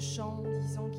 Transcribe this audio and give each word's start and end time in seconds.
chant 0.00 0.42
disant 0.42 0.90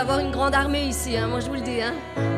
d'avoir 0.00 0.20
une 0.20 0.30
grande 0.30 0.54
armée 0.54 0.84
ici, 0.84 1.14
hein, 1.14 1.26
moi 1.26 1.40
je 1.40 1.48
vous 1.48 1.56
le 1.56 1.60
dis. 1.60 1.82
Hein. 1.82 2.29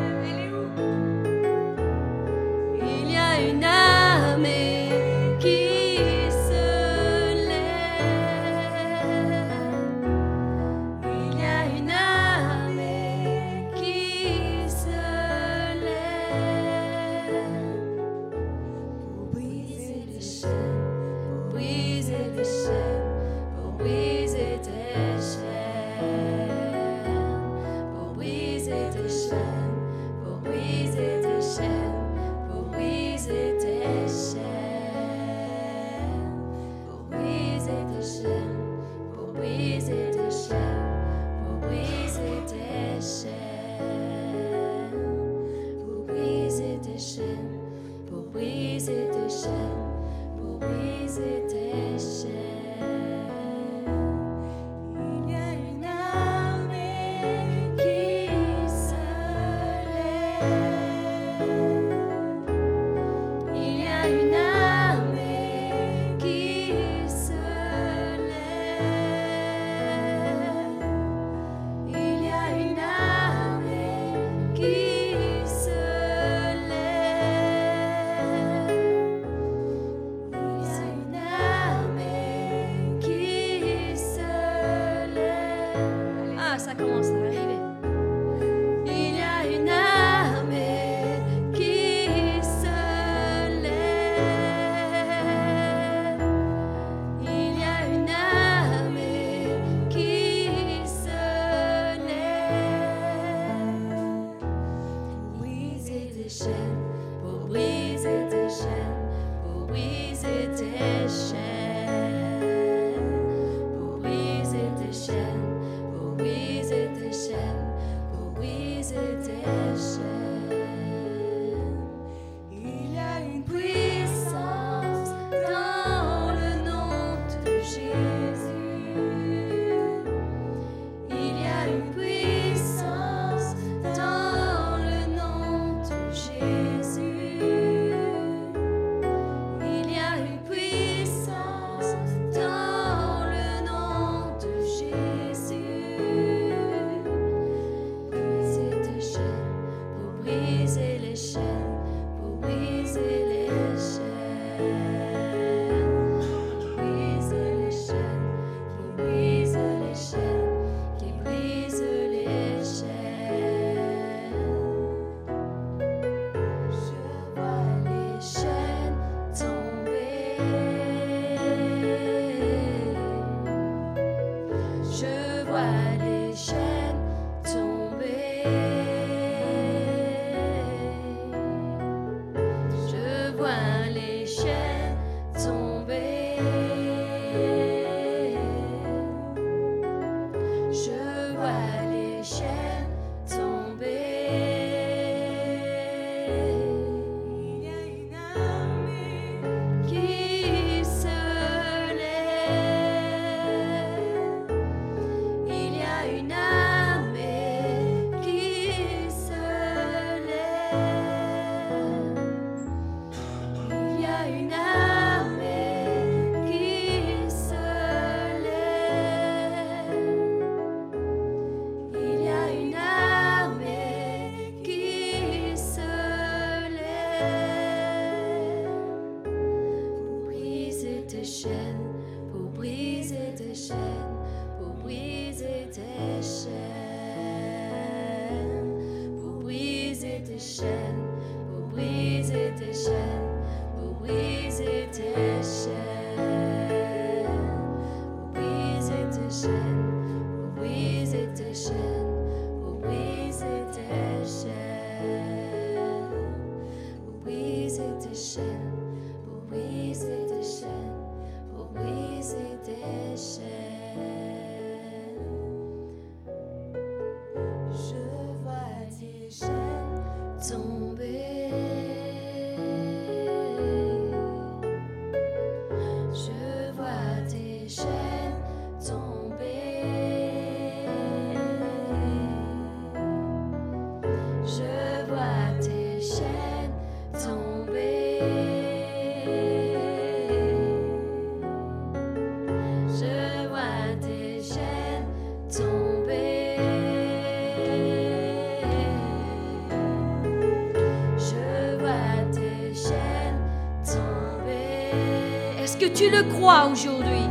tu 305.94 306.10
le 306.10 306.22
crois 306.34 306.68
aujourd'hui? 306.70 307.28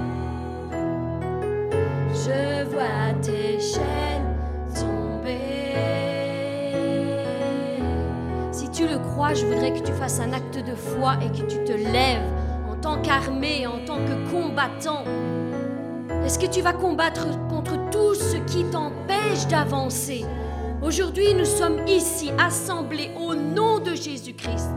Je 2.14 2.64
vois 2.70 3.14
tes 3.22 3.60
chaînes 3.60 4.38
tomber. 4.76 5.76
Si 8.52 8.70
tu 8.70 8.88
le 8.88 9.00
crois, 9.00 9.34
je 9.34 9.46
voudrais 9.46 9.74
que 9.74 9.80
tu 9.80 9.92
fasses 9.94 10.20
un 10.20 10.34
acte 10.34 10.58
de 10.58 10.76
foi 10.76 11.16
et 11.24 11.30
que 11.30 11.46
tu 11.48 11.64
te 11.64 11.72
lèves 11.72 12.28
en 12.70 12.76
tant 12.76 13.02
qu'armée, 13.02 13.66
en 13.66 13.80
tant 13.86 13.98
que 13.98 14.32
combattant. 14.32 15.04
Est-ce 16.26 16.38
que 16.38 16.48
tu 16.48 16.62
vas 16.62 16.74
combattre 16.74 17.28
contre 17.50 17.74
tout 17.90 18.14
ce 18.14 18.38
qui 18.52 18.64
t'empêche 18.66 19.48
d'avancer? 19.50 20.26
Aujourd'hui, 20.82 21.34
nous 21.34 21.46
sommes 21.46 21.88
ici 21.88 22.32
assemblés 22.40 23.12
au 23.20 23.34
nom 23.36 23.80
de 23.80 23.94
Jésus-Christ 23.96 24.72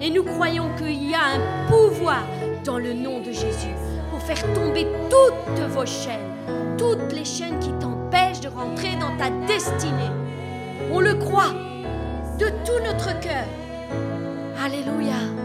et 0.00 0.10
nous 0.10 0.24
croyons 0.24 0.70
qu'il 0.76 1.10
y 1.10 1.14
a 1.14 1.36
un 1.36 1.68
pouvoir 1.68 2.22
dans 2.64 2.78
le 2.78 2.94
nom 2.94 3.20
de 3.20 3.30
Jésus 3.30 3.74
pour 4.10 4.20
faire 4.22 4.40
tomber 4.54 4.86
toutes 5.10 5.60
vos 5.70 5.84
chaînes, 5.84 6.30
toutes 6.78 7.12
les 7.12 7.24
chaînes 7.24 7.58
qui 7.58 7.72
t'empêchent 7.74 8.40
de 8.40 8.48
rentrer 8.48 8.96
dans 8.96 9.16
ta 9.16 9.30
destinée. 9.46 10.10
On 10.90 11.00
le 11.00 11.14
croit 11.14 11.52
de 12.38 12.46
tout 12.64 12.82
notre 12.84 13.18
cœur. 13.20 13.44
Alléluia. 14.62 15.43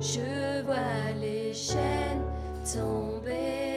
Je 0.00 0.62
vois 0.64 1.12
les 1.20 1.52
chaînes 1.54 2.22
tomber. 2.64 3.73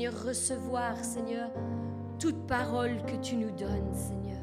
Seigneur, 0.00 0.24
recevoir, 0.24 1.04
Seigneur, 1.04 1.50
toute 2.18 2.46
parole 2.46 3.04
que 3.04 3.16
tu 3.16 3.36
nous 3.36 3.50
donnes, 3.50 3.92
Seigneur. 3.92 4.40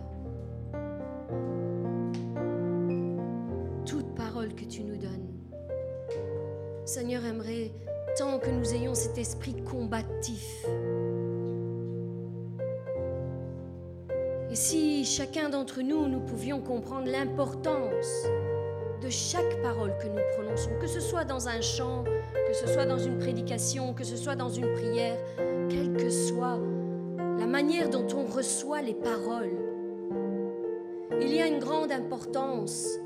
Toute 3.83 4.13
parole 4.13 4.53
que 4.53 4.65
tu 4.65 4.83
nous 4.83 4.97
donnes. 4.97 5.33
Seigneur, 6.85 7.25
aimerait 7.25 7.71
tant 8.19 8.37
que 8.37 8.51
nous 8.51 8.71
ayons 8.75 8.93
cet 8.93 9.17
esprit 9.17 9.55
combatif. 9.63 10.63
Et 14.51 14.55
si 14.55 15.05
chacun 15.05 15.49
d'entre 15.49 15.81
nous, 15.81 16.07
nous 16.07 16.19
pouvions 16.19 16.61
comprendre 16.61 17.07
l'importance 17.07 18.27
de 19.01 19.09
chaque 19.09 19.59
parole 19.63 19.95
que 19.97 20.07
nous 20.07 20.21
prononçons, 20.35 20.69
que 20.79 20.87
ce 20.87 20.99
soit 20.99 21.23
dans 21.23 21.47
un 21.47 21.61
chant, 21.61 22.03
que 22.47 22.53
ce 22.53 22.67
soit 22.67 22.85
dans 22.85 22.97
une 22.97 23.17
prédication, 23.17 23.93
que 23.93 24.03
ce 24.03 24.15
soit 24.17 24.35
dans 24.35 24.49
une 24.49 24.71
prière, 24.73 25.17
quelle 25.69 25.93
que 25.93 26.09
soit 26.09 26.59
la 27.39 27.45
manière 27.45 27.89
dont 27.89 28.07
on 28.15 28.25
reçoit 28.25 28.81
les 28.81 28.93
paroles, 28.93 29.57
il 31.21 31.33
y 31.33 31.41
a 31.41 31.47
une 31.47 31.59
grande 31.59 31.91
importance 31.91 32.99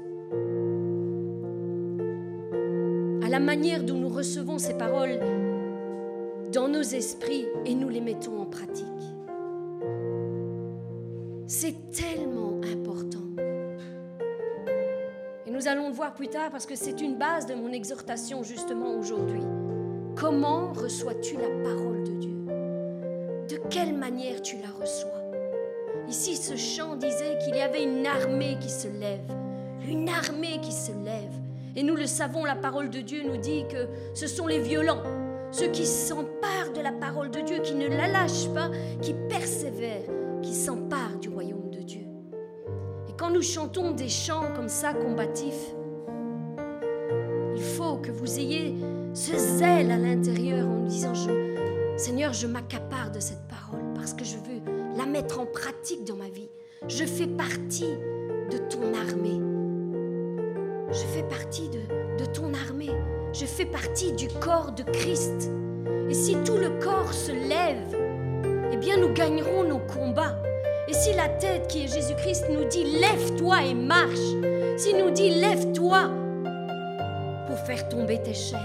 à 3.24 3.30
la 3.30 3.40
manière 3.40 3.84
dont 3.84 3.98
nous 3.98 4.10
recevons 4.10 4.58
ces 4.58 4.74
paroles 4.74 5.20
dans 6.52 6.68
nos 6.68 6.82
esprits 6.82 7.46
et 7.66 7.74
nous 7.74 7.90
les 7.90 8.02
mettons 8.02 8.42
en 8.42 8.46
pratique. 8.46 8.86
C'est 11.48 11.92
tellement 11.92 12.60
important. 12.74 13.20
Et 15.46 15.52
nous 15.52 15.68
allons 15.68 15.88
le 15.88 15.94
voir 15.94 16.14
plus 16.14 16.28
tard 16.28 16.50
parce 16.52 16.66
que 16.66 16.76
c'est 16.76 17.02
une 17.02 17.18
base 17.18 17.46
de 17.46 17.56
mon 17.56 17.72
exhortation 17.72 18.44
justement 18.44 18.98
aujourd'hui. 18.98 19.44
Comment 20.16 20.72
reçois-tu 20.74 21.36
la 21.36 21.50
parole 21.64 22.04
de 22.04 22.12
Dieu? 22.12 22.31
Quelle 23.72 23.94
manière 23.98 24.42
tu 24.42 24.58
la 24.58 24.70
reçois 24.80 25.10
Ici, 26.08 26.36
ce 26.36 26.56
chant 26.56 26.96
disait 26.96 27.38
qu'il 27.44 27.56
y 27.56 27.62
avait 27.62 27.84
une 27.84 28.06
armée 28.06 28.58
qui 28.60 28.70
se 28.70 28.88
lève, 28.88 29.22
une 29.88 30.10
armée 30.10 30.60
qui 30.62 30.72
se 30.74 30.92
lève. 30.92 31.32
Et 31.76 31.84
nous 31.84 31.96
le 31.96 32.06
savons, 32.06 32.44
la 32.44 32.56
parole 32.56 32.90
de 32.90 33.00
Dieu 33.00 33.22
nous 33.26 33.38
dit 33.38 33.64
que 33.70 33.88
ce 34.14 34.28
sont 34.28 34.46
les 34.48 34.60
violents, 34.60 35.02
ceux 35.52 35.68
qui 35.70 35.86
s'emparent 35.86 36.74
de 36.76 36.82
la 36.82 36.92
parole 36.92 37.32
de 37.32 37.40
Dieu, 37.40 37.60
qui 37.64 37.76
ne 37.76 37.88
la 37.88 38.08
lâchent 38.10 38.50
pas, 38.54 38.70
qui 39.02 39.14
persévèrent, 39.30 40.10
qui 40.42 40.54
s'emparent 40.54 41.18
du 41.22 41.30
royaume 41.30 41.70
de 41.72 41.80
Dieu. 41.80 42.02
Et 43.08 43.14
quand 43.18 43.30
nous 43.30 43.42
chantons 43.44 43.92
des 43.92 44.10
chants 44.10 44.48
comme 44.56 44.70
ça, 44.70 44.94
combatifs, 44.94 45.74
il 47.56 47.62
faut 47.64 47.98
que 47.98 48.12
vous 48.12 48.38
ayez 48.40 48.76
ce 49.14 49.38
zèle 49.38 49.92
à 49.92 49.98
l'intérieur 49.98 50.68
en 50.68 50.84
disant, 50.86 51.14
je- 51.14 51.41
Seigneur, 52.02 52.34
je 52.34 52.48
m'accapare 52.48 53.12
de 53.12 53.20
cette 53.20 53.48
parole 53.48 53.94
parce 53.94 54.16
que 54.16 54.26
je 54.26 54.38
veux 54.38 54.98
la 54.98 55.06
mettre 55.06 55.40
en 55.40 55.46
pratique 55.46 56.04
dans 56.04 56.16
ma 56.16 56.30
vie. 56.30 56.50
Je 56.88 57.06
fais 57.06 57.28
partie 57.28 57.94
de 58.50 58.58
ton 58.58 58.92
armée. 58.96 59.40
Je 60.92 61.06
fais 61.14 61.22
partie 61.22 61.70
de, 61.70 62.26
ton 62.26 62.56
armée. 62.56 62.90
Je 63.34 63.46
fais 63.46 63.66
partie 63.66 64.14
du 64.14 64.30
corps 64.30 64.72
de 64.72 64.82
Christ. 64.82 65.52
Et 66.10 66.16
si 66.16 66.36
tout 66.44 66.58
le 66.58 66.72
corps 66.84 67.14
se 67.14 67.34
lève, 67.34 67.96
eh 68.72 68.78
bien 68.78 68.98
nous 68.98 69.14
gagnerons 69.14 69.64
nos 69.64 69.78
combats. 69.78 70.42
Et 70.88 70.94
si 70.94 71.14
la 71.14 71.30
tête 71.30 71.68
qui 71.68 71.84
est 71.84 71.94
Jésus-Christ 71.94 72.46
nous 72.50 72.66
dit 72.66 72.84
lève-toi 73.00 73.64
et 73.64 73.76
marche, 73.76 74.18
s'il 74.76 74.98
nous 74.98 75.12
dit 75.12 75.30
lève-toi 75.30 76.10
pour 77.46 77.60
faire 77.60 77.88
tomber 77.90 78.20
tes 78.24 78.34
chaînes, 78.34 78.60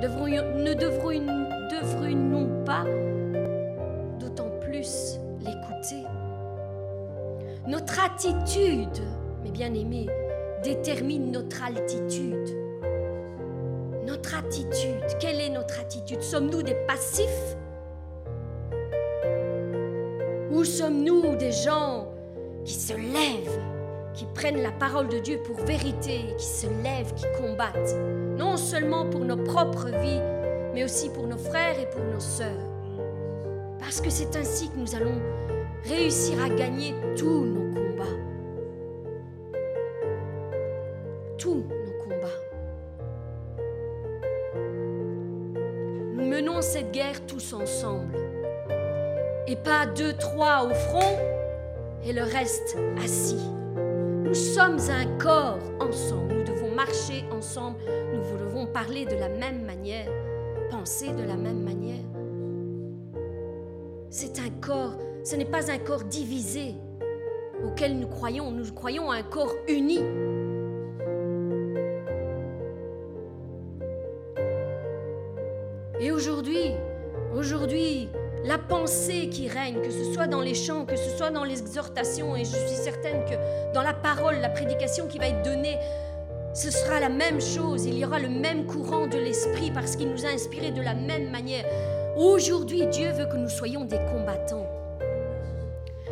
ne 0.00 0.74
devrions- 0.74 1.39
devrions-nous 1.80 2.64
pas 2.64 2.84
d'autant 4.18 4.50
plus 4.60 5.18
l'écouter. 5.40 6.06
Notre 7.66 8.04
attitude, 8.04 9.02
mes 9.42 9.50
bien-aimés, 9.50 10.08
détermine 10.62 11.30
notre 11.30 11.62
altitude. 11.62 12.56
Notre 14.06 14.36
attitude, 14.36 15.04
quelle 15.20 15.40
est 15.40 15.50
notre 15.50 15.80
attitude? 15.80 16.22
Sommes-nous 16.22 16.62
des 16.62 16.76
passifs? 16.86 17.56
Où 20.50 20.64
sommes-nous 20.64 21.36
des 21.36 21.52
gens 21.52 22.08
qui 22.64 22.74
se 22.74 22.92
lèvent, 22.92 23.60
qui 24.12 24.26
prennent 24.34 24.62
la 24.62 24.72
parole 24.72 25.08
de 25.08 25.18
Dieu 25.18 25.40
pour 25.44 25.56
vérité, 25.64 26.34
qui 26.36 26.44
se 26.44 26.66
lèvent, 26.82 27.14
qui 27.14 27.24
combattent, 27.40 27.96
non 28.36 28.56
seulement 28.56 29.08
pour 29.08 29.20
nos 29.20 29.36
propres 29.36 29.88
vies, 30.00 30.20
mais 30.74 30.84
aussi 30.84 31.08
pour 31.10 31.26
nos 31.26 31.38
frères 31.38 31.78
et 31.78 31.86
pour 31.86 32.02
nos 32.02 32.20
sœurs. 32.20 32.70
Parce 33.78 34.00
que 34.00 34.10
c'est 34.10 34.36
ainsi 34.36 34.68
que 34.68 34.76
nous 34.76 34.94
allons 34.94 35.20
réussir 35.84 36.42
à 36.42 36.48
gagner 36.48 36.94
tous 37.16 37.44
nos 37.44 37.74
combats. 37.74 38.16
Tous 41.38 41.54
nos 41.56 42.04
combats. 42.04 42.40
Nous 46.14 46.26
menons 46.26 46.60
cette 46.60 46.92
guerre 46.92 47.24
tous 47.26 47.52
ensemble. 47.52 48.16
Et 49.46 49.56
pas 49.56 49.86
deux, 49.86 50.12
trois 50.12 50.64
au 50.64 50.74
front 50.74 51.18
et 52.04 52.12
le 52.12 52.22
reste 52.22 52.76
assis. 53.02 53.50
Nous 54.24 54.34
sommes 54.34 54.78
un 54.90 55.06
corps 55.18 55.58
ensemble. 55.80 56.34
Nous 56.34 56.44
devons 56.44 56.70
marcher 56.70 57.24
ensemble. 57.32 57.78
Nous 58.12 58.38
devons 58.38 58.66
parler 58.66 59.04
de 59.04 59.16
la 59.16 59.28
même 59.28 59.64
manière, 59.64 60.08
penser 60.70 61.12
de 61.12 61.22
la 61.22 61.36
même 61.36 61.62
manière. 61.62 62.04
C'est 64.08 64.38
un 64.38 64.50
corps, 64.60 64.96
ce 65.24 65.36
n'est 65.36 65.44
pas 65.44 65.70
un 65.70 65.78
corps 65.78 66.04
divisé 66.04 66.74
auquel 67.64 67.98
nous 67.98 68.08
croyons. 68.08 68.50
Nous 68.50 68.72
croyons 68.72 69.10
à 69.10 69.16
un 69.16 69.22
corps 69.22 69.54
uni. 69.68 70.00
Et 76.00 76.10
aujourd'hui, 76.12 76.72
aujourd'hui, 77.34 78.08
la 78.44 78.56
pensée 78.56 79.28
qui 79.28 79.48
règne, 79.48 79.82
que 79.82 79.90
ce 79.90 80.14
soit 80.14 80.26
dans 80.26 80.40
les 80.40 80.54
chants, 80.54 80.86
que 80.86 80.96
ce 80.96 81.10
soit 81.16 81.30
dans 81.30 81.44
les 81.44 81.60
exhortations, 81.60 82.34
et 82.36 82.44
je 82.44 82.56
suis 82.56 82.76
certaine 82.76 83.24
que 83.26 83.74
dans 83.74 83.82
la 83.82 83.92
parole, 83.92 84.36
la 84.40 84.48
prédication 84.48 85.06
qui 85.08 85.18
va 85.18 85.28
être 85.28 85.42
donnée, 85.42 85.78
ce 86.52 86.70
sera 86.70 86.98
la 86.98 87.08
même 87.08 87.40
chose, 87.40 87.86
il 87.86 87.96
y 87.96 88.04
aura 88.04 88.18
le 88.18 88.28
même 88.28 88.66
courant 88.66 89.06
de 89.06 89.16
l'esprit 89.16 89.70
parce 89.70 89.94
qu'il 89.94 90.10
nous 90.10 90.26
a 90.26 90.30
inspirés 90.30 90.72
de 90.72 90.82
la 90.82 90.94
même 90.94 91.30
manière. 91.30 91.64
Aujourd'hui, 92.16 92.86
Dieu 92.88 93.10
veut 93.12 93.26
que 93.26 93.36
nous 93.36 93.48
soyons 93.48 93.84
des 93.84 94.00
combattants. 94.10 94.66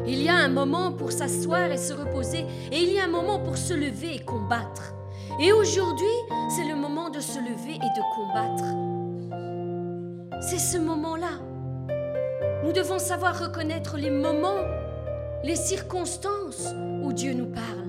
Il 0.07 0.23
y 0.23 0.29
a 0.29 0.37
un 0.37 0.49
moment 0.49 0.93
pour 0.93 1.11
s'asseoir 1.11 1.73
et 1.73 1.77
se 1.77 1.93
reposer, 1.93 2.47
et 2.71 2.77
il 2.77 2.93
y 2.93 3.01
a 3.01 3.05
un 3.05 3.09
moment 3.09 3.41
pour 3.41 3.57
se 3.57 3.75
lever 3.75 4.15
et 4.15 4.21
combattre. 4.21 4.95
Et 5.41 5.53
aujourd'hui, 5.53 6.07
c'est 6.51 6.69
le 6.69 6.77
moment 6.77 7.11
de 7.11 7.21
se 7.21 7.39
lever 7.39 7.75
et 7.75 7.79
de 7.79 8.03
combattre. 8.15 8.65
C'est 10.41 10.59
ce 10.59 10.79
moment-là. 10.79 11.41
Nous 12.65 12.73
devons 12.73 13.01
savoir 13.01 13.39
reconnaître 13.41 13.97
les 13.97 14.11
moments, 14.11 14.63
les 15.43 15.57
circonstances 15.57 16.69
où 17.03 17.13
Dieu 17.13 17.35
nous 17.35 17.47
parle. 17.47 17.88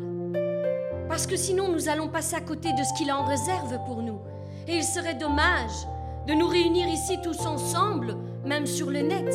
Parce 1.20 1.28
que 1.28 1.36
sinon, 1.36 1.68
nous 1.68 1.90
allons 1.90 2.08
passer 2.08 2.38
à 2.38 2.40
côté 2.40 2.72
de 2.72 2.82
ce 2.82 2.94
qu'il 2.94 3.12
en 3.12 3.26
réserve 3.26 3.78
pour 3.86 4.02
nous. 4.02 4.22
Et 4.70 4.78
il 4.78 4.86
serait 4.86 5.16
dommage 5.16 5.86
de 6.28 6.34
nous 6.34 6.48
réunir 6.48 6.88
ici 6.88 7.20
tous 7.22 7.46
ensemble, 7.46 8.16
même 8.46 8.66
sur 8.66 8.90
le 8.90 9.02
net, 9.02 9.30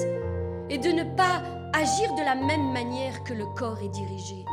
et 0.70 0.78
de 0.78 0.88
ne 0.88 1.04
pas 1.14 1.42
agir 1.74 2.14
de 2.14 2.24
la 2.24 2.36
même 2.36 2.72
manière 2.72 3.22
que 3.24 3.34
le 3.34 3.44
corps 3.44 3.80
est 3.82 3.90
dirigé. 3.90 4.46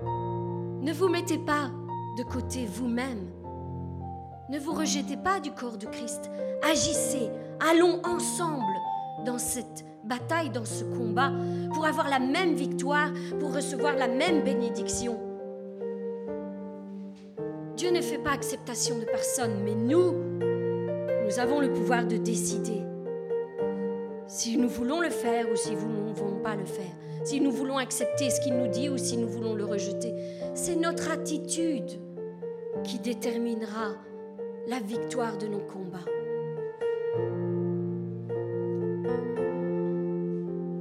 Ne 0.00 0.92
vous 0.94 1.10
mettez 1.10 1.36
pas 1.36 1.70
de 2.16 2.22
côté 2.22 2.64
vous-même. 2.64 3.30
Ne 4.48 4.58
vous 4.58 4.72
rejetez 4.72 5.18
pas 5.18 5.38
du 5.38 5.52
corps 5.52 5.76
de 5.76 5.84
Christ. 5.84 6.30
Agissez, 6.62 7.28
allons 7.60 8.00
ensemble 8.06 8.64
dans 9.26 9.36
cette 9.36 9.84
bataille, 10.02 10.48
dans 10.48 10.64
ce 10.64 10.84
combat, 10.84 11.30
pour 11.74 11.84
avoir 11.84 12.08
la 12.08 12.20
même 12.20 12.54
victoire, 12.54 13.10
pour 13.38 13.54
recevoir 13.54 13.96
la 13.96 14.08
même 14.08 14.42
bénédiction. 14.42 15.25
Dieu 17.76 17.90
ne 17.90 18.00
fait 18.00 18.16
pas 18.16 18.30
acceptation 18.30 18.98
de 18.98 19.04
personne, 19.04 19.62
mais 19.62 19.74
nous, 19.74 20.12
nous 21.24 21.38
avons 21.38 21.60
le 21.60 21.70
pouvoir 21.70 22.06
de 22.06 22.16
décider 22.16 22.80
si 24.26 24.56
nous 24.56 24.68
voulons 24.68 25.00
le 25.00 25.10
faire 25.10 25.50
ou 25.50 25.56
si 25.56 25.72
nous 25.72 26.08
ne 26.08 26.12
voulons 26.14 26.40
pas 26.42 26.56
le 26.56 26.64
faire, 26.64 26.92
si 27.24 27.38
nous 27.38 27.50
voulons 27.50 27.76
accepter 27.76 28.30
ce 28.30 28.40
qu'il 28.40 28.56
nous 28.56 28.68
dit 28.68 28.88
ou 28.88 28.96
si 28.96 29.18
nous 29.18 29.28
voulons 29.28 29.54
le 29.54 29.64
rejeter. 29.66 30.14
C'est 30.54 30.74
notre 30.74 31.10
attitude 31.10 32.00
qui 32.82 32.98
déterminera 32.98 33.94
la 34.66 34.80
victoire 34.80 35.36
de 35.36 35.46
nos 35.46 35.60
combats. 35.60 35.98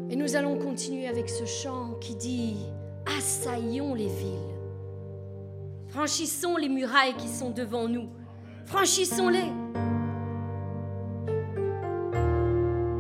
Et 0.10 0.16
nous 0.16 0.36
allons 0.38 0.58
continuer 0.58 1.08
avec 1.08 1.28
ce 1.30 1.44
chant 1.44 1.96
qui 2.00 2.16
dit 2.16 2.56
Assaillons 3.06 3.94
les 3.94 4.08
villes. 4.08 4.55
Franchissons 5.96 6.58
les 6.58 6.68
murailles 6.68 7.16
qui 7.16 7.30
sont 7.30 7.52
devant 7.52 7.88
nous. 7.88 8.10
Franchissons-les. 8.66 9.50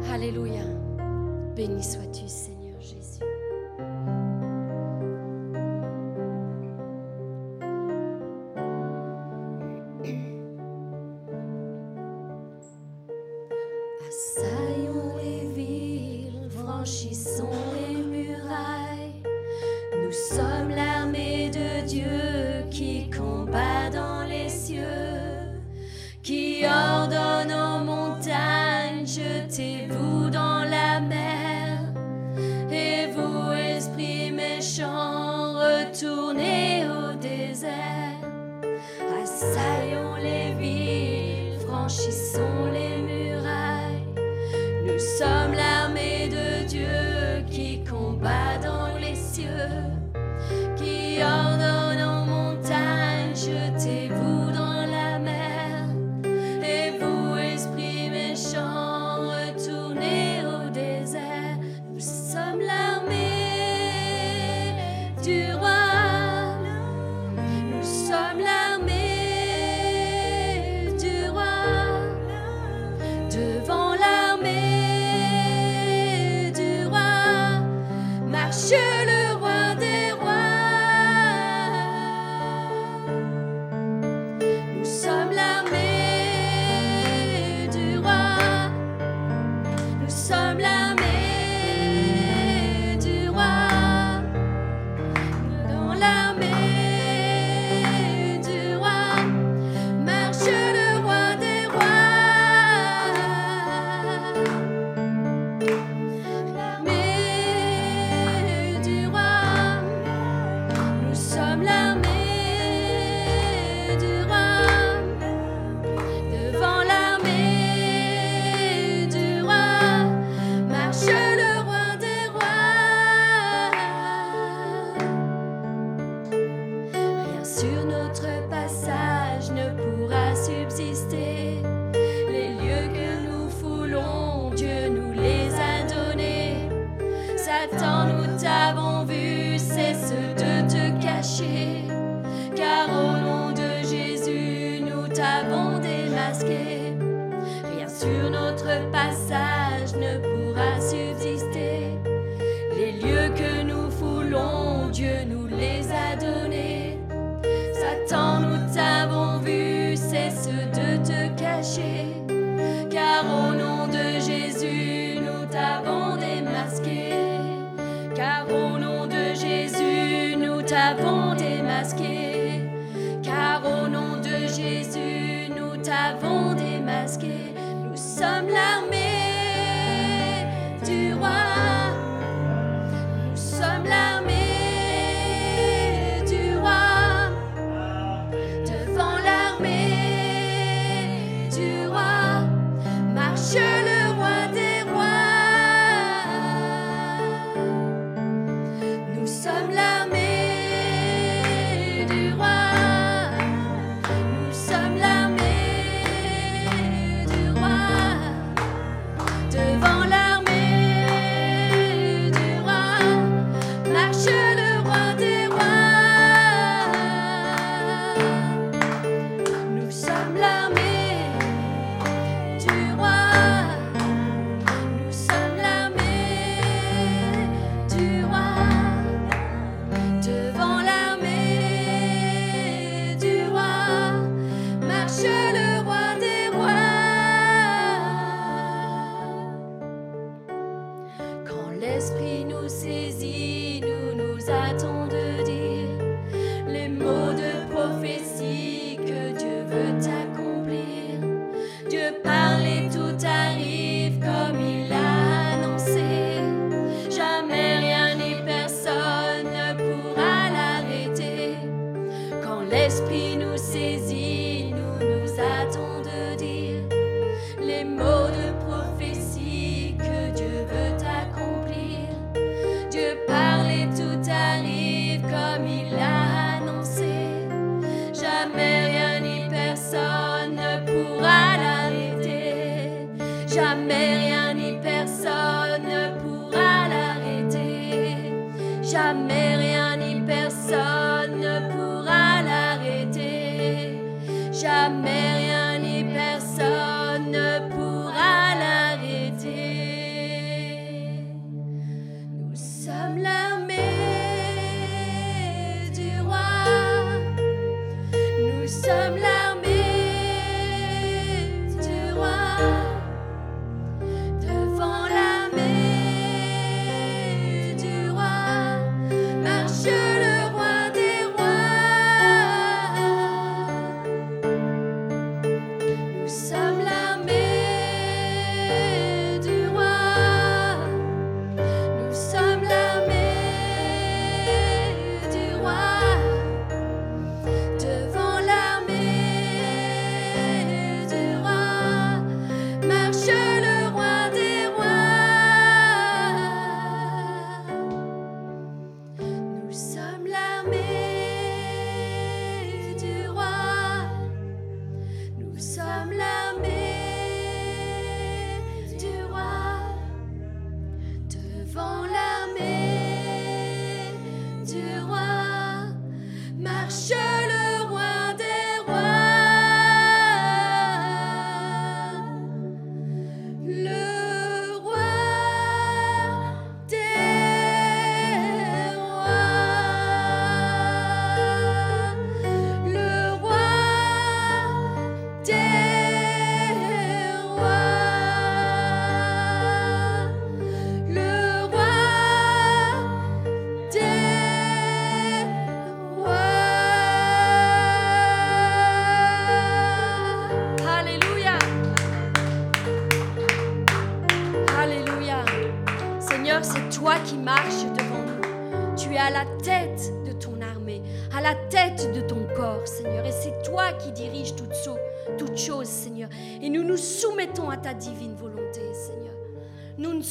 Alléluia. 0.09 0.63
Béni 1.57 1.83
sois-tu, 1.83 2.23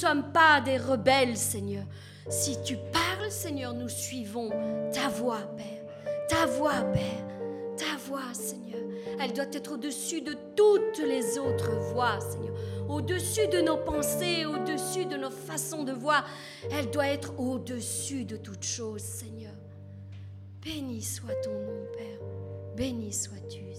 sommes 0.04 0.32
pas 0.32 0.60
des 0.60 0.76
rebelles, 0.76 1.36
Seigneur. 1.36 1.84
Si 2.28 2.60
tu 2.62 2.76
parles, 2.92 3.30
Seigneur, 3.30 3.72
nous 3.72 3.88
suivons 3.88 4.50
ta 4.92 5.08
voix, 5.08 5.40
Père. 5.56 6.26
Ta 6.28 6.46
voix, 6.46 6.82
Père. 6.92 7.24
Ta 7.76 7.96
voix, 8.06 8.34
Seigneur. 8.34 8.82
Elle 9.18 9.32
doit 9.32 9.46
être 9.52 9.72
au-dessus 9.72 10.20
de 10.20 10.36
toutes 10.54 10.98
les 10.98 11.38
autres 11.38 11.70
voix, 11.92 12.20
Seigneur. 12.20 12.54
Au-dessus 12.88 13.48
de 13.48 13.62
nos 13.62 13.78
pensées, 13.78 14.44
au-dessus 14.44 15.06
de 15.06 15.16
nos 15.16 15.30
façons 15.30 15.84
de 15.84 15.92
voir. 15.92 16.26
Elle 16.70 16.90
doit 16.90 17.08
être 17.08 17.38
au-dessus 17.38 18.24
de 18.24 18.36
toutes 18.36 18.64
choses, 18.64 19.02
Seigneur. 19.02 19.54
Béni 20.62 21.00
soit 21.00 21.34
ton 21.42 21.52
nom, 21.52 21.86
Père. 21.96 22.18
Béni 22.76 23.10
sois-tu. 23.10 23.73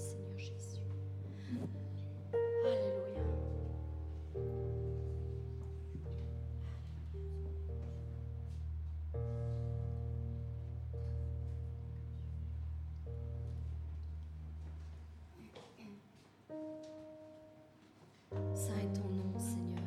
Saint 18.54 18.74
est 18.84 18.94
ton 18.94 19.10
nom, 19.10 19.38
Seigneur. 19.38 19.84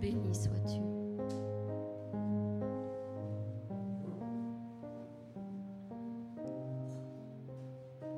Béni 0.00 0.34
sois-tu. 0.34 0.80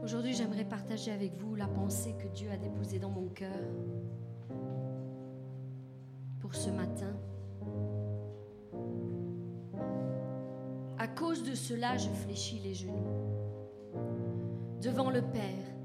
Aujourd'hui, 0.03 0.35
j'aimerais 0.35 0.65
partager 0.65 1.11
avec 1.11 1.35
vous 1.37 1.57
la 1.57 1.67
pensée 1.67 2.15
que 2.19 2.29
Dieu 2.29 2.51
a 2.53 2.57
déposée 2.57 2.99
dans 2.99 3.11
mon 3.11 3.29
cœur 3.29 3.51
pour 6.39 6.55
ce 6.55 6.71
matin. 6.71 7.13
À 10.99 11.09
cause 11.09 11.43
de 11.43 11.55
cela, 11.55 11.97
je 11.97 12.09
fléchis 12.09 12.61
les 12.63 12.75
genoux 12.75 12.93
devant 14.81 15.11
le 15.11 15.23
Père, 15.23 15.76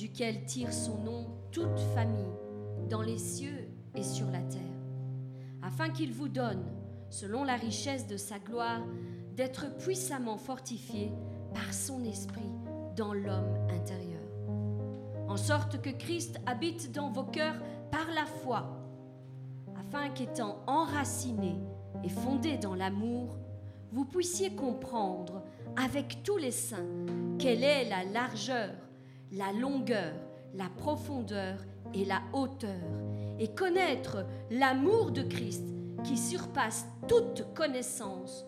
duquel 0.00 0.46
tire 0.46 0.72
son 0.72 0.96
nom 1.04 1.26
toute 1.52 1.78
famille 1.94 2.32
dans 2.88 3.02
les 3.02 3.18
cieux 3.18 3.68
et 3.94 4.02
sur 4.02 4.30
la 4.30 4.40
terre, 4.40 4.60
afin 5.60 5.90
qu'il 5.90 6.14
vous 6.14 6.30
donne, 6.30 6.64
selon 7.10 7.44
la 7.44 7.56
richesse 7.56 8.06
de 8.06 8.16
sa 8.16 8.38
gloire, 8.38 8.80
d'être 9.36 9.76
puissamment 9.76 10.38
fortifié 10.38 11.12
par 11.52 11.74
son 11.74 12.02
esprit 12.04 12.50
dans 12.96 13.12
l'homme 13.12 13.54
intérieur, 13.68 14.22
en 15.28 15.36
sorte 15.36 15.82
que 15.82 15.90
Christ 15.90 16.40
habite 16.46 16.92
dans 16.92 17.10
vos 17.10 17.24
cœurs 17.24 17.60
par 17.90 18.10
la 18.14 18.24
foi, 18.24 18.70
afin 19.78 20.08
qu'étant 20.08 20.62
enraciné 20.66 21.56
et 22.02 22.08
fondé 22.08 22.56
dans 22.56 22.74
l'amour, 22.74 23.36
vous 23.92 24.06
puissiez 24.06 24.54
comprendre 24.54 25.42
avec 25.76 26.22
tous 26.22 26.38
les 26.38 26.52
saints 26.52 26.88
quelle 27.38 27.64
est 27.64 27.86
la 27.86 28.04
largeur, 28.04 28.70
la 29.32 29.52
longueur, 29.52 30.14
la 30.54 30.68
profondeur 30.68 31.58
et 31.94 32.04
la 32.04 32.20
hauteur, 32.32 32.80
et 33.38 33.48
connaître 33.48 34.26
l'amour 34.50 35.12
de 35.12 35.22
Christ 35.22 35.64
qui 36.04 36.16
surpasse 36.16 36.86
toute 37.08 37.46
connaissance, 37.54 38.44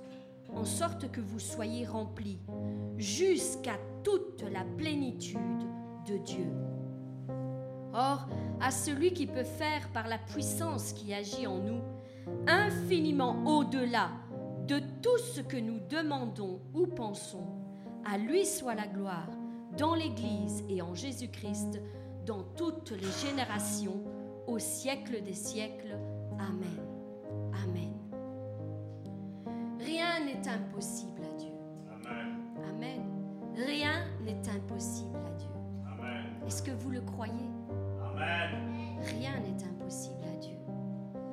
en 0.54 0.64
sorte 0.64 1.10
que 1.10 1.20
vous 1.20 1.38
soyez 1.38 1.86
remplis 1.86 2.40
jusqu'à 2.96 3.78
toute 4.02 4.44
la 4.52 4.64
plénitude 4.76 5.38
de 6.06 6.18
Dieu. 6.18 6.52
Or, 7.94 8.26
à 8.60 8.70
celui 8.70 9.12
qui 9.12 9.26
peut 9.26 9.44
faire 9.44 9.88
par 9.92 10.08
la 10.08 10.18
puissance 10.18 10.92
qui 10.92 11.12
agit 11.14 11.46
en 11.46 11.58
nous, 11.58 11.80
infiniment 12.46 13.44
au-delà 13.44 14.10
de 14.66 14.78
tout 15.02 15.18
ce 15.18 15.40
que 15.40 15.56
nous 15.56 15.80
demandons 15.88 16.60
ou 16.74 16.86
pensons, 16.86 17.46
à 18.04 18.18
lui 18.18 18.46
soit 18.46 18.74
la 18.74 18.86
gloire 18.86 19.28
dans 19.76 19.94
l'Église 19.94 20.64
et 20.68 20.82
en 20.82 20.94
Jésus-Christ, 20.94 21.80
dans 22.26 22.42
toutes 22.56 22.90
les 22.90 23.28
générations, 23.28 24.02
au 24.46 24.58
siècle 24.58 25.22
des 25.22 25.34
siècles. 25.34 25.96
Amen. 26.38 26.86
Amen. 27.64 27.92
Rien 29.78 30.24
n'est 30.24 30.48
impossible 30.48 31.22
à 31.22 31.38
Dieu. 31.38 31.52
Amen. 31.90 32.36
Amen. 32.68 33.02
Rien 33.54 34.04
n'est 34.24 34.48
impossible 34.48 35.18
à 35.26 35.30
Dieu. 35.32 35.48
Amen. 35.86 36.24
Est-ce 36.46 36.62
que 36.62 36.70
vous 36.70 36.90
le 36.90 37.00
croyez? 37.00 37.50
Amen. 38.02 38.98
Rien 39.00 39.32
n'est 39.40 39.64
impossible 39.64 40.24
à 40.32 40.36
Dieu. 40.36 40.56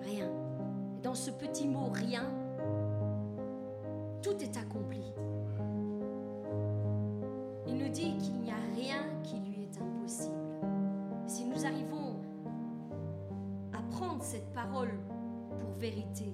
Rien. 0.03 0.29
Dans 1.03 1.15
ce 1.15 1.31
petit 1.31 1.67
mot 1.67 1.89
rien, 1.93 2.29
tout 4.21 4.37
est 4.41 4.57
accompli. 4.57 5.13
Nous 7.79 7.87
dit 7.89 8.17
qu'il 8.17 8.33
n'y 8.41 8.51
a 8.51 8.59
rien 8.75 8.97
qui 9.23 9.37
lui 9.39 9.63
est 9.63 9.81
impossible. 9.81 10.35
Si 11.27 11.45
nous 11.45 11.65
arrivons 11.65 12.21
à 13.73 13.81
prendre 13.89 14.21
cette 14.21 14.51
parole 14.53 14.91
pour 15.59 15.71
vérité, 15.71 16.33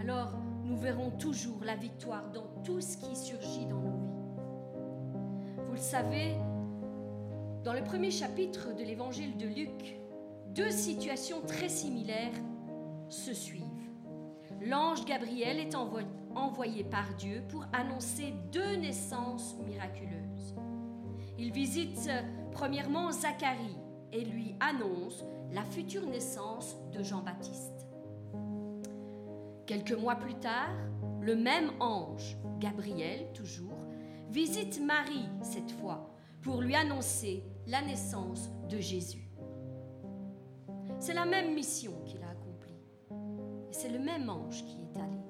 alors 0.00 0.32
nous 0.64 0.76
verrons 0.76 1.10
toujours 1.10 1.62
la 1.64 1.76
victoire 1.76 2.30
dans 2.32 2.46
tout 2.64 2.80
ce 2.80 2.96
qui 2.96 3.14
surgit 3.16 3.66
dans 3.66 3.80
nos 3.80 3.90
vies. 3.98 5.62
Vous 5.66 5.72
le 5.72 5.78
savez, 5.78 6.34
dans 7.64 7.72
le 7.74 7.82
premier 7.84 8.10
chapitre 8.10 8.74
de 8.74 8.82
l'évangile 8.82 9.36
de 9.36 9.46
Luc, 9.46 9.98
deux 10.54 10.70
situations 10.70 11.42
très 11.46 11.68
similaires 11.68 12.32
se 13.08 13.34
suivent. 13.34 13.64
L'ange 14.62 15.04
Gabriel 15.04 15.58
est 15.58 15.74
envo- 15.74 16.00
envoyé 16.34 16.84
par 16.84 17.14
Dieu 17.18 17.42
pour 17.48 17.64
annoncer 17.72 18.32
deux 18.52 18.76
naissances 18.76 19.56
miraculeuses. 19.66 20.16
Il 21.40 21.52
visite 21.52 22.06
euh, 22.10 22.20
premièrement 22.52 23.10
Zacharie 23.10 23.78
et 24.12 24.26
lui 24.26 24.54
annonce 24.60 25.24
la 25.50 25.64
future 25.64 26.06
naissance 26.06 26.76
de 26.92 27.02
Jean-Baptiste. 27.02 27.86
Quelques 29.66 29.98
mois 29.98 30.16
plus 30.16 30.34
tard, 30.34 30.76
le 31.22 31.34
même 31.34 31.70
ange, 31.80 32.36
Gabriel 32.58 33.32
toujours, 33.32 33.86
visite 34.28 34.82
Marie 34.84 35.30
cette 35.40 35.70
fois 35.70 36.10
pour 36.42 36.60
lui 36.60 36.74
annoncer 36.74 37.42
la 37.66 37.80
naissance 37.80 38.50
de 38.68 38.78
Jésus. 38.78 39.30
C'est 40.98 41.14
la 41.14 41.24
même 41.24 41.54
mission 41.54 41.92
qu'il 42.04 42.22
a 42.22 42.28
accomplie. 42.28 42.82
C'est 43.70 43.88
le 43.88 43.98
même 43.98 44.28
ange 44.28 44.62
qui 44.66 44.76
est 44.82 45.00
allé. 45.00 45.22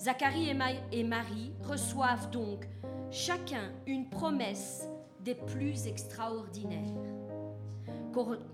Zacharie 0.00 0.50
et 0.90 1.04
Marie 1.04 1.52
reçoivent 1.62 2.28
donc 2.30 2.66
chacun 3.10 3.72
une 3.86 4.08
promesse 4.08 4.88
des 5.20 5.34
plus 5.34 5.86
extraordinaires 5.86 6.78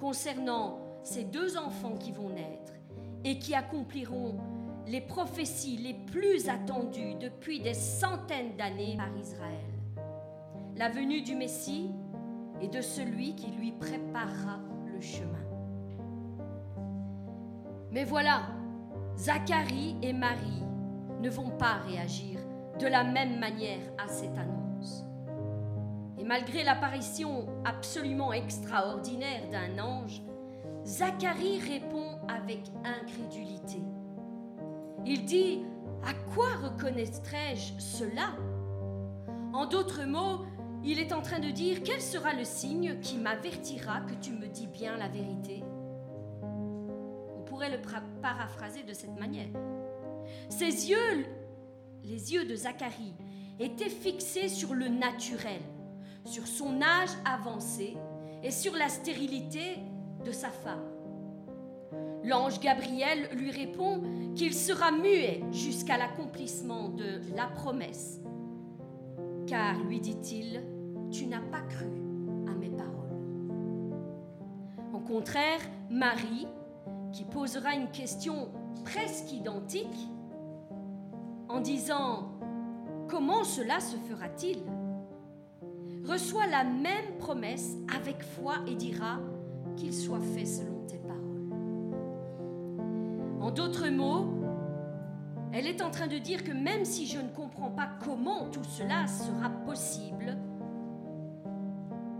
concernant 0.00 0.78
ces 1.02 1.24
deux 1.24 1.56
enfants 1.56 1.96
qui 1.96 2.12
vont 2.12 2.30
naître 2.30 2.72
et 3.24 3.38
qui 3.38 3.54
accompliront 3.54 4.36
les 4.86 5.00
prophéties 5.00 5.76
les 5.76 5.94
plus 5.94 6.48
attendues 6.48 7.14
depuis 7.14 7.60
des 7.60 7.74
centaines 7.74 8.56
d'années 8.56 8.96
par 8.96 9.16
Israël. 9.16 9.52
La 10.76 10.88
venue 10.88 11.22
du 11.22 11.34
Messie 11.34 11.90
et 12.60 12.68
de 12.68 12.80
celui 12.80 13.34
qui 13.34 13.50
lui 13.52 13.72
préparera 13.72 14.60
le 14.92 15.00
chemin. 15.00 15.32
Mais 17.90 18.04
voilà, 18.04 18.42
Zacharie 19.16 19.96
et 20.02 20.12
Marie 20.12 20.62
ne 21.20 21.30
vont 21.30 21.50
pas 21.50 21.78
réagir 21.86 22.35
de 22.78 22.86
la 22.86 23.04
même 23.04 23.38
manière 23.38 23.80
à 23.98 24.08
cette 24.08 24.36
annonce. 24.36 25.04
Et 26.18 26.24
malgré 26.24 26.64
l'apparition 26.64 27.46
absolument 27.64 28.32
extraordinaire 28.32 29.48
d'un 29.50 29.82
ange, 29.82 30.22
Zacharie 30.84 31.60
répond 31.60 32.18
avec 32.28 32.60
incrédulité. 32.84 33.82
Il 35.04 35.24
dit, 35.24 35.62
à 36.04 36.12
quoi 36.34 36.48
reconnaîtrai-je 36.62 37.78
cela? 37.78 38.36
En 39.52 39.66
d'autres 39.66 40.04
mots, 40.04 40.44
il 40.84 41.00
est 41.00 41.12
en 41.12 41.22
train 41.22 41.40
de 41.40 41.50
dire, 41.50 41.78
quel 41.84 42.00
sera 42.00 42.32
le 42.34 42.44
signe 42.44 43.00
qui 43.00 43.18
m'avertira 43.18 44.00
que 44.02 44.14
tu 44.14 44.32
me 44.32 44.46
dis 44.46 44.66
bien 44.66 44.96
la 44.96 45.08
vérité? 45.08 45.64
On 46.42 47.42
pourrait 47.44 47.70
le 47.70 47.78
paraphraser 48.22 48.82
de 48.82 48.92
cette 48.92 49.18
manière. 49.18 49.48
Ses 50.48 50.90
yeux, 50.90 51.26
les 52.06 52.32
yeux 52.32 52.44
de 52.44 52.54
Zacharie, 52.54 53.14
étaient 53.58 53.90
fixés 53.90 54.48
sur 54.48 54.74
le 54.74 54.88
naturel, 54.88 55.60
sur 56.24 56.46
son 56.46 56.80
âge 56.80 57.10
avancé 57.24 57.96
et 58.42 58.50
sur 58.50 58.74
la 58.74 58.88
stérilité 58.88 59.78
de 60.24 60.30
sa 60.30 60.50
femme. 60.50 60.84
L'ange 62.22 62.60
Gabriel 62.60 63.28
lui 63.36 63.50
répond 63.50 64.02
qu'il 64.34 64.54
sera 64.54 64.92
muet 64.92 65.42
jusqu'à 65.52 65.96
l'accomplissement 65.96 66.88
de 66.90 67.20
la 67.34 67.46
promesse. 67.46 68.20
Car, 69.46 69.78
lui 69.84 70.00
dit-il, 70.00 70.62
tu 71.10 71.26
n'as 71.26 71.40
pas 71.40 71.60
cru 71.62 71.86
à 72.48 72.54
mes 72.54 72.70
paroles. 72.70 73.14
Au 74.92 74.98
contraire, 74.98 75.60
Marie, 75.88 76.48
qui 77.12 77.24
posera 77.24 77.74
une 77.74 77.90
question 77.90 78.50
presque 78.84 79.32
identique, 79.32 80.08
en 81.48 81.60
disant 81.60 82.32
Comment 83.08 83.44
cela 83.44 83.80
se 83.80 83.96
fera-t-il? 83.96 84.58
Reçoit 86.04 86.46
la 86.46 86.64
même 86.64 87.18
promesse 87.18 87.76
avec 87.94 88.22
foi 88.22 88.56
et 88.66 88.74
dira 88.74 89.18
Qu'il 89.76 89.94
soit 89.94 90.20
fait 90.34 90.44
selon 90.44 90.84
tes 90.86 90.98
paroles. 90.98 91.42
En 93.40 93.50
d'autres 93.50 93.88
mots, 93.88 94.26
elle 95.52 95.66
est 95.66 95.82
en 95.82 95.90
train 95.90 96.06
de 96.06 96.18
dire 96.18 96.44
que 96.44 96.52
même 96.52 96.84
si 96.84 97.06
je 97.06 97.18
ne 97.18 97.28
comprends 97.28 97.70
pas 97.70 97.88
comment 98.04 98.50
tout 98.50 98.64
cela 98.64 99.06
sera 99.06 99.48
possible 99.64 100.36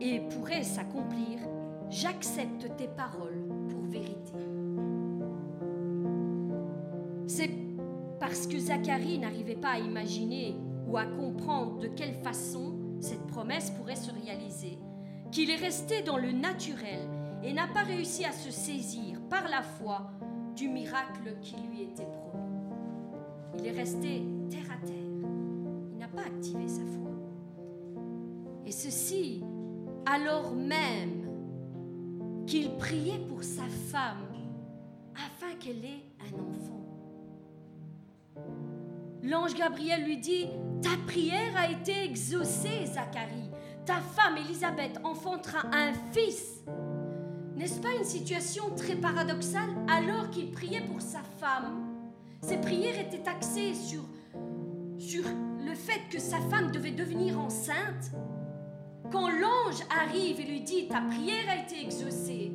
et 0.00 0.20
pourrait 0.20 0.62
s'accomplir, 0.62 1.40
j'accepte 1.90 2.74
tes 2.76 2.88
paroles 2.88 3.44
pour 3.68 3.82
vérité. 3.82 4.32
C'est 7.26 7.65
parce 8.26 8.48
que 8.48 8.58
Zacharie 8.58 9.20
n'arrivait 9.20 9.54
pas 9.54 9.74
à 9.74 9.78
imaginer 9.78 10.56
ou 10.88 10.96
à 10.96 11.06
comprendre 11.06 11.78
de 11.78 11.86
quelle 11.86 12.14
façon 12.14 12.74
cette 12.98 13.24
promesse 13.28 13.70
pourrait 13.70 13.94
se 13.94 14.10
réaliser, 14.10 14.80
qu'il 15.30 15.48
est 15.48 15.54
resté 15.54 16.02
dans 16.02 16.16
le 16.16 16.32
naturel 16.32 17.08
et 17.44 17.52
n'a 17.52 17.68
pas 17.68 17.84
réussi 17.84 18.24
à 18.24 18.32
se 18.32 18.50
saisir 18.50 19.20
par 19.30 19.48
la 19.48 19.62
foi 19.62 20.10
du 20.56 20.68
miracle 20.68 21.36
qui 21.40 21.54
lui 21.68 21.82
était 21.82 22.02
promis. 22.02 22.50
Il 23.60 23.66
est 23.68 23.78
resté 23.78 24.24
terre 24.50 24.72
à 24.72 24.84
terre. 24.84 24.96
Il 25.92 25.98
n'a 25.98 26.08
pas 26.08 26.22
activé 26.22 26.66
sa 26.66 26.82
foi. 26.82 27.12
Et 28.66 28.72
ceci 28.72 29.44
alors 30.04 30.52
même 30.52 31.28
qu'il 32.48 32.76
priait 32.76 33.24
pour 33.28 33.44
sa 33.44 33.68
femme 33.92 34.26
afin 35.14 35.54
qu'elle 35.60 35.84
ait 35.84 36.10
un 36.18 36.40
enfant. 36.40 36.85
L'ange 39.26 39.54
Gabriel 39.54 40.04
lui 40.04 40.18
dit, 40.18 40.46
ta 40.82 40.90
prière 41.04 41.56
a 41.56 41.68
été 41.68 42.04
exaucée, 42.04 42.86
Zacharie. 42.86 43.50
Ta 43.84 43.96
femme 43.96 44.36
Élisabeth 44.36 45.00
enfantera 45.02 45.66
un 45.72 45.92
fils. 46.12 46.62
N'est-ce 47.56 47.80
pas 47.80 47.92
une 47.98 48.04
situation 48.04 48.70
très 48.76 48.94
paradoxale 48.94 49.70
alors 49.88 50.30
qu'il 50.30 50.52
priait 50.52 50.82
pour 50.82 51.00
sa 51.00 51.22
femme? 51.40 51.88
Ses 52.40 52.58
prières 52.58 53.00
étaient 53.00 53.28
axées 53.28 53.74
sur, 53.74 54.02
sur 54.96 55.24
le 55.24 55.74
fait 55.74 56.02
que 56.08 56.20
sa 56.20 56.38
femme 56.38 56.70
devait 56.70 56.92
devenir 56.92 57.40
enceinte. 57.40 58.12
Quand 59.10 59.28
l'ange 59.28 59.82
arrive 60.04 60.38
et 60.38 60.44
lui 60.44 60.60
dit 60.60 60.86
ta 60.86 61.00
prière 61.00 61.50
a 61.50 61.62
été 61.64 61.82
exaucée 61.82 62.52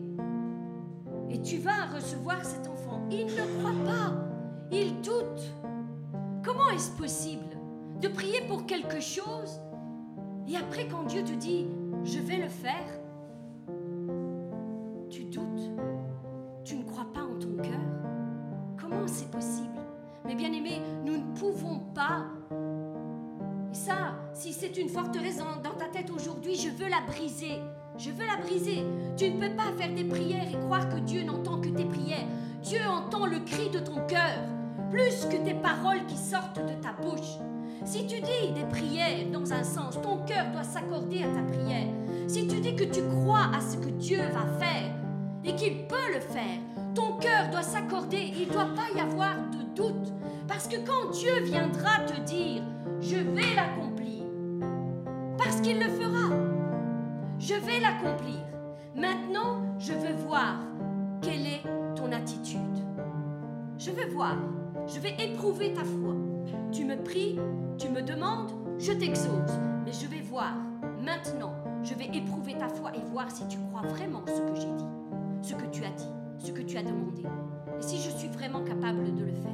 et 1.29 1.41
tu 1.41 1.57
vas 1.57 1.87
recevoir 1.93 2.45
cet 2.45 2.65
enfant, 2.67 3.01
il 3.09 3.25
ne 3.25 3.59
croit 3.59 3.85
pas, 3.85 4.13
il 4.71 5.01
doute. 5.01 5.51
Comment 6.43 6.69
est-ce 6.69 6.91
possible 6.91 7.45
de 8.01 8.07
prier 8.07 8.41
pour 8.47 8.65
quelque 8.65 8.99
chose 8.99 9.61
et 10.47 10.57
après 10.57 10.87
quand 10.87 11.03
Dieu 11.03 11.23
te 11.23 11.33
dit 11.33 11.67
je 12.03 12.19
vais 12.19 12.37
le 12.37 12.49
faire, 12.49 12.99
tu 15.09 15.25
doutes, 15.25 15.71
tu 16.63 16.77
ne 16.77 16.83
crois 16.83 17.05
pas 17.13 17.21
en 17.21 17.37
ton 17.37 17.55
cœur? 17.61 17.79
Comment 18.75 19.05
c'est 19.05 19.29
possible? 19.29 19.67
Mais 20.25 20.33
bien 20.33 20.51
aimé, 20.51 20.81
nous 21.05 21.17
ne 21.17 21.35
pouvons 21.35 21.79
pas. 21.93 22.25
Et 23.71 23.75
ça, 23.75 24.15
si 24.33 24.51
c'est 24.51 24.77
une 24.77 24.89
forteresse 24.89 25.37
dans, 25.37 25.61
dans 25.61 25.77
ta 25.77 25.85
tête 25.85 26.09
aujourd'hui, 26.09 26.55
je 26.55 26.69
veux 26.69 26.89
la 26.89 27.01
briser. 27.01 27.59
Je 27.97 28.09
veux 28.09 28.25
la 28.25 28.37
briser. 28.37 28.83
Tu 29.15 29.29
ne 29.29 29.39
peux 29.39 29.55
pas 29.55 29.71
faire 29.77 29.93
des 29.93 30.05
prières 30.05 30.49
et 30.51 30.59
croire 30.59 30.89
que 30.89 30.97
Dieu 30.99 31.23
n'entend 31.23 31.61
que 31.61 31.69
tes 31.69 31.85
prières. 31.85 32.25
Dieu 32.63 32.79
entend 32.89 33.27
le 33.27 33.39
cri 33.39 33.69
de 33.69 33.79
ton 33.79 34.05
cœur 34.07 34.39
plus 34.91 35.25
que 35.25 35.37
tes 35.37 35.53
paroles 35.53 36.05
qui 36.07 36.17
sortent 36.17 36.59
de 36.59 36.73
ta 36.81 36.91
bouche. 36.91 37.37
Si 37.85 38.05
tu 38.05 38.19
dis 38.19 38.51
des 38.53 38.65
prières 38.69 39.25
dans 39.31 39.53
un 39.53 39.63
sens, 39.63 39.99
ton 40.01 40.17
cœur 40.17 40.51
doit 40.51 40.63
s'accorder 40.63 41.23
à 41.23 41.27
ta 41.27 41.41
prière. 41.41 41.87
Si 42.27 42.47
tu 42.47 42.59
dis 42.59 42.75
que 42.75 42.83
tu 42.83 43.01
crois 43.01 43.49
à 43.55 43.61
ce 43.61 43.77
que 43.77 43.89
Dieu 43.89 44.19
va 44.19 44.45
faire 44.59 44.91
et 45.43 45.55
qu'il 45.55 45.87
peut 45.87 46.13
le 46.13 46.19
faire, 46.19 46.59
ton 46.93 47.17
cœur 47.17 47.49
doit 47.49 47.63
s'accorder. 47.63 48.33
Il 48.37 48.49
ne 48.49 48.53
doit 48.53 48.75
pas 48.75 48.95
y 48.95 48.99
avoir 48.99 49.35
de 49.51 49.63
doute. 49.75 50.13
Parce 50.47 50.67
que 50.67 50.75
quand 50.75 51.11
Dieu 51.11 51.41
viendra 51.43 51.99
te 52.05 52.19
dire, 52.21 52.61
je 52.99 53.15
vais 53.15 53.55
l'accomplir, 53.55 54.25
parce 55.37 55.61
qu'il 55.61 55.79
le 55.79 55.89
fera, 55.89 56.35
je 57.39 57.53
vais 57.53 57.79
l'accomplir. 57.79 58.41
Maintenant, 58.95 59.61
je 59.79 59.93
veux 59.93 60.13
voir 60.27 60.59
quelle 61.21 61.47
est 61.47 61.63
ton 61.95 62.11
attitude. 62.11 62.59
Je 63.77 63.89
veux 63.89 64.09
voir 64.09 64.35
je 64.87 64.99
vais 64.99 65.15
éprouver 65.19 65.73
ta 65.73 65.83
foi. 65.83 66.15
Tu 66.71 66.85
me 66.85 66.95
pries, 66.95 67.37
tu 67.77 67.89
me 67.89 68.01
demandes, 68.01 68.51
je 68.79 68.91
t'exauce. 68.91 69.51
Mais 69.85 69.91
je 69.93 70.07
vais 70.07 70.21
voir, 70.21 70.53
maintenant, 71.01 71.53
je 71.83 71.93
vais 71.93 72.09
éprouver 72.13 72.57
ta 72.57 72.67
foi 72.67 72.91
et 72.95 73.01
voir 73.11 73.29
si 73.31 73.47
tu 73.47 73.57
crois 73.69 73.87
vraiment 73.87 74.21
ce 74.27 74.39
que 74.41 74.55
j'ai 74.55 74.71
dit, 74.71 74.85
ce 75.41 75.55
que 75.55 75.65
tu 75.71 75.83
as 75.83 75.91
dit, 75.91 76.09
ce 76.39 76.51
que 76.51 76.61
tu 76.61 76.77
as 76.77 76.83
demandé. 76.83 77.23
Et 77.79 77.81
si 77.81 77.97
je 77.97 78.09
suis 78.09 78.27
vraiment 78.29 78.63
capable 78.63 79.15
de 79.15 79.25
le 79.25 79.33
faire. 79.33 79.51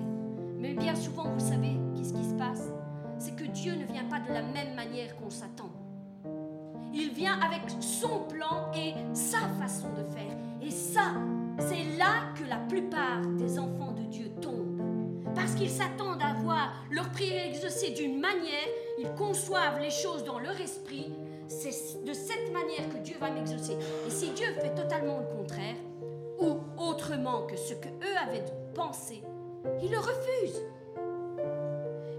Mais 0.60 0.74
bien 0.74 0.96
souvent, 0.96 1.30
vous 1.30 1.40
savez, 1.40 1.78
qu'est-ce 1.96 2.14
qui 2.14 2.26
se 2.26 2.34
passe? 2.34 2.72
C'est 3.20 3.36
que 3.36 3.46
Dieu 3.46 3.74
ne 3.74 3.86
vient 3.86 4.06
pas 4.06 4.20
de 4.20 4.34
la 4.34 4.42
même 4.42 4.76
manière 4.76 5.16
qu'on 5.16 5.30
s'attend. 5.30 5.72
Il 6.94 7.12
vient 7.12 7.40
avec 7.40 7.62
son 7.80 8.22
plan 8.28 8.72
et 8.76 8.94
sa 9.14 9.40
façon 9.60 9.88
de 9.90 10.04
faire. 10.04 10.36
Et 10.62 10.72
ça, 10.72 11.14
c'est 11.60 11.98
là 11.98 12.34
que 12.36 12.50
la 12.50 12.58
plupart 12.58 13.22
des 13.38 13.60
enfants 13.60 13.94
de 13.94 14.04
Dieu 14.04 14.30
tombent 14.42 14.67
parce 15.38 15.54
qu'ils 15.54 15.70
s'attendent 15.70 16.22
à 16.22 16.34
voir 16.34 16.74
leur 16.90 17.12
prière 17.12 17.46
exaucée 17.46 17.92
d'une 17.92 18.20
manière, 18.20 18.68
ils 18.98 19.12
conçoivent 19.12 19.80
les 19.80 19.92
choses 19.92 20.24
dans 20.24 20.40
leur 20.40 20.60
esprit. 20.60 21.14
C'est 21.48 22.04
de 22.04 22.12
cette 22.12 22.52
manière 22.52 22.90
que 22.92 22.98
Dieu 22.98 23.16
va 23.20 23.30
m'exaucer. 23.30 23.78
Et 24.08 24.10
si 24.10 24.32
Dieu 24.32 24.48
fait 24.60 24.74
totalement 24.74 25.20
le 25.20 25.38
contraire, 25.38 25.76
ou 26.40 26.58
autrement 26.78 27.44
que 27.44 27.56
ce 27.56 27.76
que 27.76 27.88
eux 27.88 28.18
avaient 28.28 28.46
pensé, 28.74 29.22
ils 29.82 29.92
le 29.92 30.00
refusent. 30.00 30.64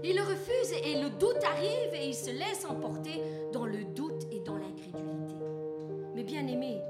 Ils 0.01 0.15
le 0.15 0.21
refusent 0.21 0.73
et 0.85 1.01
le 1.01 1.09
doute 1.09 1.43
arrive 1.43 1.93
et 1.93 2.07
ils 2.07 2.15
se 2.15 2.31
laissent 2.31 2.65
emporter 2.69 3.21
dans 3.51 3.65
le 3.65 3.83
doute 3.83 4.27
et 4.31 4.39
dans 4.39 4.55
l'incrédulité. 4.55 5.35
Mais 6.15 6.23
bien 6.23 6.47
aimés, 6.47 6.81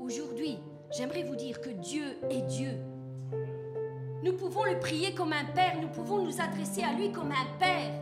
aujourd'hui, 0.00 0.58
j'aimerais 0.96 1.22
vous 1.22 1.36
dire 1.36 1.60
que 1.60 1.70
Dieu 1.70 2.04
est 2.30 2.42
Dieu 2.42 2.78
nous 4.24 4.32
pouvons 4.32 4.64
le 4.64 4.80
prier 4.80 5.12
comme 5.12 5.34
un 5.34 5.44
père, 5.54 5.74
nous 5.82 5.88
pouvons 5.88 6.24
nous 6.24 6.40
adresser 6.40 6.82
à 6.82 6.94
lui 6.94 7.12
comme 7.12 7.30
un 7.30 7.58
père. 7.58 7.92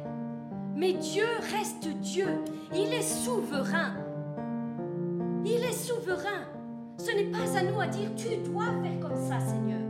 Mais 0.76 0.92
Dieu 0.92 1.26
reste 1.52 1.88
Dieu. 2.00 2.28
Il 2.72 2.94
est 2.94 3.02
souverain. 3.02 3.94
Il 5.44 5.64
est 5.64 5.72
souverain. 5.72 6.46
Ce 6.96 7.10
n'est 7.10 7.24
pas 7.24 7.58
à 7.58 7.62
nous 7.64 7.80
à 7.80 7.88
dire 7.88 8.10
tu 8.14 8.36
dois 8.36 8.66
faire 8.66 9.00
comme 9.00 9.16
ça, 9.16 9.40
Seigneur. 9.40 9.80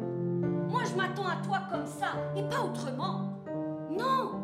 Moi, 0.71 0.81
je 0.91 0.97
m'attends 0.97 1.27
à 1.27 1.37
toi 1.45 1.65
comme 1.71 1.87
ça 1.87 2.15
et 2.35 2.43
pas 2.45 2.65
autrement. 2.65 3.35
Non, 3.91 4.41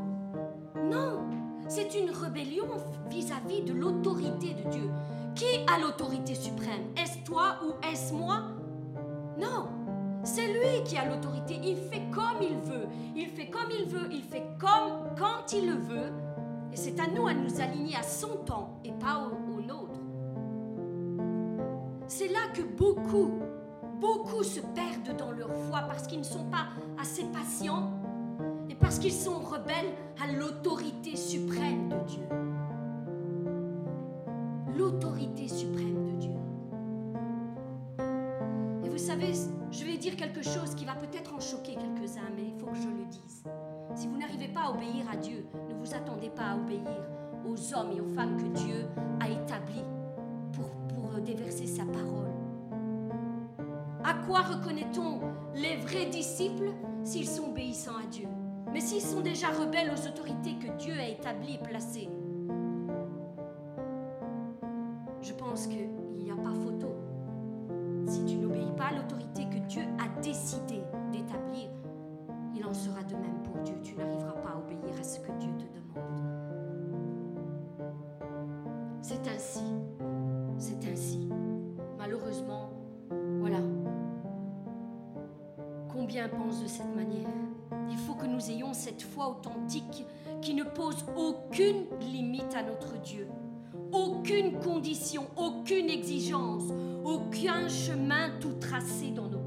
non. 0.90 1.22
C'est 1.68 1.94
une 1.94 2.10
rébellion 2.10 2.66
vis-à-vis 3.08 3.62
de 3.62 3.72
l'autorité 3.72 4.54
de 4.62 4.70
Dieu. 4.70 4.90
Qui 5.34 5.46
a 5.66 5.80
l'autorité 5.80 6.34
suprême? 6.34 6.92
Est-ce 7.02 7.24
toi 7.24 7.56
ou 7.64 7.72
est-ce 7.90 8.12
moi? 8.12 8.42
Non. 9.38 9.77
C'est 10.24 10.46
lui 10.48 10.82
qui 10.84 10.96
a 10.96 11.04
l'autorité. 11.04 11.60
Il 11.62 11.76
fait 11.76 12.02
comme 12.12 12.42
il 12.42 12.56
veut. 12.56 12.86
Il 13.16 13.28
fait 13.28 13.48
comme 13.48 13.70
il 13.70 13.86
veut. 13.86 14.08
Il 14.10 14.22
fait 14.22 14.46
comme 14.58 15.14
quand 15.16 15.52
il 15.52 15.66
le 15.66 15.74
veut. 15.74 16.12
Et 16.72 16.76
c'est 16.76 16.98
à 17.00 17.06
nous 17.06 17.26
à 17.26 17.34
nous 17.34 17.60
aligner 17.60 17.96
à 17.96 18.02
son 18.02 18.36
temps 18.44 18.78
et 18.84 18.92
pas 18.92 19.26
au, 19.26 19.60
nôtre. 19.60 20.00
C'est 22.06 22.28
là 22.28 22.40
que 22.54 22.62
beaucoup, 22.62 23.32
beaucoup 24.00 24.42
se 24.42 24.60
perdent 24.60 25.16
dans 25.16 25.32
leur 25.32 25.54
foi 25.68 25.80
parce 25.80 26.06
qu'ils 26.06 26.20
ne 26.20 26.24
sont 26.24 26.44
pas 26.44 26.68
assez 27.00 27.24
patients 27.24 27.90
et 28.68 28.74
parce 28.74 28.98
qu'ils 28.98 29.12
sont 29.12 29.40
rebelles 29.40 29.92
à 30.22 30.30
l'autorité 30.32 31.16
suprême 31.16 31.88
de 31.88 31.96
Dieu. 32.06 32.28
L'autorité 34.76 35.48
suprême 35.48 36.07
savez, 39.08 39.32
je 39.70 39.84
vais 39.86 39.96
dire 39.96 40.16
quelque 40.16 40.42
chose 40.42 40.74
qui 40.74 40.84
va 40.84 40.92
peut-être 40.92 41.32
en 41.32 41.40
choquer 41.40 41.76
quelques-uns, 41.76 42.28
mais 42.36 42.42
il 42.48 42.60
faut 42.60 42.66
que 42.66 42.76
je 42.76 42.88
le 42.88 43.06
dise. 43.06 43.42
Si 43.94 44.06
vous 44.06 44.18
n'arrivez 44.18 44.48
pas 44.48 44.64
à 44.64 44.70
obéir 44.70 45.08
à 45.10 45.16
Dieu, 45.16 45.46
ne 45.70 45.74
vous 45.76 45.94
attendez 45.94 46.28
pas 46.28 46.42
à 46.42 46.56
obéir 46.56 47.08
aux 47.46 47.74
hommes 47.74 47.92
et 47.96 48.02
aux 48.02 48.08
femmes 48.08 48.36
que 48.36 48.58
Dieu 48.58 48.86
a 49.20 49.30
établis 49.30 49.86
pour, 50.52 50.68
pour 50.88 51.18
déverser 51.22 51.66
sa 51.66 51.86
parole. 51.86 52.28
À 54.04 54.12
quoi 54.26 54.40
reconnaît-on 54.40 55.20
les 55.54 55.76
vrais 55.76 56.10
disciples 56.10 56.74
s'ils 57.02 57.28
sont 57.28 57.48
obéissants 57.48 57.96
à 57.96 58.06
Dieu? 58.10 58.28
Mais 58.74 58.80
s'ils 58.80 59.00
sont 59.00 59.22
déjà 59.22 59.48
rebelles 59.48 59.90
aux 59.90 60.06
autorités 60.06 60.56
que 60.56 60.70
Dieu 60.76 60.92
a 61.00 61.08
établies 61.08 61.54
et 61.54 61.66
placées, 61.66 62.10
je 65.22 65.32
pense 65.32 65.66
qu'il 65.66 65.88
décidé 70.22 70.82
d'établir, 71.12 71.68
il 72.54 72.64
en 72.64 72.74
sera 72.74 73.02
de 73.02 73.14
même 73.14 73.42
pour 73.44 73.60
Dieu. 73.62 73.74
Tu 73.82 73.94
n'arriveras 73.94 74.32
pas 74.32 74.50
à 74.50 74.58
obéir 74.58 74.98
à 74.98 75.02
ce 75.02 75.20
que 75.20 75.32
Dieu 75.38 75.50
te 75.58 75.64
demande. 75.64 75.78
C'est 79.00 79.26
ainsi. 79.28 79.64
C'est 80.58 80.84
ainsi. 80.90 81.28
Malheureusement, 81.96 82.70
voilà. 83.38 83.58
Combien 85.88 86.28
pensent 86.28 86.62
de 86.62 86.68
cette 86.68 86.94
manière? 86.94 87.28
Il 87.90 87.96
faut 87.96 88.14
que 88.14 88.26
nous 88.26 88.50
ayons 88.50 88.72
cette 88.72 89.02
foi 89.02 89.28
authentique 89.28 90.04
qui 90.40 90.54
ne 90.54 90.64
pose 90.64 91.04
aucune 91.16 91.84
limite 92.00 92.54
à 92.54 92.62
notre 92.62 93.00
Dieu, 93.00 93.28
aucune 93.92 94.58
condition, 94.60 95.26
aucune 95.36 95.88
exigence, 95.88 96.64
aucun 97.04 97.68
chemin 97.68 98.30
tout 98.40 98.54
tracé 98.60 99.10
dans 99.10 99.26
nos. 99.28 99.37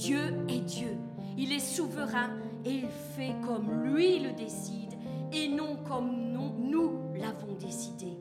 Dieu 0.00 0.32
est 0.48 0.60
Dieu, 0.60 0.96
il 1.36 1.52
est 1.52 1.58
souverain 1.58 2.30
et 2.64 2.70
il 2.70 2.88
fait 2.88 3.34
comme 3.46 3.84
lui 3.84 4.18
le 4.20 4.32
décide 4.32 4.94
et 5.30 5.46
non 5.46 5.76
comme 5.86 6.32
nous 6.32 6.92
l'avons 7.16 7.52
décidé. 7.60 8.16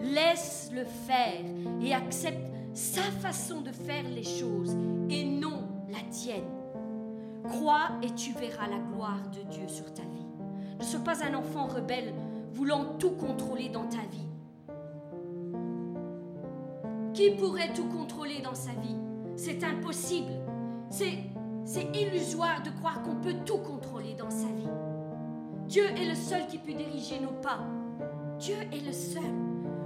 Laisse-le 0.00 0.84
faire 0.84 1.44
et 1.80 1.94
accepte 1.94 2.44
sa 2.74 3.02
façon 3.02 3.60
de 3.60 3.70
faire 3.70 4.02
les 4.12 4.24
choses 4.24 4.76
et 5.08 5.24
non 5.24 5.62
la 5.90 6.00
tienne. 6.10 6.42
Crois 7.44 7.90
et 8.02 8.12
tu 8.16 8.32
verras 8.32 8.66
la 8.66 8.80
gloire 8.92 9.22
de 9.30 9.48
Dieu 9.48 9.68
sur 9.68 9.94
ta 9.94 10.02
vie. 10.02 10.26
Ne 10.80 10.84
sois 10.84 11.04
pas 11.04 11.24
un 11.24 11.34
enfant 11.34 11.68
rebelle 11.68 12.12
voulant 12.52 12.96
tout 12.98 13.12
contrôler 13.12 13.68
dans 13.68 13.86
ta 13.86 14.02
vie. 14.10 14.26
Qui 17.14 17.30
pourrait 17.30 17.72
tout 17.74 17.86
contrôler 17.86 18.40
dans 18.42 18.56
sa 18.56 18.72
vie? 18.72 18.96
C'est 19.36 19.62
impossible. 19.62 20.39
C'est, 20.90 21.86
illusoire 21.94 22.62
de 22.64 22.70
croire 22.70 23.02
qu'on 23.02 23.14
peut 23.16 23.36
tout 23.46 23.58
contrôler 23.58 24.14
dans 24.18 24.30
sa 24.30 24.48
vie. 24.48 24.68
Dieu 25.68 25.84
est 25.84 26.08
le 26.08 26.16
seul 26.16 26.46
qui 26.48 26.58
peut 26.58 26.72
diriger 26.72 27.20
nos 27.20 27.32
pas. 27.40 27.60
Dieu 28.38 28.56
est 28.72 28.84
le 28.84 28.92
seul. 28.92 29.22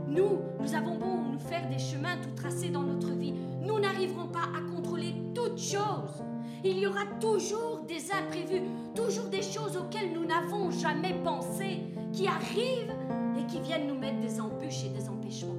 Nous, 0.09 0.40
nous 0.61 0.74
avons 0.74 0.96
beau 0.96 1.16
nous 1.30 1.38
faire 1.38 1.68
des 1.68 1.78
chemins 1.78 2.16
tout 2.22 2.34
tracés 2.34 2.70
dans 2.70 2.82
notre 2.82 3.11
vie, 3.11 3.34
nous 3.61 3.78
n'arriverons 3.80 4.28
pas 4.28 4.48
à 4.57 4.74
contrôler 4.74 5.14
toutes 5.34 5.59
choses. 5.59 6.22
Il 6.62 6.78
y 6.78 6.86
aura 6.86 7.05
toujours 7.20 7.80
des 7.86 8.11
imprévus, 8.12 8.62
toujours 8.94 9.26
des 9.26 9.42
choses 9.42 9.76
auxquelles 9.76 10.12
nous 10.12 10.24
n'avons 10.24 10.70
jamais 10.70 11.14
pensé, 11.22 11.82
qui 12.12 12.26
arrivent 12.26 12.94
et 13.38 13.44
qui 13.46 13.61
viennent 13.61 13.88
nous 13.88 13.98
mettre 13.98 14.20
des 14.20 14.40
embûches 14.40 14.84
et 14.84 14.88
des 14.88 15.09
empêchements. 15.09 15.55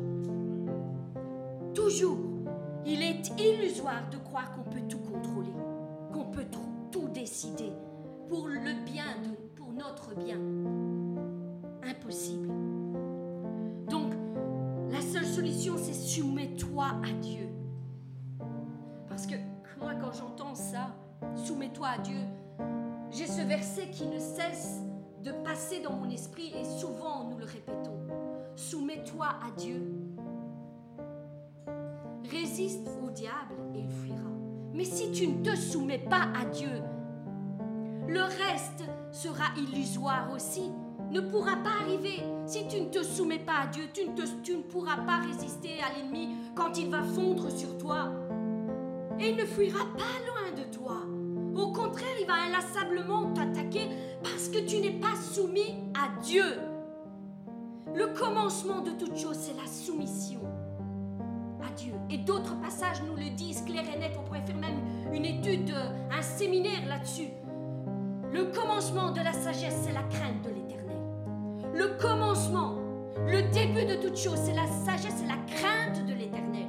Toujours, 1.73 2.17
illusoire 3.37 4.09
de 4.11 4.17
croire 4.17 4.51
qu'on 4.53 4.69
peut 4.69 4.81
tout 4.87 4.99
contrôler, 4.99 5.53
qu'on 6.13 6.25
peut 6.25 6.45
tout 6.91 7.07
décider 7.09 7.71
pour 8.27 8.47
le 8.47 8.83
bien, 8.85 9.05
pour 9.55 9.71
notre 9.71 10.15
bien. 10.15 10.37
Impossible. 11.83 12.47
Donc, 13.89 14.13
la 14.91 15.01
seule 15.01 15.25
solution, 15.25 15.75
c'est 15.77 15.93
soumets-toi 15.93 16.85
à 17.03 17.11
Dieu. 17.21 17.47
Parce 19.07 19.27
que 19.27 19.35
moi, 19.79 19.93
quand 19.95 20.11
j'entends 20.11 20.55
ça, 20.55 20.95
soumets-toi 21.35 21.87
à 21.87 21.97
Dieu, 21.99 22.19
j'ai 23.11 23.27
ce 23.27 23.41
verset 23.41 23.89
qui 23.91 24.07
ne 24.07 24.19
cesse 24.19 24.81
de 25.23 25.31
passer 25.43 25.79
dans 25.81 25.93
mon 25.93 26.09
esprit 26.09 26.53
et 26.55 26.65
souvent 26.65 27.29
nous 27.29 27.37
le 27.37 27.45
répétons. 27.45 27.97
Soumets-toi 28.55 29.25
à 29.25 29.51
Dieu. 29.57 29.94
Résiste 32.31 32.89
au 33.05 33.11
diable 33.11 33.55
et 33.75 33.79
il 33.79 33.89
fuira. 33.89 34.29
Mais 34.73 34.85
si 34.85 35.11
tu 35.11 35.27
ne 35.27 35.43
te 35.43 35.55
soumets 35.55 35.99
pas 35.99 36.27
à 36.39 36.45
Dieu, 36.45 36.81
le 38.07 38.21
reste 38.21 38.83
sera 39.11 39.45
illusoire 39.57 40.31
aussi, 40.33 40.71
ne 41.11 41.21
pourra 41.21 41.55
pas 41.57 41.81
arriver. 41.81 42.23
Si 42.45 42.67
tu 42.67 42.81
ne 42.81 42.89
te 42.89 43.03
soumets 43.03 43.39
pas 43.39 43.63
à 43.63 43.67
Dieu, 43.67 43.83
tu 43.93 44.07
ne, 44.07 44.41
tu 44.43 44.57
ne 44.57 44.63
pourras 44.63 44.97
pas 44.97 45.17
résister 45.17 45.75
à 45.81 45.97
l'ennemi 45.97 46.35
quand 46.55 46.77
il 46.77 46.89
va 46.89 47.03
fondre 47.03 47.51
sur 47.51 47.77
toi. 47.77 48.11
Et 49.19 49.29
il 49.29 49.35
ne 49.35 49.45
fuira 49.45 49.85
pas 49.95 50.15
loin 50.25 50.51
de 50.57 50.71
toi. 50.75 50.97
Au 51.55 51.71
contraire, 51.71 52.15
il 52.19 52.27
va 52.27 52.33
inlassablement 52.47 53.33
t'attaquer 53.33 53.89
parce 54.23 54.49
que 54.49 54.59
tu 54.65 54.79
n'es 54.79 54.99
pas 54.99 55.15
soumis 55.15 55.75
à 55.93 56.19
Dieu. 56.21 56.45
Le 57.93 58.07
commencement 58.07 58.81
de 58.81 58.91
toute 58.91 59.15
chose, 59.17 59.37
c'est 59.37 59.55
la 59.55 59.67
soumission 59.67 60.41
Dieu. 61.75 61.93
Et 62.09 62.17
d'autres 62.17 62.59
passages 62.61 63.01
nous 63.07 63.15
le 63.15 63.29
disent 63.31 63.63
clair 63.63 63.83
et 63.93 63.99
net. 63.99 64.13
On 64.19 64.23
pourrait 64.23 64.45
faire 64.45 64.57
même 64.57 64.79
une 65.13 65.25
étude, 65.25 65.73
un 66.11 66.21
séminaire 66.21 66.85
là-dessus. 66.87 67.29
Le 68.31 68.45
commencement 68.45 69.11
de 69.11 69.21
la 69.21 69.33
sagesse, 69.33 69.81
c'est 69.83 69.93
la 69.93 70.03
crainte 70.03 70.41
de 70.43 70.49
l'éternel. 70.49 70.97
Le 71.73 71.97
commencement, 72.01 72.75
le 73.27 73.43
début 73.53 73.85
de 73.85 73.95
toute 73.95 74.17
chose, 74.17 74.39
c'est 74.43 74.53
la 74.53 74.67
sagesse, 74.67 75.15
c'est 75.17 75.27
la 75.27 75.37
crainte 75.55 76.05
de 76.05 76.13
l'éternel. 76.13 76.67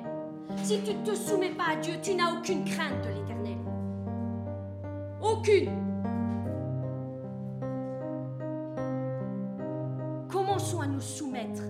Si 0.63 0.81
tu 0.83 0.95
ne 0.95 1.05
te 1.05 1.15
soumets 1.15 1.51
pas 1.51 1.73
à 1.73 1.77
Dieu, 1.77 1.95
tu 2.03 2.15
n'as 2.15 2.33
aucune 2.33 2.65
crainte 2.65 3.03
de 3.03 3.09
l'éternel. 3.09 3.59
Aucune. 5.21 5.71
Commençons 10.29 10.81
à 10.81 10.87
nous 10.87 11.01
soumettre 11.01 11.63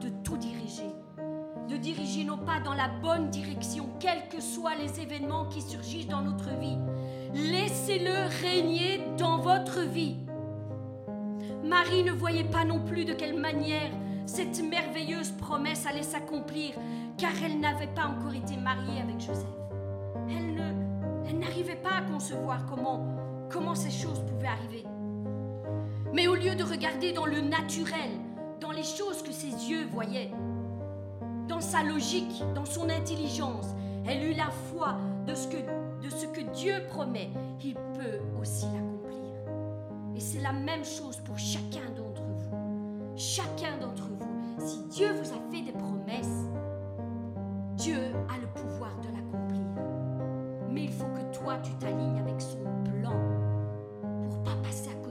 de 0.00 0.08
tout 0.24 0.36
diriger. 0.36 0.90
De 1.68 1.76
diriger 1.76 2.24
nos 2.24 2.36
pas 2.36 2.60
dans 2.60 2.74
la 2.74 2.88
bonne 2.88 3.30
direction, 3.30 3.88
quels 4.00 4.28
que 4.28 4.40
soient 4.40 4.74
les 4.74 5.00
événements 5.00 5.46
qui 5.46 5.62
surgissent 5.62 6.08
dans 6.08 6.22
notre 6.22 6.50
vie. 6.58 6.78
Laissez-le 7.34 8.42
régner 8.42 9.00
dans 9.16 9.38
votre 9.38 9.80
vie. 9.80 10.16
Marie 11.64 12.02
ne 12.02 12.12
voyait 12.12 12.44
pas 12.44 12.64
non 12.64 12.80
plus 12.80 13.04
de 13.04 13.14
quelle 13.14 13.38
manière 13.38 13.90
cette 14.26 14.62
merveilleuse 14.62 15.30
promesse 15.30 15.86
allait 15.86 16.02
s'accomplir, 16.02 16.74
car 17.16 17.32
elle 17.44 17.60
n'avait 17.60 17.86
pas 17.88 18.06
encore 18.06 18.34
été 18.34 18.56
mariée 18.56 19.00
avec 19.00 19.20
Joseph. 19.20 19.46
Elle 20.28 20.52
elle 21.28 21.38
n'arrivait 21.38 21.76
pas 21.76 21.96
à 21.98 22.02
concevoir 22.02 22.66
comment, 22.66 23.06
comment 23.50 23.74
ces 23.74 23.90
choses 23.90 24.20
pouvaient 24.26 24.48
arriver. 24.48 24.84
Mais 26.12 26.26
au 26.26 26.34
lieu 26.34 26.54
de 26.54 26.64
regarder 26.64 27.12
dans 27.12 27.26
le 27.26 27.40
naturel, 27.40 28.10
dans 28.72 28.78
les 28.78 28.84
choses 28.84 29.22
que 29.22 29.32
ses 29.32 29.50
yeux 29.68 29.86
voyaient, 29.92 30.30
dans 31.46 31.60
sa 31.60 31.82
logique, 31.82 32.42
dans 32.54 32.64
son 32.64 32.88
intelligence, 32.88 33.66
elle 34.06 34.24
eut 34.24 34.34
la 34.34 34.50
foi 34.70 34.96
de 35.26 35.34
ce 35.34 35.46
que, 35.48 35.56
de 35.56 36.08
ce 36.08 36.26
que 36.26 36.40
Dieu 36.54 36.82
promet, 36.88 37.28
il 37.62 37.74
peut 37.74 38.20
aussi 38.40 38.64
l'accomplir. 38.64 39.34
Et 40.16 40.20
c'est 40.20 40.40
la 40.40 40.52
même 40.52 40.84
chose 40.84 41.18
pour 41.18 41.38
chacun 41.38 41.84
d'entre 41.94 42.22
vous. 42.22 43.14
Chacun 43.14 43.76
d'entre 43.78 44.08
vous. 44.08 44.66
Si 44.66 44.82
Dieu 44.88 45.12
vous 45.12 45.30
a 45.32 45.50
fait 45.50 45.62
des 45.62 45.72
promesses, 45.72 46.46
Dieu 47.76 47.98
a 48.30 48.38
le 48.38 48.46
pouvoir 48.54 48.92
de 49.00 49.08
l'accomplir. 49.08 49.66
Mais 50.70 50.84
il 50.84 50.92
faut 50.92 51.06
que 51.06 51.36
toi, 51.36 51.58
tu 51.62 51.72
t'alignes 51.74 52.20
avec 52.20 52.40
son 52.40 52.64
plan 52.90 53.16
pour 54.22 54.42
pas 54.42 54.56
passer 54.62 54.88
à 54.88 55.01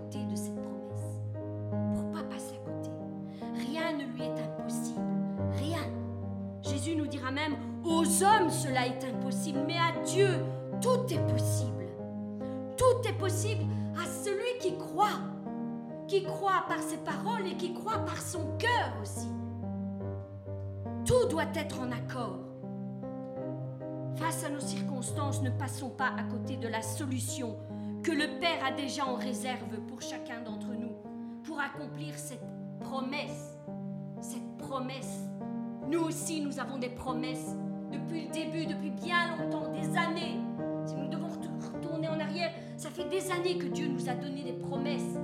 aux 8.01 8.23
hommes 8.23 8.49
cela 8.49 8.87
est 8.87 9.03
impossible, 9.03 9.59
mais 9.67 9.77
à 9.77 10.03
Dieu 10.05 10.29
tout 10.81 11.13
est 11.13 11.27
possible. 11.27 11.85
Tout 12.77 13.07
est 13.07 13.17
possible 13.17 13.65
à 13.95 14.05
celui 14.05 14.57
qui 14.59 14.75
croit, 14.77 15.19
qui 16.07 16.23
croit 16.23 16.65
par 16.67 16.79
ses 16.79 16.97
paroles 16.97 17.45
et 17.45 17.55
qui 17.55 17.73
croit 17.73 17.99
par 17.99 18.19
son 18.19 18.57
cœur 18.57 18.93
aussi. 19.01 19.27
Tout 21.05 21.27
doit 21.29 21.51
être 21.53 21.79
en 21.79 21.91
accord. 21.91 22.39
Face 24.15 24.43
à 24.43 24.49
nos 24.49 24.59
circonstances, 24.59 25.41
ne 25.41 25.49
passons 25.51 25.89
pas 25.89 26.11
à 26.17 26.23
côté 26.23 26.57
de 26.57 26.67
la 26.67 26.81
solution 26.81 27.55
que 28.03 28.11
le 28.11 28.39
Père 28.39 28.65
a 28.65 28.71
déjà 28.71 29.05
en 29.05 29.15
réserve 29.15 29.79
pour 29.87 30.01
chacun 30.01 30.41
d'entre 30.41 30.69
nous, 30.73 30.95
pour 31.43 31.59
accomplir 31.59 32.15
cette 32.15 32.43
promesse. 32.79 33.57
Cette 34.21 34.57
promesse. 34.57 35.21
Nous 35.87 35.99
aussi, 35.99 36.41
nous 36.41 36.59
avons 36.59 36.77
des 36.77 36.89
promesses 36.89 37.55
depuis 37.91 38.27
le 38.27 38.31
début, 38.31 38.65
depuis 38.65 38.89
bien 38.89 39.35
longtemps, 39.37 39.71
des 39.71 39.97
années. 39.97 40.39
Si 40.85 40.95
nous 40.95 41.07
devons 41.07 41.27
retourner 41.73 42.07
en 42.07 42.19
arrière, 42.19 42.51
ça 42.77 42.89
fait 42.89 43.09
des 43.09 43.31
années 43.31 43.57
que 43.57 43.67
Dieu 43.67 43.87
nous 43.87 44.09
a 44.09 44.13
donné 44.13 44.43
des 44.43 44.53
promesses. 44.53 45.17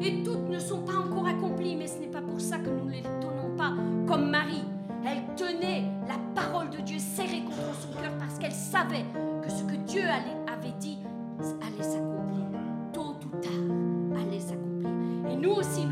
Et 0.00 0.22
toutes 0.22 0.48
ne 0.48 0.58
sont 0.58 0.82
pas 0.82 0.96
encore 0.96 1.26
accomplies, 1.26 1.76
mais 1.76 1.86
ce 1.86 1.98
n'est 1.98 2.08
pas 2.08 2.22
pour 2.22 2.40
ça 2.40 2.58
que 2.58 2.68
nous 2.68 2.86
ne 2.86 2.92
les 2.92 3.02
tenons 3.02 3.56
pas 3.56 3.72
comme 4.06 4.30
Marie. 4.30 4.64
Elle 5.04 5.34
tenait 5.36 5.84
la 6.08 6.18
parole 6.34 6.70
de 6.70 6.78
Dieu 6.78 6.98
serrée 6.98 7.42
contre 7.44 7.74
son 7.80 8.00
cœur 8.00 8.12
parce 8.18 8.38
qu'elle 8.38 8.52
savait 8.52 9.04
que 9.42 9.50
ce 9.50 9.62
que 9.64 9.76
Dieu 9.76 10.02
avait 10.02 10.74
dit 10.78 10.98
allait 11.40 11.82
s'accomplir. 11.82 12.46
Tôt 12.92 13.16
ou 13.24 13.36
tard, 13.38 14.20
allait 14.20 14.40
s'accomplir. 14.40 14.90
Et 15.30 15.36
nous 15.36 15.52
aussi, 15.52 15.86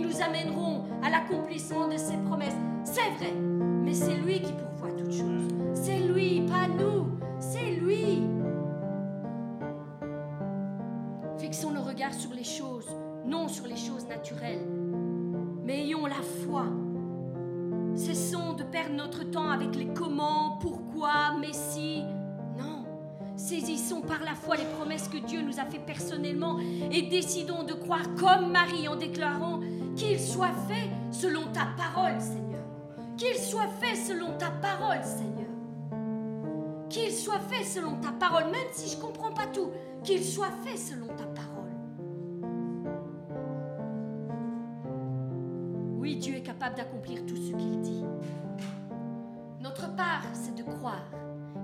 nous 0.00 0.20
amèneront 0.20 0.84
à 1.02 1.10
l'accomplissement 1.10 1.88
de 1.88 1.96
ces 1.96 2.16
promesses. 2.26 2.56
C'est 2.84 3.10
vrai, 3.18 3.32
mais 3.32 3.94
c'est 3.94 4.16
lui 4.16 4.40
qui 4.40 4.52
pourvoit 4.52 4.92
toutes 4.96 5.12
choses. 5.12 5.48
C'est 5.74 5.98
lui, 5.98 6.42
pas 6.42 6.68
nous. 6.68 7.18
C'est 7.38 7.70
lui. 7.70 8.22
Fixons 11.38 11.70
nos 11.70 11.82
regards 11.82 12.14
sur 12.14 12.32
les 12.34 12.44
choses 12.44 12.88
non 13.24 13.48
sur 13.48 13.66
les 13.66 13.76
choses 13.76 14.06
naturelles, 14.06 14.66
mais 15.64 15.84
ayons 15.84 16.06
la 16.06 16.22
foi. 16.44 16.64
Cessons 17.94 18.54
de 18.54 18.62
perdre 18.62 18.94
notre 18.94 19.24
temps 19.24 19.50
avec 19.50 19.76
les 19.76 19.88
comment, 19.94 20.58
pourquoi, 20.60 21.36
mais 21.40 21.52
si. 21.52 22.02
Non. 22.58 22.84
Saisissons 23.36 24.00
par 24.00 24.20
la 24.20 24.34
foi 24.34 24.56
les 24.56 24.64
promesses 24.76 25.08
que 25.08 25.18
Dieu 25.18 25.42
nous 25.42 25.58
a 25.58 25.64
fait 25.64 25.78
personnellement 25.78 26.58
et 26.90 27.02
décidons 27.02 27.62
de 27.62 27.72
croire 27.72 28.14
comme 28.16 28.52
Marie 28.52 28.88
en 28.88 28.96
déclarant 28.96 29.60
qu'il 30.00 30.18
soit 30.18 30.54
fait 30.66 30.88
selon 31.10 31.42
ta 31.52 31.66
parole, 31.76 32.18
Seigneur. 32.18 32.62
Qu'il 33.18 33.34
soit 33.36 33.68
fait 33.80 33.94
selon 33.96 34.32
ta 34.38 34.50
parole, 34.50 35.04
Seigneur. 35.04 35.50
Qu'il 36.88 37.12
soit 37.12 37.38
fait 37.40 37.64
selon 37.64 37.96
ta 38.00 38.10
parole, 38.12 38.44
même 38.44 38.68
si 38.72 38.90
je 38.90 38.96
ne 38.96 39.02
comprends 39.02 39.30
pas 39.32 39.46
tout. 39.52 39.68
Qu'il 40.02 40.24
soit 40.24 40.50
fait 40.64 40.78
selon 40.78 41.06
ta 41.08 41.24
parole. 41.26 41.70
Oui, 45.98 46.16
Dieu 46.16 46.36
est 46.36 46.42
capable 46.42 46.76
d'accomplir 46.76 47.26
tout 47.26 47.36
ce 47.36 47.52
qu'il 47.52 47.80
dit. 47.82 48.04
Notre 49.60 49.94
part, 49.94 50.22
c'est 50.32 50.54
de 50.54 50.62
croire. 50.62 51.04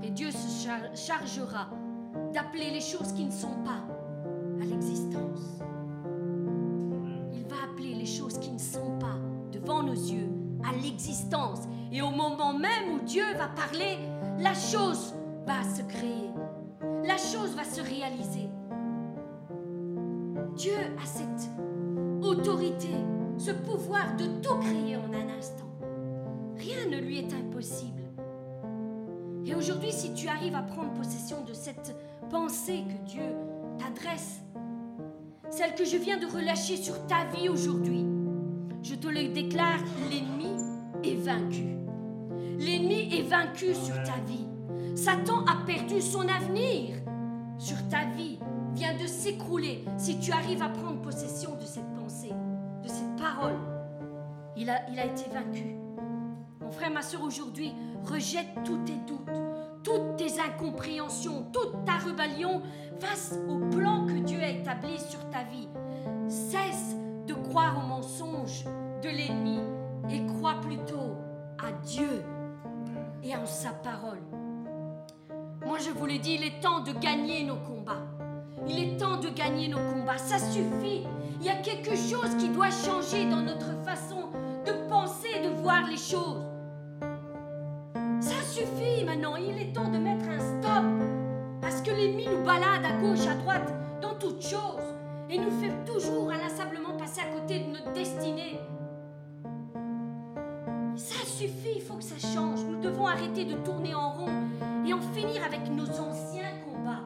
Et 0.03 0.11
Dieu 0.11 0.31
se 0.31 0.67
char- 0.67 0.95
chargera 0.95 1.71
d'appeler 2.35 2.71
les 2.71 2.83
choses 2.83 3.13
qui 3.15 3.25
ne 3.25 3.31
sont 3.31 3.57
pas 3.65 3.81
à 4.61 4.65
l'existence. 4.67 5.63
Nos 9.87 9.95
yeux 9.95 10.29
à 10.69 10.77
l'existence. 10.77 11.61
Et 11.93 12.03
au 12.03 12.11
moment 12.11 12.53
même 12.53 12.95
où 12.95 13.01
Dieu 13.05 13.25
va 13.39 13.49
parler, 13.49 13.99
la 14.39 14.55
chose 14.55 15.15
va 15.47 15.63
se 15.63 15.83
créer. 15.83 16.31
La 17.05 17.17
chose 17.17 17.55
va 17.55 17.65
se 17.65 17.81
réaliser. 17.81 18.49
Dieu 20.57 20.75
a 21.03 21.07
cette 21.07 21.51
autorité, 22.23 22.89
ce 23.39 23.53
pouvoir 23.53 24.17
de 24.17 24.27
tout 24.43 24.57
créer 24.57 24.97
en 24.97 25.13
un 25.13 25.39
instant. 25.39 25.71
Rien 26.57 26.87
ne 26.91 26.99
lui 26.99 27.19
est 27.19 27.33
impossible. 27.33 28.03
Et 29.45 29.55
aujourd'hui, 29.55 29.93
si 29.93 30.13
tu 30.15 30.27
arrives 30.27 30.57
à 30.57 30.63
prendre 30.63 30.93
possession 30.95 31.45
de 31.45 31.53
cette 31.53 31.95
pensée 32.31 32.85
que 32.89 33.09
Dieu 33.09 33.23
t'adresse, 33.79 34.41
celle 35.51 35.75
que 35.75 35.85
je 35.85 35.97
viens 35.97 36.19
de 36.19 36.27
relâcher 36.27 36.77
sur 36.77 37.07
ta 37.07 37.25
vie 37.27 37.49
aujourd'hui, 37.49 38.05
je 38.89 38.95
te 38.95 39.09
le 39.09 39.29
déclare, 39.29 39.81
l'ennemi 40.09 40.55
est 41.03 41.17
vaincu. 41.17 41.77
L'ennemi 42.57 43.19
est 43.19 43.29
vaincu 43.29 43.75
sur 43.75 43.97
ta 44.05 44.15
vie. 44.25 44.47
Satan 44.95 45.45
a 45.47 45.65
perdu 45.67 46.01
son 46.01 46.21
avenir 46.29 46.95
sur 47.59 47.77
ta 47.89 48.05
vie, 48.17 48.39
vient 48.75 48.97
de 48.97 49.07
s'écrouler 49.07 49.85
si 49.99 50.21
tu 50.21 50.31
arrives 50.31 50.63
à 50.63 50.69
prendre 50.69 51.03
possession 51.03 51.57
de 51.57 51.65
cette 51.65 51.93
pensée, 51.95 52.33
de 52.85 52.89
cette 52.89 53.17
parole. 53.17 53.57
Il 54.57 54.71
a, 54.71 54.89
il 54.89 55.01
a 55.01 55.07
été 55.07 55.25
vaincu. 55.33 55.75
Mon 56.61 56.71
frère, 56.71 56.93
ma 56.93 57.03
soeur, 57.03 57.23
aujourd'hui, 57.23 57.73
rejette 58.05 58.63
tous 58.65 58.79
tes 58.85 58.99
doutes, 59.09 59.43
toutes 59.83 60.17
tes 60.17 60.41
incompréhensions, 60.41 61.47
toute 61.53 61.85
ta 61.85 61.95
rébellion 61.95 62.63
face 63.01 63.35
au 63.49 63.59
plan 63.77 64.07
que 64.07 64.19
Dieu 64.25 64.39
a 64.41 64.51
établi 64.51 64.97
sur 65.01 65.29
ta 65.31 65.43
vie. 65.43 65.69
Cesse 66.29 66.95
de 67.27 67.35
croire 67.35 67.79
aux 67.79 67.87
mensonges 67.87 68.65
de 69.03 69.09
l'ennemi 69.09 69.61
et 70.11 70.25
crois 70.27 70.61
plutôt 70.61 71.17
à 71.59 71.73
Dieu 71.85 72.25
et 73.23 73.35
en 73.35 73.47
sa 73.47 73.71
parole. 73.71 74.21
Moi, 75.67 75.79
je 75.79 75.91
vous 75.91 76.07
le 76.07 76.19
dis, 76.19 76.35
il 76.35 76.45
est 76.45 76.61
temps 76.61 76.81
de 76.81 76.93
gagner 76.93 77.45
nos 77.45 77.57
combats. 77.57 78.07
Il 78.69 78.79
est 78.79 78.97
temps 78.99 79.19
de 79.19 79.29
gagner 79.29 79.69
nos 79.69 79.79
combats. 79.79 80.19
Ça 80.19 80.39
suffit. 80.39 81.05
Il 81.41 81.47
y 81.47 81.51
a 81.51 81.57
quelque 81.57 81.97
chose 81.97 82.35
qui 82.39 82.49
doit 82.49 82.71
changer 82.71 83.29
dans 83.29 83.43
notre 83.43 83.73
façon 83.85 84.31
de 84.65 84.89
penser, 84.89 85.41
de 85.43 85.49
voir 85.61 85.87
les 85.89 85.97
choses. 85.97 86.45
Ça 88.21 88.43
suffit 88.49 89.05
maintenant. 89.05 89.37
Il 89.37 89.59
est 89.59 89.73
temps 89.73 89.91
de 89.91 89.99
mettre 89.99 90.27
un 90.29 90.39
stop. 90.39 90.85
Parce 91.61 91.83
que 91.83 91.91
l'ennemi 91.91 92.27
nous 92.29 92.45
balade 92.45 92.85
à 92.85 92.93
gauche, 93.01 93.27
à 93.27 93.35
droite, 93.35 93.73
dans 94.01 94.15
toutes 94.15 94.43
choses. 94.43 94.95
Et 95.29 95.39
nous 95.39 95.51
fait 95.61 95.73
toujours 95.85 96.31
inlassablement 96.31 96.97
passer 96.97 97.21
à 97.21 97.39
côté 97.39 97.61
de 97.61 97.71
notre 97.73 97.93
destinée. 97.93 98.61
Ça 100.97 101.25
suffit, 101.27 101.75
il 101.77 101.83
faut 101.83 101.95
que 101.95 102.05
ça 102.05 102.17
change. 102.35 102.65
Nous 102.65 102.81
devons 102.81 103.07
arrêter 103.07 103.45
de 103.45 103.55
tourner 103.57 103.95
en 103.95 104.13
rond 104.13 104.31
et 104.87 104.93
en 104.95 105.01
finir 105.01 105.43
avec 105.45 105.69
nos 105.71 105.89
anciens 106.01 106.53
combats. 106.65 107.03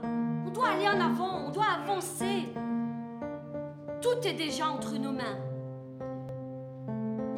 On 0.46 0.50
doit 0.50 0.68
aller 0.68 0.86
en 0.88 1.00
avant, 1.00 1.46
on 1.46 1.50
doit 1.50 1.64
avancer. 1.82 2.48
Tout 4.00 4.26
est 4.26 4.34
déjà 4.34 4.68
entre 4.68 4.96
nos 4.96 5.12
mains. 5.12 5.38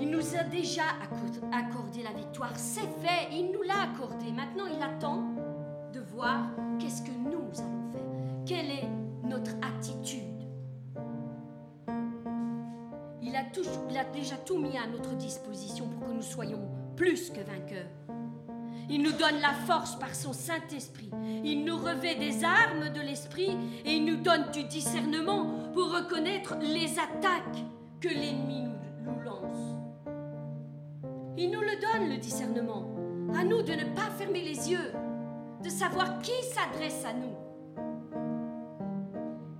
Il 0.00 0.10
nous 0.10 0.34
a 0.36 0.42
déjà 0.42 0.82
acco- 0.82 1.48
accordé 1.52 2.02
la 2.02 2.12
victoire. 2.12 2.52
C'est 2.56 2.80
fait, 3.00 3.28
il 3.32 3.50
nous 3.52 3.62
l'a 3.62 3.82
accordé. 3.92 4.32
Maintenant, 4.32 4.64
il 4.66 4.82
attend 4.82 5.22
de 5.92 6.00
voir 6.00 6.38
qu'est-ce 6.78 7.02
que 7.02 7.10
nous 7.12 7.30
allons 7.30 7.92
faire. 7.92 8.00
Quelle 8.44 8.70
est 8.70 8.88
notre 9.24 9.52
attitude? 9.62 10.31
Il 13.90 13.96
a 13.96 14.04
déjà 14.04 14.36
tout 14.36 14.58
mis 14.58 14.76
à 14.78 14.86
notre 14.86 15.14
disposition 15.16 15.86
pour 15.88 16.08
que 16.08 16.12
nous 16.12 16.22
soyons 16.22 16.60
plus 16.96 17.30
que 17.30 17.40
vainqueurs. 17.40 17.90
Il 18.90 19.02
nous 19.02 19.12
donne 19.12 19.40
la 19.40 19.52
force 19.66 19.96
par 19.98 20.14
son 20.14 20.32
Saint-Esprit. 20.32 21.10
Il 21.44 21.64
nous 21.64 21.76
revêt 21.76 22.16
des 22.16 22.44
armes 22.44 22.92
de 22.94 23.00
l'Esprit 23.00 23.56
et 23.84 23.92
il 23.92 24.04
nous 24.04 24.16
donne 24.16 24.50
du 24.52 24.64
discernement 24.64 25.70
pour 25.72 25.94
reconnaître 25.94 26.56
les 26.60 26.98
attaques 26.98 27.64
que 28.00 28.08
l'ennemi 28.08 28.64
nous 29.04 29.20
lance. 29.24 29.76
Il 31.38 31.50
nous 31.50 31.60
le 31.60 31.80
donne, 31.80 32.10
le 32.10 32.18
discernement. 32.18 32.88
À 33.34 33.44
nous 33.44 33.62
de 33.62 33.72
ne 33.72 33.94
pas 33.94 34.10
fermer 34.18 34.42
les 34.42 34.70
yeux, 34.70 34.92
de 35.62 35.68
savoir 35.70 36.20
qui 36.20 36.32
s'adresse 36.42 37.04
à 37.04 37.12
nous. 37.12 37.34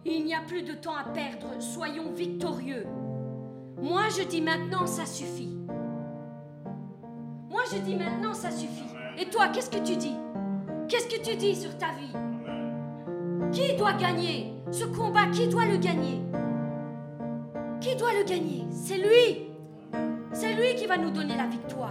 Il 0.05 0.25
n'y 0.25 0.35
a 0.35 0.41
plus 0.41 0.63
de 0.63 0.75
temps 0.75 0.97
à 0.97 1.05
perdre, 1.05 1.49
soyons 1.61 2.11
victorieux. 2.13 2.87
Moi, 3.83 4.03
je 4.17 4.23
dis 4.23 4.41
maintenant, 4.41 4.87
ça 4.87 5.05
suffit. 5.05 5.59
Moi, 7.51 7.63
je 7.73 7.79
dis 7.79 7.97
maintenant, 7.97 8.33
ça 8.33 8.53
suffit. 8.53 8.95
Et 9.19 9.29
toi, 9.29 9.49
qu'est-ce 9.49 9.71
que 9.71 9.85
tu 9.85 9.97
dis? 9.97 10.15
Qu'est-ce 10.87 11.09
que 11.09 11.21
tu 11.21 11.35
dis 11.37 11.57
sur 11.57 11.77
ta 11.79 11.89
vie? 11.89 12.13
Qui 13.51 13.77
doit 13.77 13.95
gagner 13.95 14.55
Ce 14.71 14.85
combat, 14.85 15.27
qui 15.33 15.49
doit 15.49 15.65
le 15.65 15.79
gagner? 15.79 16.23
Qui 17.81 17.97
doit 17.97 18.13
le 18.13 18.25
gagner? 18.25 18.65
C'est 18.71 18.99
lui. 18.99 19.49
C'est 20.31 20.55
lui 20.55 20.77
qui 20.77 20.87
va 20.87 20.97
nous 20.97 21.11
donner 21.11 21.37
la 21.37 21.49
victoire. 21.49 21.91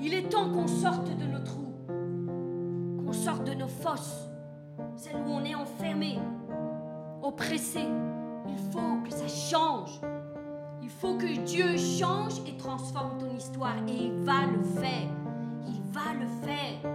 Il 0.00 0.14
est 0.14 0.30
temps 0.30 0.50
qu'on 0.50 0.66
sorte 0.66 1.14
de 1.14 1.24
nos 1.26 1.40
trous, 1.40 1.74
qu'on 3.04 3.12
sorte 3.12 3.44
de 3.44 3.52
nos 3.52 3.68
fosses, 3.68 4.30
celles 4.96 5.16
où 5.16 5.30
on 5.30 5.44
est 5.44 5.54
enfermé, 5.54 6.18
oppressé. 7.22 7.82
Il 8.48 8.56
faut 8.72 9.02
que 9.04 9.10
ça 9.12 9.28
change. 9.28 10.00
Il 10.88 10.94
faut 11.02 11.18
que 11.18 11.44
Dieu 11.44 11.76
change 11.76 12.38
et 12.46 12.56
transforme 12.56 13.18
ton 13.18 13.36
histoire. 13.36 13.76
Et 13.86 14.04
il 14.04 14.24
va 14.24 14.46
le 14.46 14.62
faire. 14.80 15.10
Il 15.66 15.82
va 15.92 16.14
le 16.14 16.26
faire. 16.42 16.90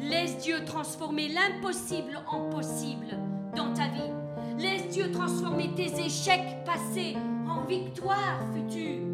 Laisse 0.00 0.38
Dieu 0.38 0.64
transformer 0.64 1.28
l'impossible 1.28 2.18
en 2.26 2.48
possible 2.48 3.18
dans 3.54 3.74
ta 3.74 3.88
vie. 3.88 4.14
Laisse 4.56 4.88
Dieu 4.88 5.12
transformer 5.12 5.74
tes 5.74 6.06
échecs 6.06 6.64
passés 6.64 7.18
en 7.46 7.66
victoires 7.66 8.40
futures. 8.54 9.04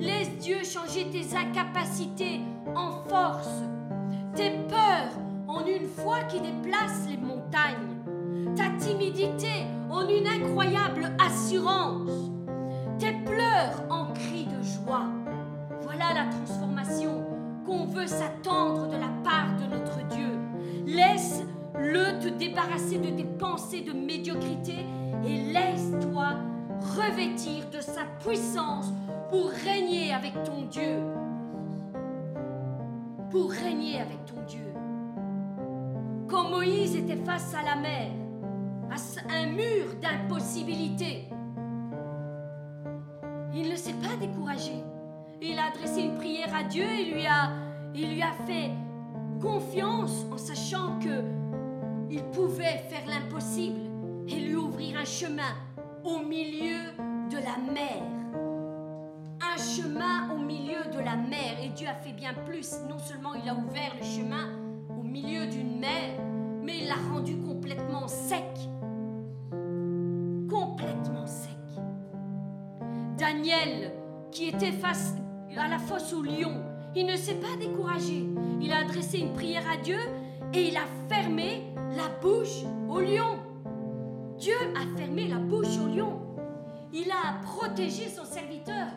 Laisse 0.00 0.36
Dieu 0.40 0.64
changer 0.64 1.08
tes 1.12 1.36
incapacités 1.36 2.40
en 2.74 2.90
force. 3.08 3.62
Tes 4.34 4.50
peurs 4.68 5.14
en 5.46 5.64
une 5.66 5.86
foi 5.86 6.24
qui 6.24 6.40
déplace 6.40 7.06
les 7.08 7.16
montagnes. 7.16 8.56
Ta 8.56 8.70
timidité 8.84 9.66
en 9.88 10.08
une 10.08 10.26
incroyable 10.26 11.12
assurance 11.24 12.31
tes 13.02 13.12
pleurs 13.24 13.82
en 13.90 14.12
cris 14.12 14.46
de 14.46 14.62
joie. 14.62 15.08
Voilà 15.82 16.14
la 16.14 16.30
transformation 16.30 17.24
qu'on 17.66 17.86
veut 17.86 18.06
s'attendre 18.06 18.86
de 18.86 18.92
la 18.92 19.08
part 19.24 19.56
de 19.56 19.74
notre 19.74 20.06
Dieu. 20.06 20.38
Laisse-le 20.86 22.20
te 22.20 22.28
débarrasser 22.28 22.98
de 22.98 23.10
tes 23.10 23.24
pensées 23.24 23.80
de 23.80 23.92
médiocrité 23.92 24.86
et 25.24 25.52
laisse-toi 25.52 26.34
revêtir 26.96 27.68
de 27.70 27.80
sa 27.80 28.04
puissance 28.24 28.92
pour 29.30 29.50
régner 29.50 30.14
avec 30.14 30.34
ton 30.44 30.62
Dieu. 30.70 31.02
Pour 33.32 33.50
régner 33.50 34.00
avec 34.00 34.24
ton 34.26 34.40
Dieu. 34.46 34.72
Quand 36.28 36.50
Moïse 36.50 36.94
était 36.94 37.24
face 37.24 37.52
à 37.52 37.64
la 37.64 37.74
mer, 37.74 38.10
à 38.92 39.34
un 39.34 39.46
mur 39.46 39.86
d'impossibilité, 40.00 41.28
il 43.54 43.68
ne 43.68 43.76
s'est 43.76 43.94
pas 43.94 44.16
découragé. 44.18 44.72
Il 45.40 45.58
a 45.58 45.66
adressé 45.66 46.02
une 46.02 46.16
prière 46.16 46.54
à 46.54 46.62
Dieu 46.62 46.84
et 46.84 47.12
lui 47.12 47.26
a, 47.26 47.50
il 47.94 48.14
lui 48.14 48.22
a 48.22 48.32
fait 48.46 48.70
confiance 49.40 50.24
en 50.32 50.38
sachant 50.38 50.98
que 51.00 51.22
il 52.10 52.22
pouvait 52.24 52.84
faire 52.88 53.06
l'impossible 53.08 53.80
et 54.28 54.36
lui 54.36 54.54
ouvrir 54.54 54.98
un 54.98 55.04
chemin 55.04 55.54
au 56.04 56.18
milieu 56.18 56.92
de 57.30 57.36
la 57.36 57.72
mer. 57.72 58.02
Un 59.40 59.56
chemin 59.56 60.30
au 60.32 60.38
milieu 60.38 60.84
de 60.92 60.98
la 60.98 61.16
mer. 61.16 61.56
Et 61.62 61.68
Dieu 61.70 61.88
a 61.88 61.94
fait 61.94 62.12
bien 62.12 62.34
plus. 62.46 62.74
Non 62.88 62.98
seulement 62.98 63.34
il 63.34 63.48
a 63.48 63.54
ouvert 63.54 63.92
le 63.98 64.04
chemin 64.04 64.50
au 64.90 65.02
milieu 65.02 65.46
d'une 65.46 65.78
mer, 65.78 66.20
mais 66.62 66.78
il 66.80 66.86
l'a 66.86 66.96
rendu 67.12 67.36
complètement 67.38 68.06
sec. 68.06 68.44
Complètement 70.50 71.26
sec. 71.26 71.61
Daniel, 73.32 73.92
qui 74.30 74.48
était 74.48 74.72
face 74.72 75.14
à 75.56 75.66
la 75.66 75.78
fosse 75.78 76.12
au 76.12 76.22
lion, 76.22 76.52
il 76.94 77.06
ne 77.06 77.16
s'est 77.16 77.36
pas 77.36 77.56
découragé. 77.58 78.26
Il 78.60 78.70
a 78.70 78.80
adressé 78.80 79.20
une 79.20 79.32
prière 79.32 79.64
à 79.72 79.78
Dieu 79.78 79.98
et 80.52 80.68
il 80.68 80.76
a 80.76 80.84
fermé 81.08 81.62
la 81.96 82.10
bouche 82.20 82.62
au 82.90 83.00
lion. 83.00 83.38
Dieu 84.36 84.56
a 84.76 84.98
fermé 84.98 85.28
la 85.28 85.38
bouche 85.38 85.78
au 85.82 85.88
lion. 85.88 86.20
Il 86.92 87.10
a 87.10 87.40
protégé 87.42 88.08
son 88.10 88.26
serviteur. 88.26 88.88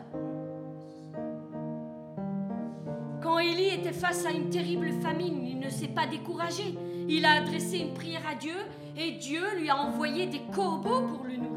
Quand 3.22 3.38
Élie 3.38 3.68
était 3.68 3.92
face 3.92 4.26
à 4.26 4.32
une 4.32 4.50
terrible 4.50 4.92
famine, 5.00 5.46
il 5.46 5.58
ne 5.58 5.70
s'est 5.70 5.88
pas 5.88 6.06
découragé. 6.06 6.76
Il 7.08 7.24
a 7.24 7.40
adressé 7.40 7.78
une 7.78 7.94
prière 7.94 8.22
à 8.30 8.34
Dieu 8.34 8.56
et 8.98 9.12
Dieu 9.12 9.42
lui 9.58 9.70
a 9.70 9.78
envoyé 9.78 10.26
des 10.26 10.42
corbeaux 10.54 11.06
pour 11.06 11.24
le 11.24 11.36
nourrir. 11.36 11.55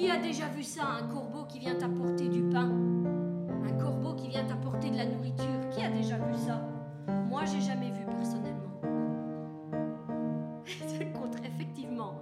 Qui 0.00 0.10
a 0.10 0.16
déjà 0.16 0.48
vu 0.48 0.62
ça, 0.62 0.86
un 0.86 1.06
corbeau 1.08 1.44
qui 1.44 1.58
vient 1.58 1.78
apporter 1.78 2.30
du 2.30 2.40
pain? 2.44 2.70
Un 3.66 3.72
corbeau 3.72 4.14
qui 4.14 4.28
vient 4.28 4.48
apporter 4.48 4.88
de 4.88 4.96
la 4.96 5.04
nourriture 5.04 5.68
Qui 5.70 5.82
a 5.82 5.90
déjà 5.90 6.16
vu 6.16 6.38
ça? 6.38 6.66
Moi, 7.28 7.44
j'ai 7.44 7.60
jamais 7.60 7.90
vu 7.90 8.06
personnellement. 8.06 8.80
C'est 10.64 11.12
effectivement. 11.44 12.14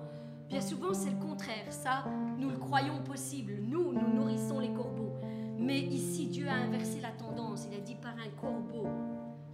Bien 0.49 0.61
souvent, 0.61 0.93
c'est 0.93 1.11
le 1.11 1.25
contraire. 1.25 1.67
Ça, 1.71 2.05
nous 2.37 2.51
le 2.51 2.57
croyons 2.57 3.01
possible. 3.05 3.53
Nous, 3.63 3.93
nous 3.93 4.13
nourrissons 4.13 4.59
les 4.59 4.73
corbeaux. 4.73 5.15
Mais 5.57 5.79
ici, 5.79 6.27
Dieu 6.27 6.49
a 6.49 6.55
inversé 6.55 7.01
la 7.01 7.13
tendance. 7.13 7.69
Il 7.71 7.79
a 7.79 7.81
dit 7.81 7.95
par 7.95 8.15
un 8.15 8.41
corbeau, 8.41 8.89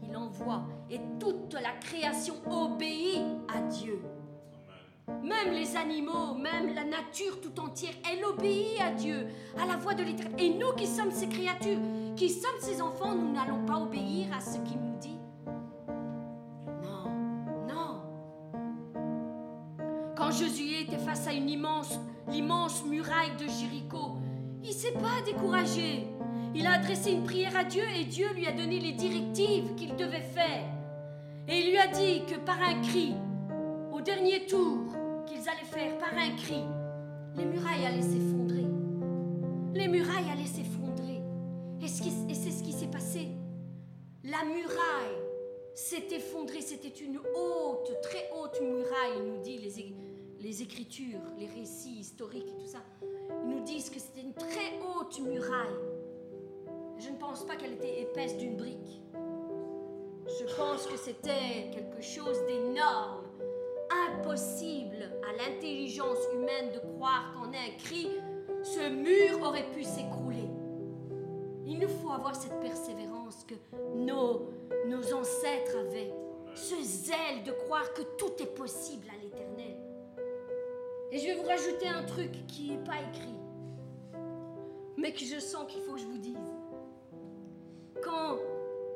il 0.02 0.16
envoie. 0.16 0.62
Et 0.88 0.98
toute 1.20 1.52
la 1.52 1.72
création 1.78 2.36
obéit 2.50 3.20
à 3.54 3.60
Dieu. 3.60 4.00
Même 5.08 5.52
les 5.52 5.76
animaux, 5.76 6.34
même 6.34 6.74
la 6.74 6.84
nature 6.84 7.40
tout 7.40 7.60
entière, 7.60 7.92
elle 8.10 8.24
obéit 8.24 8.80
à 8.80 8.90
Dieu, 8.90 9.26
à 9.60 9.66
la 9.66 9.76
voix 9.76 9.94
de 9.94 10.02
l'éternel. 10.02 10.40
Et 10.40 10.50
nous 10.50 10.72
qui 10.76 10.86
sommes 10.86 11.10
ses 11.10 11.28
créatures, 11.28 11.80
qui 12.16 12.30
sommes 12.30 12.60
ses 12.60 12.80
enfants, 12.80 13.14
nous 13.14 13.32
n'allons 13.32 13.64
pas 13.66 13.78
obéir 13.78 14.28
à 14.36 14.40
ce 14.40 14.58
qu'il 14.58 14.80
nous 14.80 14.98
dit. 14.98 15.18
Non, 16.82 17.10
non. 17.68 18.00
Quand 20.16 20.30
Josué 20.30 20.82
était 20.82 20.98
face 20.98 21.26
à 21.26 21.32
une 21.32 21.50
immense, 21.50 21.98
l'immense 22.28 22.84
muraille 22.86 23.36
de 23.38 23.46
Jéricho, 23.46 24.16
il 24.62 24.72
s'est 24.72 24.92
pas 24.92 25.20
découragé. 25.26 26.08
Il 26.54 26.66
a 26.66 26.74
adressé 26.74 27.10
une 27.12 27.24
prière 27.24 27.56
à 27.56 27.64
Dieu 27.64 27.82
et 27.98 28.04
Dieu 28.04 28.26
lui 28.34 28.46
a 28.46 28.52
donné 28.52 28.80
les 28.80 28.92
directives 28.92 29.74
qu'il 29.74 29.96
devait 29.96 30.22
faire. 30.22 30.64
Et 31.46 31.58
il 31.58 31.70
lui 31.70 31.78
a 31.78 31.88
dit 31.88 32.22
que 32.26 32.38
par 32.38 32.56
un 32.62 32.80
cri, 32.80 33.14
au 33.92 34.00
dernier 34.00 34.46
tour 34.46 34.93
qu'ils 35.26 35.48
allaient 35.48 35.64
faire, 35.64 35.98
par 35.98 36.12
un 36.12 36.36
cri, 36.36 36.62
les 37.36 37.44
murailles 37.44 37.86
allaient 37.86 38.02
s'effondrer. 38.02 38.64
Les 39.74 39.88
murailles 39.88 40.30
allaient 40.30 40.46
s'effondrer. 40.46 41.22
Et 41.82 41.88
c'est 41.88 42.50
ce 42.50 42.62
qui 42.62 42.72
s'est 42.72 42.86
passé. 42.86 43.28
La 44.22 44.44
muraille 44.44 45.18
s'est 45.74 46.06
effondrée. 46.12 46.60
C'était 46.60 46.88
une 46.88 47.18
haute, 47.18 48.00
très 48.02 48.30
haute 48.34 48.60
muraille, 48.60 49.20
nous 49.26 49.42
dit 49.42 49.58
les, 49.58 49.94
les 50.40 50.62
écritures, 50.62 51.20
les 51.38 51.46
récits 51.46 51.98
historiques 52.00 52.48
et 52.48 52.56
tout 52.56 52.66
ça. 52.66 52.78
Ils 53.42 53.48
nous 53.48 53.64
disent 53.64 53.90
que 53.90 53.98
c'était 53.98 54.22
une 54.22 54.34
très 54.34 54.78
haute 54.80 55.20
muraille. 55.20 55.76
Je 56.98 57.10
ne 57.10 57.16
pense 57.16 57.44
pas 57.44 57.56
qu'elle 57.56 57.72
était 57.72 58.02
épaisse 58.02 58.36
d'une 58.36 58.56
brique. 58.56 59.02
Je 60.26 60.56
pense 60.56 60.86
que 60.86 60.96
c'était 60.96 61.70
quelque 61.72 62.00
chose 62.00 62.38
d'énorme, 62.46 63.23
impossible 63.90 65.10
à 65.28 65.32
l'intelligence 65.36 66.18
humaine 66.32 66.72
de 66.72 66.78
croire 66.78 67.32
qu'en 67.34 67.48
un 67.48 67.70
cri, 67.78 68.08
ce 68.62 68.88
mur 68.88 69.46
aurait 69.46 69.70
pu 69.72 69.84
s'écrouler. 69.84 70.48
Il 71.66 71.78
nous 71.78 71.88
faut 71.88 72.10
avoir 72.10 72.36
cette 72.36 72.58
persévérance 72.60 73.44
que 73.44 73.54
nos, 73.94 74.50
nos 74.86 75.14
ancêtres 75.14 75.76
avaient, 75.78 76.12
ce 76.54 76.74
zèle 76.82 77.42
de 77.44 77.52
croire 77.52 77.92
que 77.94 78.02
tout 78.16 78.32
est 78.40 78.54
possible 78.54 79.06
à 79.08 79.22
l'éternel. 79.22 79.76
Et 81.10 81.18
je 81.18 81.26
vais 81.26 81.34
vous 81.34 81.46
rajouter 81.46 81.88
un 81.88 82.02
truc 82.02 82.46
qui 82.46 82.70
n'est 82.70 82.84
pas 82.84 83.00
écrit, 83.12 83.34
mais 84.96 85.12
que 85.12 85.24
je 85.24 85.38
sens 85.38 85.70
qu'il 85.70 85.82
faut 85.82 85.92
que 85.92 86.00
je 86.00 86.06
vous 86.06 86.18
dise. 86.18 86.36
Quand 88.02 88.38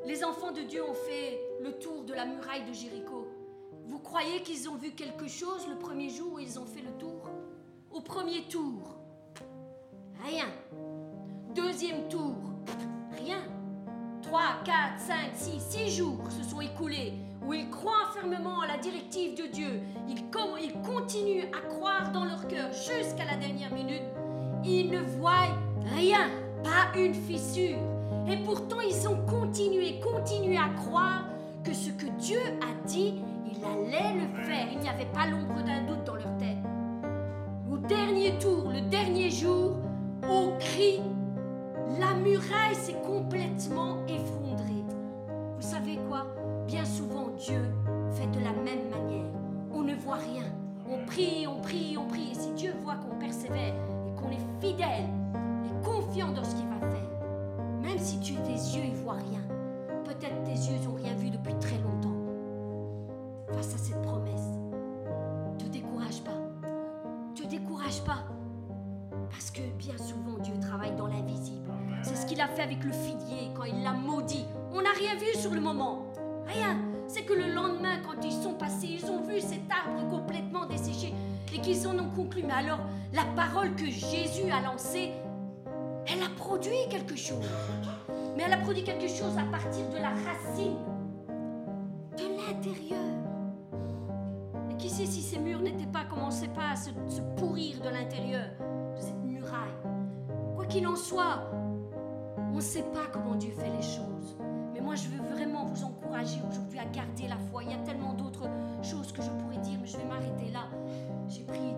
les 0.04 0.24
enfants 0.24 0.52
de 0.52 0.62
Dieu 0.62 0.82
ont 0.82 0.94
fait 0.94 1.40
le 1.60 1.72
tour 1.78 2.04
de 2.04 2.14
la 2.14 2.24
muraille 2.24 2.64
de 2.64 2.72
Jéricho, 2.72 3.26
vous 3.88 3.98
croyez 3.98 4.42
qu'ils 4.42 4.68
ont 4.68 4.76
vu 4.76 4.90
quelque 4.90 5.26
chose 5.28 5.66
le 5.66 5.76
premier 5.78 6.10
jour 6.10 6.34
où 6.34 6.38
ils 6.38 6.58
ont 6.58 6.66
fait 6.66 6.82
le 6.82 6.92
tour? 6.98 7.30
Au 7.90 8.02
premier 8.02 8.42
tour, 8.42 8.96
rien. 10.22 10.44
Deuxième 11.54 12.06
tour, 12.08 12.36
rien. 13.16 13.38
3, 14.22 14.40
4, 14.64 15.00
5, 15.00 15.16
6, 15.34 15.78
6 15.86 15.96
jours 15.96 16.18
se 16.30 16.50
sont 16.50 16.60
écoulés 16.60 17.14
où 17.46 17.54
ils 17.54 17.70
croient 17.70 18.10
fermement 18.12 18.60
à 18.60 18.66
la 18.66 18.76
directive 18.76 19.34
de 19.38 19.46
Dieu. 19.46 19.80
Ils, 20.06 20.22
ils 20.62 20.82
continuent 20.82 21.48
à 21.54 21.66
croire 21.68 22.12
dans 22.12 22.26
leur 22.26 22.46
cœur 22.46 22.70
jusqu'à 22.72 23.24
la 23.24 23.36
dernière 23.36 23.72
minute. 23.72 24.02
Ils 24.64 24.90
ne 24.90 25.00
voient 25.00 25.48
rien, 25.94 26.28
pas 26.62 26.94
une 26.94 27.14
fissure. 27.14 27.78
Et 28.30 28.36
pourtant, 28.44 28.80
ils 28.82 29.08
ont 29.08 29.24
continué, 29.24 29.98
continué 30.00 30.58
à 30.58 30.68
croire 30.76 31.24
que 31.64 31.72
ce 31.72 31.88
que 31.90 32.06
Dieu 32.18 32.40
a 32.60 32.86
dit, 32.86 33.22
il 33.58 33.94
allait 33.94 34.14
le 34.14 34.42
faire. 34.44 34.66
Il 34.72 34.78
n'y 34.78 34.88
avait 34.88 35.06
pas 35.06 35.26
l'ombre 35.26 35.62
d'un 35.64 35.82
doute 35.82 36.04
dans 36.04 36.14
leur 36.14 36.36
tête. 36.38 36.56
Au 37.70 37.76
dernier 37.78 38.32
tour, 38.38 38.70
le 38.70 38.80
dernier 38.82 39.30
jour, 39.30 39.76
au 40.24 40.52
cri, 40.58 41.00
la 41.98 42.14
muraille 42.14 42.74
s'est 42.74 42.96
complètement 43.04 43.98
effondrée. 44.06 44.84
Vous 45.56 45.62
savez 45.62 45.98
quoi? 46.08 46.26
Bien 46.66 46.84
souvent, 46.84 47.28
Dieu 47.38 47.62
fait 48.12 48.30
de 48.30 48.44
la 48.44 48.52
même 48.52 48.88
manière. 48.90 49.26
On 49.72 49.82
ne 49.82 49.94
voit 49.94 50.16
rien. 50.16 50.44
On 50.90 51.04
prie, 51.06 51.46
on 51.46 51.60
prie, 51.60 51.96
on 51.98 52.06
prie. 52.06 52.30
Et 52.32 52.34
si 52.34 52.50
Dieu 52.52 52.74
voit 52.82 52.96
qu'on 52.96 53.16
persévère 53.18 53.74
et 54.06 54.20
qu'on 54.20 54.30
est 54.30 54.60
fidèle 54.60 55.08
et 55.64 55.84
confiant 55.84 56.32
dans 56.32 56.44
ce 56.44 56.54
qu'il 56.54 56.66
va 56.68 56.80
faire, 56.88 56.98
même 57.82 57.98
si 57.98 58.18
tu, 58.20 58.34
tes 58.34 58.52
yeux 58.52 58.90
ne 58.90 58.96
voient 58.96 59.14
rien, 59.14 59.40
peut-être 60.04 60.42
tes 60.44 60.52
yeux 60.52 60.78
n'ont 60.84 60.94
rien 60.94 61.14
vu 61.14 61.30
depuis 61.30 61.54
très 61.54 61.76
longtemps. 61.76 61.87
Avec 72.60 72.84
le 72.84 72.92
figuier 72.92 73.50
quand 73.54 73.64
il 73.64 73.82
l'a 73.82 73.92
maudit. 73.92 74.44
On 74.72 74.82
n'a 74.82 74.92
rien 74.92 75.14
vu 75.16 75.38
sur 75.38 75.52
le 75.52 75.60
moment. 75.60 76.06
Rien. 76.46 76.76
C'est 77.06 77.22
que 77.22 77.32
le 77.32 77.54
lendemain, 77.54 77.98
quand 78.04 78.22
ils 78.24 78.32
sont 78.32 78.54
passés, 78.54 78.98
ils 79.00 79.10
ont 79.10 79.22
vu 79.22 79.40
cet 79.40 79.62
arbre 79.70 80.08
complètement 80.10 80.66
desséché 80.66 81.14
et 81.54 81.60
qu'ils 81.60 81.86
en 81.88 81.98
ont 81.98 82.10
conclu. 82.10 82.42
Mais 82.42 82.52
alors, 82.52 82.80
la 83.12 83.24
parole 83.36 83.74
que 83.74 83.86
Jésus 83.86 84.50
a 84.52 84.60
lancée, 84.60 85.12
elle 86.06 86.22
a 86.22 86.28
produit 86.36 86.88
quelque 86.90 87.16
chose. 87.16 87.44
Mais 88.36 88.44
elle 88.46 88.52
a 88.52 88.58
produit 88.58 88.84
quelque 88.84 89.08
chose 89.08 89.36
à 89.38 89.50
partir 89.50 89.88
de 89.88 89.96
la 89.96 90.10
racine, 90.10 90.76
de 92.16 92.24
l'intérieur. 92.36 92.98
Et 94.70 94.76
qui 94.76 94.90
sait 94.90 95.06
si 95.06 95.22
ces 95.22 95.38
murs 95.38 95.60
n'étaient 95.60 95.86
pas, 95.86 96.04
commençaient 96.04 96.48
pas 96.48 96.72
à 96.72 96.76
se, 96.76 96.90
se 97.08 97.20
pourrir 97.36 97.80
de 97.80 97.88
l'intérieur 97.88 98.44
de 98.96 99.00
cette 99.00 99.24
muraille? 99.24 99.76
Quoi 100.54 100.66
qu'il 100.66 100.86
en 100.86 100.96
soit, 100.96 101.50
on 102.58 102.60
ne 102.60 102.66
sait 102.66 102.82
pas 102.92 103.06
comment 103.12 103.36
Dieu 103.36 103.52
fait 103.56 103.70
les 103.70 103.82
choses. 103.82 104.36
Mais 104.74 104.80
moi, 104.80 104.96
je 104.96 105.08
veux 105.08 105.22
vraiment 105.32 105.64
vous 105.66 105.84
encourager 105.84 106.40
aujourd'hui 106.50 106.80
à 106.80 106.86
garder 106.86 107.28
la 107.28 107.36
foi. 107.36 107.62
Il 107.62 107.70
y 107.70 107.72
a 107.72 107.78
tellement 107.86 108.14
d'autres 108.14 108.48
choses 108.82 109.12
que 109.12 109.22
je 109.22 109.30
pourrais 109.30 109.58
dire, 109.58 109.78
mais 109.80 109.86
je 109.86 109.96
vais 109.96 110.04
m'arrêter 110.04 110.50
là. 110.50 110.66
J'ai 111.28 111.44
pris 111.44 111.76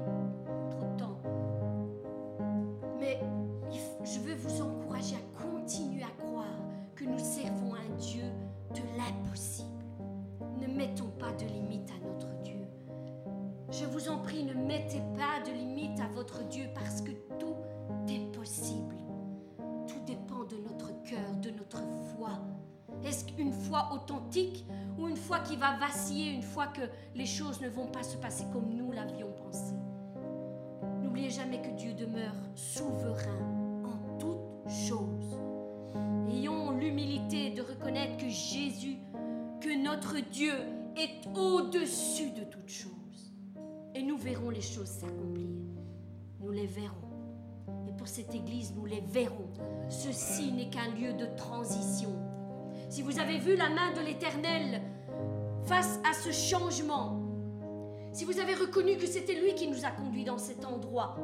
foi 23.81 23.95
authentique 23.95 24.65
ou 24.99 25.09
une 25.09 25.17
foi 25.17 25.41
qui 25.41 25.57
va 25.57 25.77
vaciller 25.77 26.33
une 26.33 26.43
fois 26.43 26.67
que 26.67 26.83
les 27.15 27.27
choses 27.27 27.61
ne 27.61 27.69
vont 27.69 27.87
pas 27.87 28.03
se 28.03 28.17
passer 28.17 28.45
comme 28.53 28.75
nous 28.75 28.93
l'avions 28.93 29.33
pensé 29.33 29.75
N'oubliez 31.03 31.31
jamais 31.31 31.61
que 31.61 31.71
Dieu 31.71 31.93
demeure 31.95 32.35
souverain 32.55 33.85
en 33.85 34.19
toutes 34.19 34.71
choses. 34.71 35.39
Ayons 36.31 36.71
l'humilité 36.73 37.51
de 37.51 37.63
reconnaître 37.63 38.17
que 38.17 38.29
Jésus, 38.29 38.99
que 39.61 39.83
notre 39.83 40.19
Dieu 40.31 40.55
est 40.97 41.29
au-dessus 41.37 42.31
de 42.31 42.45
toutes 42.45 42.69
choses. 42.69 43.33
Et 43.95 44.03
nous 44.03 44.17
verrons 44.17 44.51
les 44.51 44.61
choses 44.61 44.87
s'accomplir. 44.87 45.49
Nous 46.41 46.53
les 46.53 46.67
verrons. 46.67 46.97
Et 47.89 47.93
pour 47.93 48.07
cette 48.09 48.35
Église, 48.35 48.73
nous 48.77 48.87
les 48.87 49.01
verrons. 49.01 49.51
Ceci 49.89 50.53
n'est 50.53 50.71
qu'un 50.71 50.95
lieu 50.95 51.13
de 51.13 51.27
transition. 51.37 52.30
Si 52.91 53.03
vous 53.03 53.21
avez 53.21 53.39
vu 53.39 53.55
la 53.55 53.69
main 53.69 53.93
de 53.93 54.01
l'Éternel 54.01 54.83
face 55.63 56.01
à 56.11 56.13
ce 56.13 56.33
changement, 56.33 57.23
si 58.13 58.25
vous 58.25 58.41
avez 58.41 58.55
reconnu 58.57 58.97
que 58.97 59.07
c'était 59.07 59.41
lui 59.41 59.55
qui 59.55 59.69
nous 59.69 59.85
a 59.85 59.93
conduits 59.93 60.25
dans 60.25 60.39
cet 60.39 60.65
endroit, 60.65 61.15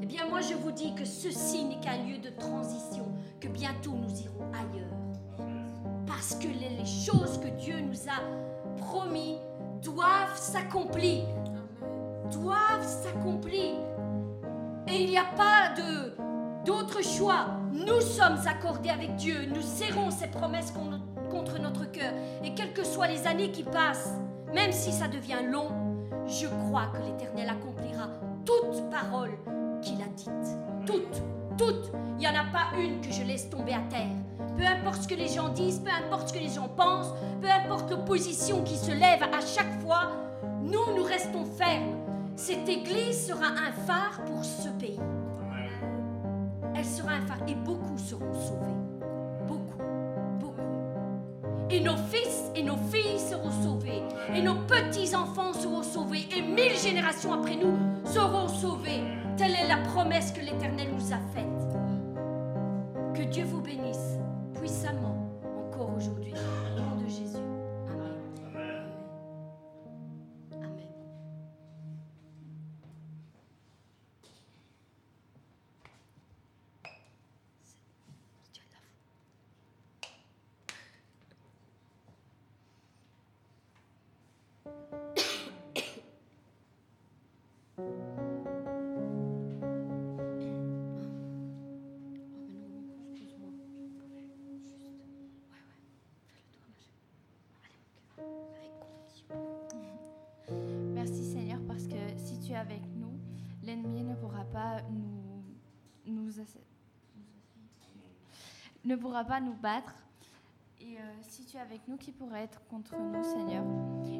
eh 0.00 0.06
bien 0.06 0.28
moi 0.28 0.40
je 0.40 0.54
vous 0.54 0.70
dis 0.70 0.94
que 0.94 1.04
ceci 1.04 1.64
n'est 1.64 1.80
qu'un 1.80 2.04
lieu 2.04 2.18
de 2.18 2.30
transition, 2.30 3.04
que 3.40 3.48
bientôt 3.48 3.94
nous 3.94 4.20
irons 4.20 4.46
ailleurs. 4.52 5.48
Parce 6.06 6.36
que 6.36 6.46
les, 6.46 6.84
choses 6.84 7.40
que 7.40 7.48
Dieu 7.48 7.80
nous 7.80 8.08
a 8.08 8.22
promis 8.76 9.38
doivent 9.82 10.38
s'accomplir. 10.38 11.24
Doivent 12.30 12.86
s'accomplir. 12.86 13.74
Et 14.86 15.02
il 15.02 15.10
n'y 15.10 15.18
a 15.18 15.24
pas 15.36 15.74
d'autre 16.64 17.02
choix. 17.02 17.55
Nous 17.72 18.00
sommes 18.00 18.38
accordés 18.46 18.90
avec 18.90 19.16
Dieu. 19.16 19.46
Nous 19.54 19.62
serrons 19.62 20.10
ses 20.10 20.28
promesses 20.28 20.70
con- 20.72 21.00
contre 21.30 21.58
notre 21.60 21.84
cœur. 21.90 22.12
Et 22.44 22.54
quelles 22.54 22.72
que 22.72 22.84
soient 22.84 23.08
les 23.08 23.26
années 23.26 23.50
qui 23.50 23.62
passent, 23.64 24.14
même 24.54 24.72
si 24.72 24.92
ça 24.92 25.08
devient 25.08 25.44
long, 25.50 25.68
je 26.26 26.46
crois 26.46 26.86
que 26.92 26.98
l'Éternel 27.02 27.48
accomplira 27.50 28.08
toute 28.44 28.88
parole 28.90 29.32
qu'il 29.82 30.00
a 30.00 30.06
dite. 30.16 30.30
Toutes, 30.86 31.22
toutes. 31.58 31.92
Il 32.18 32.20
n'y 32.20 32.28
en 32.28 32.30
a 32.30 32.44
pas 32.52 32.76
une 32.78 33.00
que 33.00 33.12
je 33.12 33.22
laisse 33.22 33.50
tomber 33.50 33.74
à 33.74 33.80
terre. 33.90 34.08
Peu 34.56 34.64
importe 34.64 35.02
ce 35.02 35.08
que 35.08 35.14
les 35.14 35.28
gens 35.28 35.50
disent, 35.50 35.80
peu 35.80 35.90
importe 35.90 36.28
ce 36.28 36.32
que 36.32 36.38
les 36.38 36.48
gens 36.48 36.68
pensent, 36.68 37.12
peu 37.42 37.48
importe 37.50 37.90
l'opposition 37.90 38.62
qui 38.62 38.76
se 38.76 38.90
lève 38.90 39.22
à 39.22 39.40
chaque 39.44 39.80
fois, 39.82 40.12
nous, 40.62 40.94
nous 40.96 41.04
restons 41.04 41.44
fermes. 41.44 41.94
Cette 42.36 42.68
Église 42.68 43.26
sera 43.26 43.46
un 43.46 43.72
phare 43.86 44.22
pour 44.24 44.44
ce 44.44 44.68
pays. 44.70 44.98
Elle 46.76 46.84
sera 46.84 47.20
phare 47.26 47.38
et 47.48 47.54
beaucoup 47.54 47.96
seront 47.96 48.32
sauvés. 48.34 48.76
Beaucoup, 49.48 49.82
beaucoup. 50.38 50.60
Et 51.70 51.80
nos 51.80 51.96
fils 51.96 52.50
et 52.54 52.62
nos 52.62 52.76
filles 52.76 53.18
seront 53.18 53.50
sauvés. 53.62 54.02
Et 54.34 54.42
nos 54.42 54.56
petits-enfants 54.66 55.54
seront 55.54 55.82
sauvés. 55.82 56.28
Et 56.36 56.42
mille 56.42 56.76
générations 56.76 57.32
après 57.32 57.56
nous 57.56 57.76
seront 58.04 58.48
sauvés. 58.48 59.02
Telle 59.38 59.52
est 59.52 59.68
la 59.68 59.78
promesse 59.78 60.32
que 60.32 60.40
l'Éternel 60.40 60.88
nous 60.92 61.12
a 61.12 61.18
faite. 61.34 61.46
Que 63.14 63.22
Dieu 63.22 63.44
vous 63.44 63.62
bénisse 63.62 64.18
puissamment 64.54 65.15
pourra 109.16 109.24
pas 109.24 109.40
nous 109.40 109.54
battre. 109.54 109.94
Et 110.78 110.98
euh, 110.98 111.00
si 111.22 111.46
tu 111.46 111.56
es 111.56 111.60
avec 111.60 111.88
nous, 111.88 111.96
qui 111.96 112.12
pourrait 112.12 112.42
être 112.42 112.60
contre 112.66 112.94
nous, 112.98 113.24
Seigneur? 113.24 113.64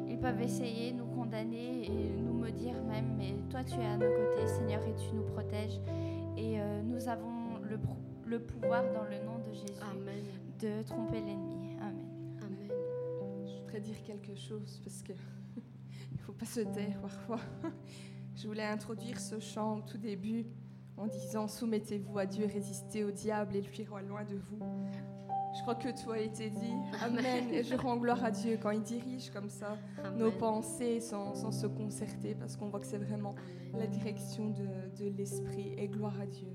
Ils 0.09 0.19
peuvent 0.19 0.41
essayer, 0.41 0.91
nous 0.91 1.05
condamner 1.05 1.85
et 1.85 2.09
nous 2.17 2.33
maudire 2.33 2.81
même, 2.83 3.15
mais 3.15 3.35
toi 3.47 3.63
tu 3.63 3.75
es 3.75 3.85
à 3.85 3.95
nos 3.95 4.09
côtés, 4.09 4.47
Seigneur, 4.47 4.81
et 4.87 4.95
tu 4.95 5.13
nous 5.13 5.21
protèges. 5.21 5.79
Et 6.35 6.59
euh, 6.59 6.81
nous 6.81 7.07
avons 7.07 7.59
le, 8.25 8.39
pouvoir 8.39 8.81
dans 8.91 9.03
le 9.03 9.23
nom 9.23 9.37
de 9.37 9.53
Jésus 9.53 9.79
Amen. 9.83 10.23
de 10.59 10.81
tromper 10.81 11.21
l'ennemi. 11.21 11.75
Amen. 11.79 12.39
Amen. 12.41 12.71
Je 13.45 13.61
voudrais 13.61 13.81
dire 13.81 14.01
quelque 14.03 14.35
chose 14.35 14.81
parce 14.83 15.03
que 15.03 15.13
il 16.11 16.17
faut 16.21 16.33
pas 16.33 16.45
se 16.45 16.61
taire 16.61 16.99
parfois. 17.01 17.39
Je 18.35 18.47
voulais 18.47 18.65
introduire 18.65 19.19
ce 19.19 19.39
chant 19.39 19.77
au 19.77 19.81
tout 19.81 19.97
début 19.99 20.47
en 20.97 21.07
disant 21.07 21.47
soumettez-vous 21.47 22.17
à 22.17 22.25
Dieu, 22.25 22.47
résistez 22.51 23.03
au 23.03 23.11
diable 23.11 23.55
et 23.55 23.59
il 23.59 23.67
fuira 23.67 24.01
loin 24.01 24.23
de 24.25 24.35
vous. 24.35 24.59
Je 25.55 25.61
crois 25.61 25.75
que 25.75 25.89
tout 25.89 26.11
a 26.11 26.19
été 26.19 26.49
dit. 26.49 26.73
Amen. 27.01 27.51
Et 27.51 27.63
je 27.63 27.75
rends 27.75 27.97
gloire 27.97 28.23
à 28.23 28.31
Dieu 28.31 28.59
quand 28.61 28.71
il 28.71 28.81
dirige 28.81 29.29
comme 29.31 29.49
ça 29.49 29.77
nos 30.15 30.31
pensées 30.31 30.99
sans, 30.99 31.33
sans 31.35 31.51
se 31.51 31.65
concerter 31.67 32.35
parce 32.35 32.55
qu'on 32.55 32.69
voit 32.69 32.79
que 32.79 32.85
c'est 32.85 32.97
vraiment 32.97 33.35
Amen. 33.73 33.81
la 33.81 33.87
direction 33.87 34.49
de, 34.49 35.03
de 35.03 35.09
l'esprit. 35.17 35.73
Et 35.77 35.87
gloire 35.87 36.19
à 36.21 36.25
Dieu. 36.25 36.49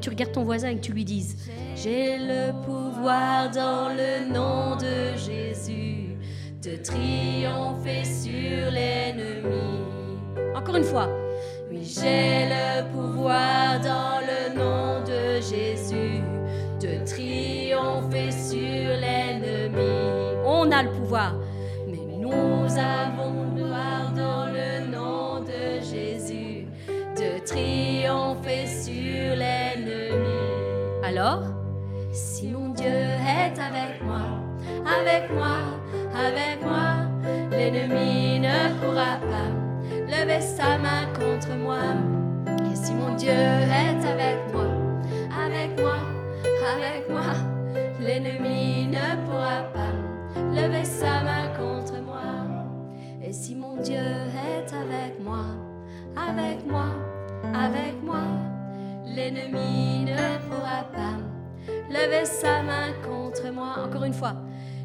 Tu 0.00 0.08
regardes 0.08 0.32
ton 0.32 0.44
voisin 0.44 0.70
et 0.70 0.76
que 0.76 0.80
tu 0.80 0.92
lui 0.92 1.04
dises 1.04 1.36
J'ai 1.76 2.16
le 2.18 2.52
pouvoir 2.64 3.50
dans 3.50 3.90
le 3.90 4.32
nom 4.32 4.76
de 4.76 5.16
Jésus 5.16 6.16
de 6.62 6.76
triompher 6.76 8.04
sur 8.04 8.70
l'ennemi. 8.70 9.78
Encore 10.54 10.76
une 10.76 10.84
fois. 10.84 11.08
Oui, 11.70 11.82
j'ai 11.84 12.48
le 12.48 12.90
pouvoir 12.92 13.80
dans 13.80 14.20
le 14.20 14.54
nom 14.56 15.00
de 15.04 15.40
Jésus 15.40 16.22
de 16.80 17.04
triompher 17.04 18.30
sur 18.30 18.88
l'ennemi. 19.00 20.36
On 20.44 20.70
a 20.70 20.82
le 20.82 20.90
pouvoir. 20.90 21.34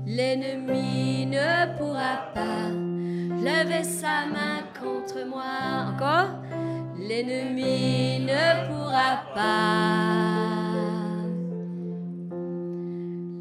L'ennemi 0.06 1.26
ne 1.26 1.78
pourra 1.78 2.32
pas 2.34 2.70
lever 2.72 3.84
sa 3.84 4.26
main 4.28 4.64
contre 4.80 5.26
moi. 5.28 5.90
Encore, 5.90 6.30
l'ennemi 6.98 8.20
ne 8.20 8.68
pourra 8.68 9.24
pas 9.34 10.46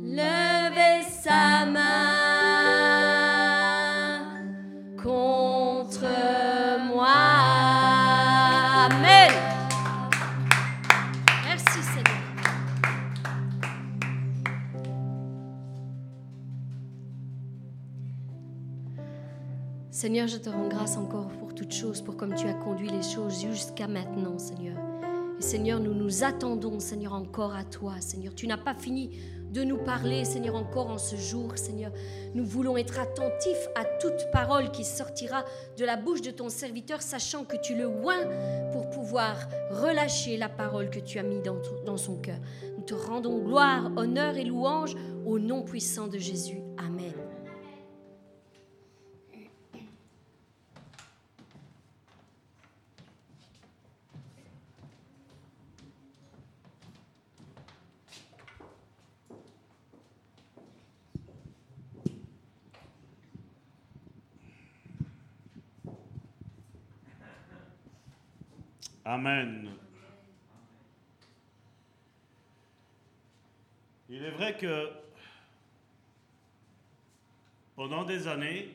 lever 0.02 1.02
sa 1.08 1.66
main 1.66 2.13
Seigneur, 19.94 20.26
je 20.26 20.38
te 20.38 20.50
rends 20.50 20.66
grâce 20.66 20.96
encore 20.96 21.28
pour 21.38 21.54
toutes 21.54 21.72
choses, 21.72 22.02
pour 22.02 22.16
comme 22.16 22.34
tu 22.34 22.48
as 22.48 22.54
conduit 22.54 22.88
les 22.88 23.04
choses 23.04 23.40
jusqu'à 23.40 23.86
maintenant, 23.86 24.40
Seigneur. 24.40 24.76
Et 25.38 25.40
Seigneur, 25.42 25.78
nous 25.78 25.94
nous 25.94 26.24
attendons, 26.24 26.80
Seigneur, 26.80 27.12
encore 27.12 27.54
à 27.54 27.62
toi, 27.62 28.00
Seigneur. 28.00 28.34
Tu 28.34 28.48
n'as 28.48 28.56
pas 28.56 28.74
fini 28.74 29.16
de 29.52 29.62
nous 29.62 29.76
parler, 29.76 30.24
Seigneur, 30.24 30.56
encore 30.56 30.90
en 30.90 30.98
ce 30.98 31.14
jour, 31.14 31.52
Seigneur. 31.54 31.92
Nous 32.34 32.44
voulons 32.44 32.76
être 32.76 32.98
attentifs 32.98 33.68
à 33.76 33.84
toute 33.84 34.32
parole 34.32 34.72
qui 34.72 34.82
sortira 34.82 35.44
de 35.78 35.84
la 35.84 35.96
bouche 35.96 36.22
de 36.22 36.32
ton 36.32 36.48
serviteur, 36.48 37.00
sachant 37.00 37.44
que 37.44 37.56
tu 37.56 37.76
le 37.76 37.86
oins 37.86 38.26
pour 38.72 38.90
pouvoir 38.90 39.36
relâcher 39.70 40.36
la 40.36 40.48
parole 40.48 40.90
que 40.90 40.98
tu 40.98 41.20
as 41.20 41.22
mis 41.22 41.40
dans, 41.40 41.58
dans 41.86 41.98
son 41.98 42.16
cœur. 42.16 42.38
Nous 42.76 42.82
te 42.82 42.94
rendons 42.94 43.38
gloire, 43.38 43.92
honneur 43.96 44.36
et 44.36 44.44
louange 44.44 44.96
au 45.24 45.38
nom 45.38 45.62
puissant 45.62 46.08
de 46.08 46.18
Jésus. 46.18 46.58
Amen. 46.78 47.23
Amen. 69.14 69.70
Il 74.08 74.24
est 74.24 74.30
vrai 74.32 74.56
que 74.56 74.90
pendant 77.76 78.02
des 78.04 78.26
années, 78.26 78.74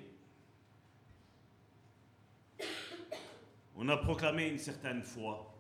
on 3.76 3.90
a 3.90 3.98
proclamé 3.98 4.48
une 4.48 4.58
certaine 4.58 5.04
foi. 5.04 5.54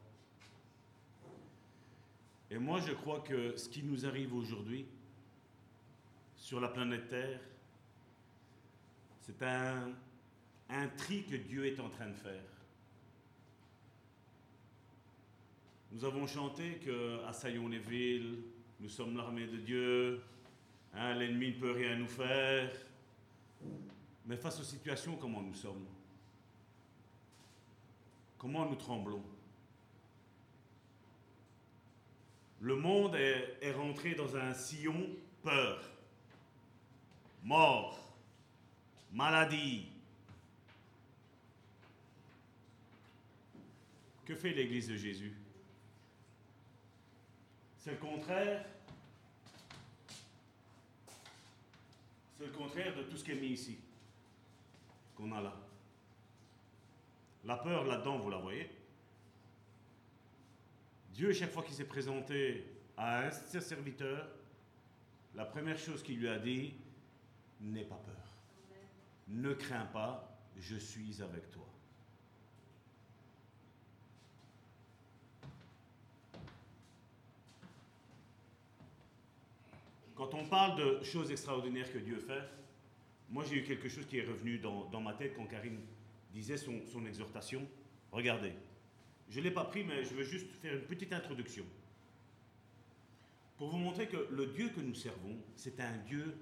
Et 2.49 2.57
moi, 2.57 2.79
je 2.79 2.93
crois 2.93 3.19
que 3.19 3.57
ce 3.57 3.67
qui 3.67 3.83
nous 3.83 4.05
arrive 4.05 4.33
aujourd'hui 4.33 4.85
sur 6.37 6.61
la 6.61 6.69
planète 6.69 7.09
Terre, 7.09 7.41
c'est 9.19 9.43
un, 9.43 9.91
un 10.69 10.87
tri 10.87 11.25
que 11.25 11.35
Dieu 11.35 11.65
est 11.65 11.81
en 11.81 11.89
train 11.89 12.07
de 12.07 12.15
faire. 12.15 12.58
Nous 15.91 16.05
avons 16.05 16.27
chanté 16.27 16.75
que 16.75 17.23
assaillons 17.25 17.67
les 17.67 17.79
villes, 17.79 18.43
nous 18.79 18.89
sommes 18.89 19.17
l'armée 19.17 19.47
de 19.47 19.57
Dieu, 19.57 20.21
hein, 20.93 21.15
l'ennemi 21.15 21.47
ne 21.47 21.59
peut 21.59 21.71
rien 21.71 21.95
nous 21.95 22.07
faire. 22.07 22.71
Mais 24.27 24.37
face 24.37 24.59
aux 24.59 24.63
situations, 24.63 25.15
comment 25.15 25.41
nous 25.41 25.55
sommes? 25.55 25.87
Comment 28.37 28.69
nous 28.69 28.75
tremblons? 28.75 29.23
Le 32.61 32.75
monde 32.75 33.15
est, 33.15 33.57
est 33.59 33.71
rentré 33.71 34.13
dans 34.13 34.35
un 34.35 34.53
sillon 34.53 35.09
peur, 35.41 35.81
mort, 37.43 37.99
maladie. 39.11 39.87
Que 44.23 44.35
fait 44.35 44.51
l'Église 44.51 44.87
de 44.87 44.95
Jésus? 44.95 45.33
C'est 47.89 47.95
le 47.95 48.11
contraire. 48.11 48.65
C'est 52.37 52.45
le 52.45 52.51
contraire 52.51 52.95
de 52.95 53.03
tout 53.03 53.17
ce 53.17 53.23
qui 53.23 53.31
est 53.31 53.35
mis 53.35 53.47
ici, 53.47 53.79
qu'on 55.15 55.31
a 55.31 55.41
là. 55.41 55.53
La 57.45 57.57
peur 57.57 57.85
là-dedans, 57.85 58.19
vous 58.19 58.29
la 58.29 58.37
voyez. 58.37 58.69
Dieu, 61.13 61.33
chaque 61.33 61.51
fois 61.51 61.63
qu'il 61.63 61.73
s'est 61.73 61.85
présenté 61.85 62.65
à 62.95 63.25
un 63.25 63.31
ses 63.31 63.61
serviteurs, 63.61 64.27
la 65.35 65.45
première 65.45 65.77
chose 65.77 66.03
qu'il 66.03 66.19
lui 66.19 66.29
a 66.29 66.37
dit, 66.37 66.73
n'aie 67.59 67.85
pas 67.85 67.99
peur. 68.05 68.15
Ne 69.27 69.53
crains 69.53 69.85
pas, 69.85 70.39
je 70.57 70.77
suis 70.77 71.21
avec 71.21 71.51
toi. 71.51 71.68
Quand 80.19 80.33
on 80.33 80.43
parle 80.43 80.77
de 80.77 81.01
choses 81.01 81.31
extraordinaires 81.31 81.89
que 81.93 81.97
Dieu 81.97 82.19
fait, 82.19 82.43
moi 83.29 83.45
j'ai 83.49 83.59
eu 83.59 83.63
quelque 83.63 83.87
chose 83.87 84.05
qui 84.05 84.17
est 84.17 84.25
revenu 84.25 84.57
dans, 84.57 84.99
ma 84.99 85.13
tête 85.13 85.33
quand 85.33 85.45
Karine 85.45 85.79
disait 86.33 86.57
son, 86.57 86.81
son 86.91 87.05
exhortation. 87.05 87.65
Regardez, 88.11 88.51
je 89.29 89.39
ne 89.39 89.45
l'ai 89.45 89.51
pas 89.51 89.63
pris, 89.63 89.85
mais 89.85 90.03
je 90.03 90.13
veux 90.13 90.25
juste 90.25 90.51
faire 90.61 90.73
une 90.73 90.81
petite 90.81 91.13
introduction. 91.13 91.63
pour 93.57 93.69
vous 93.69 93.77
montrer 93.77 94.09
que 94.09 94.27
le 94.29 94.47
Dieu 94.47 94.67
que 94.75 94.81
nous 94.81 94.93
servons, 94.93 95.37
c'est 95.55 95.79
un 95.79 95.95
Dieu. 96.05 96.35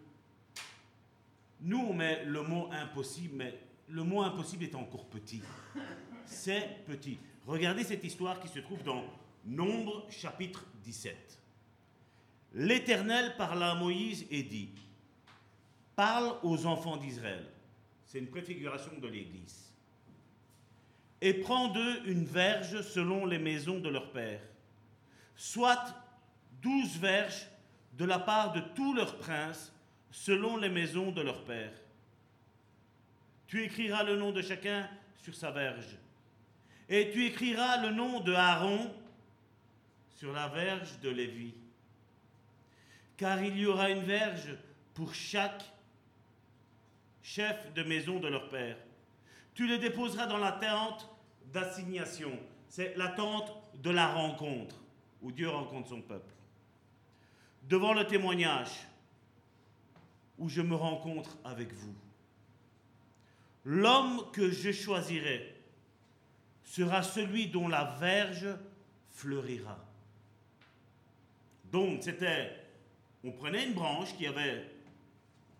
Nous, 1.61 1.77
on 1.77 1.93
met 1.93 2.25
le 2.25 2.41
mot 2.41 2.69
impossible, 2.71 3.35
mais 3.35 3.59
le 3.89 4.03
mot 4.03 4.23
impossible 4.23 4.63
est 4.63 4.73
encore 4.73 5.05
petit. 5.05 5.43
C'est 6.25 6.83
petit. 6.87 7.19
Regardez 7.45 7.83
cette 7.83 8.03
histoire 8.03 8.39
qui 8.39 8.47
se 8.47 8.57
trouve 8.57 8.81
dans 8.81 9.03
Nombre 9.45 10.07
chapitre 10.09 10.65
17. 10.83 11.37
L'Éternel 12.59 13.35
parla 13.37 13.73
à 13.73 13.75
Moïse 13.75 14.25
et 14.31 14.41
dit, 14.41 14.71
parle 15.95 16.39
aux 16.41 16.65
enfants 16.65 16.97
d'Israël. 16.97 17.45
C'est 18.07 18.17
une 18.17 18.31
préfiguration 18.31 18.97
de 18.99 19.07
l'Église. 19.07 19.71
Et 21.21 21.35
prends 21.35 21.67
d'eux 21.67 22.01
une 22.07 22.25
verge 22.25 22.81
selon 22.81 23.27
les 23.27 23.37
maisons 23.37 23.77
de 23.77 23.89
leur 23.89 24.11
père, 24.11 24.41
soit 25.35 25.85
douze 26.59 26.97
verges 26.97 27.47
de 27.93 28.05
la 28.05 28.17
part 28.17 28.53
de 28.53 28.61
tous 28.73 28.95
leurs 28.95 29.19
princes, 29.19 29.71
selon 30.09 30.57
les 30.57 30.69
maisons 30.69 31.11
de 31.11 31.21
leur 31.21 31.43
père. 31.43 31.73
Tu 33.45 33.63
écriras 33.63 34.01
le 34.01 34.17
nom 34.17 34.31
de 34.31 34.41
chacun 34.41 34.89
sur 35.21 35.35
sa 35.35 35.51
verge. 35.51 35.95
Et 36.89 37.11
tu 37.11 37.23
écriras 37.23 37.83
le 37.83 37.91
nom 37.91 38.19
de 38.19 38.33
Aaron 38.33 38.91
sur 40.15 40.33
la 40.33 40.47
verge 40.47 40.99
de 41.03 41.09
Lévi. 41.09 41.53
Car 43.17 43.43
il 43.43 43.57
y 43.57 43.65
aura 43.65 43.89
une 43.89 44.03
verge 44.03 44.55
pour 44.93 45.13
chaque 45.13 45.63
chef 47.21 47.73
de 47.73 47.83
maison 47.83 48.19
de 48.19 48.27
leur 48.27 48.47
père. 48.49 48.77
Tu 49.53 49.67
les 49.67 49.79
déposeras 49.79 50.27
dans 50.27 50.37
la 50.37 50.53
tente 50.53 51.09
d'assignation. 51.51 52.31
C'est 52.69 52.95
la 52.95 53.09
tente 53.09 53.51
de 53.75 53.89
la 53.89 54.07
rencontre, 54.07 54.75
où 55.21 55.31
Dieu 55.31 55.49
rencontre 55.49 55.89
son 55.89 56.01
peuple. 56.01 56.33
Devant 57.63 57.93
le 57.93 58.05
témoignage, 58.05 58.87
où 60.37 60.47
je 60.47 60.61
me 60.61 60.75
rencontre 60.75 61.37
avec 61.43 61.73
vous. 61.73 61.95
L'homme 63.65 64.31
que 64.31 64.51
je 64.51 64.71
choisirai 64.71 65.55
sera 66.63 67.01
celui 67.01 67.47
dont 67.47 67.67
la 67.67 67.95
verge 67.99 68.47
fleurira. 69.09 69.77
Donc, 71.65 72.03
c'était, 72.03 72.66
on 73.27 73.31
prenait 73.31 73.65
une 73.65 73.73
branche 73.73 74.15
qui 74.15 74.25
avait 74.25 74.65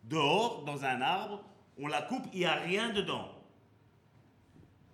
dehors, 0.06 0.64
dans 0.64 0.86
un 0.86 1.02
arbre, 1.02 1.44
on 1.78 1.88
la 1.88 2.02
coupe, 2.02 2.26
il 2.32 2.40
n'y 2.40 2.46
a 2.46 2.56
rien 2.56 2.94
dedans. 2.94 3.30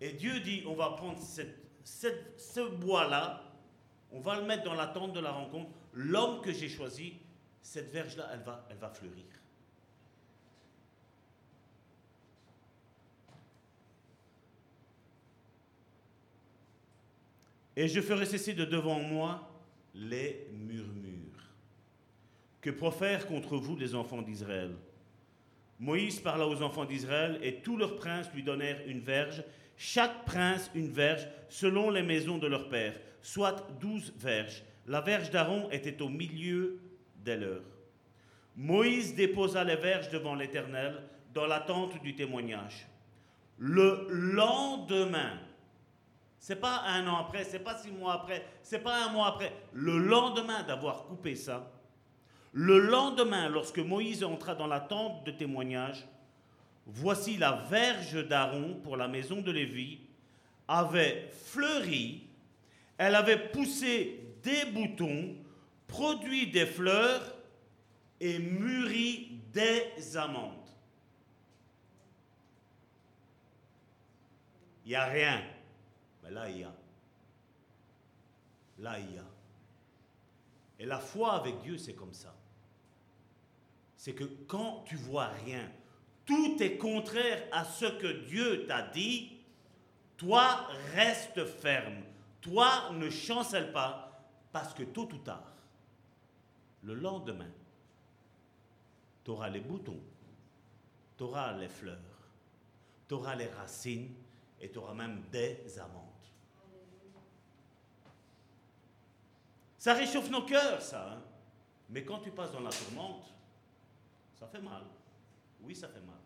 Et 0.01 0.13
Dieu 0.13 0.39
dit, 0.39 0.63
on 0.65 0.73
va 0.73 0.89
prendre 0.89 1.19
ce 1.83 2.69
bois-là, 2.77 3.43
on 4.11 4.19
va 4.19 4.39
le 4.39 4.45
mettre 4.45 4.63
dans 4.63 4.73
la 4.73 4.87
tente 4.87 5.13
de 5.13 5.19
la 5.19 5.31
rencontre. 5.31 5.69
L'homme 5.93 6.41
que 6.41 6.51
j'ai 6.51 6.67
choisi, 6.67 7.13
cette 7.61 7.91
verge-là, 7.91 8.27
elle 8.33 8.41
va, 8.41 8.65
elle 8.69 8.77
va 8.77 8.89
fleurir. 8.89 9.25
Et 17.75 17.87
je 17.87 18.01
ferai 18.01 18.25
cesser 18.25 18.53
de 18.53 18.65
devant 18.65 18.99
moi 18.99 19.49
les 19.93 20.47
murmures 20.51 21.02
que 22.63 22.69
profèrent 22.69 23.27
contre 23.27 23.57
vous 23.57 23.75
les 23.75 23.93
enfants 23.93 24.21
d'Israël. 24.21 24.71
Moïse 25.79 26.21
parla 26.21 26.47
aux 26.47 26.61
enfants 26.61 26.85
d'Israël 26.85 27.37
et 27.43 27.55
tous 27.55 27.75
leurs 27.75 27.97
princes 27.97 28.31
lui 28.33 28.41
donnèrent 28.41 28.81
une 28.87 29.01
verge, 29.01 29.43
chaque 29.75 30.23
prince 30.23 30.71
une 30.73 30.89
verge 30.89 31.27
selon 31.49 31.89
les 31.89 32.03
maisons 32.03 32.37
de 32.37 32.47
leur 32.47 32.69
père, 32.69 32.97
soit 33.21 33.67
douze 33.81 34.13
verges. 34.17 34.63
La 34.87 35.01
verge 35.01 35.29
d'Aaron 35.29 35.69
était 35.71 36.01
au 36.01 36.07
milieu 36.07 36.79
des 37.17 37.35
leurs. 37.35 37.63
Moïse 38.55 39.13
déposa 39.13 39.63
les 39.65 39.75
verges 39.75 40.09
devant 40.09 40.35
l'Éternel 40.35 41.03
dans 41.33 41.47
la 41.47 41.59
tente 41.59 42.01
du 42.01 42.15
témoignage. 42.15 42.87
Le 43.57 44.07
lendemain, 44.09 45.37
c'est 46.39 46.61
pas 46.61 46.83
un 46.85 47.07
an 47.07 47.17
après, 47.17 47.43
c'est 47.43 47.59
pas 47.59 47.77
six 47.77 47.91
mois 47.91 48.13
après, 48.13 48.45
c'est 48.61 48.79
pas 48.79 49.05
un 49.05 49.09
mois 49.09 49.27
après. 49.27 49.51
Le 49.73 49.97
lendemain 49.97 50.63
d'avoir 50.63 51.05
coupé 51.05 51.35
ça, 51.35 51.69
le 52.53 52.79
lendemain, 52.79 53.49
lorsque 53.49 53.79
Moïse 53.79 54.23
entra 54.23 54.53
dans 54.53 54.67
la 54.67 54.79
tente 54.79 55.25
de 55.25 55.31
témoignage, 55.31 56.05
voici 56.85 57.37
la 57.37 57.53
verge 57.69 58.27
d'Aaron 58.27 58.75
pour 58.83 58.95
la 58.95 59.07
maison 59.07 59.41
de 59.41 59.51
Lévi 59.51 59.99
avait 60.67 61.29
fleuri, 61.31 62.27
elle 62.97 63.15
avait 63.15 63.49
poussé 63.49 64.19
des 64.43 64.65
boutons, 64.65 65.35
produit 65.87 66.47
des 66.47 66.67
fleurs 66.67 67.35
et 68.19 68.37
mûri 68.37 69.39
des 69.51 70.15
amandes. 70.15 70.53
Il 74.85 74.89
n'y 74.89 74.95
a 74.95 75.05
rien. 75.05 75.41
Mais 76.23 76.31
là, 76.31 76.49
il 76.49 76.59
y 76.59 76.63
a. 76.63 76.73
Là, 78.79 78.99
il 78.99 79.15
y 79.15 79.17
a. 79.17 79.25
Et 80.79 80.85
la 80.85 80.99
foi 80.99 81.33
avec 81.33 81.61
Dieu, 81.61 81.77
c'est 81.77 81.93
comme 81.93 82.13
ça. 82.13 82.32
C'est 84.03 84.15
que 84.15 84.25
quand 84.25 84.83
tu 84.85 84.97
vois 84.97 85.29
rien, 85.45 85.71
tout 86.25 86.61
est 86.61 86.77
contraire 86.77 87.41
à 87.53 87.63
ce 87.63 87.85
que 87.85 88.25
Dieu 88.27 88.67
t'a 88.67 88.81
dit, 88.81 89.31
toi, 90.17 90.67
reste 90.93 91.45
ferme. 91.45 92.03
Toi, 92.41 92.91
ne 92.91 93.09
chancelle 93.09 93.71
pas, 93.71 94.21
parce 94.51 94.73
que 94.73 94.83
tôt 94.83 95.07
ou 95.13 95.19
tard, 95.19 95.53
le 96.81 96.95
lendemain, 96.95 97.49
tu 99.23 99.31
auras 99.31 99.47
les 99.47 99.61
boutons, 99.61 100.01
tu 101.17 101.23
auras 101.23 101.53
les 101.53 101.69
fleurs, 101.69 101.97
tu 103.07 103.13
auras 103.13 103.35
les 103.35 103.47
racines 103.47 104.13
et 104.59 104.69
tu 104.69 104.79
auras 104.79 104.95
même 104.95 105.23
des 105.31 105.79
amandes. 105.79 106.03
Ça 109.77 109.93
réchauffe 109.93 110.29
nos 110.29 110.43
cœurs, 110.43 110.81
ça. 110.81 111.13
Hein. 111.13 111.21
Mais 111.89 112.03
quand 112.03 112.19
tu 112.19 112.31
passes 112.31 112.51
dans 112.51 112.59
la 112.59 112.69
tourmente, 112.69 113.33
ça 114.43 114.49
fait 114.59 114.63
mal. 114.63 114.83
Oui, 115.61 115.73
ça 115.73 115.87
fait 115.87 116.01
mal. 116.01 116.19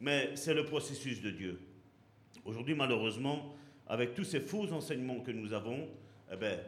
Mais 0.00 0.34
c'est 0.34 0.54
le 0.54 0.64
processus 0.64 1.22
de 1.22 1.30
Dieu. 1.30 1.60
Aujourd'hui, 2.44 2.74
malheureusement, 2.74 3.54
avec 3.86 4.14
tous 4.14 4.24
ces 4.24 4.40
faux 4.40 4.72
enseignements 4.72 5.20
que 5.20 5.30
nous 5.30 5.52
avons, 5.52 5.88
eh 6.32 6.36
ben, 6.36 6.58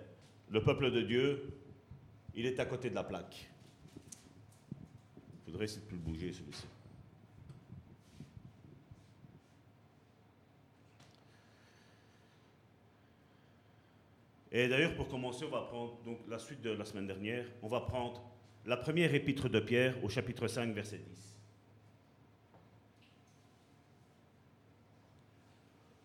le 0.50 0.62
peuple 0.62 0.92
de 0.92 1.02
Dieu, 1.02 1.42
il 2.34 2.46
est 2.46 2.60
à 2.60 2.66
côté 2.66 2.88
de 2.88 2.94
la 2.94 3.02
plaque. 3.02 3.50
Il 4.76 5.50
faudrait 5.50 5.64
essayer 5.64 5.82
de 5.82 5.86
plus 5.86 5.98
bouger 5.98 6.32
celui-ci. 6.32 6.66
Et 14.52 14.68
d'ailleurs, 14.68 14.94
pour 14.94 15.08
commencer, 15.08 15.44
on 15.44 15.50
va 15.50 15.62
prendre 15.62 15.98
donc, 16.04 16.18
la 16.28 16.38
suite 16.38 16.62
de 16.62 16.70
la 16.70 16.84
semaine 16.84 17.08
dernière. 17.08 17.44
On 17.62 17.68
va 17.68 17.80
prendre 17.80 18.22
la 18.66 18.76
première 18.76 19.14
épître 19.14 19.48
de 19.48 19.60
Pierre 19.60 20.02
au 20.04 20.08
chapitre 20.08 20.48
5, 20.48 20.74
verset 20.74 20.98
10. 20.98 21.36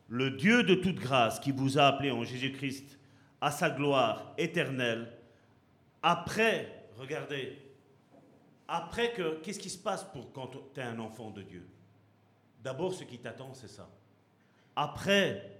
Le 0.09 0.29
Dieu 0.31 0.63
de 0.63 0.75
toute 0.75 0.97
grâce 0.97 1.39
qui 1.39 1.51
vous 1.51 1.79
a 1.79 1.87
appelé 1.87 2.11
en 2.11 2.23
Jésus-Christ 2.23 2.99
à 3.39 3.49
sa 3.49 3.71
gloire 3.71 4.33
éternelle, 4.37 5.11
après, 6.03 6.87
regardez, 6.97 7.57
après 8.67 9.11
que, 9.13 9.39
qu'est-ce 9.41 9.59
qui 9.59 9.69
se 9.69 9.77
passe 9.77 10.03
pour 10.03 10.31
quand 10.31 10.51
tu 10.73 10.79
es 10.79 10.83
un 10.83 10.99
enfant 10.99 11.31
de 11.31 11.41
Dieu? 11.41 11.65
D'abord, 12.63 12.93
ce 12.93 13.03
qui 13.03 13.17
t'attend, 13.17 13.53
c'est 13.55 13.67
ça. 13.67 13.89
Après 14.75 15.59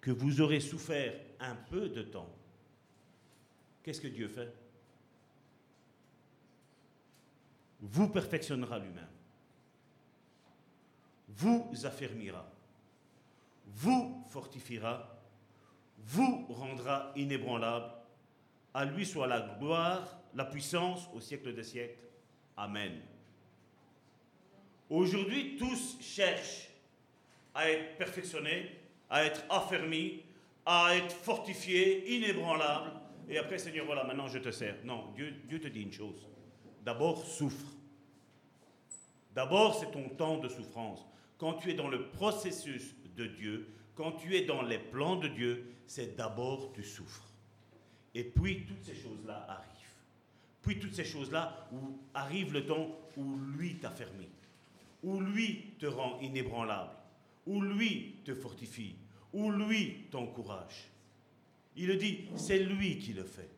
que 0.00 0.10
vous 0.10 0.40
aurez 0.40 0.60
souffert 0.60 1.14
un 1.38 1.54
peu 1.54 1.88
de 1.88 2.02
temps, 2.02 2.34
qu'est-ce 3.84 4.00
que 4.00 4.08
Dieu 4.08 4.26
fait? 4.26 4.52
Vous 7.84 8.08
perfectionnera 8.08 8.78
lui-même, 8.78 9.08
vous 11.28 11.68
affermira, 11.84 12.48
vous 13.66 14.24
fortifiera, 14.30 15.18
vous 15.98 16.46
rendra 16.48 17.12
inébranlable. 17.16 17.92
À 18.72 18.84
lui 18.84 19.04
soit 19.04 19.26
la 19.26 19.40
gloire, 19.58 20.20
la 20.34 20.44
puissance 20.44 21.08
au 21.12 21.20
siècle 21.20 21.52
des 21.52 21.64
siècles. 21.64 21.98
Amen. 22.56 23.00
Aujourd'hui, 24.88 25.56
tous 25.56 25.98
cherchent 26.00 26.68
à 27.52 27.68
être 27.68 27.96
perfectionnés, 27.98 28.70
à 29.10 29.24
être 29.24 29.42
affermis, 29.50 30.22
à 30.64 30.94
être 30.96 31.14
fortifié, 31.14 32.16
inébranlable. 32.16 32.92
Et 33.28 33.38
après, 33.38 33.58
Seigneur, 33.58 33.86
voilà, 33.86 34.04
maintenant 34.04 34.28
je 34.28 34.38
te 34.38 34.50
sers. 34.50 34.76
Non, 34.84 35.10
Dieu, 35.16 35.34
Dieu 35.48 35.60
te 35.60 35.68
dit 35.68 35.82
une 35.82 35.92
chose. 35.92 36.28
D'abord, 36.84 37.24
souffre. 37.24 37.72
D'abord, 39.34 39.78
c'est 39.78 39.90
ton 39.90 40.08
temps 40.10 40.38
de 40.38 40.48
souffrance. 40.48 41.06
Quand 41.38 41.54
tu 41.54 41.70
es 41.70 41.74
dans 41.74 41.88
le 41.88 42.08
processus 42.10 42.94
de 43.16 43.26
Dieu, 43.26 43.68
quand 43.94 44.12
tu 44.12 44.36
es 44.36 44.44
dans 44.44 44.62
les 44.62 44.78
plans 44.78 45.16
de 45.16 45.28
Dieu, 45.28 45.72
c'est 45.86 46.16
d'abord 46.16 46.72
tu 46.72 46.82
souffres. 46.82 47.28
Et 48.14 48.24
puis 48.24 48.64
toutes 48.66 48.84
ces 48.84 48.94
choses-là 48.94 49.46
arrivent. 49.48 49.68
Puis 50.62 50.78
toutes 50.78 50.94
ces 50.94 51.04
choses-là, 51.04 51.68
où 51.72 51.98
arrive 52.14 52.52
le 52.52 52.66
temps 52.66 52.88
où 53.16 53.36
lui 53.56 53.76
t'affermit, 53.76 54.28
où 55.02 55.20
lui 55.20 55.72
te 55.78 55.86
rend 55.86 56.20
inébranlable, 56.20 56.92
où 57.46 57.60
lui 57.60 58.16
te 58.24 58.34
fortifie, 58.34 58.94
où 59.32 59.50
lui 59.50 60.06
t'encourage. 60.10 60.88
Il 61.76 61.96
dit, 61.98 62.28
c'est 62.36 62.58
lui 62.58 62.98
qui 62.98 63.12
le 63.12 63.24
fait. 63.24 63.48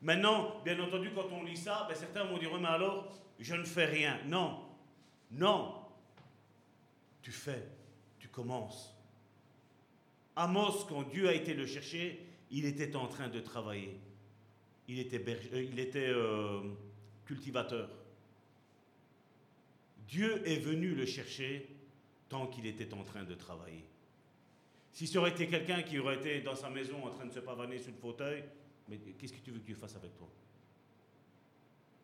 Maintenant, 0.00 0.60
bien 0.64 0.78
entendu, 0.80 1.10
quand 1.14 1.28
on 1.32 1.42
lit 1.42 1.56
ça, 1.56 1.86
ben, 1.88 1.94
certains 1.94 2.24
vont 2.24 2.38
dire, 2.38 2.56
mais 2.58 2.68
alors, 2.68 3.12
je 3.38 3.54
ne 3.54 3.64
fais 3.64 3.86
rien. 3.86 4.18
Non, 4.26 4.60
non. 5.32 5.74
Tu 7.22 7.32
fais, 7.32 7.66
tu 8.18 8.28
commences. 8.28 8.94
Amos, 10.36 10.84
quand 10.88 11.02
Dieu 11.02 11.28
a 11.28 11.34
été 11.34 11.52
le 11.52 11.66
chercher, 11.66 12.24
il 12.50 12.64
était 12.64 12.94
en 12.94 13.08
train 13.08 13.28
de 13.28 13.40
travailler. 13.40 13.98
Il 14.86 15.00
était, 15.00 15.22
euh, 15.28 15.62
il 15.62 15.78
était 15.80 16.08
euh, 16.08 16.60
cultivateur. 17.26 17.90
Dieu 20.06 20.42
est 20.48 20.60
venu 20.60 20.94
le 20.94 21.04
chercher 21.04 21.68
tant 22.28 22.46
qu'il 22.46 22.66
était 22.66 22.94
en 22.94 23.02
train 23.02 23.24
de 23.24 23.34
travailler. 23.34 23.84
Si 24.92 25.06
ça 25.06 25.18
aurait 25.18 25.30
été 25.30 25.46
quelqu'un 25.48 25.82
qui 25.82 25.98
aurait 25.98 26.16
été 26.16 26.40
dans 26.40 26.54
sa 26.54 26.70
maison 26.70 27.04
en 27.04 27.10
train 27.10 27.26
de 27.26 27.32
se 27.32 27.40
pavaner 27.40 27.78
sous 27.78 27.90
le 27.90 27.96
fauteuil, 27.96 28.42
mais 28.88 28.98
qu'est-ce 28.98 29.32
que 29.32 29.40
tu 29.40 29.50
veux 29.50 29.60
que 29.60 29.66
Dieu 29.66 29.74
fasse 29.74 29.96
avec 29.96 30.16
toi? 30.16 30.28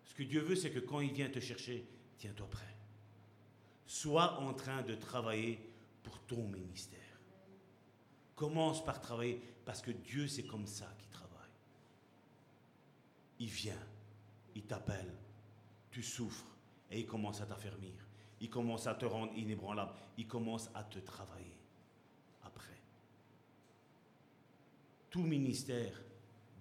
Ce 0.05 0.15
que 0.15 0.23
Dieu 0.23 0.41
veut, 0.41 0.57
c'est 0.57 0.71
que 0.71 0.81
quand 0.81 1.01
il 1.01 1.13
vient 1.13 1.31
te 1.31 1.41
chercher, 1.41 1.87
tiens-toi 2.19 2.49
prêt. 2.49 2.77
Sois 3.87 4.39
en 4.41 4.55
train 4.55 4.83
de 4.83 4.95
travailler 4.95 5.59
pour 6.03 6.21
ton 6.21 6.47
ministère. 6.49 7.01
Commence 8.37 8.85
par 8.85 9.01
travailler, 9.01 9.41
parce 9.65 9.81
que 9.81 9.91
Dieu, 9.91 10.29
c'est 10.29 10.47
comme 10.47 10.67
ça 10.67 10.93
qu'il 10.99 11.09
travaille. 11.09 11.51
Il 13.41 13.49
vient, 13.49 13.87
il 14.55 14.63
t'appelle, 14.65 15.13
tu 15.91 16.03
souffres, 16.03 16.55
et 16.91 17.01
il 17.01 17.07
commence 17.07 17.41
à 17.41 17.47
t'affermir. 17.47 17.95
Il 18.41 18.51
commence 18.51 18.87
à 18.87 18.95
te 18.95 19.05
rendre 19.05 19.33
inébranlable. 19.35 19.93
Il 20.19 20.27
commence 20.27 20.69
à 20.75 20.85
te 20.85 20.99
travailler 20.99 21.57
après. 22.43 22.79
Tout 25.11 25.23
ministère 25.23 26.01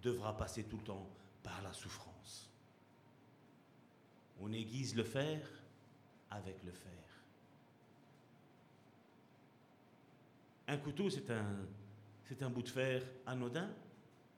devra 0.04 0.36
passer 0.36 0.66
tout 0.66 0.78
le 0.78 0.84
temps 0.84 1.10
par 1.42 1.62
la 1.62 1.74
souffrance. 1.74 2.50
On 4.42 4.52
aiguise 4.52 4.96
le 4.96 5.04
fer 5.04 5.40
avec 6.30 6.62
le 6.64 6.72
fer. 6.72 6.92
Un 10.68 10.78
couteau, 10.78 11.10
c'est 11.10 11.30
un, 11.32 12.50
bout 12.50 12.64
de 12.64 12.70
fer 12.70 13.04
anodin, 13.26 13.70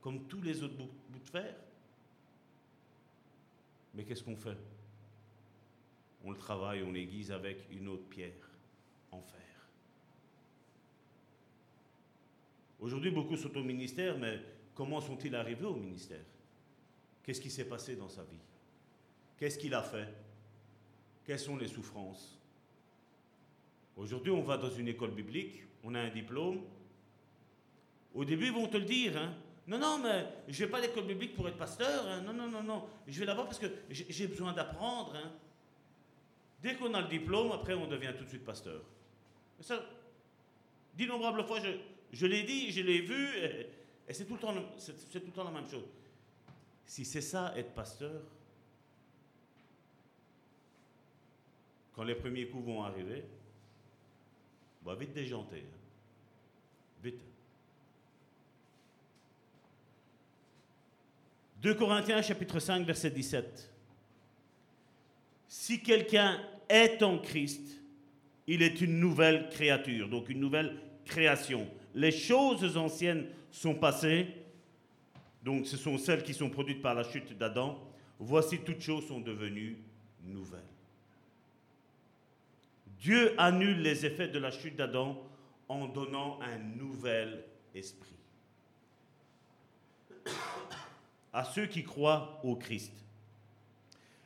comme 0.02 0.28
tous 0.28 0.42
les 0.42 0.62
autres 0.64 0.76
bouts 0.76 1.20
de 1.20 1.30
fer. 1.30 1.56
Mais 3.94 4.04
qu'est-ce 4.04 4.24
qu'on 4.24 4.36
fait? 4.36 4.58
On 6.24 6.32
le 6.32 6.38
travaille, 6.38 6.84
on 6.84 6.92
l'aiguise 6.92 7.32
avec 7.32 7.66
une 7.72 7.88
autre 7.88 8.08
pierre 8.10 8.50
en 9.12 9.22
fer. 9.22 9.42
Aujourd'hui, 12.80 13.12
beaucoup 13.12 13.38
sont 13.38 13.56
au 13.56 13.64
ministère, 13.64 14.18
mais 14.18 14.42
comment 14.76 15.02
sont-ils 15.02 15.36
arrivés 15.36 15.66
au 15.66 15.76
ministère? 15.76 16.26
Qu'est-ce 17.24 17.42
qui 17.42 17.50
s'est 17.50 17.66
passé 17.66 17.96
dans 17.96 18.10
sa 18.10 18.22
vie? 18.24 18.40
Qu'est-ce 19.38 19.58
qu'il 19.58 19.74
a 19.74 19.82
fait? 19.82 20.14
Quelles 21.26 21.40
sont 21.40 21.58
les 21.58 21.68
souffrances? 21.68 22.38
Aujourd'hui, 23.98 24.32
on 24.32 24.44
va 24.44 24.58
dans 24.58 24.70
une 24.70 24.90
école 24.90 25.12
biblique, 25.12 25.64
on 25.84 25.96
a 25.96 26.02
un 26.02 26.10
diplôme. 26.10 26.62
Au 28.14 28.26
début, 28.26 28.48
ils 28.48 28.52
vont 28.52 28.68
te 28.68 28.78
le 28.78 28.86
dire. 28.86 29.18
Hein. 29.18 29.34
Non, 29.68 29.80
non, 29.80 30.00
mais 30.04 30.26
je 30.48 30.64
vais 30.64 30.70
pas 30.70 30.78
à 30.78 30.82
l'école 30.82 31.06
biblique 31.06 31.34
pour 31.34 31.48
être 31.48 31.58
pasteur. 31.58 32.06
Hein. 32.08 32.22
Non, 32.22 32.34
non, 32.34 32.48
non, 32.48 32.62
non. 32.62 32.84
Je 33.08 33.20
vais 33.20 33.26
là-bas 33.26 33.46
parce 33.46 33.60
que 33.60 33.68
j'ai 33.90 34.28
besoin 34.28 34.54
d'apprendre. 34.54 35.16
Hein. 35.16 35.32
Dès 36.62 36.76
qu'on 36.76 36.94
a 36.94 37.02
le 37.02 37.08
diplôme, 37.08 37.52
après, 37.52 37.74
on 37.74 37.88
devient 37.88 38.14
tout 38.18 38.24
de 38.24 38.30
suite 38.30 38.46
pasteur. 38.46 38.82
Ça, 39.60 39.84
d'innombrables 40.96 41.44
fois, 41.46 41.60
je, 42.12 42.26
l'ai 42.26 42.44
dit, 42.44 42.72
je 42.72 42.82
l'ai 42.82 43.02
vu, 43.02 43.28
c'est 44.14 44.26
tout, 44.26 44.36
le 44.36 44.40
temps, 44.40 44.54
c'est, 44.78 44.94
tout 44.94 45.26
le 45.26 45.32
temps 45.32 45.44
la 45.44 45.52
même 45.52 45.68
chose. 45.68 45.86
Si 46.86 47.04
c'est 47.04 47.22
ça, 47.22 47.54
être 47.58 47.74
pasteur, 47.74 48.22
quand 51.94 52.04
les 52.04 52.16
premiers 52.16 52.48
coups 52.48 52.66
vont 52.66 52.84
arriver, 52.84 53.24
va 54.84 54.96
vite 54.96 55.14
déjanter. 55.14 55.64
Hein. 55.66 55.80
Vite. 57.04 57.22
2 61.62 61.74
Corinthiens 61.74 62.22
chapitre 62.22 62.60
5 62.60 62.86
verset 62.86 63.10
17. 63.10 63.72
Si 65.48 65.82
quelqu'un 65.82 66.40
est 66.70 67.02
en 67.02 67.18
Christ, 67.18 67.82
il 68.46 68.62
est 68.62 68.82
une 68.82 69.00
nouvelle 69.00 69.50
créature, 69.50 70.10
donc 70.10 70.30
une 70.30 70.40
nouvelle 70.40 70.80
création. 71.06 71.68
Les 71.96 72.12
choses 72.12 72.78
anciennes 72.78 73.28
sont 73.56 73.76
passées, 73.76 74.28
donc 75.44 75.66
ce 75.66 75.78
sont 75.78 75.98
celles 75.98 76.24
qui 76.24 76.34
sont 76.34 76.50
produites 76.50 76.82
par 76.82 76.94
la 76.94 77.04
chute 77.04 77.38
d'Adam. 77.38 77.80
Voici 78.20 78.60
toutes 78.60 78.82
choses 78.82 79.08
sont 79.08 79.20
devenues 79.20 79.78
nouvelles. 80.24 80.62
Dieu 83.00 83.34
annule 83.38 83.82
les 83.82 84.06
effets 84.06 84.28
de 84.28 84.40
la 84.40 84.52
chute 84.52 84.76
d'Adam 84.76 85.22
en 85.70 85.88
donnant 85.88 86.40
un 86.42 86.58
nouvel 86.58 87.44
esprit. 87.74 88.16
à 91.32 91.44
ceux 91.44 91.66
qui 91.66 91.84
croient 91.84 92.40
au 92.46 92.56
Christ. 92.56 92.94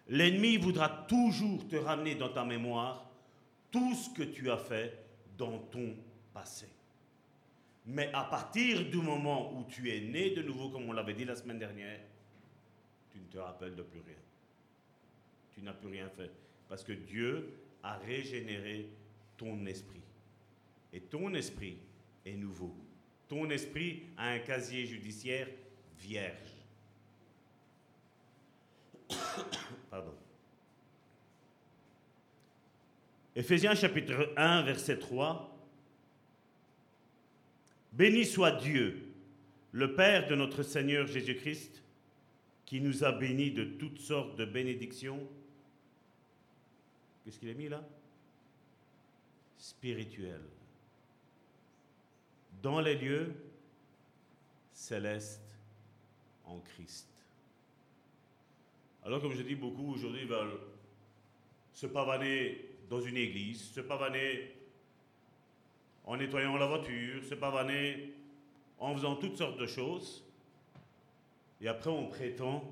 L'ennemi 0.07 0.57
voudra 0.57 0.87
toujours 0.87 1.67
te 1.67 1.75
ramener 1.75 2.13
dans 2.13 2.29
ta 2.29 2.45
mémoire 2.45 3.09
tout 3.71 3.95
ce 3.95 4.11
que 4.11 4.21
tu 4.21 4.51
as 4.51 4.57
fait 4.57 4.95
dans 5.35 5.57
ton 5.57 5.95
passé. 6.31 6.67
Mais 7.91 8.11
à 8.13 8.23
partir 8.23 8.87
du 8.87 8.97
moment 8.97 9.51
où 9.57 9.63
tu 9.63 9.89
es 9.89 9.99
né 9.99 10.29
de 10.29 10.43
nouveau, 10.43 10.69
comme 10.69 10.87
on 10.87 10.93
l'avait 10.93 11.15
dit 11.15 11.25
la 11.25 11.35
semaine 11.35 11.57
dernière, 11.57 11.99
tu 13.11 13.17
ne 13.19 13.25
te 13.25 13.39
rappelles 13.39 13.75
de 13.75 13.81
plus 13.81 14.01
rien. 14.01 14.15
Tu 15.51 15.63
n'as 15.63 15.73
plus 15.73 15.89
rien 15.89 16.07
fait. 16.09 16.29
Parce 16.67 16.83
que 16.83 16.93
Dieu 16.93 17.51
a 17.81 17.97
régénéré 17.97 18.89
ton 19.37 19.65
esprit. 19.65 20.03
Et 20.93 21.01
ton 21.01 21.33
esprit 21.33 21.79
est 22.27 22.35
nouveau. 22.35 22.75
Ton 23.27 23.49
esprit 23.49 24.03
a 24.17 24.29
un 24.29 24.39
casier 24.39 24.85
judiciaire 24.85 25.47
vierge. 25.97 26.53
Pardon. 29.89 30.13
Éphésiens 33.35 33.73
chapitre 33.73 34.31
1, 34.37 34.61
verset 34.61 34.99
3. 34.99 35.58
Béni 37.91 38.25
soit 38.25 38.51
Dieu, 38.51 39.07
le 39.71 39.95
Père 39.95 40.27
de 40.27 40.35
notre 40.35 40.63
Seigneur 40.63 41.07
Jésus-Christ, 41.07 41.83
qui 42.65 42.81
nous 42.81 43.03
a 43.03 43.11
bénis 43.11 43.51
de 43.51 43.63
toutes 43.63 43.99
sortes 43.99 44.37
de 44.37 44.45
bénédictions. 44.45 45.27
Qu'est-ce 47.23 47.39
qu'il 47.39 47.49
a 47.49 47.53
mis 47.53 47.67
là? 47.67 47.83
Spirituelles. 49.57 50.47
Dans 52.61 52.79
les 52.79 52.95
lieux 52.95 53.33
célestes 54.71 55.57
en 56.45 56.59
Christ. 56.59 57.09
Alors, 59.03 59.21
comme 59.21 59.33
je 59.33 59.41
dis, 59.41 59.55
beaucoup 59.55 59.93
aujourd'hui 59.93 60.25
veulent 60.25 60.59
se 61.73 61.87
pavaner 61.87 62.65
dans 62.89 63.01
une 63.01 63.17
église, 63.17 63.71
se 63.71 63.81
pavaner 63.81 64.58
en 66.09 66.17
nettoyant 66.17 66.57
la 66.57 66.65
voiture, 66.65 67.23
se 67.23 67.35
pavaner 67.35 68.15
en 68.79 68.95
faisant 68.95 69.15
toutes 69.15 69.37
sortes 69.37 69.59
de 69.59 69.67
choses. 69.67 70.23
Et 71.61 71.67
après, 71.67 71.91
on 71.91 72.07
prétend 72.07 72.63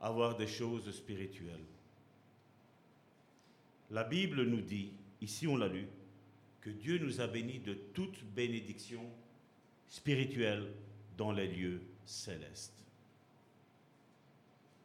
avoir 0.00 0.36
des 0.36 0.46
choses 0.46 0.88
spirituelles. 0.92 1.64
La 3.90 4.04
Bible 4.04 4.44
nous 4.44 4.60
dit, 4.60 4.92
ici 5.20 5.48
on 5.48 5.56
l'a 5.56 5.66
lu, 5.66 5.88
que 6.60 6.70
Dieu 6.70 6.98
nous 6.98 7.20
a 7.20 7.26
bénis 7.26 7.58
de 7.58 7.74
toute 7.74 8.22
bénédiction 8.22 9.02
spirituelle 9.88 10.72
dans 11.16 11.32
les 11.32 11.48
lieux 11.48 11.82
célestes. 12.04 12.84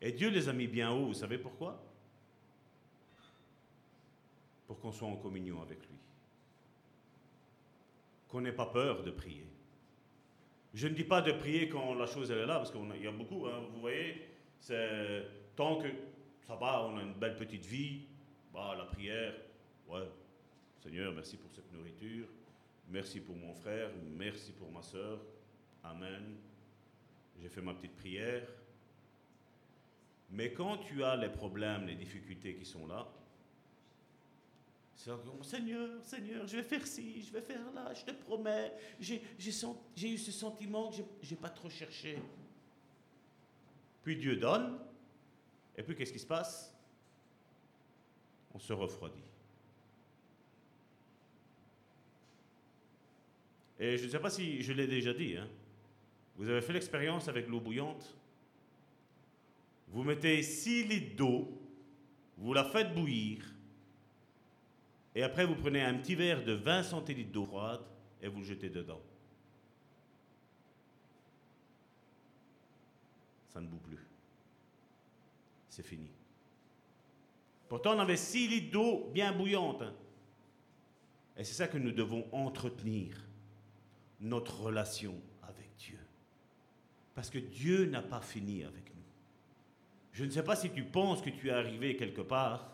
Et 0.01 0.11
Dieu 0.11 0.31
les 0.31 0.49
a 0.49 0.53
mis 0.53 0.67
bien 0.67 0.91
haut, 0.91 1.05
vous 1.05 1.13
savez 1.13 1.37
pourquoi? 1.37 1.79
Pour 4.65 4.79
qu'on 4.79 4.91
soit 4.91 5.07
en 5.07 5.17
communion 5.17 5.61
avec 5.61 5.77
lui. 5.87 5.88
Qu'on 8.29 8.41
n'ait 8.41 8.53
pas 8.53 8.67
peur 8.67 9.03
de 9.03 9.11
prier. 9.11 9.45
Je 10.73 10.87
ne 10.87 10.93
dis 10.93 11.03
pas 11.03 11.21
de 11.21 11.33
prier 11.33 11.67
quand 11.67 11.93
la 11.95 12.05
chose 12.05 12.31
est 12.31 12.45
là, 12.45 12.55
parce 12.55 12.71
qu'il 12.71 13.03
y 13.03 13.07
a 13.07 13.11
beaucoup, 13.11 13.47
hein, 13.47 13.59
vous 13.73 13.81
voyez, 13.81 14.21
tant 15.55 15.77
que 15.77 15.87
ça 16.41 16.55
va, 16.55 16.85
on 16.85 16.97
a 16.97 17.01
une 17.01 17.13
belle 17.13 17.35
petite 17.35 17.65
vie, 17.65 18.03
bah, 18.53 18.75
la 18.77 18.85
prière, 18.85 19.33
ouais, 19.87 20.07
Seigneur, 20.77 21.11
merci 21.11 21.37
pour 21.37 21.51
cette 21.51 21.73
nourriture, 21.73 22.27
merci 22.87 23.19
pour 23.19 23.35
mon 23.35 23.53
frère, 23.53 23.89
merci 24.15 24.51
pour 24.51 24.71
ma 24.71 24.83
soeur, 24.83 25.19
Amen. 25.83 26.37
J'ai 27.41 27.49
fait 27.49 27.61
ma 27.61 27.73
petite 27.73 27.95
prière, 27.95 28.47
Mais 30.31 30.53
quand 30.53 30.77
tu 30.77 31.03
as 31.03 31.15
les 31.15 31.29
problèmes, 31.29 31.87
les 31.87 31.95
difficultés 31.95 32.53
qui 32.55 32.65
sont 32.65 32.85
là, 32.85 33.07
Seigneur, 35.41 36.03
Seigneur, 36.03 36.45
je 36.45 36.57
vais 36.57 36.63
faire 36.63 36.85
ci, 36.85 37.23
je 37.23 37.31
vais 37.31 37.41
faire 37.41 37.71
là, 37.73 37.93
je 37.93 38.03
te 38.03 38.11
promets. 38.11 38.73
J'ai 38.99 39.21
eu 40.03 40.17
ce 40.17 40.31
sentiment 40.31 40.89
que 40.91 40.97
je 41.21 41.31
n'ai 41.31 41.37
pas 41.39 41.49
trop 41.49 41.69
cherché. 41.69 42.21
Puis 44.03 44.17
Dieu 44.17 44.35
donne, 44.35 44.77
et 45.77 45.83
puis 45.83 45.95
qu'est-ce 45.95 46.11
qui 46.11 46.19
se 46.19 46.25
passe? 46.25 46.75
On 48.53 48.59
se 48.59 48.73
refroidit. 48.73 49.23
Et 53.79 53.97
je 53.97 54.03
ne 54.03 54.09
sais 54.09 54.19
pas 54.19 54.29
si 54.29 54.61
je 54.61 54.73
l'ai 54.73 54.87
déjà 54.87 55.13
dit, 55.13 55.37
hein. 55.37 55.47
vous 56.35 56.49
avez 56.49 56.61
fait 56.61 56.73
l'expérience 56.73 57.29
avec 57.29 57.47
l'eau 57.47 57.61
bouillante? 57.61 58.17
Vous 59.87 60.03
mettez 60.03 60.43
6 60.43 60.83
litres 60.83 61.15
d'eau, 61.15 61.57
vous 62.37 62.53
la 62.53 62.65
faites 62.65 62.93
bouillir, 62.93 63.45
et 65.15 65.23
après 65.23 65.45
vous 65.45 65.55
prenez 65.55 65.81
un 65.81 65.95
petit 65.95 66.15
verre 66.15 66.43
de 66.43 66.53
20 66.53 66.83
centilitres 66.83 67.31
d'eau 67.31 67.45
froide 67.45 67.81
et 68.21 68.27
vous 68.27 68.39
le 68.39 68.45
jetez 68.45 68.69
dedans. 68.69 69.01
Ça 73.47 73.59
ne 73.59 73.67
boue 73.67 73.77
plus. 73.77 74.05
C'est 75.69 75.85
fini. 75.85 76.09
Pourtant, 77.67 77.95
on 77.95 77.99
avait 77.99 78.17
6 78.17 78.47
litres 78.47 78.71
d'eau 78.71 79.09
bien 79.13 79.31
bouillante. 79.31 79.81
Hein. 79.81 79.93
Et 81.37 81.43
c'est 81.43 81.53
ça 81.53 81.67
que 81.67 81.77
nous 81.77 81.91
devons 81.91 82.27
entretenir 82.31 83.15
notre 84.19 84.61
relation 84.61 85.15
avec 85.43 85.69
Dieu. 85.77 85.99
Parce 87.15 87.29
que 87.29 87.39
Dieu 87.39 87.85
n'a 87.85 88.01
pas 88.01 88.21
fini 88.21 88.63
avec 88.63 88.93
nous. 88.93 89.01
Je 90.11 90.25
ne 90.25 90.31
sais 90.31 90.43
pas 90.43 90.55
si 90.55 90.69
tu 90.71 90.83
penses 90.83 91.21
que 91.21 91.29
tu 91.29 91.47
es 91.47 91.51
arrivé 91.51 91.95
quelque 91.95 92.21
part. 92.21 92.71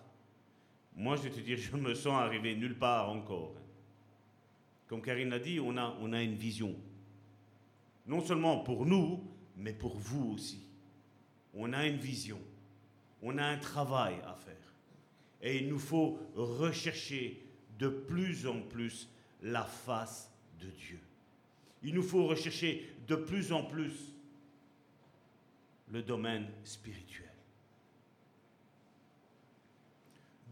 Moi, 0.95 1.17
je 1.17 1.23
vais 1.23 1.29
te 1.29 1.39
dire, 1.39 1.57
je 1.57 1.75
me 1.75 1.93
sens 1.93 2.13
arrivé 2.13 2.55
nulle 2.55 2.77
part 2.77 3.09
encore. 3.09 3.55
Comme 4.87 5.01
Karine 5.01 5.29
l'a 5.29 5.39
dit, 5.39 5.59
on 5.59 5.75
a, 5.77 5.95
on 5.99 6.13
a 6.13 6.21
une 6.21 6.35
vision. 6.35 6.75
Non 8.07 8.21
seulement 8.21 8.59
pour 8.59 8.85
nous, 8.85 9.23
mais 9.57 9.73
pour 9.73 9.97
vous 9.97 10.33
aussi. 10.33 10.61
On 11.53 11.73
a 11.73 11.85
une 11.85 11.97
vision. 11.97 12.39
On 13.21 13.37
a 13.37 13.45
un 13.45 13.57
travail 13.57 14.15
à 14.25 14.35
faire. 14.35 14.55
Et 15.41 15.57
il 15.57 15.67
nous 15.67 15.79
faut 15.79 16.19
rechercher 16.35 17.43
de 17.77 17.89
plus 17.89 18.47
en 18.47 18.61
plus 18.61 19.09
la 19.41 19.63
face 19.63 20.31
de 20.59 20.67
Dieu. 20.67 20.99
Il 21.83 21.93
nous 21.93 22.03
faut 22.03 22.25
rechercher 22.25 22.89
de 23.07 23.15
plus 23.15 23.51
en 23.51 23.63
plus 23.63 24.13
le 25.91 26.01
domaine 26.01 26.47
spirituel. 26.63 27.24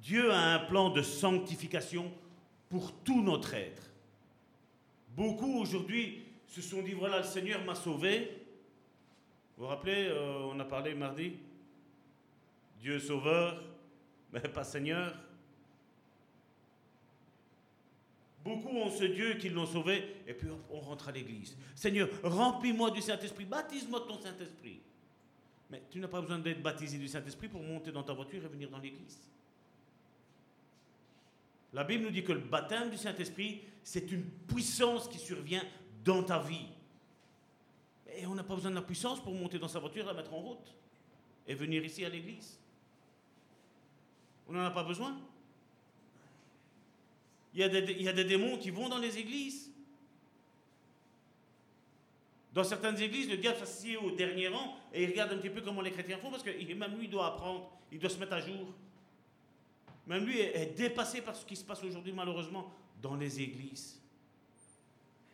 Dieu 0.03 0.31
a 0.31 0.55
un 0.55 0.59
plan 0.59 0.89
de 0.89 1.01
sanctification 1.01 2.11
pour 2.69 2.91
tout 3.03 3.23
notre 3.23 3.53
être. 3.53 3.89
Beaucoup 5.15 5.59
aujourd'hui 5.59 6.25
se 6.45 6.61
sont 6.61 6.81
dit, 6.81 6.91
voilà, 6.91 7.19
le 7.19 7.23
Seigneur 7.23 7.63
m'a 7.63 7.73
sauvé. 7.73 8.45
Vous 9.55 9.63
vous 9.63 9.69
rappelez, 9.69 10.07
euh, 10.09 10.49
on 10.51 10.59
a 10.59 10.65
parlé 10.65 10.93
mardi? 10.93 11.37
Dieu 12.81 12.99
sauveur, 12.99 13.63
mais 14.33 14.41
pas 14.41 14.65
Seigneur. 14.65 15.17
Beaucoup 18.43 18.75
ont 18.75 18.91
ce 18.91 19.05
Dieu 19.05 19.35
qui 19.35 19.47
l'ont 19.47 19.65
sauvé, 19.65 20.17
et 20.27 20.33
puis 20.33 20.49
on 20.69 20.81
rentre 20.81 21.07
à 21.07 21.11
l'église. 21.13 21.55
Seigneur, 21.75 22.09
remplis-moi 22.23 22.91
du 22.91 23.01
Saint-Esprit, 23.01 23.45
baptise-moi 23.45 24.01
de 24.01 24.05
ton 24.05 24.19
Saint-Esprit. 24.19 24.81
Mais 25.69 25.81
tu 25.89 25.99
n'as 25.99 26.09
pas 26.09 26.19
besoin 26.19 26.39
d'être 26.39 26.61
baptisé 26.61 26.97
du 26.97 27.07
Saint-Esprit 27.07 27.47
pour 27.47 27.63
monter 27.63 27.93
dans 27.93 28.03
ta 28.03 28.11
voiture 28.11 28.43
et 28.43 28.47
venir 28.49 28.69
dans 28.69 28.79
l'église. 28.79 29.29
La 31.73 31.83
Bible 31.83 32.03
nous 32.03 32.11
dit 32.11 32.23
que 32.23 32.31
le 32.31 32.39
baptême 32.39 32.91
du 32.91 32.97
Saint-Esprit, 32.97 33.61
c'est 33.83 34.11
une 34.11 34.23
puissance 34.23 35.07
qui 35.07 35.17
survient 35.17 35.63
dans 36.03 36.23
ta 36.23 36.39
vie. 36.39 36.67
Et 38.15 38.27
on 38.27 38.35
n'a 38.35 38.43
pas 38.43 38.53
besoin 38.53 38.69
de 38.69 38.75
la 38.75 38.83
puissance 38.83 39.21
pour 39.21 39.33
monter 39.33 39.57
dans 39.57 39.67
sa 39.67 39.79
voiture, 39.79 40.05
la 40.05 40.13
mettre 40.13 40.33
en 40.33 40.39
route 40.39 40.75
et 41.47 41.55
venir 41.55 41.83
ici 41.83 42.05
à 42.05 42.09
l'église. 42.09 42.59
On 44.47 44.53
n'en 44.53 44.65
a 44.65 44.71
pas 44.71 44.83
besoin. 44.83 45.17
Il 47.55 47.59
y, 47.59 47.63
a 47.63 48.13
des, 48.13 48.23
démons 48.23 48.57
qui 48.57 48.71
vont 48.71 48.89
dans 48.89 48.97
les 48.97 49.17
églises. 49.17 49.71
Dans 52.51 52.63
certaines 52.63 52.99
églises, 52.99 53.29
le 53.29 53.37
diable 53.37 53.57
s'assied 53.57 53.97
au 53.97 54.11
dernier 54.11 54.47
rang 54.47 54.75
et 54.91 55.03
il 55.03 55.09
regarde 55.09 55.33
un 55.33 55.37
petit 55.37 55.49
peu 55.49 55.61
comment 55.61 55.81
les 55.81 55.91
chrétiens 55.91 56.17
font 56.17 56.29
parce 56.29 56.43
que 56.43 56.73
même 56.73 56.97
lui 56.97 57.07
doit 57.07 57.27
apprendre, 57.27 57.71
il 57.91 57.99
doit 57.99 58.09
se 58.09 58.17
mettre 58.17 58.33
à 58.33 58.39
jour. 58.39 58.73
Même 60.07 60.25
lui 60.25 60.39
est, 60.39 60.75
dépassé 60.75 61.21
par 61.21 61.35
ce 61.35 61.45
qui 61.45 61.55
se 61.55 61.63
passe 61.63 61.83
aujourd'hui 61.83 62.11
malheureusement 62.11 62.71
dans 63.01 63.15
les 63.15 63.41
églises. 63.41 64.01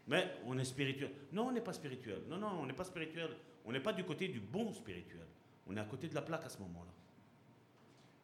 Mais 0.08 0.32
on 0.46 0.58
est 0.58 0.66
spirituel. 0.66 1.12
Non, 1.32 1.48
on 1.48 1.52
n'est 1.52 1.62
pas 1.62 1.74
spirituel. 1.74 2.22
Non, 2.28 2.38
non, 2.38 2.60
on 2.62 2.66
n'est 2.66 2.74
pas 2.74 2.84
spirituel. 2.84 3.30
On 3.66 3.72
n'est 3.72 3.80
pas 3.80 3.94
du 3.94 4.04
côté 4.04 4.28
du 4.28 4.40
bon 4.40 4.74
spirituel. 4.74 5.26
On 5.68 5.76
est 5.76 5.80
à 5.80 5.86
côté 5.86 6.08
de 6.08 6.16
la 6.16 6.22
plaque 6.22 6.46
à 6.46 6.50
ce 6.50 6.58
moment-là. 6.60 6.92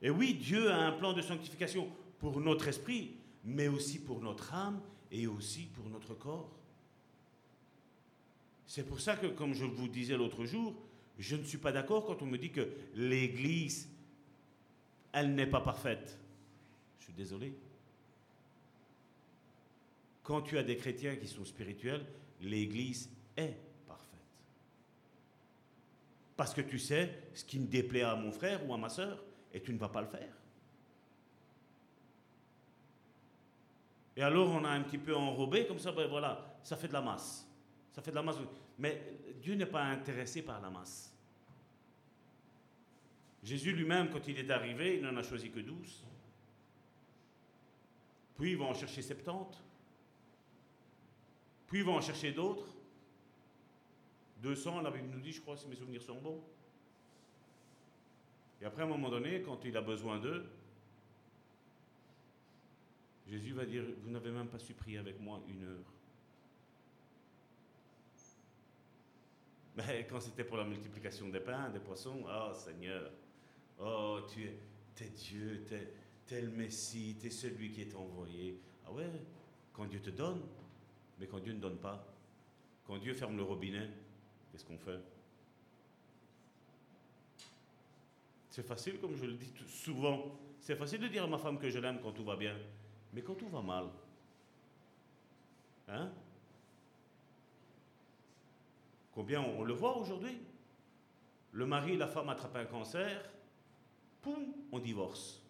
Et 0.01 0.09
oui, 0.09 0.33
Dieu 0.33 0.69
a 0.71 0.77
un 0.77 0.91
plan 0.91 1.13
de 1.13 1.21
sanctification 1.21 1.87
pour 2.19 2.39
notre 2.39 2.67
esprit, 2.67 3.15
mais 3.43 3.67
aussi 3.67 3.99
pour 3.99 4.21
notre 4.21 4.53
âme 4.53 4.81
et 5.11 5.27
aussi 5.27 5.67
pour 5.73 5.87
notre 5.89 6.13
corps. 6.15 6.51
C'est 8.67 8.83
pour 8.83 8.99
ça 8.99 9.15
que, 9.15 9.27
comme 9.27 9.53
je 9.53 9.65
vous 9.65 9.87
disais 9.87 10.17
l'autre 10.17 10.45
jour, 10.45 10.75
je 11.17 11.35
ne 11.35 11.43
suis 11.43 11.57
pas 11.57 11.71
d'accord 11.71 12.05
quand 12.05 12.21
on 12.21 12.25
me 12.25 12.37
dit 12.37 12.51
que 12.51 12.67
l'Église, 12.95 13.87
elle 15.13 15.33
n'est 15.33 15.47
pas 15.47 15.61
parfaite. 15.61 16.19
Désolé. 17.15 17.53
Quand 20.23 20.41
tu 20.41 20.57
as 20.57 20.63
des 20.63 20.75
chrétiens 20.75 21.15
qui 21.15 21.27
sont 21.27 21.45
spirituels, 21.45 22.05
l'Église 22.41 23.09
est 23.37 23.55
parfaite. 23.87 24.19
Parce 26.35 26.53
que 26.53 26.61
tu 26.61 26.79
sais 26.79 27.29
ce 27.33 27.45
qui 27.45 27.59
me 27.59 27.67
déplaît 27.67 28.01
à 28.01 28.15
mon 28.15 28.31
frère 28.31 28.67
ou 28.67 28.73
à 28.73 28.77
ma 28.77 28.89
soeur, 28.89 29.23
et 29.53 29.61
tu 29.61 29.71
ne 29.71 29.77
vas 29.77 29.89
pas 29.89 30.01
le 30.01 30.07
faire. 30.07 30.33
Et 34.17 34.23
alors 34.23 34.49
on 34.49 34.63
a 34.65 34.69
un 34.69 34.81
petit 34.81 34.97
peu 34.97 35.15
enrobé, 35.15 35.67
comme 35.67 35.79
ça, 35.79 35.91
ben 35.91 36.07
voilà, 36.07 36.57
ça 36.63 36.75
fait 36.75 36.87
de 36.87 36.93
la 36.93 37.01
masse. 37.01 37.47
Ça 37.93 38.01
fait 38.01 38.11
de 38.11 38.15
la 38.15 38.23
masse. 38.23 38.37
Mais 38.79 39.01
Dieu 39.41 39.55
n'est 39.55 39.65
pas 39.65 39.83
intéressé 39.83 40.41
par 40.41 40.59
la 40.61 40.69
masse. 40.69 41.13
Jésus 43.43 43.73
lui-même, 43.73 44.09
quand 44.09 44.27
il 44.27 44.39
est 44.39 44.49
arrivé, 44.49 44.97
il 44.97 45.03
n'en 45.03 45.15
a 45.15 45.23
choisi 45.23 45.51
que 45.51 45.59
douze. 45.59 46.03
Puis 48.37 48.51
il 48.51 48.57
va 48.57 48.65
en 48.65 48.73
chercher 48.73 49.01
70. 49.01 49.57
Puis 51.67 51.79
il 51.79 51.85
va 51.85 51.93
en 51.93 52.01
chercher 52.01 52.31
d'autres. 52.31 52.67
200, 54.41 54.81
la 54.81 54.91
Bible 54.91 55.07
nous 55.11 55.21
dit, 55.21 55.31
je 55.31 55.41
crois, 55.41 55.57
si 55.57 55.67
mes 55.67 55.75
souvenirs 55.75 56.01
sont 56.01 56.19
bons. 56.19 56.43
Et 58.61 58.65
après, 58.65 58.83
à 58.83 58.85
un 58.85 58.89
moment 58.89 59.09
donné, 59.09 59.41
quand 59.41 59.63
il 59.65 59.75
a 59.75 59.81
besoin 59.81 60.19
d'eux, 60.19 60.45
Jésus 63.27 63.53
va 63.53 63.65
dire, 63.65 63.83
vous 64.03 64.11
n'avez 64.11 64.31
même 64.31 64.47
pas 64.47 64.59
su 64.59 64.73
prier 64.73 64.99
avec 64.99 65.19
moi 65.19 65.41
une 65.47 65.63
heure. 65.63 65.93
Mais 69.75 70.07
quand 70.09 70.19
c'était 70.19 70.43
pour 70.43 70.57
la 70.57 70.63
multiplication 70.63 71.27
des 71.29 71.39
pains, 71.39 71.69
des 71.69 71.79
poissons, 71.79 72.23
oh 72.27 72.53
Seigneur, 72.53 73.11
oh 73.79 74.19
tu 74.31 74.43
es, 74.45 74.57
es 75.01 75.09
Dieu, 75.09 75.65
tu 75.67 75.73
es, 75.73 75.93
le 76.31 76.49
Messie, 76.49 77.15
tu 77.19 77.27
es 77.27 77.29
celui 77.29 77.71
qui 77.71 77.81
est 77.81 77.95
envoyé. 77.95 78.59
Ah 78.85 78.91
ouais, 78.91 79.09
quand 79.73 79.85
Dieu 79.85 80.01
te 80.01 80.09
donne, 80.09 80.41
mais 81.19 81.27
quand 81.27 81.39
Dieu 81.39 81.53
ne 81.53 81.59
donne 81.59 81.77
pas, 81.77 82.05
quand 82.85 82.97
Dieu 82.97 83.13
ferme 83.13 83.37
le 83.37 83.43
robinet, 83.43 83.89
qu'est-ce 84.51 84.65
qu'on 84.65 84.77
fait? 84.77 84.99
C'est 88.49 88.65
facile, 88.65 88.99
comme 88.99 89.15
je 89.15 89.25
le 89.25 89.33
dis 89.33 89.51
souvent, 89.67 90.37
c'est 90.59 90.75
facile 90.75 91.01
de 91.01 91.07
dire 91.07 91.23
à 91.23 91.27
ma 91.27 91.37
femme 91.37 91.59
que 91.59 91.69
je 91.69 91.77
l'aime 91.79 91.99
quand 92.01 92.11
tout 92.11 92.23
va 92.23 92.35
bien, 92.35 92.57
mais 93.13 93.21
quand 93.21 93.35
tout 93.35 93.49
va 93.49 93.61
mal, 93.61 93.85
hein? 95.89 96.11
Combien 99.13 99.41
on, 99.41 99.63
le 99.63 99.73
voit 99.73 99.97
aujourd'hui? 99.97 100.37
Le 101.53 101.65
mari 101.65 101.93
et 101.93 101.97
la 101.97 102.07
femme 102.07 102.27
attrapent 102.27 102.57
un 102.57 102.65
cancer, 102.65 103.31
poum, 104.21 104.53
on 104.73 104.79
divorce. 104.79 105.44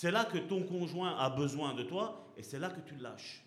C'est 0.00 0.12
là 0.12 0.24
que 0.24 0.38
ton 0.38 0.62
conjoint 0.62 1.18
a 1.18 1.28
besoin 1.28 1.74
de 1.74 1.82
toi 1.82 2.24
et 2.36 2.44
c'est 2.44 2.60
là 2.60 2.70
que 2.70 2.80
tu 2.88 2.94
lâches. 2.98 3.42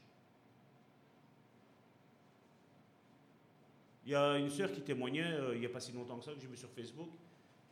Il 4.05 4.11
y 4.11 4.15
a 4.15 4.37
une 4.37 4.49
sœur 4.49 4.69
qui 4.69 4.81
témoignait 4.81 5.31
euh, 5.31 5.55
il 5.55 5.61
n'y 5.61 5.65
a 5.65 5.69
pas 5.69 5.79
si 5.79 5.93
longtemps 5.93 6.17
que 6.17 6.25
ça, 6.25 6.33
que 6.33 6.41
j'ai 6.41 6.47
vu 6.47 6.57
sur 6.57 6.69
Facebook. 6.71 7.07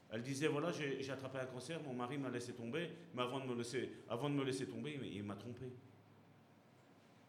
Elle 0.09 0.21
disait 0.21 0.47
voilà, 0.47 0.71
j'ai 0.71 1.11
attrapé 1.11 1.39
un 1.39 1.47
cancer, 1.47 1.83
mon 1.83 1.93
mari 1.93 2.17
m'a 2.17 2.29
laissé 2.29 2.53
tomber, 2.53 2.89
mais 3.13 3.21
avant 3.21 3.41
de 3.41 3.47
me 3.47 3.55
laisser, 3.55 3.91
avant 4.07 4.29
de 4.29 4.35
me 4.35 4.45
laisser 4.45 4.65
tomber, 4.65 4.97
il 5.13 5.23
m'a 5.23 5.35
trompé. 5.35 5.65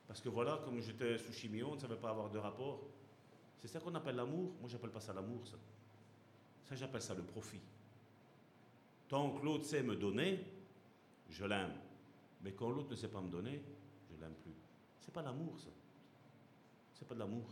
Parce 0.07 0.21
que 0.21 0.29
voilà, 0.29 0.61
comme 0.65 0.81
j'étais 0.81 1.19
sous 1.19 1.33
chimio, 1.33 1.71
on 1.73 1.75
ne 1.75 1.81
savait 1.81 1.97
pas 1.97 2.11
avoir 2.11 2.31
de 2.31 2.39
rapport. 2.39 2.81
C'est 3.59 3.67
ça 3.67 3.81
qu'on 3.81 3.97
appelle 3.97 4.15
l'amour. 4.15 4.53
Moi, 4.61 4.69
j'appelle 4.69 4.91
pas 4.91 5.01
ça 5.01 5.13
l'amour, 5.13 5.41
ça. 5.49 5.57
Ça, 6.69 6.77
j'appelle 6.77 7.03
ça 7.03 7.15
le 7.15 7.25
profit. 7.25 7.59
Tant 9.09 9.31
que 9.33 9.45
l'autre 9.45 9.65
sait 9.65 9.83
me 9.83 9.97
donner, 9.97 10.39
je 11.31 11.45
l'aime. 11.45 11.75
Mais 12.43 12.53
quand 12.53 12.71
l'autre 12.71 12.91
ne 12.91 12.97
sait 12.97 13.09
pas 13.09 13.21
me 13.21 13.31
donner, 13.31 13.63
je 14.11 14.21
l'aime 14.21 14.35
plus. 14.43 14.55
C'est 15.01 15.13
pas 15.13 15.23
l'amour, 15.23 15.59
ça. 15.59 15.71
C'est 16.95 17.07
pas 17.07 17.15
l'amour. 17.15 17.47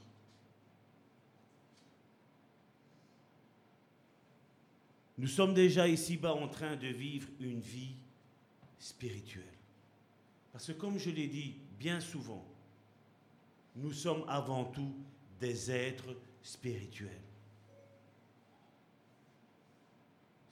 Nous 5.16 5.26
sommes 5.26 5.54
déjà 5.54 5.88
ici-bas 5.88 6.34
en 6.34 6.48
train 6.48 6.76
de 6.76 6.86
vivre 6.86 7.28
une 7.40 7.60
vie 7.60 7.94
spirituelle. 8.78 9.44
Parce 10.52 10.66
que 10.68 10.72
comme 10.72 10.98
je 10.98 11.10
l'ai 11.10 11.26
dit 11.26 11.56
bien 11.78 12.00
souvent, 12.00 12.44
nous 13.76 13.92
sommes 13.92 14.24
avant 14.28 14.64
tout 14.64 14.94
des 15.40 15.70
êtres 15.70 16.16
spirituels. 16.42 17.22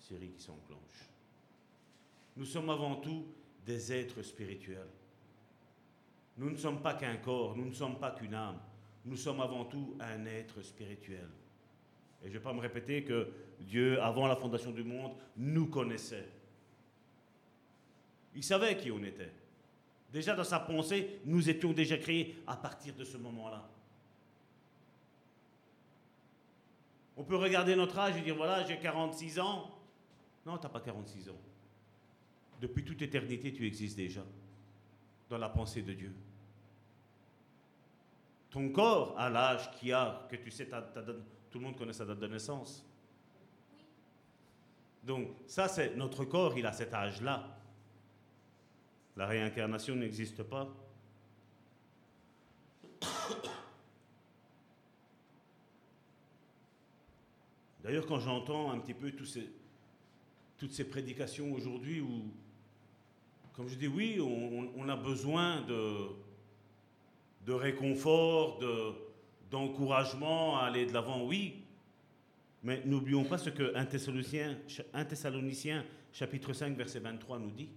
Série 0.01 0.31
qui 0.31 0.43
s'enclenche. 0.43 0.86
Nous 2.37 2.45
sommes 2.45 2.71
avant 2.71 2.97
tout 2.97 3.27
des 3.65 3.93
êtres 3.93 4.23
spirituels. 4.23 4.89
Nous 6.37 6.51
ne 6.51 6.57
sommes 6.57 6.83
pas 6.83 6.95
qu'un 6.95 7.17
corps, 7.17 7.57
nous 7.57 7.65
ne 7.65 7.73
sommes 7.73 7.99
pas 7.99 8.11
qu'une 8.11 8.35
âme. 8.35 8.59
Nous 9.05 9.17
sommes 9.17 9.41
avant 9.41 9.65
tout 9.65 9.97
un 10.01 10.27
être 10.27 10.61
spirituel. 10.63 11.29
Et 12.23 12.27
je 12.27 12.33
ne 12.35 12.39
vais 12.39 12.45
pas 12.45 12.53
me 12.53 12.61
répéter 12.61 13.05
que 13.05 13.29
Dieu, 13.61 14.01
avant 14.03 14.27
la 14.27 14.37
fondation 14.37 14.71
du 14.71 14.83
monde, 14.83 15.13
nous 15.37 15.67
connaissait. 15.67 16.29
Il 18.35 18.43
savait 18.43 18.77
qui 18.77 18.91
on 18.91 19.03
était. 19.03 19.33
Déjà 20.13 20.35
dans 20.35 20.45
sa 20.45 20.61
pensée, 20.61 21.21
nous 21.25 21.49
étions 21.49 21.73
déjà 21.73 21.97
créés 21.97 22.37
à 22.47 22.57
partir 22.57 22.95
de 22.95 23.05
ce 23.05 23.17
moment-là. 23.17 23.67
On 27.17 27.25
peut 27.25 27.37
regarder 27.37 27.75
notre 27.77 27.99
âge 27.99 28.17
et 28.17 28.21
dire 28.21 28.37
voilà, 28.37 28.65
j'ai 28.65 28.79
46 28.79 29.39
ans. 29.41 29.71
Non, 30.45 30.59
tu 30.59 30.65
n'as 30.65 30.69
pas 30.69 30.81
46 30.81 31.31
ans. 31.31 31.41
Depuis 32.61 32.85
toute 32.85 33.03
éternité, 33.03 33.53
tu 33.53 33.67
existes 33.67 33.97
déjà 33.97 34.25
dans 35.29 35.39
la 35.39 35.49
pensée 35.49 35.83
de 35.83 35.93
Dieu. 35.93 36.13
Ton 38.51 38.71
corps 38.71 39.19
a 39.19 39.29
l'âge 39.29 39.71
qui 39.73 39.93
a, 39.93 40.27
que 40.31 40.37
tu 40.37 40.51
sais, 40.51 40.67
tout 41.51 41.59
le 41.59 41.65
monde 41.65 41.77
connaît 41.77 41.93
sa 41.93 42.07
date 42.07 42.21
de 42.21 42.27
naissance. 42.27 42.85
Donc 45.05 45.29
ça, 45.47 45.69
c'est 45.69 45.95
notre 45.97 46.25
corps, 46.25 46.57
il 46.57 46.65
a 46.67 46.73
cet 46.73 46.95
âge-là. 46.95 47.59
La 49.17 49.27
réincarnation 49.27 49.95
n'existe 49.95 50.43
pas. 50.43 50.69
D'ailleurs, 57.83 58.07
quand 58.07 58.19
j'entends 58.19 58.73
un 58.73 58.79
petit 58.81 58.95
peu 58.95 59.13
toutes 59.13 60.73
ces 60.73 60.85
prédications 60.85 61.53
aujourd'hui 61.53 62.01
où, 62.01 62.33
comme 63.57 63.69
je 63.69 63.77
dis, 63.77 63.87
oui, 63.87 64.21
on, 64.21 64.89
a 64.89 64.97
besoin 64.97 65.63
de, 65.63 67.53
réconfort, 67.53 68.61
d'encouragement 69.51 70.59
à 70.59 70.67
aller 70.67 70.85
de 70.85 70.93
l'avant, 70.93 71.25
oui. 71.25 71.63
Mais 72.63 72.83
n'oublions 72.85 73.25
pas 73.25 73.39
ce 73.39 73.49
que 73.49 73.75
1 73.75 73.87
Thessaloniciens, 73.87 74.59
1 74.93 75.05
Thessaloniciens 75.07 75.85
chapitre 76.13 76.53
5 76.53 76.77
verset 76.77 76.99
23 76.99 77.39
nous 77.39 77.51
dit. 77.51 77.71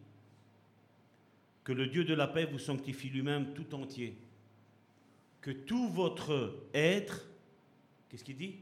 Que 1.63 1.71
le 1.71 1.87
Dieu 1.87 2.03
de 2.03 2.13
la 2.13 2.27
paix 2.27 2.45
vous 2.45 2.59
sanctifie 2.59 3.09
lui-même 3.09 3.53
tout 3.53 3.73
entier. 3.73 4.17
Que 5.39 5.51
tout 5.51 5.87
votre 5.89 6.55
être, 6.73 7.25
qu'est-ce 8.09 8.25
qu'il 8.25 8.37
dit? 8.37 8.55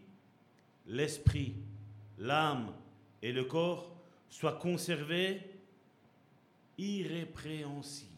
L'esprit, 0.85 1.55
l'âme 2.19 2.73
et 3.23 3.31
le 3.31 3.43
corps 3.43 3.95
soient 4.29 4.53
conservés 4.53 5.41
irrépréhensibles 6.77 8.11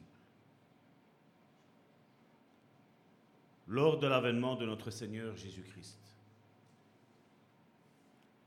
lors 3.67 3.99
de 3.99 4.07
l'avènement 4.07 4.55
de 4.55 4.65
notre 4.65 4.89
Seigneur 4.89 5.37
Jésus-Christ. 5.37 5.99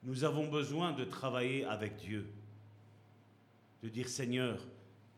Nous 0.02 0.24
avons 0.24 0.48
besoin 0.48 0.92
de 0.92 1.04
travailler 1.04 1.64
avec 1.64 1.96
Dieu, 1.96 2.28
de 3.84 3.88
dire 3.88 4.08
Seigneur, 4.08 4.60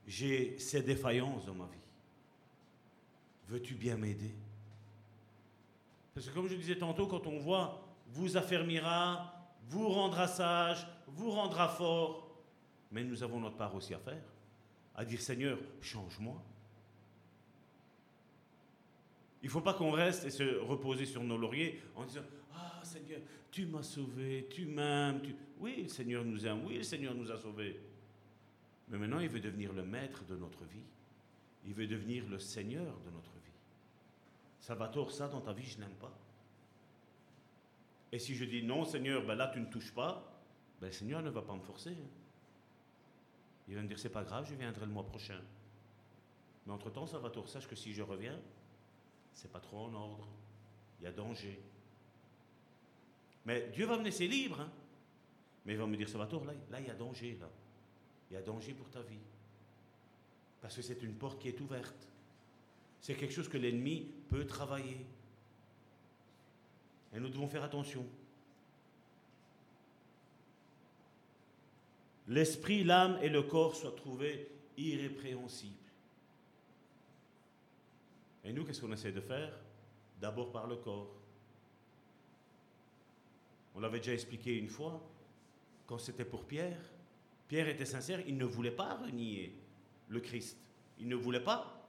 j'ai 0.06 0.58
ces 0.58 0.82
défaillances 0.82 1.46
dans 1.46 1.54
ma 1.54 1.64
vie. 1.64 1.78
Veux-tu 3.48 3.74
bien 3.74 3.96
m'aider? 3.96 4.34
Parce 6.14 6.28
que 6.28 6.34
comme 6.34 6.48
je 6.48 6.54
disais 6.54 6.76
tantôt, 6.76 7.06
quand 7.06 7.26
on 7.26 7.38
voit 7.38 7.82
vous 8.08 8.36
affermira, 8.36 9.34
vous 9.68 9.88
rendra 9.88 10.28
sage, 10.28 10.86
vous 11.06 11.30
rendra 11.30 11.68
fort, 11.68 12.30
mais 12.92 13.02
nous 13.04 13.22
avons 13.22 13.40
notre 13.40 13.56
part 13.56 13.74
aussi 13.74 13.94
à 13.94 13.98
faire, 13.98 14.22
à 14.94 15.04
dire 15.04 15.20
Seigneur, 15.20 15.58
change-moi. 15.80 16.40
Il 19.42 19.46
ne 19.46 19.50
faut 19.50 19.60
pas 19.60 19.74
qu'on 19.74 19.90
reste 19.90 20.24
et 20.24 20.30
se 20.30 20.58
reposer 20.60 21.04
sur 21.04 21.22
nos 21.22 21.36
lauriers 21.36 21.82
en 21.94 22.04
disant 22.04 22.22
Ah 22.54 22.80
Seigneur, 22.82 23.20
tu 23.50 23.66
m'as 23.66 23.82
sauvé, 23.82 24.48
tu 24.50 24.64
m'aimes. 24.64 25.20
Oui, 25.58 25.82
le 25.82 25.88
Seigneur 25.88 26.24
nous 26.24 26.46
aime, 26.46 26.64
oui, 26.64 26.78
le 26.78 26.82
Seigneur 26.82 27.14
nous 27.14 27.30
a 27.30 27.36
sauvés. 27.36 27.78
Mais 28.88 28.98
maintenant, 28.98 29.20
il 29.20 29.28
veut 29.28 29.40
devenir 29.40 29.72
le 29.72 29.84
maître 29.84 30.24
de 30.24 30.36
notre 30.36 30.64
vie. 30.64 30.84
Il 31.66 31.74
veut 31.74 31.86
devenir 31.86 32.26
le 32.28 32.38
Seigneur 32.38 32.98
de 33.00 33.10
notre 33.10 33.32
vie. 33.32 33.52
Ça 34.60 34.74
va 34.74 34.88
tort 34.88 35.10
ça 35.10 35.28
dans 35.28 35.40
ta 35.40 35.52
vie, 35.52 35.66
je 35.66 35.78
n'aime 35.78 35.94
pas. 36.00 36.12
Et 38.12 38.18
si 38.18 38.34
je 38.34 38.44
dis 38.44 38.62
non, 38.62 38.84
Seigneur, 38.84 39.26
ben 39.26 39.34
là 39.34 39.50
tu 39.52 39.60
ne 39.60 39.66
touches 39.66 39.92
pas, 39.92 40.40
ben, 40.80 40.86
le 40.86 40.92
Seigneur 40.92 41.22
ne 41.22 41.30
va 41.30 41.42
pas 41.42 41.54
me 41.54 41.62
forcer. 41.62 41.96
Il 43.68 43.74
va 43.74 43.82
me 43.82 43.88
dire 43.88 43.98
c'est 43.98 44.10
pas 44.10 44.24
grave, 44.24 44.46
je 44.48 44.54
viendrai 44.54 44.86
le 44.86 44.92
mois 44.92 45.06
prochain. 45.06 45.40
Mais 46.66 46.72
entre-temps, 46.72 47.06
ça 47.06 47.18
va 47.18 47.30
tort, 47.30 47.48
sache 47.48 47.66
que 47.66 47.76
si 47.76 47.92
je 47.92 48.02
reviens, 48.02 48.38
c'est 49.34 49.50
pas 49.50 49.60
trop 49.60 49.78
en 49.78 49.94
ordre. 49.94 50.26
Il 51.00 51.04
y 51.04 51.06
a 51.06 51.12
danger. 51.12 51.60
Mais 53.44 53.68
Dieu 53.74 53.86
va 53.86 53.98
me 53.98 54.04
laisser 54.04 54.26
libre. 54.26 54.60
Hein. 54.60 54.70
Mais 55.66 55.74
il 55.74 55.78
va 55.78 55.86
me 55.86 55.96
dire, 55.96 56.08
Salvatore, 56.08 56.44
là, 56.44 56.52
là, 56.70 56.80
il 56.80 56.86
y 56.86 56.90
a 56.90 56.94
danger, 56.94 57.36
là. 57.40 57.48
Il 58.30 58.34
y 58.34 58.36
a 58.36 58.42
danger 58.42 58.72
pour 58.72 58.88
ta 58.90 59.02
vie. 59.02 59.18
Parce 60.60 60.76
que 60.76 60.82
c'est 60.82 61.02
une 61.02 61.14
porte 61.14 61.40
qui 61.40 61.48
est 61.48 61.60
ouverte. 61.60 62.08
C'est 63.00 63.14
quelque 63.14 63.34
chose 63.34 63.48
que 63.48 63.58
l'ennemi 63.58 64.10
peut 64.30 64.46
travailler. 64.46 65.04
Et 67.12 67.20
nous 67.20 67.28
devons 67.28 67.48
faire 67.48 67.62
attention. 67.62 68.06
L'esprit, 72.28 72.84
l'âme 72.84 73.18
et 73.22 73.28
le 73.28 73.42
corps 73.42 73.76
soient 73.76 73.94
trouvés 73.94 74.51
irrépréhensibles. 74.76 75.74
Et 78.44 78.52
nous, 78.52 78.64
qu'est-ce 78.64 78.80
qu'on 78.80 78.92
essaie 78.92 79.12
de 79.12 79.20
faire? 79.20 79.52
D'abord 80.20 80.51
par 80.52 80.66
le 80.66 80.76
corps. 80.76 81.14
On 83.74 83.80
l'avait 83.80 83.98
déjà 83.98 84.12
expliqué 84.12 84.56
une 84.56 84.68
fois, 84.68 85.02
quand 85.86 85.98
c'était 85.98 86.24
pour 86.24 86.44
Pierre. 86.44 86.78
Pierre 87.48 87.68
était 87.68 87.84
sincère, 87.84 88.20
il 88.26 88.36
ne 88.36 88.44
voulait 88.44 88.70
pas 88.70 88.94
renier 88.94 89.55
le 90.09 90.20
Christ. 90.20 90.56
Il 90.98 91.09
ne 91.09 91.16
voulait 91.16 91.40
pas. 91.40 91.88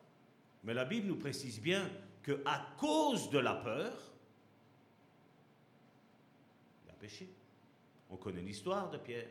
Mais 0.64 0.74
la 0.74 0.86
Bible 0.86 1.08
nous 1.08 1.16
précise 1.16 1.62
bien 1.62 1.90
que 2.24 2.42
à 2.46 2.74
cause 2.78 3.30
de 3.30 3.38
la 3.38 3.54
peur, 3.54 3.94
il 6.84 6.90
a 6.90 6.94
péché. 6.94 7.30
On 8.10 8.18
connaît 8.18 8.42
l'histoire 8.42 8.90
de 8.90 8.98
Pierre. 8.98 9.30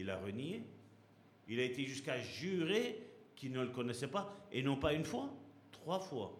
Il 0.00 0.08
a 0.08 0.16
renié. 0.16 0.62
Il 1.46 1.60
a 1.60 1.64
été 1.64 1.84
jusqu'à 1.84 2.18
jurer 2.20 2.98
qu'il 3.36 3.52
ne 3.52 3.60
le 3.60 3.68
connaissait 3.68 4.08
pas, 4.08 4.34
et 4.50 4.62
non 4.62 4.76
pas 4.76 4.94
une 4.94 5.04
fois, 5.04 5.30
trois 5.72 6.00
fois. 6.00 6.36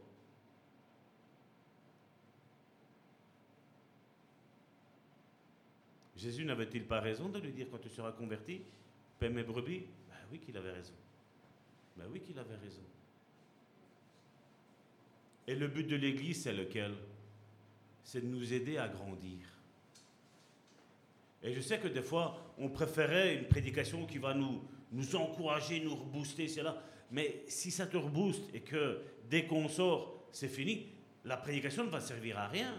Jésus 6.17 6.45
n'avait-il 6.45 6.85
pas 6.85 7.01
raison 7.01 7.29
de 7.29 7.39
lui 7.39 7.53
dire 7.53 7.67
quand 7.71 7.79
tu 7.79 7.89
seras 7.89 8.13
converti, 8.13 8.63
paie 9.19 9.31
mes 9.31 9.43
brebis? 9.43 9.85
Ben 10.09 10.17
oui 10.31 10.39
qu'il 10.39 10.57
avait 10.57 10.73
raison. 10.73 10.95
Ben 11.97 12.05
oui 12.11 12.21
qu'il 12.21 12.39
avait 12.39 12.57
raison. 12.57 12.83
Et 15.47 15.55
le 15.55 15.69
but 15.69 15.87
de 15.87 15.97
l'Église, 15.97 16.43
c'est 16.43 16.53
lequel? 16.53 16.95
C'est 18.05 18.21
de 18.21 18.27
nous 18.27 18.53
aider 18.53 18.79
à 18.79 18.89
grandir. 18.89 19.39
Et 21.43 21.53
je 21.53 21.61
sais 21.61 21.79
que 21.79 21.89
des 21.89 22.03
fois, 22.03 22.55
on 22.59 22.69
préférait 22.69 23.35
une 23.35 23.47
prédication 23.47 24.07
qui 24.07 24.19
va 24.19 24.35
nous, 24.35 24.63
nous 24.93 25.17
encourager, 25.17 25.81
nous 25.81 25.97
rebooster, 25.97 26.49
c'est 26.49 26.63
là. 26.63 26.83
Mais 27.11 27.43
si 27.49 27.71
ça 27.71 27.87
te 27.87 27.97
rebooste 27.97 28.55
et 28.55 28.61
que 28.61 29.01
dès 29.29 29.47
qu'on 29.47 29.69
sort, 29.69 30.29
c'est 30.33 30.49
fini, 30.49 30.89
la 31.25 31.37
prédication 31.37 31.85
ne 31.85 31.91
va 31.91 32.01
servir 32.01 32.39
à 32.39 32.47
rien. 32.49 32.75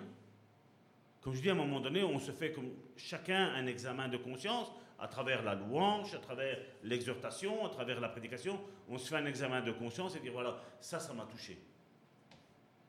Comme 1.21 1.33
je 1.33 1.41
dis, 1.41 1.49
à 1.49 1.53
un 1.53 1.55
moment 1.55 1.79
donné, 1.79 2.03
on 2.03 2.19
se 2.19 2.31
fait 2.31 2.51
comme 2.51 2.71
chacun 2.95 3.53
un 3.53 3.65
examen 3.67 4.07
de 4.07 4.17
conscience 4.17 4.71
à 4.99 5.07
travers 5.07 5.43
la 5.43 5.55
louange, 5.55 6.13
à 6.13 6.19
travers 6.19 6.59
l'exhortation, 6.83 7.65
à 7.65 7.69
travers 7.69 7.99
la 7.99 8.09
prédication. 8.09 8.59
On 8.87 8.97
se 8.97 9.09
fait 9.09 9.17
un 9.17 9.25
examen 9.25 9.61
de 9.61 9.71
conscience 9.71 10.15
et 10.15 10.19
dire 10.19 10.33
voilà, 10.33 10.61
ça, 10.79 10.99
ça 10.99 11.13
m'a 11.13 11.25
touché. 11.25 11.57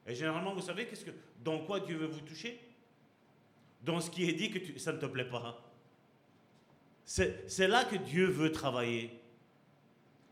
Et 0.06 0.14
généralement, 0.14 0.54
vous 0.54 0.60
savez, 0.60 0.86
qu'est-ce 0.86 1.04
que, 1.04 1.12
dans 1.42 1.60
quoi 1.60 1.80
Dieu 1.80 1.96
veut 1.96 2.06
vous 2.06 2.20
toucher? 2.20 2.60
Dans 3.82 4.00
ce 4.00 4.10
qui 4.10 4.28
est 4.28 4.32
dit 4.32 4.50
que 4.50 4.78
ça 4.78 4.92
ne 4.92 4.98
te 4.98 5.06
plaît 5.06 5.28
pas. 5.28 5.60
C'est 7.04 7.68
là 7.68 7.84
que 7.84 7.96
Dieu 7.96 8.26
veut 8.26 8.52
travailler. 8.52 9.20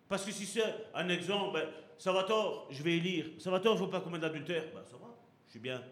Parce 0.08 0.24
que 0.24 0.32
si 0.32 0.46
c'est 0.46 0.62
un 0.94 1.08
exemple, 1.08 1.52
ben, 1.52 1.68
ça 1.98 2.12
va 2.12 2.24
tort, 2.24 2.66
je 2.70 2.82
vais 2.82 2.96
lire. 2.96 3.26
Ça 3.38 3.50
va 3.50 3.60
tort, 3.60 3.76
je 3.76 3.82
ne 3.82 3.86
veux 3.86 3.90
pas 3.90 4.00
commettre 4.00 4.22
d'adultère. 4.22 4.64
Ben, 4.74 4.82
ça 4.84 4.96
va, 4.96 5.06
je 5.46 5.50
suis 5.50 5.60
bien. 5.60 5.82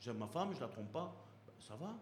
J'aime 0.00 0.18
ma 0.18 0.26
femme, 0.26 0.50
je 0.52 0.56
ne 0.56 0.60
la 0.60 0.68
trompe 0.68 0.92
pas. 0.92 1.14
Ben, 1.46 1.52
ça 1.58 1.74
va. 1.76 1.94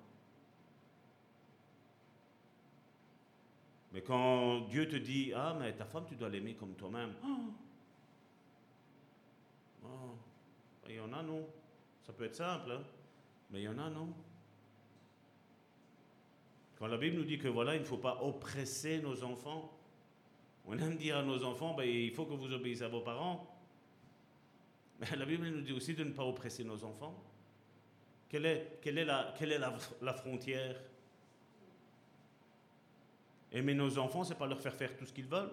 Mais 3.93 4.03
quand 4.03 4.63
Dieu 4.63 4.89
te 4.89 4.97
dit, 4.97 5.33
ah, 5.35 5.57
mais 5.59 5.73
ta 5.73 5.85
femme, 5.85 6.05
tu 6.07 6.17
dois 6.17 6.29
l'aimer 6.29 6.55
comme 6.55 6.75
toi-même. 6.75 7.15
Oh. 7.25 7.53
Oh. 9.85 10.17
Il 10.89 10.97
y 10.97 11.01
en 11.01 11.13
a, 11.13 11.23
non. 11.23 11.47
Ça 12.03 12.13
peut 12.13 12.25
être 12.25 12.35
simple, 12.35 12.73
hein. 12.73 12.83
mais 13.51 13.61
il 13.61 13.65
y 13.65 13.69
en 13.69 13.79
a, 13.79 13.89
non. 13.89 14.13
Quand 16.79 16.87
la 16.87 16.97
Bible 16.97 17.17
nous 17.17 17.25
dit 17.25 17.39
que 17.39 17.49
voilà, 17.49 17.75
il 17.77 17.81
ne 17.81 17.87
faut 17.87 17.99
pas 17.99 18.21
oppresser 18.23 19.01
nos 19.01 19.23
enfants, 19.23 19.73
on 20.67 20.79
aime 20.79 20.97
dire 20.97 21.19
à 21.19 21.23
nos 21.23 21.45
enfants, 21.45 21.75
ben, 21.75 21.85
il 21.89 22.11
faut 22.11 22.25
que 22.25 22.35
vous 22.35 22.53
obéissez 22.53 22.83
à 22.83 22.89
vos 22.89 23.01
parents. 23.01 23.51
Mais 24.99 25.17
la 25.17 25.27
Bible 25.27 25.49
nous 25.49 25.61
dit 25.61 25.73
aussi 25.73 25.95
de 25.95 26.05
ne 26.05 26.13
pas 26.13 26.25
oppresser 26.25 26.65
nos 26.65 26.83
enfants. 26.85 27.23
Quelle 28.29 28.47
est, 28.47 29.05
la, 29.05 30.15
frontière? 30.15 30.81
Aimer 33.53 33.75
nos 33.75 33.99
enfants, 33.99 34.25
c'est 34.25 34.35
pas 34.35 34.47
leur 34.47 34.61
faire 34.61 34.75
faire 34.75 34.97
tout 34.97 35.07
ce 35.07 35.13
qu'ils 35.13 35.27
veulent, 35.27 35.53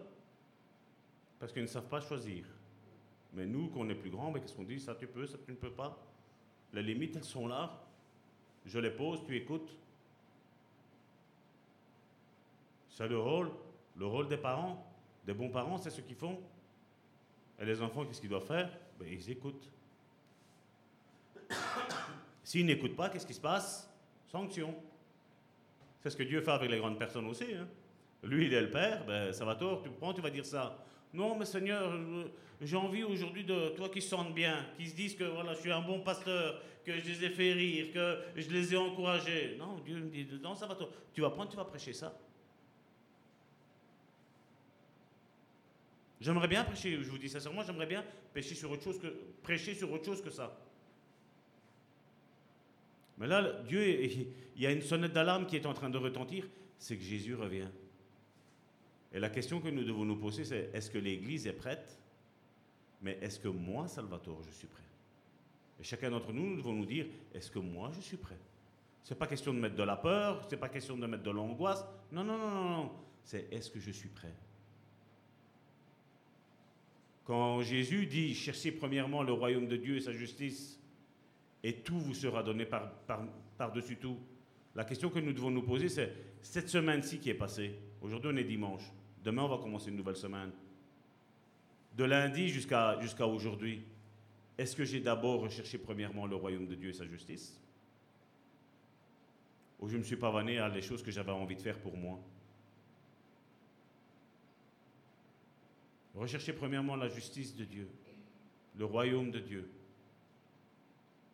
parce 1.39 1.52
qu'ils 1.52 1.61
ne 1.61 1.68
savent 1.68 1.89
pas 1.89 2.02
choisir. 2.02 2.45
Mais 3.34 3.45
nous, 3.45 3.68
qu'on 3.68 3.88
est 3.89 3.95
plus 3.95 4.10
grands, 4.10 4.31
ben, 4.31 4.39
qu'est-ce 4.39 4.56
qu'on 4.56 4.64
dit? 4.64 4.80
Ça 4.80 4.95
tu 4.95 5.07
peux, 5.07 5.27
ça 5.27 5.38
tu 5.43 5.52
ne 5.52 5.57
peux 5.57 5.72
pas. 5.72 5.98
Les 6.73 6.81
limites, 6.81 7.15
elles 7.18 7.23
sont 7.23 7.48
là. 7.48 7.85
Je 8.65 8.80
les 8.80 8.91
pose, 8.91 9.23
tu 9.26 9.35
écoutes. 9.35 9.76
C'est 13.01 13.07
le 13.07 13.17
rôle, 13.17 13.49
le 13.97 14.05
rôle 14.05 14.27
des 14.27 14.37
parents. 14.37 14.85
Des 15.25 15.33
bons 15.33 15.49
parents, 15.49 15.79
c'est 15.79 15.89
ce 15.89 16.01
qu'ils 16.01 16.15
font. 16.15 16.39
Et 17.59 17.65
les 17.65 17.81
enfants, 17.81 18.05
qu'est-ce 18.05 18.21
qu'ils 18.21 18.29
doivent 18.29 18.45
faire? 18.45 18.69
Ben, 18.99 19.07
Ils 19.11 19.31
écoutent. 19.31 19.71
S'ils 22.43 22.63
n'écoutent 22.63 22.95
pas, 22.95 23.09
qu'est-ce 23.09 23.25
qui 23.25 23.33
se 23.33 23.41
passe? 23.41 23.91
Sanction. 24.27 24.75
C'est 25.99 26.11
ce 26.11 26.15
que 26.15 26.21
Dieu 26.21 26.41
fait 26.41 26.51
avec 26.51 26.69
les 26.69 26.77
grandes 26.77 26.99
personnes 26.99 27.25
aussi. 27.25 27.45
Hein. 27.55 27.67
Lui, 28.21 28.45
il 28.45 28.53
est 28.53 28.61
le 28.61 28.69
père, 28.69 29.03
ben, 29.07 29.33
ça 29.33 29.45
va 29.45 29.55
tort, 29.55 29.81
tu 29.81 29.89
prends, 29.89 30.13
tu 30.13 30.21
vas 30.21 30.29
dire 30.29 30.45
ça. 30.45 30.77
Non, 31.11 31.35
mais 31.35 31.45
Seigneur, 31.45 31.91
j'ai 32.61 32.77
envie 32.77 33.03
aujourd'hui 33.03 33.43
de 33.43 33.69
toi 33.69 33.89
qui 33.89 34.03
sentent 34.03 34.35
bien, 34.35 34.67
qui 34.77 34.85
se 34.85 34.95
disent 34.95 35.15
que 35.15 35.23
voilà, 35.23 35.55
je 35.55 35.61
suis 35.61 35.71
un 35.71 35.81
bon 35.81 36.01
pasteur, 36.01 36.61
que 36.85 36.95
je 36.95 37.03
les 37.03 37.25
ai 37.25 37.29
fait 37.31 37.53
rire, 37.53 37.87
que 37.91 38.19
je 38.39 38.49
les 38.51 38.75
ai 38.75 38.77
encouragés. 38.77 39.55
Non, 39.57 39.79
Dieu 39.83 39.95
me 39.95 40.09
dit, 40.11 40.27
non, 40.43 40.53
ça 40.53 40.67
va 40.67 40.75
tort. 40.75 40.91
Tu 41.15 41.21
vas 41.21 41.31
prendre, 41.31 41.49
tu 41.49 41.57
vas 41.57 41.65
prêcher 41.65 41.93
ça. 41.93 42.15
J'aimerais 46.22 46.48
bien 46.48 46.64
prêcher, 46.64 47.02
je 47.02 47.10
vous 47.10 47.18
dis 47.18 47.30
sincèrement, 47.30 47.64
j'aimerais 47.64 47.88
bien 47.88 48.06
prêcher 48.31 48.53
sur 48.53 48.69
autre 48.69 48.84
chose 48.84 48.99
que, 48.99 49.07
prêcher 49.41 49.73
sur 49.73 49.91
autre 49.91 50.06
chose 50.06 50.22
que 50.22 50.30
ça. 50.30 50.56
Mais 53.18 53.26
là, 53.26 53.64
Dieu, 53.68 54.03
il 54.03 54.61
y 54.61 54.68
a 54.68 54.72
une 54.72 54.84
sonnette 54.84 55.14
d'alarme 55.14 55.48
qui 55.48 55.56
est 55.56 55.65
en 55.65 55.73
train 55.73 55.89
de 55.89 55.98
retentir, 55.98 56.48
c'est 56.77 56.95
que 56.95 57.03
Jésus 57.03 57.34
revient. 57.34 57.68
Et 59.11 59.19
la 59.19 59.31
question 59.31 59.60
que 59.60 59.69
nous 59.69 59.84
devons 59.84 60.06
nous 60.06 60.15
poser, 60.15 60.45
c'est 60.45 60.69
est-ce 60.73 60.91
que 60.91 60.99
l'Église 60.99 61.48
est 61.48 61.53
prête? 61.53 61.98
Mais 63.02 63.18
est-ce 63.19 63.39
que 63.39 63.48
moi, 63.48 63.88
Salvatore, 63.88 64.43
je 64.43 64.52
suis 64.52 64.68
prêt? 64.68 64.84
Et 65.80 65.84
chacun 65.84 66.11
d'entre 66.11 66.31
nous, 66.31 66.52
nous 66.52 66.57
devons 66.57 66.73
nous 66.73 66.85
dire 66.85 67.07
est-ce 67.34 67.49
que 67.49 67.60
moi, 67.60 67.91
je 67.95 68.02
suis 68.02 68.18
prêt? 68.18 68.38
Ce 69.03 69.14
n'est 69.14 69.18
pas 69.18 69.26
question 69.26 69.56
de 69.56 69.60
mettre 69.60 69.76
de 69.76 69.84
la 69.84 69.98
peur, 69.98 70.45
ce 70.45 70.53
n'est 70.53 70.60
pas 70.60 70.69
question 70.69 70.95
de 70.95 71.07
mettre 71.07 71.23
de 71.23 71.31
l'angoisse. 71.31 71.84
Non, 72.11 72.23
non, 72.23 72.38
non, 72.38 72.49
non, 72.49 72.69
non. 72.77 72.91
C'est 73.23 73.52
est-ce 73.52 73.72
que 73.72 73.80
je 73.80 73.89
suis 73.89 74.10
prêt? 74.10 74.34
Quand 77.23 77.61
Jésus 77.61 78.06
dit 78.07 78.34
cherchez 78.34 78.72
premièrement 78.72 79.23
le 79.23 79.34
royaume 79.34 79.68
de 79.68 79.77
Dieu 79.77 79.98
et 79.98 80.02
sa 80.02 80.11
justice, 80.11 80.80
et 81.64 81.73
tout 81.73 81.99
vous 81.99 82.14
sera 82.14 82.41
donné 82.43 82.65
par-dessus 82.65 83.98
tout, 83.98 84.18
la 84.76 84.84
question 84.84 85.10
que 85.10 85.19
nous 85.19 85.34
devons 85.34 85.52
nous 85.52 85.61
poser, 85.61 85.89
c'est 85.89 86.14
cette 86.41 86.69
semaine-ci 86.69 87.19
qui 87.19 87.30
est 87.30 87.35
passée. 87.35 87.76
Aujourd'hui, 88.02 88.31
on 88.34 88.38
est 88.38 88.43
dimanche. 88.43 88.84
Demain, 89.23 89.43
on 89.43 89.49
va 89.49 89.57
commencer 89.57 89.89
une 89.89 89.98
nouvelle 89.98 90.15
semaine. 90.15 90.52
De 91.95 92.03
lundi 92.03 92.49
jusqu'à 92.49 92.98
aujourd'hui, 93.27 93.84
est-ce 94.57 94.76
que 94.76 94.85
j'ai 94.85 95.02
d'abord 95.02 95.41
recherché 95.41 95.77
premièrement 95.77 96.26
le 96.26 96.35
royaume 96.35 96.65
de 96.68 96.76
Dieu 96.76 96.89
et 96.89 96.93
sa 96.93 97.06
justice? 97.06 97.60
Ou 99.80 99.88
je 99.89 99.93
ne 99.93 99.99
me 99.99 100.03
suis 100.03 100.15
pas 100.15 100.31
vanné 100.31 100.57
à 100.57 100.69
les 100.69 100.81
choses 100.81 101.03
que 101.03 101.11
j'avais 101.11 101.31
envie 101.31 101.56
de 101.56 101.61
faire 101.61 101.80
pour 101.80 101.98
moi? 101.98 102.19
Recherchez 106.15 106.53
premièrement 106.53 106.95
la 106.95 107.07
justice 107.07 107.55
de 107.55 107.63
Dieu, 107.63 107.89
le 108.75 108.85
royaume 108.85 109.31
de 109.31 109.39
Dieu. 109.39 109.71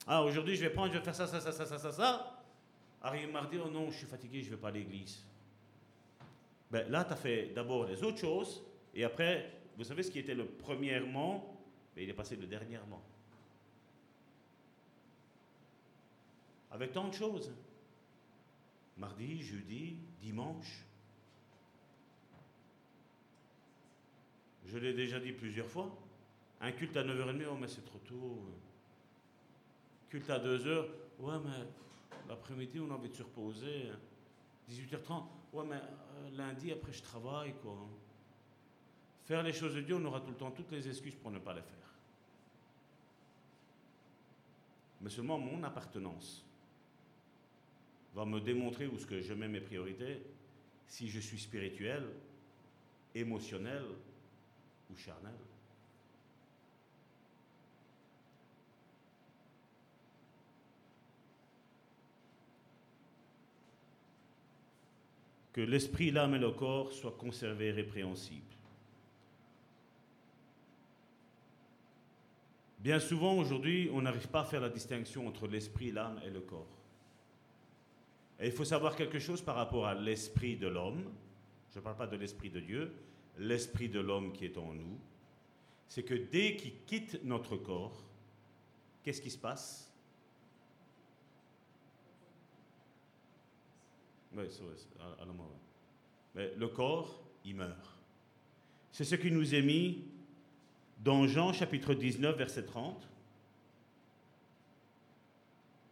Ah, 0.06 0.24
aujourd'hui, 0.24 0.56
je 0.56 0.62
vais 0.62 0.70
prendre, 0.70 0.94
je 0.94 1.00
vais 1.00 1.04
faire 1.04 1.16
ça, 1.16 1.28
ça, 1.28 1.40
ça, 1.40 1.52
ça, 1.52 1.66
ça, 1.66 1.78
ça, 1.78 1.92
ça. 1.92 2.44
Arrive 3.02 3.32
mardi, 3.32 3.58
oh 3.64 3.70
non, 3.70 3.90
je 3.92 3.98
suis 3.98 4.08
fatigué, 4.08 4.42
je 4.42 4.50
ne 4.50 4.56
vais 4.56 4.62
pas 4.62 4.70
à 4.70 4.72
l'église. 4.72 5.24
Ben, 6.70 6.90
là, 6.90 7.04
tu 7.04 7.14
as 7.14 7.16
fait 7.16 7.52
d'abord 7.54 7.86
les 7.86 8.02
autres 8.04 8.18
choses, 8.18 8.64
et 8.94 9.04
après, 9.04 9.52
vous 9.78 9.84
savez 9.84 10.04
ce 10.04 10.12
qui 10.12 10.20
était 10.20 10.34
le 10.34 10.46
premièrement, 10.46 11.58
ben, 11.96 12.04
il 12.04 12.10
est 12.10 12.14
passé 12.14 12.36
le 12.36 12.48
dernièrement. 12.48 13.04
Avec 16.72 16.92
tant 16.92 17.08
de 17.08 17.14
choses. 17.14 17.52
Mardi, 18.98 19.42
jeudi, 19.42 19.98
dimanche. 20.20 20.87
Je 24.68 24.78
l'ai 24.78 24.94
déjà 24.94 25.20
dit 25.20 25.32
plusieurs 25.32 25.68
fois. 25.68 25.90
Un 26.60 26.72
culte 26.72 26.98
à 26.98 27.04
9h30, 27.04 27.46
oh 27.52 27.58
mais 27.60 27.68
c'est 27.68 27.86
trop 27.86 28.00
tôt. 28.00 28.44
Culte 30.10 30.30
à 30.30 30.40
2h, 30.40 30.86
ouais 31.20 31.36
mais 31.46 31.66
l'après-midi 32.28 32.80
on 32.80 32.92
a 32.92 32.96
envie 32.96 33.10
de 33.10 33.16
se 33.16 33.24
reposer. 33.24 33.90
18h30, 34.70 35.24
ouais 35.54 35.66
mais 35.68 35.76
euh, 35.76 36.30
lundi 36.36 36.72
après 36.72 36.92
je 36.92 37.02
travaille 37.02 37.54
quoi. 37.62 37.78
Faire 39.26 39.44
les 39.44 39.54
choses 39.54 39.76
de 39.76 39.82
Dieu, 39.82 39.96
on 39.96 40.06
aura 40.06 40.22
tout 40.22 40.32
le 40.32 40.38
temps 40.38 40.52
toutes 40.52 40.72
les 40.72 40.88
excuses 40.88 41.16
pour 41.16 41.32
ne 41.32 41.40
pas 41.40 41.54
les 41.54 41.62
faire. 41.62 41.94
Mais 45.02 45.10
seulement 45.10 45.38
mon 45.38 45.64
appartenance 45.64 46.44
va 48.16 48.26
me 48.26 48.40
démontrer 48.40 48.88
où 48.88 48.98
ce 48.98 49.06
que 49.06 49.22
je 49.22 49.34
mets 49.34 49.48
mes 49.48 49.62
priorités, 49.62 50.24
si 50.88 51.08
je 51.08 51.20
suis 51.20 51.38
spirituel, 51.40 52.04
émotionnel, 53.14 53.84
ou 54.92 54.98
charnel. 54.98 55.34
Que 65.54 65.62
l'esprit, 65.62 66.12
l'âme 66.12 66.36
et 66.36 66.40
le 66.40 66.52
corps 66.52 66.94
soient 66.94 67.16
conservés 67.18 67.72
répréhensibles. 67.72 68.44
Bien 72.80 73.00
souvent 73.00 73.34
aujourd'hui, 73.34 73.90
on 73.92 74.04
n'arrive 74.04 74.28
pas 74.28 74.42
à 74.42 74.46
faire 74.46 74.62
la 74.62 74.70
distinction 74.70 75.28
entre 75.28 75.48
l'esprit, 75.48 75.92
l'âme 75.92 76.22
et 76.24 76.30
le 76.30 76.42
corps. 76.42 76.78
Et 78.40 78.46
il 78.46 78.52
faut 78.52 78.66
savoir 78.66 78.96
quelque 78.96 79.20
chose 79.20 79.42
par 79.42 79.56
rapport 79.56 79.88
à 79.88 79.96
l'esprit 79.96 80.58
de 80.58 80.68
l'homme. 80.68 81.04
Je 81.74 81.80
ne 81.80 81.84
parle 81.84 81.98
pas 81.98 82.08
de 82.08 82.16
l'esprit 82.16 82.50
de 82.50 82.60
Dieu, 82.60 82.94
l'esprit 83.40 83.90
de 83.90 84.00
l'homme 84.00 84.34
qui 84.34 84.46
est 84.46 84.58
en 84.58 84.74
nous, 84.74 84.98
c'est 85.88 86.04
que 86.04 86.14
dès 86.14 86.56
qu'il 86.56 86.74
quitte 86.86 87.24
notre 87.24 87.56
corps, 87.56 88.04
qu'est-ce 89.04 89.22
qui 89.22 89.32
se 89.32 89.38
passe? 89.38 89.92
Mais 96.36 96.54
le 96.56 96.68
corps, 96.68 97.24
il 97.46 97.56
meurt. 97.56 97.98
C'est 98.92 99.06
ce 99.06 99.16
qui 99.16 99.32
nous 99.32 99.56
est 99.56 99.62
mis 99.62 100.04
dans 101.04 101.28
Jean 101.28 101.54
chapitre 101.54 101.94
19, 101.94 102.38
verset 102.38 102.66
30. 102.66 103.08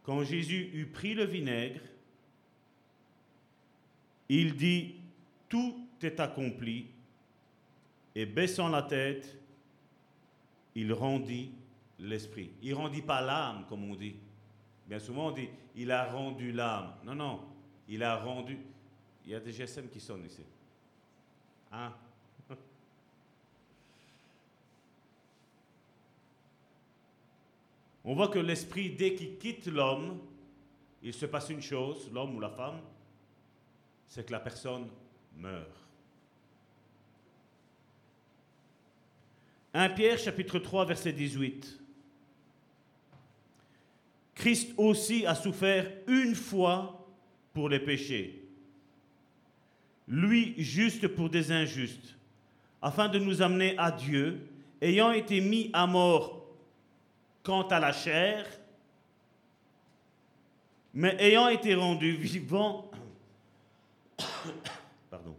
Quand 0.02 0.22
Jésus 0.22 0.70
eut 0.74 0.86
pris 0.86 1.14
le 1.14 1.24
vinaigre, 1.24 1.80
il 4.28 4.56
dit, 4.56 4.96
tout 5.48 5.88
est 6.02 6.20
accompli, 6.20 6.86
et 8.16 8.24
baissant 8.24 8.68
la 8.68 8.82
tête, 8.82 9.36
il 10.74 10.90
rendit 10.94 11.52
l'esprit. 11.98 12.50
Il 12.62 12.72
rendit 12.72 13.02
pas 13.02 13.20
l'âme, 13.20 13.66
comme 13.68 13.84
on 13.90 13.94
dit. 13.94 14.16
Bien 14.86 14.98
souvent, 14.98 15.28
on 15.28 15.32
dit 15.32 15.50
il 15.76 15.92
a 15.92 16.10
rendu 16.10 16.50
l'âme. 16.50 16.94
Non, 17.04 17.14
non, 17.14 17.42
il 17.86 18.02
a 18.02 18.16
rendu. 18.16 18.58
Il 19.26 19.32
y 19.32 19.34
a 19.34 19.40
des 19.40 19.52
GSM 19.52 19.90
qui 19.90 20.00
sonnent 20.00 20.24
ici. 20.24 20.42
Hein? 21.70 21.92
On 28.04 28.14
voit 28.14 28.28
que 28.28 28.38
l'esprit, 28.38 28.90
dès 28.90 29.14
qu'il 29.14 29.36
quitte 29.36 29.66
l'homme, 29.66 30.20
il 31.02 31.12
se 31.12 31.26
passe 31.26 31.50
une 31.50 31.60
chose, 31.60 32.08
l'homme 32.12 32.36
ou 32.36 32.40
la 32.40 32.50
femme, 32.50 32.80
c'est 34.06 34.24
que 34.24 34.32
la 34.32 34.40
personne 34.40 34.88
meurt. 35.36 35.85
1 39.76 39.90
Pierre 39.90 40.18
chapitre 40.18 40.58
3 40.58 40.86
verset 40.86 41.12
18. 41.12 41.78
Christ 44.34 44.72
aussi 44.78 45.26
a 45.26 45.34
souffert 45.34 45.86
une 46.06 46.34
fois 46.34 47.06
pour 47.52 47.68
les 47.68 47.78
péchés, 47.78 48.42
lui 50.08 50.54
juste 50.56 51.06
pour 51.08 51.28
des 51.28 51.52
injustes, 51.52 52.16
afin 52.80 53.08
de 53.08 53.18
nous 53.18 53.42
amener 53.42 53.76
à 53.76 53.90
Dieu, 53.92 54.48
ayant 54.80 55.12
été 55.12 55.42
mis 55.42 55.68
à 55.74 55.86
mort 55.86 56.46
quant 57.42 57.68
à 57.68 57.78
la 57.78 57.92
chair, 57.92 58.46
mais 60.94 61.16
ayant 61.18 61.48
été 61.48 61.74
rendu 61.74 62.12
vivant, 62.12 62.90
pardon, 65.10 65.36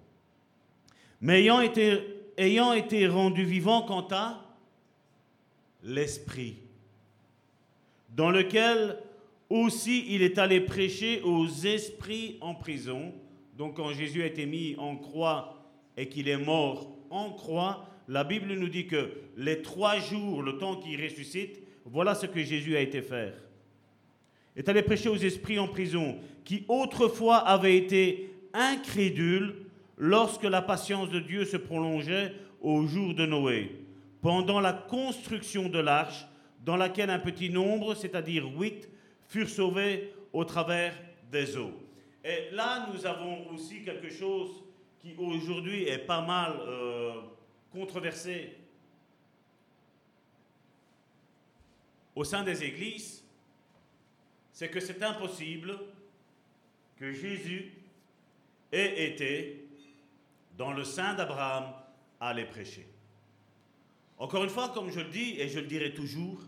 mais 1.21 1.41
ayant 1.41 1.61
été, 1.61 2.16
ayant 2.37 2.73
été 2.73 3.07
rendu 3.07 3.43
vivant 3.43 3.81
quant 3.81 4.07
à 4.11 4.43
l'esprit 5.83 6.57
dans 8.17 8.31
lequel 8.31 8.97
aussi 9.49 10.05
il 10.09 10.21
est 10.21 10.37
allé 10.37 10.59
prêcher 10.59 11.21
aux 11.21 11.47
esprits 11.47 12.37
en 12.41 12.55
prison. 12.55 13.13
Donc 13.57 13.75
quand 13.77 13.93
Jésus 13.93 14.23
a 14.23 14.25
été 14.25 14.45
mis 14.45 14.75
en 14.77 14.95
croix 14.97 15.63
et 15.95 16.09
qu'il 16.09 16.27
est 16.27 16.37
mort 16.37 16.89
en 17.09 17.31
croix, 17.31 17.87
la 18.07 18.23
Bible 18.23 18.53
nous 18.53 18.69
dit 18.69 18.87
que 18.87 19.11
les 19.37 19.61
trois 19.61 19.99
jours, 19.99 20.41
le 20.41 20.57
temps 20.57 20.77
qu'il 20.77 21.01
ressuscite, 21.01 21.61
voilà 21.85 22.15
ce 22.15 22.25
que 22.25 22.43
Jésus 22.43 22.75
a 22.75 22.81
été 22.81 23.01
faire. 23.01 23.33
Est 24.55 24.67
allé 24.67 24.81
prêcher 24.81 25.09
aux 25.09 25.17
esprits 25.17 25.59
en 25.59 25.67
prison, 25.67 26.17
qui 26.43 26.65
autrefois 26.67 27.37
avaient 27.37 27.77
été 27.77 28.31
incrédules 28.53 29.66
lorsque 29.97 30.43
la 30.43 30.61
patience 30.61 31.09
de 31.09 31.19
Dieu 31.19 31.45
se 31.45 31.57
prolongeait 31.57 32.33
au 32.61 32.85
jour 32.85 33.13
de 33.13 33.25
Noé, 33.25 33.85
pendant 34.21 34.59
la 34.59 34.73
construction 34.73 35.69
de 35.69 35.79
l'arche 35.79 36.25
dans 36.63 36.77
laquelle 36.77 37.09
un 37.09 37.19
petit 37.19 37.49
nombre, 37.49 37.95
c'est-à-dire 37.95 38.45
huit, 38.57 38.89
furent 39.27 39.49
sauvés 39.49 40.13
au 40.33 40.43
travers 40.45 40.93
des 41.31 41.57
eaux. 41.57 41.73
Et 42.23 42.49
là, 42.51 42.87
nous 42.91 43.05
avons 43.05 43.49
aussi 43.51 43.83
quelque 43.83 44.09
chose 44.09 44.63
qui 44.99 45.15
aujourd'hui 45.17 45.83
est 45.83 45.99
pas 45.99 46.21
mal 46.21 46.53
euh, 46.59 47.13
controversé 47.71 48.55
au 52.15 52.23
sein 52.23 52.43
des 52.43 52.63
églises, 52.63 53.23
c'est 54.51 54.69
que 54.69 54.79
c'est 54.79 55.03
impossible 55.03 55.77
que 56.97 57.11
Jésus 57.11 57.71
ait 58.71 59.11
été 59.11 59.66
dans 60.57 60.73
le 60.73 60.83
sein 60.83 61.13
d'Abraham 61.13 61.73
les 62.33 62.45
prêcher. 62.45 62.87
Encore 64.17 64.43
une 64.43 64.49
fois, 64.49 64.69
comme 64.69 64.89
je 64.89 64.99
le 64.99 65.09
dis 65.09 65.39
et 65.39 65.47
je 65.47 65.59
le 65.59 65.67
dirai 65.67 65.93
toujours, 65.93 66.39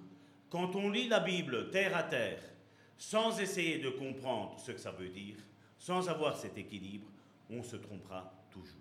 quand 0.49 0.75
on 0.75 0.89
lit 0.89 1.07
la 1.07 1.19
Bible 1.19 1.69
terre 1.69 1.95
à 1.95 2.03
terre, 2.03 2.41
sans 2.97 3.39
essayer 3.39 3.77
de 3.77 3.89
comprendre 3.89 4.59
ce 4.59 4.71
que 4.71 4.79
ça 4.79 4.91
veut 4.91 5.09
dire, 5.09 5.35
sans 5.77 6.09
avoir 6.09 6.35
cet 6.35 6.57
équilibre, 6.57 7.07
on 7.49 7.63
se 7.63 7.75
trompera 7.75 8.33
toujours. 8.51 8.75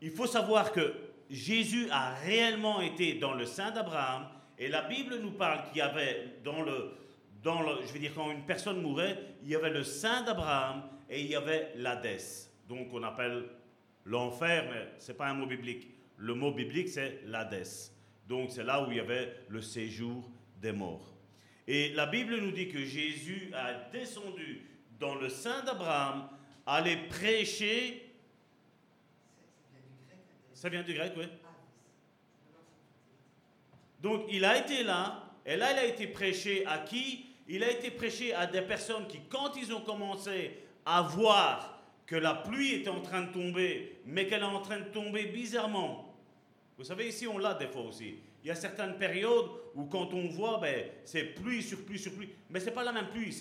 Il 0.00 0.10
faut 0.10 0.26
savoir 0.26 0.72
que 0.72 0.94
Jésus 1.28 1.88
a 1.90 2.14
réellement 2.14 2.80
été 2.80 3.14
dans 3.14 3.34
le 3.34 3.44
sein 3.44 3.72
d'Abraham, 3.72 4.28
et 4.58 4.68
la 4.68 4.82
Bible 4.82 5.18
nous 5.20 5.32
parle 5.32 5.68
qu'il 5.68 5.78
y 5.78 5.80
avait 5.82 6.38
dans 6.44 6.62
le, 6.62 6.92
dans 7.42 7.62
le, 7.62 7.82
je 7.86 7.92
veux 7.92 7.98
dire, 7.98 8.12
quand 8.14 8.30
une 8.30 8.46
personne 8.46 8.80
mourait, 8.80 9.18
il 9.42 9.50
y 9.50 9.56
avait 9.56 9.70
le 9.70 9.84
sein 9.84 10.22
d'Abraham 10.22 10.84
et 11.10 11.20
il 11.20 11.26
y 11.26 11.36
avait 11.36 11.72
l'Hadès. 11.76 12.50
Donc 12.68 12.88
on 12.92 13.02
appelle 13.02 13.44
l'enfer, 14.04 14.68
mais 14.70 14.88
ce 14.98 15.12
n'est 15.12 15.18
pas 15.18 15.28
un 15.28 15.34
mot 15.34 15.46
biblique. 15.46 15.88
Le 16.16 16.34
mot 16.34 16.52
biblique, 16.52 16.88
c'est 16.88 17.20
l'Hadès. 17.24 17.92
Donc 18.26 18.50
c'est 18.50 18.64
là 18.64 18.82
où 18.82 18.90
il 18.90 18.96
y 18.96 19.00
avait 19.00 19.44
le 19.48 19.60
séjour 19.60 20.30
des 20.60 20.72
morts. 20.72 21.14
Et 21.66 21.92
la 21.94 22.06
Bible 22.06 22.36
nous 22.38 22.52
dit 22.52 22.68
que 22.68 22.84
Jésus 22.84 23.50
a 23.54 23.74
descendu 23.90 24.62
dans 24.98 25.14
le 25.14 25.28
sein 25.28 25.62
d'Abraham, 25.62 26.28
aller 26.64 26.96
prêcher. 27.08 28.14
Ça 30.54 30.68
vient 30.68 30.82
du 30.82 30.94
grec, 30.94 31.12
oui. 31.16 31.26
Donc 34.00 34.26
il 34.30 34.44
a 34.44 34.58
été 34.58 34.82
là, 34.82 35.24
et 35.44 35.56
là 35.56 35.72
il 35.72 35.78
a 35.78 35.84
été 35.84 36.06
prêché 36.06 36.64
à 36.66 36.78
qui? 36.78 37.26
Il 37.48 37.62
a 37.62 37.70
été 37.70 37.90
prêché 37.90 38.34
à 38.34 38.46
des 38.46 38.62
personnes 38.62 39.06
qui, 39.06 39.20
quand 39.28 39.54
ils 39.56 39.72
ont 39.72 39.80
commencé 39.80 40.58
à 40.84 41.02
voir 41.02 41.75
que 42.06 42.16
la 42.16 42.34
pluie 42.34 42.74
était 42.74 42.88
en 42.90 43.00
train 43.00 43.22
de 43.22 43.32
tomber, 43.32 44.00
mais 44.06 44.26
qu'elle 44.26 44.42
est 44.42 44.44
en 44.44 44.60
train 44.60 44.78
de 44.78 44.84
tomber 44.84 45.26
bizarrement, 45.26 46.06
vous 46.78 46.84
savez, 46.84 47.08
ici, 47.08 47.26
on 47.26 47.38
l'a 47.38 47.54
des 47.54 47.68
fois 47.68 47.82
aussi. 47.82 48.16
Il 48.44 48.48
y 48.48 48.50
a 48.50 48.54
certaines 48.54 48.96
périodes 48.98 49.46
où 49.74 49.86
quand 49.86 50.12
on 50.12 50.28
voit, 50.28 50.58
ben, 50.58 50.90
c'est 51.04 51.24
pluie 51.24 51.62
sur 51.62 51.84
pluie 51.84 51.98
sur 51.98 52.12
pluie. 52.12 52.28
Mais 52.50 52.60
ce 52.60 52.66
n'est 52.66 52.72
pas 52.72 52.84
la 52.84 52.92
même 52.92 53.08
pluie. 53.08 53.34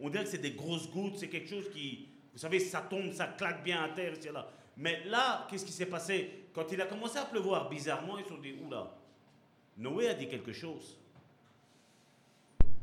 On 0.00 0.08
dirait 0.08 0.24
que 0.24 0.30
c'est 0.30 0.38
des 0.38 0.52
grosses 0.52 0.90
gouttes, 0.90 1.18
c'est 1.18 1.28
quelque 1.28 1.48
chose 1.48 1.70
qui, 1.70 2.08
vous 2.32 2.38
savez, 2.38 2.58
ça 2.58 2.80
tombe, 2.80 3.12
ça 3.12 3.26
claque 3.26 3.62
bien 3.62 3.82
à 3.82 3.90
terre, 3.90 4.14
etc. 4.14 4.30
là. 4.32 4.48
Mais 4.76 5.04
là, 5.04 5.46
qu'est-ce 5.50 5.66
qui 5.66 5.72
s'est 5.72 5.86
passé? 5.86 6.46
Quand 6.52 6.64
il 6.72 6.80
a 6.80 6.86
commencé 6.86 7.18
à 7.18 7.24
pleuvoir 7.24 7.68
bizarrement, 7.68 8.16
ils 8.16 8.24
se 8.24 8.30
sont 8.30 8.38
dit, 8.38 8.54
oula, 8.64 8.96
Noé 9.76 10.08
a 10.08 10.14
dit 10.14 10.28
quelque 10.28 10.52
chose. 10.52 10.96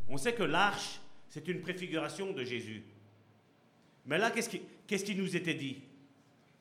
On 0.07 0.17
sait 0.17 0.33
que 0.33 0.43
l'arche, 0.43 0.99
c'est 1.29 1.47
une 1.47 1.61
préfiguration 1.61 2.31
de 2.31 2.43
Jésus. 2.43 2.83
Mais 4.05 4.17
là, 4.17 4.31
qu'est-ce 4.31 4.49
qui, 5.05 5.15
nous 5.15 5.35
était 5.35 5.53
dit? 5.53 5.81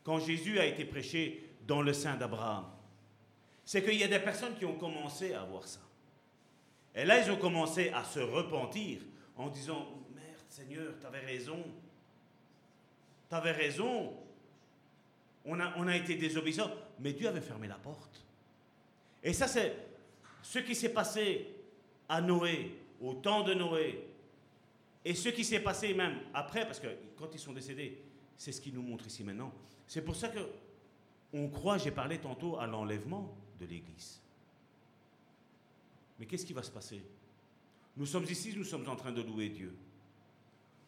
Quand 0.02 0.18
Jésus 0.18 0.58
a 0.58 0.66
été 0.66 0.84
prêché 0.84 1.42
dans 1.66 1.82
le 1.82 1.92
sein 1.92 2.16
d'Abraham 2.16 2.66
c'est 3.64 3.82
qu'il 3.82 3.94
y 3.94 4.04
a 4.04 4.08
des 4.08 4.18
personnes 4.18 4.54
qui 4.56 4.64
ont 4.64 4.76
commencé 4.76 5.32
à 5.32 5.42
voir 5.44 5.66
ça. 5.66 5.80
Et 6.94 7.04
là, 7.04 7.18
ils 7.20 7.30
ont 7.30 7.36
commencé 7.36 7.88
à 7.90 8.04
se 8.04 8.20
repentir 8.20 9.00
en 9.36 9.48
disant, 9.48 9.88
merde 10.14 10.44
Seigneur, 10.48 10.92
tu 11.00 11.06
avais 11.06 11.20
raison. 11.20 11.64
Tu 13.28 13.34
avais 13.34 13.52
raison. 13.52 14.12
On 15.46 15.58
a, 15.60 15.72
on 15.76 15.88
a 15.88 15.96
été 15.96 16.14
désobéissants, 16.16 16.70
mais 17.00 17.12
Dieu 17.12 17.26
avait 17.26 17.40
fermé 17.40 17.66
la 17.66 17.76
porte. 17.76 18.22
Et 19.22 19.32
ça, 19.32 19.48
c'est 19.48 19.74
ce 20.42 20.58
qui 20.58 20.74
s'est 20.74 20.92
passé 20.92 21.48
à 22.08 22.20
Noé, 22.20 22.78
au 23.00 23.14
temps 23.14 23.42
de 23.42 23.54
Noé, 23.54 24.06
et 25.04 25.14
ce 25.14 25.28
qui 25.28 25.44
s'est 25.44 25.60
passé 25.60 25.92
même 25.94 26.18
après, 26.32 26.64
parce 26.64 26.80
que 26.80 26.88
quand 27.16 27.28
ils 27.32 27.38
sont 27.38 27.52
décédés, 27.52 28.02
c'est 28.36 28.52
ce 28.52 28.60
qu'il 28.60 28.74
nous 28.74 28.82
montre 28.82 29.06
ici 29.06 29.22
maintenant. 29.22 29.52
C'est 29.86 30.02
pour 30.02 30.16
ça 30.16 30.28
que 30.28 30.38
on 31.32 31.48
croit, 31.48 31.78
j'ai 31.78 31.90
parlé 31.90 32.18
tantôt 32.18 32.58
à 32.58 32.66
l'enlèvement 32.66 33.36
de 33.58 33.66
l'Église. 33.66 34.20
Mais 36.18 36.26
qu'est-ce 36.26 36.46
qui 36.46 36.52
va 36.52 36.62
se 36.62 36.70
passer? 36.70 37.02
Nous 37.96 38.06
sommes 38.06 38.24
ici, 38.24 38.54
nous 38.56 38.64
sommes 38.64 38.88
en 38.88 38.96
train 38.96 39.12
de 39.12 39.20
louer 39.20 39.48
Dieu. 39.48 39.74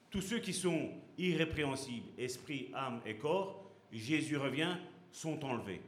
Tous 0.08 0.20
ceux 0.20 0.38
qui 0.38 0.52
sont 0.52 0.92
irrépréhensibles, 1.18 2.08
esprit, 2.16 2.70
âme 2.74 3.00
et 3.04 3.16
corps, 3.16 3.70
Jésus 3.92 4.36
revient, 4.36 4.76
sont 5.10 5.44
enlevés. 5.44 5.82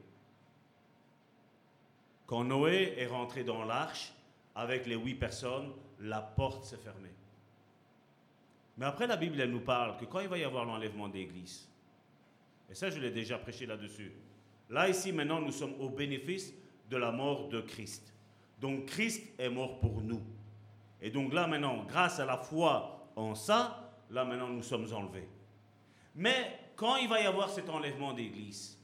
Quand 2.26 2.44
Noé 2.44 2.94
est 2.98 3.06
rentré 3.06 3.44
dans 3.44 3.64
l'arche 3.64 4.12
avec 4.54 4.86
les 4.86 4.96
huit 4.96 5.14
personnes, 5.14 5.72
la 6.00 6.20
porte 6.20 6.64
s'est 6.64 6.76
fermée. 6.76 7.14
Mais 8.78 8.86
après, 8.86 9.06
la 9.06 9.16
Bible, 9.16 9.40
elle 9.40 9.50
nous 9.50 9.60
parle 9.60 9.96
que 9.96 10.04
quand 10.06 10.20
il 10.20 10.28
va 10.28 10.38
y 10.38 10.44
avoir 10.44 10.64
l'enlèvement 10.64 11.08
d'Église, 11.08 11.68
et 12.70 12.74
ça, 12.74 12.90
je 12.90 12.98
l'ai 12.98 13.10
déjà 13.10 13.38
prêché 13.38 13.66
là-dessus, 13.66 14.12
là, 14.70 14.88
ici, 14.88 15.12
maintenant, 15.12 15.40
nous 15.40 15.52
sommes 15.52 15.74
au 15.80 15.90
bénéfice 15.90 16.54
de 16.88 16.96
la 16.96 17.10
mort 17.10 17.48
de 17.48 17.60
Christ. 17.60 18.14
Donc 18.60 18.86
Christ 18.86 19.22
est 19.38 19.50
mort 19.50 19.78
pour 19.80 20.02
nous. 20.02 20.22
Et 21.00 21.10
donc 21.10 21.32
là 21.32 21.46
maintenant, 21.46 21.84
grâce 21.84 22.18
à 22.18 22.26
la 22.26 22.36
foi 22.36 23.10
en 23.14 23.34
ça, 23.34 23.94
là 24.10 24.24
maintenant 24.24 24.48
nous 24.48 24.62
sommes 24.62 24.92
enlevés. 24.92 25.28
Mais 26.14 26.58
quand 26.74 26.96
il 26.96 27.08
va 27.08 27.20
y 27.20 27.26
avoir 27.26 27.50
cet 27.50 27.68
enlèvement 27.68 28.12
d'église, 28.12 28.76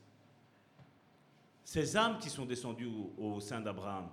ces 1.65 1.97
âmes 1.97 2.19
qui 2.19 2.31
sont 2.31 2.45
descendues 2.45 2.91
au, 3.19 3.41
sein 3.41 3.61
d'Abraham, 3.61 4.09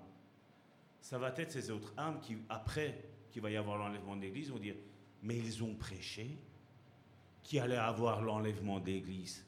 ça 1.00 1.18
va 1.18 1.34
être 1.38 1.52
ces 1.52 1.70
autres 1.70 1.94
âmes 1.98 2.20
qui, 2.22 2.38
après 2.50 3.04
qu'il 3.30 3.42
va 3.42 3.52
y 3.52 3.58
avoir 3.58 3.78
l'enlèvement 3.78 4.16
d'église, 4.16 4.50
vont 4.50 4.58
dire, 4.58 4.76
mais 5.24 5.38
ils 5.38 5.64
ont 5.64 5.74
prêché 5.76 6.38
qui 7.44 7.60
allait 7.60 7.76
avoir 7.76 8.22
l'enlèvement 8.22 8.80
d'église. 8.80 9.46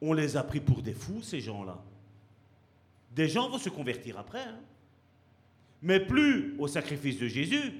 On 0.00 0.12
les 0.12 0.36
a 0.36 0.42
pris 0.42 0.60
pour 0.60 0.82
des 0.82 0.94
fous, 0.94 1.22
ces 1.22 1.40
gens-là. 1.40 1.82
Des 3.14 3.28
gens 3.28 3.48
vont 3.48 3.58
se 3.58 3.68
convertir 3.68 4.18
après. 4.18 4.42
Hein. 4.42 4.60
Mais 5.82 6.00
plus 6.00 6.54
au 6.58 6.68
sacrifice 6.68 7.18
de 7.18 7.26
Jésus, 7.26 7.72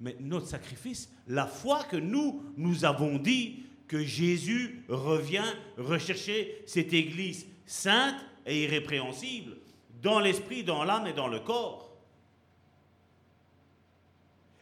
mais 0.00 0.16
notre 0.20 0.46
sacrifice, 0.46 1.12
la 1.28 1.46
foi 1.46 1.84
que 1.84 1.96
nous, 1.96 2.42
nous 2.56 2.84
avons 2.84 3.18
dit 3.18 3.64
que 3.86 4.02
Jésus 4.02 4.84
revient 4.88 5.44
rechercher 5.76 6.62
cette 6.66 6.92
Église 6.92 7.46
sainte 7.66 8.16
et 8.46 8.64
irrépréhensible, 8.64 9.56
dans 10.00 10.20
l'esprit, 10.20 10.64
dans 10.64 10.84
l'âme 10.84 11.06
et 11.06 11.12
dans 11.12 11.28
le 11.28 11.40
corps. 11.40 11.89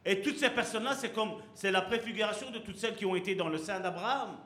Et 0.09 0.23
toutes 0.23 0.39
ces 0.39 0.49
personnes-là, 0.49 0.95
c'est 0.95 1.13
comme, 1.13 1.35
c'est 1.55 1.71
la 1.71 1.83
préfiguration 1.83 2.51
de 2.51 2.61
toutes 2.61 2.79
celles 2.79 2.97
qui 2.97 3.05
ont 3.05 3.15
été 3.15 3.35
dans 3.35 3.51
le 3.51 3.59
sein 3.59 3.79
d'Abraham. 3.79 4.39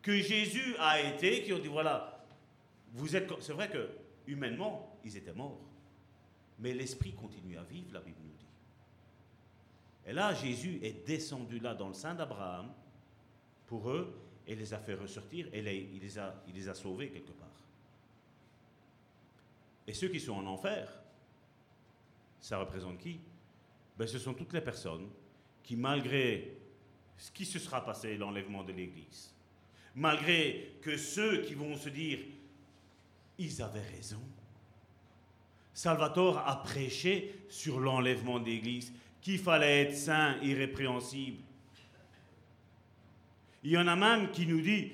que 0.00 0.16
Jésus 0.16 0.76
a 0.78 1.00
été, 1.00 1.42
qui 1.42 1.52
ont 1.52 1.58
dit 1.58 1.66
voilà, 1.66 2.24
vous 2.92 3.16
êtes. 3.16 3.28
C'est 3.40 3.54
vrai 3.54 3.68
que 3.68 3.90
humainement, 4.28 4.96
ils 5.04 5.16
étaient 5.16 5.32
morts. 5.32 5.58
Mais 6.60 6.72
l'esprit 6.72 7.12
continue 7.12 7.58
à 7.58 7.64
vivre, 7.64 7.92
la 7.92 7.98
Bible 7.98 8.20
nous 8.22 8.36
dit. 8.38 8.46
Et 10.06 10.12
là, 10.12 10.32
Jésus 10.32 10.78
est 10.80 11.04
descendu 11.04 11.58
là 11.58 11.74
dans 11.74 11.88
le 11.88 11.94
sein 11.94 12.14
d'Abraham 12.14 12.72
pour 13.66 13.90
eux 13.90 14.14
et 14.46 14.54
les 14.54 14.74
a 14.74 14.78
fait 14.78 14.94
ressortir 14.94 15.48
et 15.52 15.58
il, 15.58 16.00
les 16.00 16.18
a, 16.20 16.40
il 16.46 16.54
les 16.54 16.68
a 16.68 16.74
sauvés 16.74 17.08
quelque 17.08 17.32
part. 17.32 17.48
Et 19.88 19.92
ceux 19.92 20.08
qui 20.08 20.20
sont 20.20 20.34
en 20.34 20.46
enfer, 20.46 20.88
ça 22.40 22.58
représente 22.58 22.98
qui? 22.98 23.18
Ben, 23.96 24.06
Ce 24.06 24.18
sont 24.18 24.34
toutes 24.34 24.52
les 24.52 24.60
personnes 24.60 25.08
qui, 25.62 25.76
malgré 25.76 26.56
ce 27.16 27.30
qui 27.30 27.44
se 27.44 27.58
sera 27.58 27.84
passé, 27.84 28.16
l'enlèvement 28.16 28.64
de 28.64 28.72
l'Église, 28.72 29.34
malgré 29.94 30.74
que 30.82 30.96
ceux 30.96 31.42
qui 31.42 31.54
vont 31.54 31.76
se 31.76 31.88
dire, 31.88 32.18
ils 33.38 33.62
avaient 33.62 33.86
raison, 33.96 34.20
Salvatore 35.72 36.38
a 36.38 36.62
prêché 36.62 37.34
sur 37.48 37.80
l'enlèvement 37.80 38.38
de 38.38 38.46
l'Église, 38.46 38.92
qu'il 39.20 39.38
fallait 39.38 39.82
être 39.82 39.96
saint, 39.96 40.36
irrépréhensible. 40.42 41.38
Il 43.62 43.70
y 43.70 43.78
en 43.78 43.88
a 43.88 43.96
même 43.96 44.30
qui 44.30 44.46
nous 44.46 44.60
disent, 44.60 44.90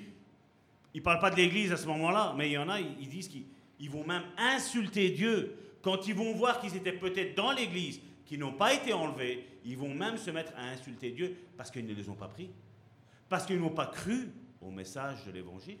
ils 0.93 0.99
ne 0.99 1.03
parlent 1.03 1.19
pas 1.19 1.29
de 1.29 1.35
l'Église 1.35 1.71
à 1.71 1.77
ce 1.77 1.85
moment-là, 1.87 2.33
mais 2.37 2.49
il 2.49 2.53
y 2.53 2.57
en 2.57 2.69
a, 2.69 2.79
ils 2.79 3.09
disent 3.09 3.27
qu'ils 3.27 3.89
vont 3.89 4.05
même 4.05 4.23
insulter 4.37 5.09
Dieu 5.09 5.55
quand 5.81 6.07
ils 6.07 6.15
vont 6.15 6.33
voir 6.33 6.59
qu'ils 6.61 6.75
étaient 6.75 6.93
peut-être 6.93 7.35
dans 7.35 7.51
l'Église, 7.51 7.99
qu'ils 8.31 8.39
n'ont 8.39 8.53
pas 8.53 8.73
été 8.73 8.93
enlevés, 8.93 9.45
ils 9.65 9.77
vont 9.77 9.93
même 9.93 10.15
se 10.15 10.31
mettre 10.31 10.53
à 10.55 10.61
insulter 10.69 11.11
Dieu 11.11 11.35
parce 11.57 11.69
qu'ils 11.69 11.85
ne 11.85 11.93
les 11.93 12.07
ont 12.07 12.15
pas 12.15 12.29
pris, 12.29 12.49
parce 13.27 13.45
qu'ils 13.45 13.59
n'ont 13.59 13.71
pas 13.71 13.87
cru 13.87 14.29
au 14.61 14.71
message 14.71 15.25
de 15.25 15.31
l'Évangile. 15.31 15.79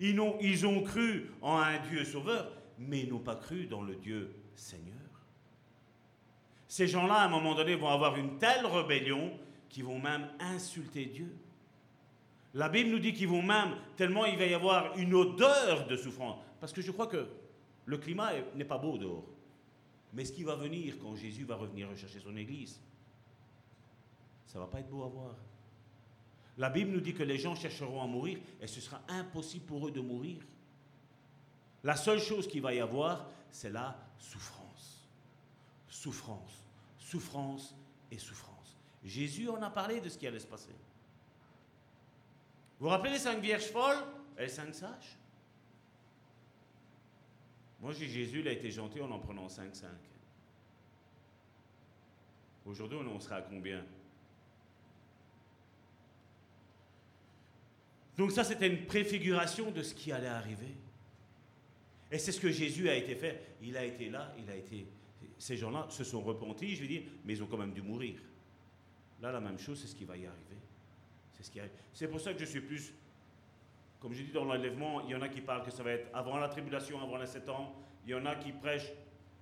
Ils 0.00 0.20
ont, 0.20 0.36
ils 0.40 0.66
ont 0.66 0.82
cru 0.82 1.30
en 1.40 1.58
un 1.58 1.78
Dieu 1.78 2.04
sauveur, 2.04 2.50
mais 2.80 3.02
ils 3.02 3.08
n'ont 3.08 3.20
pas 3.20 3.36
cru 3.36 3.66
dans 3.66 3.80
le 3.80 3.94
Dieu 3.94 4.34
Seigneur. 4.56 4.96
Ces 6.66 6.88
gens-là, 6.88 7.14
à 7.14 7.26
un 7.26 7.28
moment 7.28 7.54
donné, 7.54 7.76
vont 7.76 7.90
avoir 7.90 8.16
une 8.16 8.38
telle 8.38 8.66
rébellion 8.66 9.30
qu'ils 9.68 9.84
vont 9.84 10.00
même 10.00 10.30
insulter 10.40 11.06
Dieu. 11.06 11.32
La 12.54 12.68
Bible 12.68 12.90
nous 12.90 12.98
dit 12.98 13.14
qu'ils 13.14 13.28
vont 13.28 13.40
même, 13.40 13.76
tellement 13.96 14.24
il 14.24 14.36
va 14.36 14.46
y 14.46 14.54
avoir 14.54 14.98
une 14.98 15.14
odeur 15.14 15.86
de 15.86 15.96
souffrance. 15.96 16.40
Parce 16.58 16.72
que 16.72 16.82
je 16.82 16.90
crois 16.90 17.06
que 17.06 17.28
le 17.86 17.98
climat 17.98 18.32
n'est 18.56 18.64
pas 18.64 18.78
beau 18.78 18.98
dehors. 18.98 19.28
Mais 20.12 20.24
ce 20.24 20.32
qui 20.32 20.44
va 20.44 20.54
venir 20.56 20.98
quand 21.00 21.16
Jésus 21.16 21.44
va 21.44 21.56
revenir 21.56 21.88
rechercher 21.88 22.20
son 22.20 22.36
Église, 22.36 22.78
ça 24.46 24.58
ne 24.58 24.64
va 24.64 24.70
pas 24.70 24.80
être 24.80 24.90
beau 24.90 25.02
à 25.04 25.08
voir. 25.08 25.34
La 26.58 26.68
Bible 26.68 26.90
nous 26.90 27.00
dit 27.00 27.14
que 27.14 27.22
les 27.22 27.38
gens 27.38 27.54
chercheront 27.54 28.02
à 28.02 28.06
mourir 28.06 28.38
et 28.60 28.66
ce 28.66 28.80
sera 28.80 29.00
impossible 29.08 29.64
pour 29.64 29.88
eux 29.88 29.90
de 29.90 30.00
mourir. 30.00 30.42
La 31.82 31.96
seule 31.96 32.20
chose 32.20 32.46
qu'il 32.46 32.60
va 32.60 32.74
y 32.74 32.80
avoir, 32.80 33.26
c'est 33.50 33.70
la 33.70 33.98
souffrance. 34.18 35.08
Souffrance, 35.88 36.62
souffrance 36.98 37.74
et 38.10 38.18
souffrance. 38.18 38.76
Jésus 39.02 39.48
en 39.48 39.62
a 39.62 39.70
parlé 39.70 40.00
de 40.00 40.08
ce 40.08 40.18
qui 40.18 40.26
allait 40.26 40.38
se 40.38 40.46
passer. 40.46 40.70
Vous 42.78 42.86
vous 42.86 42.88
rappelez 42.88 43.12
les 43.12 43.18
cinq 43.18 43.40
vierges 43.40 43.66
folles? 43.66 44.04
Et 44.38 44.42
les 44.42 44.48
cinq 44.48 44.74
sages 44.74 45.18
Moi, 47.82 47.92
j'ai 47.92 48.08
Jésus, 48.08 48.40
il 48.40 48.48
a 48.48 48.52
été 48.52 48.70
gentil 48.70 49.00
en 49.00 49.10
en 49.10 49.18
prenant 49.18 49.48
cinq, 49.48 49.74
cinq. 49.74 49.90
Aujourd'hui, 52.64 52.96
on 52.96 53.18
sera 53.18 53.36
à 53.36 53.42
combien? 53.42 53.84
Donc 58.16 58.30
ça, 58.30 58.44
c'était 58.44 58.68
une 58.68 58.86
préfiguration 58.86 59.72
de 59.72 59.82
ce 59.82 59.94
qui 59.94 60.12
allait 60.12 60.28
arriver. 60.28 60.76
Et 62.12 62.18
c'est 62.18 62.30
ce 62.30 62.40
que 62.40 62.52
Jésus 62.52 62.88
a 62.88 62.94
été 62.94 63.16
fait. 63.16 63.56
Il 63.60 63.76
a 63.76 63.84
été 63.84 64.08
là, 64.10 64.32
il 64.38 64.48
a 64.48 64.54
été... 64.54 64.86
Ces 65.38 65.56
gens-là 65.56 65.88
se 65.90 66.04
sont 66.04 66.20
repentis, 66.20 66.76
je 66.76 66.82
veux 66.82 66.88
dire, 66.88 67.02
mais 67.24 67.32
ils 67.32 67.42
ont 67.42 67.46
quand 67.46 67.56
même 67.56 67.72
dû 67.72 67.82
mourir. 67.82 68.20
Là, 69.20 69.32
la 69.32 69.40
même 69.40 69.58
chose, 69.58 69.80
c'est 69.80 69.88
ce 69.88 69.96
qui 69.96 70.04
va 70.04 70.16
y 70.16 70.24
arriver. 70.24 70.56
C'est 71.32 71.42
ce 71.42 71.50
qui 71.50 71.58
arrive. 71.58 71.72
C'est 71.92 72.06
pour 72.06 72.20
ça 72.20 72.32
que 72.32 72.38
je 72.38 72.44
suis 72.44 72.60
plus... 72.60 72.92
Comme 74.02 74.14
je 74.14 74.22
dis 74.24 74.32
dans 74.32 74.44
l'enlèvement, 74.44 75.02
il 75.02 75.10
y 75.10 75.14
en 75.14 75.22
a 75.22 75.28
qui 75.28 75.40
parlent 75.40 75.62
que 75.62 75.70
ça 75.70 75.84
va 75.84 75.92
être 75.92 76.08
avant 76.12 76.36
la 76.36 76.48
tribulation, 76.48 77.00
avant 77.00 77.18
les 77.18 77.26
sept 77.26 77.48
ans. 77.48 77.72
Il 78.04 78.10
y 78.10 78.14
en 78.16 78.26
a 78.26 78.34
qui 78.34 78.50
prêchent, 78.50 78.92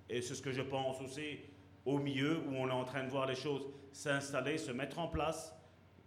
et 0.07 0.21
c'est 0.21 0.35
ce 0.35 0.41
que 0.43 0.51
je 0.51 0.61
pense 0.61 1.01
aussi, 1.01 1.39
au 1.83 1.97
milieu, 1.97 2.43
où 2.47 2.53
on 2.53 2.67
est 2.67 2.71
en 2.71 2.83
train 2.83 3.03
de 3.03 3.09
voir 3.09 3.25
les 3.25 3.33
choses 3.33 3.67
s'installer, 3.91 4.59
se 4.59 4.71
mettre 4.71 4.99
en 4.99 5.07
place. 5.07 5.51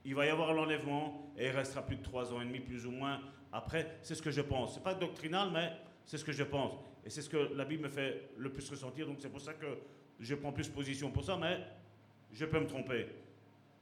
Il 0.05 0.15
va 0.15 0.25
y 0.25 0.29
avoir 0.29 0.53
l'enlèvement, 0.53 1.33
et 1.37 1.47
il 1.47 1.51
restera 1.51 1.83
plus 1.83 1.97
de 1.97 2.03
trois 2.05 2.33
ans 2.33 2.41
et 2.41 2.45
demi, 2.45 2.61
plus 2.61 2.87
ou 2.87 2.93
moins. 2.93 3.21
Après, 3.53 3.99
c'est 4.03 4.15
ce 4.15 4.23
que 4.23 4.31
je 4.31 4.41
pense. 4.41 4.75
Ce 4.75 4.79
n'est 4.79 4.85
pas 4.85 4.95
doctrinal, 4.95 5.51
mais 5.53 5.73
c'est 6.05 6.17
ce 6.17 6.25
que 6.25 6.31
je 6.31 6.45
pense. 6.45 6.75
Et 7.05 7.11
c'est 7.11 7.23
ce 7.23 7.29
que 7.29 7.53
la 7.57 7.65
Bible 7.65 7.83
me 7.83 7.89
fait 7.89 8.31
le 8.37 8.53
plus 8.53 8.71
ressentir. 8.71 9.09
Donc 9.09 9.17
c'est 9.19 9.31
pour 9.31 9.41
ça 9.41 9.55
que 9.55 9.79
je 10.21 10.35
prends 10.37 10.53
plus 10.53 10.69
position 10.69 11.11
pour 11.11 11.25
ça, 11.25 11.37
mais 11.37 11.59
je 12.33 12.45
peux 12.45 12.61
me 12.61 12.69
tromper. 12.69 13.09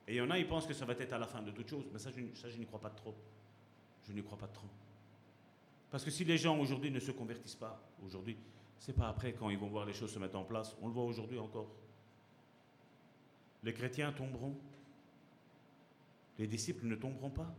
Et 0.09 0.15
il 0.15 0.17
y 0.17 0.21
en 0.23 0.31
a, 0.31 0.39
ils 0.39 0.49
pensent 0.49 0.67
que 0.67 0.73
ça 0.73 0.87
va 0.87 0.95
être 0.95 1.13
à 1.13 1.19
la 1.19 1.27
fin 1.27 1.43
de 1.43 1.51
toute 1.51 1.69
chose. 1.69 1.85
Mais 1.93 1.99
ça, 1.99 2.11
je 2.11 2.59
n'y 2.59 2.67
crois 2.67 2.81
pas 2.81 2.91
trop. 2.91 3.15
Je 4.07 4.13
n'y 4.13 4.23
crois 4.23 4.39
pas 4.39 4.49
trop. 4.49 4.69
Parce 5.91 6.05
que 6.05 6.11
si 6.11 6.25
les 6.25 6.39
gens 6.39 6.59
aujourd'hui 6.59 6.91
ne 6.91 7.01
se 7.01 7.11
convertissent 7.11 7.55
pas, 7.55 7.81
aujourd'hui, 8.05 8.37
c'est 8.79 8.95
pas 8.95 9.09
après 9.09 9.33
quand 9.33 9.51
ils 9.51 9.59
vont 9.59 9.69
voir 9.69 9.85
les 9.85 9.93
choses 9.93 10.13
se 10.13 10.19
mettre 10.19 10.37
en 10.37 10.45
place. 10.45 10.75
On 10.83 10.89
le 10.89 10.93
voit 10.93 11.05
aujourd'hui 11.05 11.39
encore. 11.39 11.69
Les 13.63 13.73
chrétiens 13.73 14.11
tomberont. 14.13 14.57
Les 16.39 16.47
disciples 16.47 16.87
ne 16.87 16.97
tomberont 16.97 17.31
pas. 17.31 17.55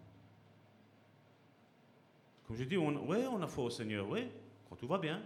Comme 2.46 2.58
je 2.58 2.64
dis, 2.66 2.76
oui, 2.76 3.18
on 3.32 3.42
a 3.42 3.48
foi 3.48 3.66
au 3.66 3.70
Seigneur, 3.70 4.10
oui, 4.10 4.28
quand 4.68 4.76
tout 4.76 4.88
va 4.88 4.98
bien. 4.98 5.22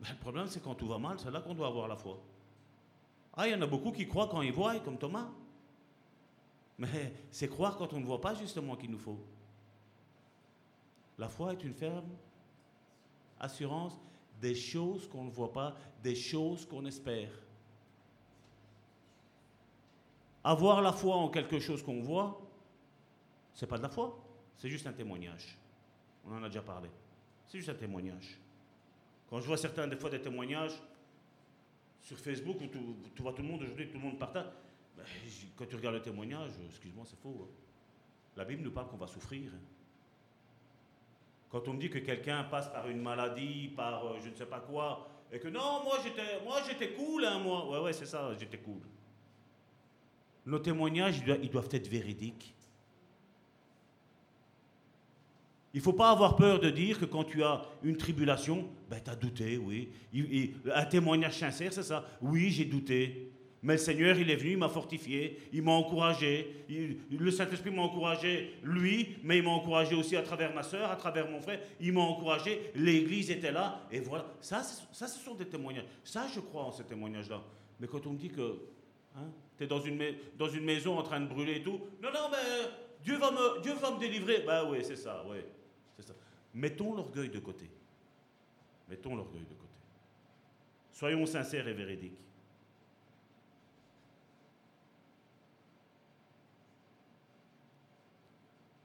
Mais 0.00 0.08
le 0.08 0.16
problème, 0.16 0.46
c'est 0.48 0.60
quand 0.60 0.74
tout 0.74 0.88
va 0.88 0.98
mal, 0.98 1.20
c'est 1.20 1.30
là 1.30 1.40
qu'on 1.40 1.54
doit 1.54 1.68
avoir 1.68 1.86
la 1.86 1.96
foi. 1.96 2.18
Ah, 3.34 3.46
il 3.46 3.52
y 3.52 3.54
en 3.54 3.62
a 3.62 3.66
beaucoup 3.66 3.92
qui 3.92 4.08
croient 4.08 4.26
quand 4.28 4.42
ils 4.42 4.52
voient, 4.52 4.80
comme 4.80 4.98
Thomas. 4.98 5.28
Mais 6.78 7.12
c'est 7.30 7.48
croire 7.48 7.76
quand 7.76 7.92
on 7.92 8.00
ne 8.00 8.06
voit 8.06 8.20
pas 8.20 8.34
justement 8.34 8.74
qu'il 8.74 8.90
nous 8.90 8.98
faut. 8.98 9.20
La 11.20 11.28
foi 11.28 11.52
est 11.52 11.62
une 11.62 11.74
ferme 11.74 12.08
assurance 13.38 14.00
des 14.40 14.54
choses 14.54 15.06
qu'on 15.06 15.24
ne 15.24 15.30
voit 15.30 15.52
pas, 15.52 15.76
des 16.02 16.14
choses 16.14 16.64
qu'on 16.64 16.86
espère. 16.86 17.30
Avoir 20.42 20.80
la 20.80 20.92
foi 20.92 21.16
en 21.16 21.28
quelque 21.28 21.58
chose 21.58 21.82
qu'on 21.82 22.00
voit, 22.00 22.40
c'est 23.52 23.66
pas 23.66 23.76
de 23.76 23.82
la 23.82 23.90
foi, 23.90 24.18
c'est 24.56 24.70
juste 24.70 24.86
un 24.86 24.94
témoignage. 24.94 25.58
On 26.26 26.32
en 26.32 26.42
a 26.42 26.48
déjà 26.48 26.62
parlé. 26.62 26.88
C'est 27.48 27.58
juste 27.58 27.68
un 27.68 27.74
témoignage. 27.74 28.38
Quand 29.28 29.40
je 29.40 29.46
vois 29.46 29.58
certains, 29.58 29.86
des 29.86 29.96
fois, 29.96 30.08
des 30.08 30.22
témoignages 30.22 30.80
sur 32.00 32.18
Facebook 32.18 32.56
où 32.62 32.66
tu, 33.14 33.20
vois 33.20 33.34
tout 33.34 33.42
le 33.42 33.48
monde 33.48 33.60
aujourd'hui, 33.60 33.88
tout 33.88 33.98
le 33.98 34.04
monde 34.04 34.18
partage, 34.18 34.46
ben, 34.96 35.04
quand 35.54 35.66
tu 35.66 35.76
regardes 35.76 35.96
le 35.96 36.02
témoignage, 36.02 36.52
excuse-moi, 36.66 37.04
c'est 37.06 37.18
faux. 37.18 37.46
Hein. 37.46 37.52
La 38.38 38.46
Bible 38.46 38.62
nous 38.62 38.72
parle 38.72 38.88
qu'on 38.88 38.96
va 38.96 39.06
souffrir. 39.06 39.50
Hein. 39.54 39.79
Quand 41.50 41.66
on 41.66 41.72
me 41.74 41.80
dit 41.80 41.90
que 41.90 41.98
quelqu'un 41.98 42.44
passe 42.44 42.68
par 42.68 42.88
une 42.88 43.00
maladie, 43.00 43.72
par 43.76 44.06
euh, 44.06 44.18
je 44.22 44.30
ne 44.30 44.34
sais 44.34 44.46
pas 44.46 44.60
quoi, 44.60 45.08
et 45.32 45.38
que 45.38 45.48
non, 45.48 45.82
moi 45.84 45.98
j'étais, 46.02 46.42
moi 46.44 46.60
j'étais 46.66 46.92
cool, 46.92 47.24
hein, 47.24 47.38
moi. 47.38 47.68
Ouais, 47.68 47.78
ouais, 47.80 47.92
c'est 47.92 48.06
ça, 48.06 48.30
j'étais 48.38 48.58
cool. 48.58 48.80
Nos 50.46 50.58
témoignages, 50.58 51.22
ils 51.42 51.50
doivent 51.50 51.68
être 51.72 51.88
véridiques. 51.88 52.54
Il 55.72 55.78
ne 55.78 55.82
faut 55.82 55.92
pas 55.92 56.10
avoir 56.10 56.34
peur 56.34 56.58
de 56.58 56.68
dire 56.70 56.98
que 56.98 57.04
quand 57.04 57.22
tu 57.22 57.44
as 57.44 57.62
une 57.84 57.96
tribulation, 57.96 58.68
ben, 58.88 59.00
tu 59.02 59.10
as 59.10 59.14
douté, 59.14 59.56
oui. 59.56 59.88
un 60.74 60.84
témoignage 60.84 61.38
sincère, 61.38 61.72
c'est 61.72 61.84
ça. 61.84 62.04
Oui, 62.20 62.50
j'ai 62.50 62.64
douté. 62.64 63.30
Mais 63.62 63.74
le 63.74 63.78
Seigneur, 63.78 64.18
il 64.18 64.30
est 64.30 64.36
venu, 64.36 64.52
il 64.52 64.58
m'a 64.58 64.70
fortifié, 64.70 65.38
il 65.52 65.62
m'a 65.62 65.72
encouragé. 65.72 66.64
le 67.10 67.30
Saint-Esprit 67.30 67.70
m'a 67.70 67.82
encouragé, 67.82 68.54
lui, 68.62 69.18
mais 69.22 69.38
il 69.38 69.44
m'a 69.44 69.50
encouragé 69.50 69.94
aussi 69.94 70.16
à 70.16 70.22
travers 70.22 70.54
ma 70.54 70.62
soeur, 70.62 70.90
à 70.90 70.96
travers 70.96 71.30
mon 71.30 71.40
frère. 71.40 71.60
Il 71.78 71.92
m'a 71.92 72.00
encouragé, 72.00 72.70
l'Église 72.74 73.30
était 73.30 73.52
là, 73.52 73.82
et 73.90 74.00
voilà. 74.00 74.26
Ça, 74.40 74.62
ça, 74.62 75.06
ce 75.06 75.22
sont 75.22 75.34
des 75.34 75.46
témoignages. 75.46 75.84
Ça, 76.02 76.26
je 76.34 76.40
crois 76.40 76.64
en 76.64 76.72
ces 76.72 76.84
témoignages-là. 76.84 77.42
Mais 77.78 77.86
quand 77.86 78.06
on 78.06 78.12
me 78.12 78.18
dit 78.18 78.30
que 78.30 78.62
hein, 79.16 79.28
tu 79.58 79.64
es 79.64 79.66
dans 79.66 79.80
une, 79.80 80.64
maison 80.64 80.98
en 80.98 81.02
train 81.02 81.20
de 81.20 81.26
brûler 81.26 81.56
et 81.56 81.62
tout, 81.62 81.80
non, 82.02 82.10
non, 82.14 82.30
mais 82.30 82.70
Dieu 83.04 83.18
va 83.18 83.30
me, 83.30 83.60
Dieu 83.60 83.74
va 83.74 83.90
me 83.90 84.00
délivrer. 84.00 84.42
Ben 84.46 84.66
oui, 84.70 84.78
c'est 84.82 84.96
ça, 84.96 85.22
oui. 85.28 85.38
Mettons 86.54 86.94
l'orgueil 86.94 87.28
de 87.28 87.38
côté. 87.38 87.70
Mettons 88.88 89.14
l'orgueil 89.14 89.42
de 89.42 89.54
côté. 89.54 89.68
Soyons 90.92 91.26
sincères 91.26 91.68
et 91.68 91.74
véridiques. 91.74 92.18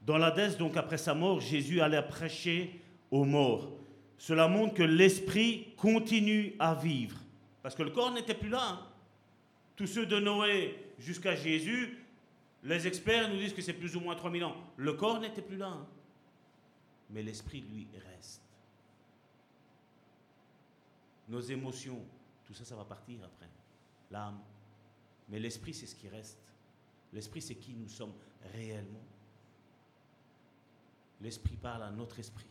Dans 0.06 0.18
l'Hadès, 0.18 0.56
donc 0.58 0.78
après 0.78 0.98
sa 0.98 1.16
mort, 1.16 1.42
Jésus 1.42 1.82
allait 1.82 2.02
prêcher 2.08 2.80
aux 3.10 3.26
morts. 3.26 3.72
Cela 4.18 4.48
montre 4.48 4.76
que 4.76 4.84
l'esprit 4.84 5.74
continue 5.78 6.54
à 6.60 6.76
vivre. 6.76 7.18
Parce 7.64 7.74
que 7.74 7.84
le 7.84 7.90
corps 7.90 8.12
n'était 8.12 8.36
plus 8.36 8.50
là. 8.50 8.62
Hein. 8.62 8.88
Tous 9.76 9.88
ceux 9.88 10.06
de 10.06 10.20
Noé 10.20 10.94
jusqu'à 11.00 11.36
Jésus, 11.36 11.98
les 12.64 12.88
experts 12.88 13.30
nous 13.30 13.38
disent 13.38 13.54
que 13.54 13.62
c'est 13.62 13.74
plus 13.74 13.96
ou 13.96 14.00
moins 14.00 14.16
3000 14.16 14.44
ans. 14.44 14.56
Le 14.78 14.94
corps 14.94 15.20
n'était 15.20 15.42
plus 15.42 15.58
là. 15.58 15.70
Hein. 15.70 15.88
mais 17.10 17.24
l'esprit, 17.24 17.62
lui, 17.62 17.88
reste. 18.14 18.42
Nos 21.28 21.42
émotions, 21.42 22.00
tout 22.46 22.54
ça, 22.54 22.64
ça 22.64 22.76
va 22.76 22.86
partir 22.86 23.18
après. 23.24 23.50
L'âme. 24.12 24.40
Mais 25.30 25.40
l'esprit, 25.40 25.74
c'est 25.74 25.88
ce 25.88 25.96
qui 25.96 26.08
reste. 26.08 26.38
L'esprit, 27.12 27.42
c'est 27.42 27.56
qui 27.56 27.74
nous 27.74 27.90
sommes 27.90 28.14
réellement. 28.54 29.02
L'esprit 31.26 31.58
parle 31.60 31.82
à 31.82 31.90
notre 31.90 32.20
esprit. 32.20 32.46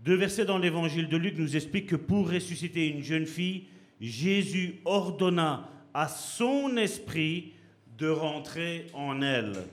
Deux 0.00 0.16
versets 0.16 0.44
dans 0.44 0.58
l'évangile 0.58 1.08
de 1.08 1.16
Luc 1.16 1.38
nous 1.38 1.56
expliquent 1.56 1.88
que 1.88 1.96
pour 1.96 2.30
ressusciter 2.30 2.88
une 2.88 3.02
jeune 3.02 3.24
fille, 3.24 3.68
Jésus 4.02 4.82
ordonna 4.84 5.70
à 5.94 6.08
son 6.08 6.76
esprit 6.76 7.54
de 7.96 8.10
rentrer 8.10 8.88
en 8.92 9.22
elle, 9.22 9.64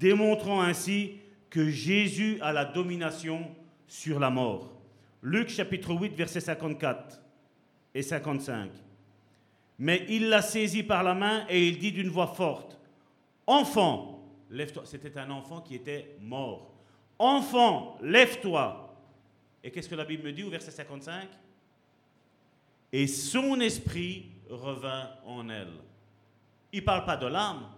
démontrant 0.00 0.62
ainsi 0.62 1.18
que 1.50 1.68
Jésus 1.68 2.38
a 2.40 2.54
la 2.54 2.64
domination 2.64 3.54
sur 3.86 4.18
la 4.18 4.30
mort. 4.30 4.72
Luc 5.22 5.50
chapitre 5.50 5.92
8, 5.92 6.14
versets 6.14 6.40
54 6.40 7.20
et 7.94 8.00
55. 8.00 8.70
Mais 9.78 10.06
il 10.08 10.28
la 10.28 10.42
saisit 10.42 10.82
par 10.82 11.02
la 11.02 11.14
main 11.14 11.46
et 11.48 11.66
il 11.66 11.78
dit 11.78 11.92
d'une 11.92 12.08
voix 12.08 12.28
forte, 12.28 12.78
Enfant, 13.46 14.22
lève-toi. 14.50 14.84
C'était 14.86 15.18
un 15.18 15.30
enfant 15.30 15.60
qui 15.60 15.74
était 15.74 16.16
mort. 16.20 16.72
Enfant, 17.18 17.98
lève-toi. 18.00 18.96
Et 19.62 19.70
qu'est-ce 19.70 19.88
que 19.88 19.94
la 19.94 20.04
Bible 20.04 20.24
me 20.24 20.32
dit 20.32 20.42
au 20.42 20.50
verset 20.50 20.70
55 20.70 21.28
Et 22.92 23.06
son 23.06 23.60
esprit 23.60 24.26
revint 24.48 25.10
en 25.26 25.48
elle. 25.48 25.72
Il 26.72 26.80
ne 26.80 26.84
parle 26.84 27.04
pas 27.04 27.16
de 27.16 27.26
l'âme, 27.26 27.68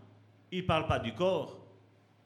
il 0.52 0.62
ne 0.62 0.66
parle 0.66 0.86
pas 0.86 0.98
du 0.98 1.12
corps. 1.12 1.58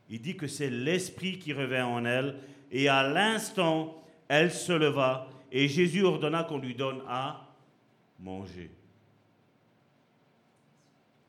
Il 0.08 0.20
dit 0.20 0.36
que 0.36 0.46
c'est 0.46 0.70
l'esprit 0.70 1.38
qui 1.38 1.52
revint 1.52 1.86
en 1.86 2.04
elle. 2.04 2.36
Et 2.70 2.88
à 2.88 3.02
l'instant, 3.02 4.02
elle 4.28 4.52
se 4.52 4.72
leva 4.72 5.28
et 5.52 5.68
Jésus 5.68 6.04
ordonna 6.04 6.44
qu'on 6.44 6.58
lui 6.58 6.74
donne 6.74 7.02
à 7.08 7.48
manger. 8.18 8.70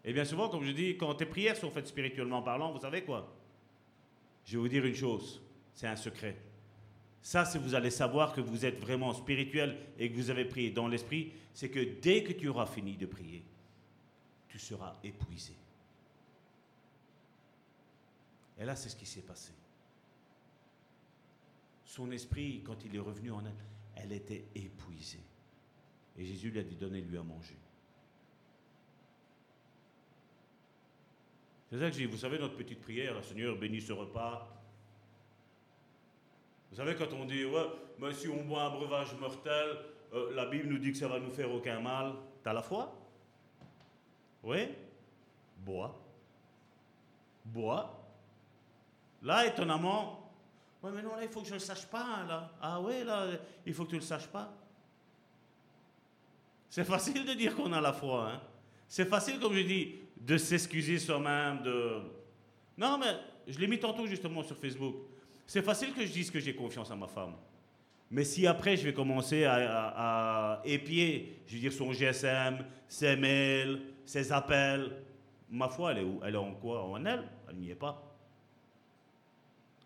Et 0.03 0.13
bien 0.13 0.25
souvent, 0.25 0.49
comme 0.49 0.63
je 0.63 0.71
dis, 0.71 0.97
quand 0.97 1.13
tes 1.15 1.25
prières 1.25 1.55
sont 1.55 1.71
faites 1.71 1.87
spirituellement 1.87 2.41
parlant, 2.41 2.71
vous 2.71 2.79
savez 2.79 3.03
quoi? 3.03 3.35
Je 4.45 4.53
vais 4.53 4.57
vous 4.57 4.67
dire 4.67 4.85
une 4.85 4.95
chose, 4.95 5.41
c'est 5.73 5.87
un 5.87 5.95
secret. 5.95 6.37
Ça, 7.21 7.45
si 7.45 7.59
vous 7.59 7.75
allez 7.75 7.91
savoir 7.91 8.33
que 8.33 8.41
vous 8.41 8.65
êtes 8.65 8.79
vraiment 8.79 9.13
spirituel 9.13 9.77
et 9.99 10.09
que 10.09 10.15
vous 10.15 10.31
avez 10.31 10.45
prié 10.45 10.71
dans 10.71 10.87
l'esprit, 10.87 11.33
c'est 11.53 11.69
que 11.69 11.99
dès 12.01 12.23
que 12.23 12.33
tu 12.33 12.47
auras 12.47 12.65
fini 12.65 12.97
de 12.97 13.05
prier, 13.05 13.43
tu 14.47 14.57
seras 14.57 14.95
épuisé. 15.03 15.53
Et 18.57 18.65
là, 18.65 18.75
c'est 18.75 18.89
ce 18.89 18.95
qui 18.95 19.05
s'est 19.05 19.21
passé. 19.21 19.51
Son 21.85 22.11
esprit, 22.11 22.61
quand 22.65 22.83
il 22.85 22.95
est 22.95 22.99
revenu 22.99 23.31
en 23.31 23.45
elle, 23.45 23.53
elle 23.95 24.13
était 24.13 24.45
épuisée. 24.55 25.23
Et 26.17 26.25
Jésus 26.25 26.49
lui 26.49 26.59
a 26.59 26.63
dit, 26.63 26.75
donnez-lui 26.75 27.17
à 27.17 27.23
manger. 27.23 27.57
C'est 31.71 31.79
ça 31.79 31.89
que 31.89 31.95
dis, 31.95 32.05
vous 32.05 32.17
savez, 32.17 32.37
notre 32.37 32.57
petite 32.57 32.81
prière, 32.81 33.23
Seigneur, 33.23 33.55
bénis 33.55 33.79
ce 33.79 33.93
repas. 33.93 34.45
Vous 36.69 36.75
savez, 36.75 36.95
quand 36.95 37.13
on 37.13 37.23
dit, 37.23 37.45
ouais, 37.45 37.65
mais 37.97 38.11
si 38.11 38.27
on 38.27 38.43
boit 38.43 38.63
un 38.63 38.71
breuvage 38.71 39.15
mortel, 39.17 39.77
euh, 40.13 40.35
la 40.35 40.47
Bible 40.47 40.67
nous 40.67 40.79
dit 40.79 40.91
que 40.91 40.97
ça 40.97 41.07
va 41.07 41.17
nous 41.17 41.29
faire 41.29 41.49
aucun 41.49 41.79
mal. 41.79 42.15
T'as 42.43 42.51
la 42.51 42.61
foi? 42.61 42.93
Oui 44.43 44.67
Bois. 45.59 45.97
Bois. 47.45 47.97
Là, 49.21 49.45
étonnamment, 49.45 50.29
ouais, 50.83 50.91
mais 50.91 51.01
non, 51.01 51.15
là, 51.15 51.23
il 51.23 51.29
faut 51.29 51.39
que 51.39 51.47
je 51.47 51.53
ne 51.53 51.59
le 51.59 51.63
sache 51.63 51.85
pas, 51.85 52.25
là. 52.27 52.51
Ah 52.61 52.81
ouais, 52.81 53.05
là, 53.05 53.27
il 53.65 53.73
faut 53.73 53.85
que 53.85 53.91
tu 53.91 53.95
ne 53.95 54.01
le 54.01 54.05
saches 54.05 54.27
pas. 54.27 54.51
C'est 56.69 56.83
facile 56.83 57.23
de 57.25 57.33
dire 57.33 57.55
qu'on 57.55 57.71
a 57.71 57.79
la 57.79 57.93
foi, 57.93 58.29
hein. 58.29 58.41
C'est 58.89 59.05
facile, 59.05 59.39
comme 59.39 59.53
je 59.53 59.61
dis, 59.61 60.00
de 60.25 60.37
s'excuser 60.37 60.99
soi-même, 60.99 61.63
de... 61.63 62.01
Non, 62.77 62.97
mais 62.97 63.15
je 63.47 63.59
l'ai 63.59 63.67
mis 63.67 63.79
tantôt 63.79 64.05
justement 64.07 64.43
sur 64.43 64.57
Facebook. 64.57 64.95
C'est 65.47 65.61
facile 65.61 65.93
que 65.93 66.05
je 66.05 66.11
dise 66.11 66.31
que 66.31 66.39
j'ai 66.39 66.55
confiance 66.55 66.91
en 66.91 66.97
ma 66.97 67.07
femme. 67.07 67.33
Mais 68.09 68.23
si 68.23 68.45
après 68.45 68.77
je 68.77 68.83
vais 68.83 68.93
commencer 68.93 69.45
à, 69.45 70.61
épier, 70.65 71.41
je 71.47 71.55
veux 71.55 71.59
dire 71.59 71.73
son 71.73 71.91
GSM, 71.91 72.65
ses 72.87 73.15
mails, 73.15 73.81
ses 74.05 74.31
appels, 74.31 74.91
ma 75.49 75.69
foi, 75.69 75.91
elle 75.91 75.97
est 75.99 76.03
où? 76.03 76.19
Elle 76.23 76.35
est 76.35 76.37
en 76.37 76.53
quoi? 76.53 76.83
En 76.83 77.03
elle? 77.05 77.23
Elle 77.49 77.55
n'y 77.55 77.71
est 77.71 77.75
pas. 77.75 78.01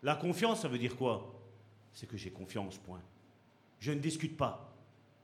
La 0.02 0.16
confiance, 0.16 0.60
ça 0.60 0.68
veut 0.68 0.78
dire 0.78 0.96
quoi? 0.96 1.32
C'est 1.92 2.06
que 2.06 2.16
j'ai 2.16 2.30
confiance, 2.30 2.78
point. 2.78 3.00
Je 3.78 3.92
ne 3.92 3.98
discute 3.98 4.36
pas. 4.36 4.75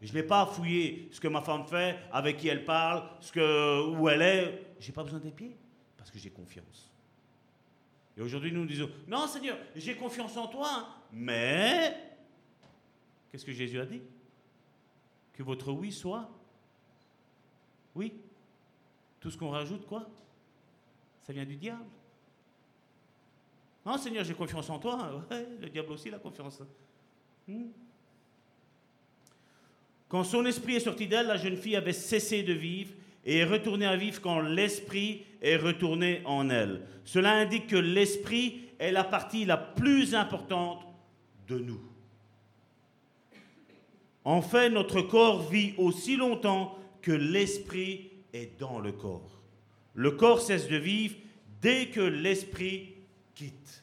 Je 0.02 0.12
n'ai 0.12 0.24
pas 0.24 0.42
à 0.42 0.46
fouiller 0.46 1.08
ce 1.12 1.20
que 1.20 1.28
ma 1.28 1.40
femme 1.40 1.64
fait, 1.64 1.96
avec 2.10 2.36
qui 2.36 2.48
elle 2.48 2.64
parle, 2.64 3.08
ce 3.20 3.30
que, 3.32 3.90
où 3.96 4.08
elle 4.08 4.22
est. 4.22 4.74
Je 4.80 4.88
n'ai 4.88 4.92
pas 4.92 5.04
besoin 5.04 5.20
des 5.20 5.30
pieds, 5.30 5.56
parce 5.96 6.10
que 6.10 6.18
j'ai 6.18 6.30
confiance. 6.30 6.90
Et 8.16 8.20
aujourd'hui, 8.20 8.52
nous 8.52 8.60
nous 8.60 8.66
disons, 8.66 8.90
non 9.06 9.26
Seigneur, 9.26 9.56
j'ai 9.76 9.96
confiance 9.96 10.36
en 10.36 10.48
toi, 10.48 10.88
mais 11.12 11.96
qu'est-ce 13.30 13.44
que 13.44 13.52
Jésus 13.52 13.80
a 13.80 13.86
dit? 13.86 14.02
Que 15.32 15.42
votre 15.42 15.72
oui 15.72 15.92
soit 15.92 16.28
oui. 17.94 18.14
Tout 19.20 19.30
ce 19.30 19.36
qu'on 19.36 19.50
rajoute, 19.50 19.86
quoi? 19.86 20.08
Ça 21.20 21.32
vient 21.32 21.44
du 21.44 21.56
diable. 21.56 21.84
Non 23.84 23.98
Seigneur, 23.98 24.24
j'ai 24.24 24.34
confiance 24.34 24.68
en 24.70 24.78
toi. 24.78 25.24
Le 25.30 25.68
diable 25.68 25.92
aussi, 25.92 26.08
il 26.08 26.14
a 26.14 26.18
confiance. 26.18 26.62
Hmm? 27.46 27.68
Quand 30.12 30.24
son 30.24 30.44
esprit 30.44 30.74
est 30.74 30.80
sorti 30.80 31.06
d'elle, 31.06 31.28
la 31.28 31.38
jeune 31.38 31.56
fille 31.56 31.74
avait 31.74 31.94
cessé 31.94 32.42
de 32.42 32.52
vivre 32.52 32.90
et 33.24 33.38
est 33.38 33.44
retournée 33.46 33.86
à 33.86 33.96
vivre 33.96 34.20
quand 34.20 34.40
l'esprit 34.40 35.22
est 35.40 35.56
retourné 35.56 36.20
en 36.26 36.50
elle. 36.50 36.82
Cela 37.06 37.32
indique 37.32 37.68
que 37.68 37.76
l'esprit 37.76 38.60
est 38.78 38.92
la 38.92 39.04
partie 39.04 39.46
la 39.46 39.56
plus 39.56 40.14
importante 40.14 40.82
de 41.48 41.58
nous. 41.58 41.80
En 44.26 44.42
fait, 44.42 44.68
notre 44.68 45.00
corps 45.00 45.48
vit 45.48 45.72
aussi 45.78 46.18
longtemps 46.18 46.76
que 47.00 47.12
l'esprit 47.12 48.10
est 48.34 48.60
dans 48.60 48.80
le 48.80 48.92
corps. 48.92 49.40
Le 49.94 50.10
corps 50.10 50.42
cesse 50.42 50.68
de 50.68 50.76
vivre 50.76 51.14
dès 51.62 51.86
que 51.86 52.02
l'esprit 52.02 52.96
quitte. 53.34 53.82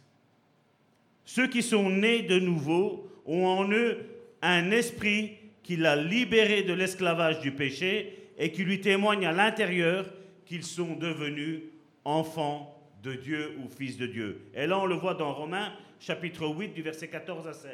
Ceux 1.25 1.47
qui 1.47 1.63
sont 1.63 1.89
nés 1.89 2.21
de 2.21 2.37
nouveau 2.37 3.09
ont 3.25 3.47
en 3.47 3.71
eux 3.71 4.05
un 4.43 4.69
esprit 4.69 5.38
qui 5.69 5.77
l'a 5.77 5.95
libéré 5.95 6.63
de 6.63 6.73
l'esclavage 6.73 7.41
du 7.41 7.51
péché 7.51 8.31
et 8.39 8.51
qui 8.51 8.63
lui 8.63 8.81
témoigne 8.81 9.27
à 9.27 9.31
l'intérieur 9.31 10.11
qu'ils 10.47 10.63
sont 10.63 10.95
devenus 10.95 11.61
enfants 12.03 12.75
de 13.03 13.13
Dieu 13.13 13.55
ou 13.59 13.69
fils 13.69 13.95
de 13.95 14.07
Dieu. 14.07 14.49
Et 14.55 14.65
là, 14.65 14.79
on 14.79 14.87
le 14.87 14.95
voit 14.95 15.13
dans 15.13 15.31
Romains 15.31 15.71
chapitre 15.99 16.47
8 16.47 16.69
du 16.69 16.81
verset 16.81 17.07
14 17.07 17.47
à 17.47 17.53
16. 17.53 17.71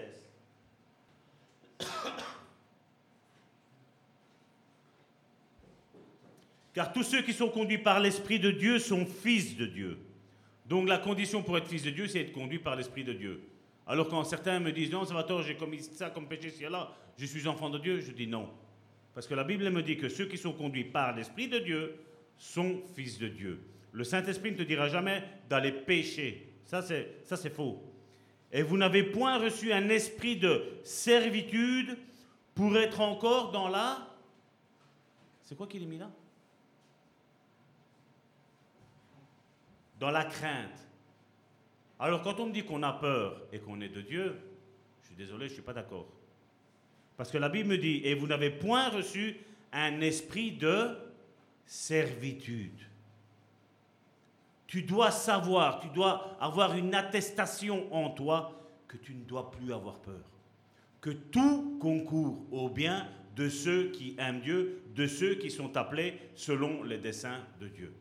Car 6.73 6.91
tous 6.91 7.03
ceux 7.03 7.21
qui 7.21 7.31
sont 7.31 7.47
conduits 7.47 7.77
par 7.77 8.01
l'Esprit 8.01 8.41
de 8.41 8.51
Dieu 8.51 8.77
sont 8.77 9.05
fils 9.05 9.55
de 9.55 9.67
Dieu. 9.67 9.99
Donc 10.65 10.89
la 10.89 10.97
condition 10.97 11.41
pour 11.41 11.57
être 11.57 11.69
fils 11.69 11.83
de 11.83 11.91
Dieu, 11.91 12.09
c'est 12.09 12.19
être 12.19 12.33
conduit 12.33 12.59
par 12.59 12.75
l'Esprit 12.75 13.05
de 13.05 13.13
Dieu. 13.13 13.41
Alors 13.87 14.09
quand 14.09 14.25
certains 14.25 14.59
me 14.59 14.73
disent, 14.73 14.91
non, 14.91 15.05
Salvatore, 15.05 15.43
j'ai 15.43 15.55
commis 15.55 15.81
ça 15.81 16.09
comme 16.09 16.27
péché, 16.27 16.49
c'est 16.49 16.69
là, 16.69 16.93
je 17.17 17.25
suis 17.25 17.47
enfant 17.47 17.69
de 17.69 17.79
Dieu, 17.79 17.99
je 17.99 18.11
dis 18.11 18.27
non. 18.27 18.49
Parce 19.13 19.27
que 19.27 19.33
la 19.33 19.45
Bible 19.45 19.69
me 19.69 19.81
dit 19.81 19.97
que 19.97 20.09
ceux 20.09 20.25
qui 20.25 20.37
sont 20.37 20.53
conduits 20.53 20.83
par 20.83 21.15
l'Esprit 21.15 21.47
de 21.47 21.59
Dieu 21.59 21.95
sont 22.37 22.81
fils 22.95 23.17
de 23.17 23.29
Dieu. 23.29 23.59
Le 23.93 24.03
Saint-Esprit 24.03 24.51
ne 24.51 24.57
te 24.57 24.63
dira 24.63 24.89
jamais 24.89 25.23
d'aller 25.49 25.71
pécher. 25.71 26.53
Ça, 26.65 26.81
c'est, 26.81 27.49
faux. 27.49 27.81
Et 28.51 28.61
vous 28.61 28.77
n'avez 28.77 29.03
point 29.03 29.37
reçu 29.37 29.71
un 29.71 29.87
esprit 29.87 30.35
de 30.35 30.63
servitude 30.83 31.97
pour 32.53 32.75
être 32.77 32.99
encore 32.99 33.51
dans 33.51 33.69
la... 33.69 34.05
C'est 35.43 35.55
quoi 35.55 35.67
qu'il 35.67 35.83
est 35.83 35.87
mis 35.87 35.97
là? 35.97 36.11
Dans 39.99 40.11
la 40.11 40.25
crainte. 40.25 40.89
Alors 41.99 42.21
quand 42.21 42.39
on 42.41 42.47
me 42.47 42.51
dit 42.51 42.65
qu'on 42.65 42.83
a 42.83 42.91
peur 42.91 43.41
et 43.53 43.59
qu'on 43.59 43.79
est 43.79 43.89
de 43.89 44.01
Dieu, 44.01 44.35
je 45.01 45.07
suis 45.07 45.15
désolé, 45.15 45.45
je 45.45 45.51
ne 45.51 45.55
suis 45.55 45.63
pas 45.63 45.73
d'accord. 45.73 46.07
Parce 47.17 47.31
que 47.31 47.37
la 47.37 47.49
Bible 47.49 47.69
me 47.69 47.77
dit, 47.77 48.01
et 48.03 48.13
vous 48.13 48.27
n'avez 48.27 48.49
point 48.49 48.89
reçu 48.89 49.37
un 49.71 50.01
esprit 50.01 50.51
de 50.51 50.97
servitude. 51.65 52.79
Tu 54.67 54.81
dois 54.81 55.11
savoir, 55.11 55.79
tu 55.79 55.87
dois 55.89 56.35
avoir 56.39 56.75
une 56.75 56.93
attestation 56.93 57.93
en 57.93 58.09
toi 58.09 58.61
que 58.87 58.97
tu 58.97 59.13
ne 59.13 59.23
dois 59.23 59.51
plus 59.51 59.73
avoir 59.73 59.99
peur. 59.99 60.23
Que 61.01 61.11
tout 61.11 61.77
concourt 61.79 62.41
au 62.51 62.69
bien 62.69 63.07
de 63.35 63.49
ceux 63.49 63.91
qui 63.91 64.15
aiment 64.17 64.41
Dieu, 64.41 64.81
de 64.95 65.07
ceux 65.07 65.35
qui 65.35 65.51
sont 65.51 65.77
appelés 65.77 66.17
selon 66.35 66.83
les 66.83 66.97
desseins 66.97 67.41
de 67.59 67.67
Dieu. 67.67 67.93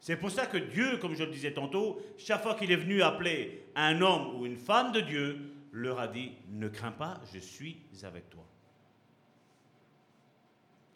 C'est 0.00 0.16
pour 0.16 0.30
ça 0.30 0.46
que 0.46 0.56
Dieu, 0.56 0.96
comme 0.96 1.14
je 1.14 1.24
le 1.24 1.30
disais 1.30 1.52
tantôt, 1.52 2.00
chaque 2.16 2.42
fois 2.42 2.54
qu'il 2.54 2.72
est 2.72 2.76
venu 2.76 3.02
appeler 3.02 3.64
un 3.76 4.00
homme 4.00 4.40
ou 4.40 4.46
une 4.46 4.56
femme 4.56 4.92
de 4.92 5.00
Dieu, 5.00 5.38
leur 5.72 6.00
a 6.00 6.08
dit, 6.08 6.32
ne 6.48 6.68
crains 6.68 6.92
pas, 6.92 7.20
je 7.32 7.38
suis 7.38 7.78
avec 8.02 8.28
toi. 8.30 8.44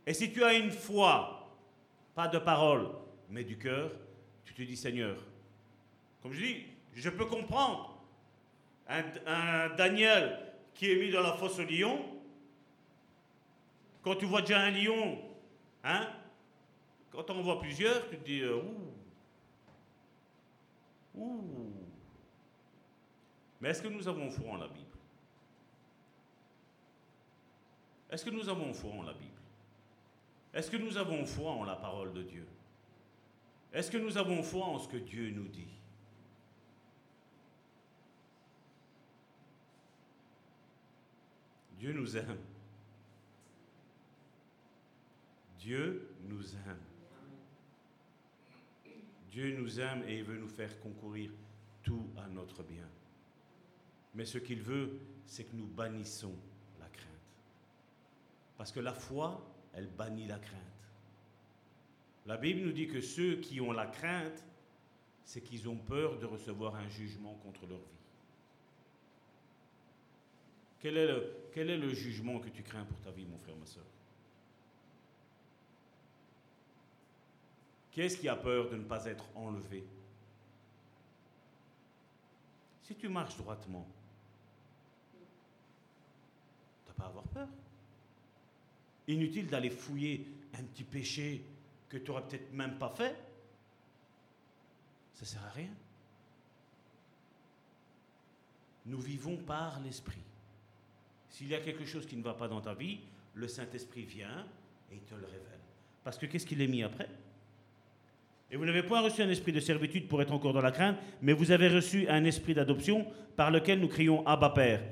Et 0.07 0.15
si 0.15 0.33
tu 0.33 0.45
as 0.45 0.55
une 0.55 0.71
foi, 0.71 1.57
pas 2.15 2.29
de 2.29 2.39
parole, 2.39 2.91
mais 3.31 3.45
du 3.45 3.59
cœur, 3.59 3.91
tu 4.45 4.55
te 4.55 4.63
dis, 4.63 4.77
Seigneur, 4.77 5.17
comme 6.23 6.33
je 6.33 6.41
dis, 6.41 6.67
je 6.95 7.11
peux 7.11 7.27
comprendre 7.27 8.03
un, 8.89 9.71
Daniel 9.77 10.39
qui 10.75 10.91
est 10.91 10.97
mis 10.97 11.11
dans 11.11 11.23
la 11.23 11.33
fosse 11.35 11.59
au 11.59 11.65
lion. 11.65 12.05
Quand 14.03 14.17
tu 14.17 14.27
vois 14.27 14.43
déjà 14.43 14.61
un 14.61 14.71
lion, 14.71 15.19
hein, 15.83 16.09
quand 17.11 17.31
on 17.31 17.43
voit 17.43 17.61
plusieurs, 17.61 18.09
tu 18.11 18.19
te 18.19 18.25
dis, 18.25 18.41
euh, 18.41 18.61
ouh, 21.15 21.21
ouh. 21.21 21.74
Mais 23.65 23.71
est-ce 23.71 23.81
que 23.81 23.89
nous 23.89 24.07
avons 24.07 24.31
foi 24.31 24.51
en 24.51 24.57
la 24.59 24.69
Bible? 24.69 24.99
Est-ce 28.11 28.23
que 28.23 28.29
nous 28.29 28.47
avons 28.51 28.75
foi 28.75 28.93
en 28.93 29.03
la 29.05 29.15
Bible? 29.15 29.41
Est-ce 30.53 30.71
que 30.71 30.77
nous 30.77 30.99
avons 30.99 31.25
foi 31.25 31.51
en 31.51 31.65
la 31.65 31.75
parole 31.75 32.13
de 32.13 32.25
Dieu? 32.25 32.47
Est-ce 33.73 33.91
que 33.91 33.97
nous 33.97 34.19
avons 34.19 34.43
foi 34.43 34.67
en 34.67 34.79
ce 34.79 34.87
que 34.87 34.99
Dieu 34.99 35.31
nous 35.31 35.49
dit? 35.49 35.81
Dieu 41.79 41.95
nous 41.95 42.19
aime. 42.19 42.39
Dieu 45.59 46.15
nous 46.29 46.55
aime. 46.55 46.83
Dieu 49.31 49.57
nous 49.57 49.81
aime 49.81 50.05
et 50.07 50.19
il 50.19 50.25
veut 50.25 50.37
nous 50.37 50.51
faire 50.51 50.79
concourir 50.81 51.31
tout 51.83 52.11
à 52.19 52.29
notre 52.29 52.63
bien. 52.63 52.87
Mais 54.15 54.25
ce 54.25 54.39
qu'il 54.39 54.61
veut, 54.61 55.01
c'est 55.27 55.45
que 55.45 55.57
nous 55.57 55.67
bannissons 55.67 56.35
la 56.79 56.87
crainte. 56.87 57.09
Parce 58.57 58.71
que 58.71 58.81
la 58.81 58.95
foi, 58.95 59.45
elle 59.73 59.89
bannit 59.89 60.27
la 60.27 60.39
crainte. 60.39 60.61
La 62.27 62.37
Bible 62.37 62.61
nous 62.61 62.73
dit 62.73 62.87
que 62.87 63.01
ceux 63.01 63.37
qui 63.37 63.61
ont 63.61 63.73
la 63.73 63.87
crainte, 63.87 64.45
c'est 65.25 65.41
qu'ils 65.41 65.69
ont 65.69 65.77
peur 65.77 66.19
de 66.19 66.27
recevoir 66.27 66.75
un 66.77 66.89
jugement 66.89 67.35
contre 67.43 67.67
leur 67.67 67.79
vie. 67.79 67.85
Quel 70.81 70.99
est, 70.99 71.77
le, 71.79 71.95
jugement 71.95 72.39
que 72.41 72.51
tu 72.51 72.63
crains 72.63 72.85
pour 72.85 73.01
ta 73.01 73.11
vie, 73.11 73.25
mon 73.25 73.39
frère, 73.39 73.57
ma 73.57 73.65
soeur? 73.65 73.87
Qui 77.91 78.03
est-ce 78.03 78.19
qui 78.19 78.29
a 78.29 78.37
peur 78.37 78.69
de 78.69 78.77
ne 78.77 78.85
pas 78.85 79.07
être 79.07 79.25
enlevé? 79.35 79.85
Si 82.83 82.95
tu 82.95 83.09
marches 83.09 83.39
droitement, 83.39 83.89
pas 86.97 87.07
avoir 87.07 87.25
peur. 87.25 87.49
Inutile 89.09 89.47
d'aller 89.47 89.71
fouiller 89.71 90.27
un 90.59 90.63
petit 90.63 90.85
péché 90.85 91.45
que 91.89 91.99
tu 91.99 92.11
n'aurais 92.11 92.23
peut-être 92.23 92.53
même 92.53 92.79
pas 92.79 92.91
fait. 92.91 93.17
Ça 95.15 95.25
sert 95.25 95.45
à 95.45 95.51
rien. 95.51 95.71
Nous 98.87 98.99
vivons 98.99 99.37
par 99.37 99.81
l'Esprit. 99.81 100.23
S'il 101.31 101.49
y 101.49 101.55
a 101.55 101.61
quelque 101.61 101.85
chose 101.85 102.07
qui 102.07 102.17
ne 102.17 102.23
va 102.23 102.35
pas 102.35 102.49
dans 102.49 102.61
ta 102.61 102.75
vie, 102.75 103.01
le 103.35 103.49
Saint-Esprit 103.49 104.05
vient 104.05 104.47
et 104.91 104.97
il 104.97 105.01
te 105.01 105.15
le 105.15 105.27
révèle. 105.27 105.61
Parce 106.03 106.19
que 106.19 106.27
qu'est-ce 106.27 106.47
qu'il 106.47 106.61
est 106.61 106.69
mis 106.69 106.83
après? 106.83 107.09
Et 108.51 108.57
vous 108.57 108.65
n'avez 108.65 108.83
point 108.83 109.01
reçu 109.01 109.23
un 109.23 109.29
esprit 109.31 109.53
de 109.53 109.61
servitude 109.61 110.07
pour 110.07 110.23
être 110.23 110.33
encore 110.33 110.53
dans 110.53 110.61
la 110.61 110.71
crainte, 110.71 110.99
mais 111.23 111.33
vous 111.33 111.51
avez 111.51 111.69
reçu 111.69 112.09
un 112.09 112.25
esprit 112.25 112.55
d'adoption 112.55 113.07
par 113.37 113.51
lequel 113.51 113.81
nous 113.81 113.89
crions 113.89 114.25
Abba 114.27 114.51
Père. 114.51 114.83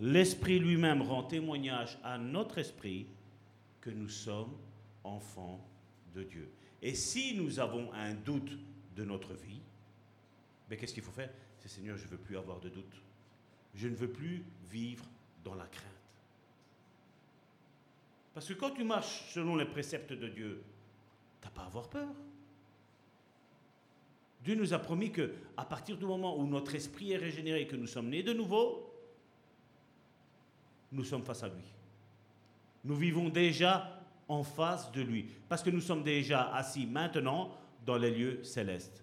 L'Esprit 0.00 0.58
lui-même 0.58 1.02
rend 1.02 1.24
témoignage 1.24 1.98
à 2.04 2.18
notre 2.18 2.58
esprit 2.58 3.06
que 3.80 3.90
nous 3.90 4.08
sommes 4.08 4.56
enfants 5.02 5.60
de 6.14 6.22
Dieu. 6.22 6.50
Et 6.82 6.94
si 6.94 7.34
nous 7.36 7.58
avons 7.58 7.92
un 7.92 8.14
doute 8.14 8.56
de 8.94 9.04
notre 9.04 9.34
vie, 9.34 9.60
mais 10.68 10.76
ben, 10.76 10.80
qu'est-ce 10.80 10.94
qu'il 10.94 11.02
faut 11.02 11.12
faire? 11.12 11.30
C'est 11.58 11.68
Seigneur, 11.68 11.96
je 11.96 12.04
ne 12.04 12.10
veux 12.10 12.18
plus 12.18 12.36
avoir 12.36 12.60
de 12.60 12.68
doute. 12.68 13.02
Je 13.74 13.88
ne 13.88 13.94
veux 13.94 14.10
plus 14.10 14.44
vivre 14.70 15.04
dans 15.42 15.54
la 15.54 15.66
crainte. 15.66 15.84
Parce 18.34 18.46
que 18.46 18.54
quand 18.54 18.70
tu 18.70 18.84
marches 18.84 19.32
selon 19.32 19.56
les 19.56 19.64
préceptes 19.64 20.12
de 20.12 20.28
Dieu, 20.28 20.62
tu 21.40 21.46
n'as 21.46 21.52
pas 21.52 21.62
à 21.62 21.66
avoir 21.66 21.88
peur. 21.88 22.14
Dieu 24.44 24.54
nous 24.54 24.72
a 24.72 24.78
promis 24.78 25.10
que 25.10 25.32
à 25.56 25.64
partir 25.64 25.96
du 25.96 26.04
moment 26.04 26.38
où 26.38 26.46
notre 26.46 26.74
esprit 26.74 27.12
est 27.12 27.16
régénéré, 27.16 27.66
que 27.66 27.76
nous 27.76 27.88
sommes 27.88 28.10
nés 28.10 28.22
de 28.22 28.32
nouveau, 28.32 28.87
nous 30.92 31.04
sommes 31.04 31.24
face 31.24 31.42
à 31.42 31.48
lui. 31.48 31.64
Nous 32.84 32.96
vivons 32.96 33.28
déjà 33.28 33.98
en 34.28 34.42
face 34.42 34.90
de 34.92 35.02
lui, 35.02 35.26
parce 35.48 35.62
que 35.62 35.70
nous 35.70 35.80
sommes 35.80 36.02
déjà 36.02 36.52
assis 36.54 36.86
maintenant 36.86 37.50
dans 37.84 37.96
les 37.96 38.10
lieux 38.10 38.44
célestes. 38.44 39.02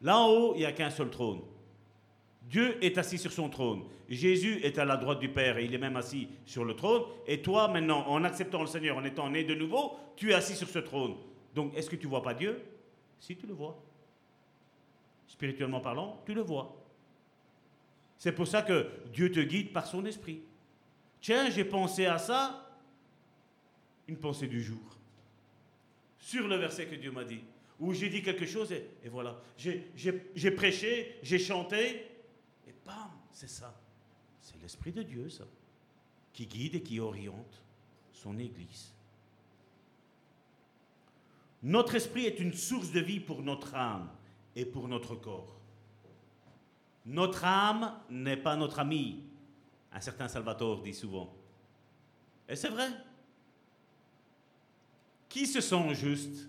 Là 0.00 0.18
en 0.18 0.28
haut, 0.28 0.54
il 0.54 0.58
n'y 0.58 0.64
a 0.64 0.72
qu'un 0.72 0.90
seul 0.90 1.10
trône. 1.10 1.40
Dieu 2.42 2.82
est 2.84 2.98
assis 2.98 3.18
sur 3.18 3.32
son 3.32 3.48
trône. 3.48 3.84
Jésus 4.08 4.60
est 4.62 4.78
à 4.78 4.84
la 4.84 4.96
droite 4.96 5.18
du 5.18 5.30
Père 5.30 5.56
et 5.56 5.64
il 5.64 5.74
est 5.74 5.78
même 5.78 5.96
assis 5.96 6.28
sur 6.44 6.64
le 6.64 6.76
trône. 6.76 7.02
Et 7.26 7.40
toi, 7.40 7.68
maintenant, 7.68 8.06
en 8.06 8.22
acceptant 8.22 8.60
le 8.60 8.66
Seigneur, 8.66 8.98
en 8.98 9.04
étant 9.04 9.30
né 9.30 9.44
de 9.44 9.54
nouveau, 9.54 9.96
tu 10.16 10.30
es 10.30 10.34
assis 10.34 10.54
sur 10.54 10.68
ce 10.68 10.78
trône. 10.78 11.14
Donc, 11.54 11.74
est-ce 11.74 11.88
que 11.88 11.96
tu 11.96 12.06
vois 12.06 12.22
pas 12.22 12.34
Dieu? 12.34 12.62
Si, 13.18 13.36
tu 13.36 13.46
le 13.46 13.54
vois. 13.54 13.80
Spirituellement 15.26 15.80
parlant, 15.80 16.20
tu 16.26 16.34
le 16.34 16.42
vois. 16.42 16.76
C'est 18.18 18.32
pour 18.32 18.46
ça 18.46 18.62
que 18.62 18.88
Dieu 19.12 19.30
te 19.30 19.40
guide 19.40 19.72
par 19.72 19.86
son 19.86 20.04
esprit. 20.06 20.42
Tiens, 21.20 21.50
j'ai 21.50 21.64
pensé 21.64 22.06
à 22.06 22.18
ça. 22.18 22.60
Une 24.08 24.16
pensée 24.16 24.46
du 24.46 24.62
jour. 24.62 24.98
Sur 26.18 26.48
le 26.48 26.56
verset 26.56 26.86
que 26.86 26.94
Dieu 26.94 27.10
m'a 27.10 27.24
dit. 27.24 27.40
Où 27.80 27.92
j'ai 27.92 28.08
dit 28.08 28.22
quelque 28.22 28.46
chose 28.46 28.72
et, 28.72 28.86
et 29.04 29.08
voilà. 29.08 29.40
J'ai 29.56 30.50
prêché, 30.50 31.18
j'ai 31.22 31.38
chanté 31.38 32.10
Bam, 32.84 33.10
c'est 33.30 33.48
ça. 33.48 33.74
C'est 34.40 34.60
l'Esprit 34.60 34.92
de 34.92 35.02
Dieu, 35.02 35.28
ça, 35.28 35.44
qui 36.32 36.46
guide 36.46 36.76
et 36.76 36.82
qui 36.82 37.00
oriente 37.00 37.62
son 38.12 38.38
Église. 38.38 38.92
Notre 41.62 41.94
esprit 41.94 42.26
est 42.26 42.40
une 42.40 42.52
source 42.52 42.92
de 42.92 43.00
vie 43.00 43.20
pour 43.20 43.42
notre 43.42 43.74
âme 43.74 44.10
et 44.54 44.66
pour 44.66 44.86
notre 44.86 45.14
corps. 45.14 45.56
Notre 47.06 47.44
âme 47.44 48.00
n'est 48.08 48.36
pas 48.36 48.56
notre 48.56 48.78
ami, 48.78 49.24
un 49.92 50.00
certain 50.00 50.28
Salvatore 50.28 50.80
dit 50.82 50.94
souvent. 50.94 51.34
Et 52.48 52.56
c'est 52.56 52.68
vrai. 52.68 52.88
Qui 55.28 55.46
se 55.46 55.60
sent 55.60 55.94
juste? 55.94 56.48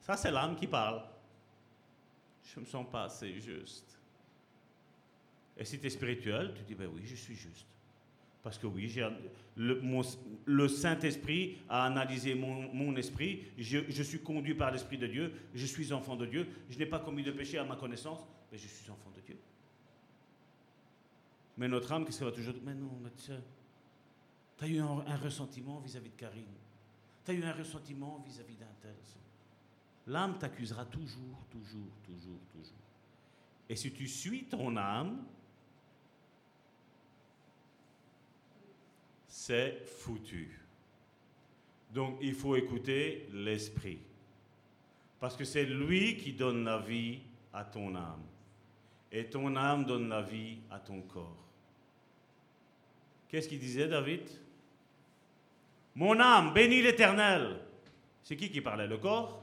Ça, 0.00 0.16
c'est 0.16 0.30
l'âme 0.30 0.56
qui 0.56 0.66
parle 0.66 1.02
je 2.54 2.60
ne 2.60 2.64
me 2.64 2.70
sens 2.70 2.86
pas 2.90 3.04
assez 3.04 3.40
juste. 3.40 3.98
Et 5.56 5.64
si 5.64 5.78
tu 5.78 5.86
es 5.86 5.90
spirituel, 5.90 6.52
tu 6.54 6.62
dis, 6.64 6.74
ben 6.74 6.90
oui, 6.92 7.02
je 7.04 7.14
suis 7.14 7.34
juste. 7.34 7.66
Parce 8.42 8.58
que 8.58 8.66
oui, 8.66 8.92
le, 9.56 9.80
le 10.46 10.68
Saint-Esprit 10.68 11.58
a 11.68 11.84
analysé 11.84 12.34
mon, 12.34 12.96
esprit, 12.96 13.44
je, 13.56 14.02
suis 14.02 14.20
conduit 14.20 14.54
par 14.54 14.72
l'Esprit 14.72 14.98
de 14.98 15.06
Dieu, 15.06 15.32
je 15.54 15.64
suis 15.64 15.92
enfant 15.92 16.16
de 16.16 16.26
Dieu, 16.26 16.48
je 16.68 16.76
n'ai 16.78 16.86
pas 16.86 16.98
commis 16.98 17.22
de 17.22 17.30
péché 17.30 17.58
à 17.58 17.64
ma 17.64 17.76
connaissance, 17.76 18.20
mais 18.50 18.58
je 18.58 18.66
suis 18.66 18.90
enfant 18.90 19.10
de 19.14 19.20
Dieu. 19.20 19.38
Mais 21.56 21.68
notre 21.68 21.92
âme, 21.92 22.04
qu'est-ce 22.04 22.18
qu'elle 22.18 22.28
va 22.28 22.34
toujours 22.34 22.54
dire? 22.54 22.62
Mais 22.64 22.74
non, 22.74 22.90
tu 24.58 24.64
as 24.64 24.68
eu 24.68 24.78
un, 24.78 25.16
ressentiment 25.16 25.78
vis-à-vis 25.78 26.10
de 26.10 26.16
Karine, 26.16 26.44
tu 27.24 27.30
as 27.30 27.34
eu 27.34 27.44
un 27.44 27.52
ressentiment 27.52 28.24
vis-à-vis 28.26 28.56
d'un 28.56 28.66
tel 28.80 28.94
l'âme 30.06 30.38
t'accusera 30.38 30.84
toujours, 30.86 31.44
toujours, 31.50 31.92
toujours, 32.04 32.40
toujours. 32.52 32.76
Et 33.68 33.76
si 33.76 33.92
tu 33.92 34.06
suis 34.06 34.44
ton 34.44 34.76
âme, 34.76 35.24
c'est 39.44 39.82
foutu. 39.86 40.56
Donc 41.92 42.18
il 42.20 42.32
faut 42.32 42.54
écouter 42.54 43.26
l'esprit. 43.32 43.98
Parce 45.18 45.36
que 45.36 45.44
c'est 45.44 45.64
lui 45.64 46.16
qui 46.16 46.32
donne 46.32 46.64
la 46.64 46.78
vie 46.78 47.18
à 47.52 47.64
ton 47.64 47.92
âme. 47.96 48.22
Et 49.10 49.24
ton 49.24 49.56
âme 49.56 49.84
donne 49.84 50.08
la 50.08 50.22
vie 50.22 50.58
à 50.70 50.78
ton 50.78 51.00
corps. 51.02 51.44
Qu'est-ce 53.28 53.48
qu'il 53.48 53.58
disait 53.58 53.88
David? 53.88 54.22
Mon 55.96 56.20
âme, 56.20 56.54
bénis 56.54 56.80
l'Éternel. 56.80 57.58
C'est 58.22 58.36
qui 58.36 58.48
qui 58.48 58.60
parlait? 58.60 58.86
Le 58.86 58.98
corps? 58.98 59.42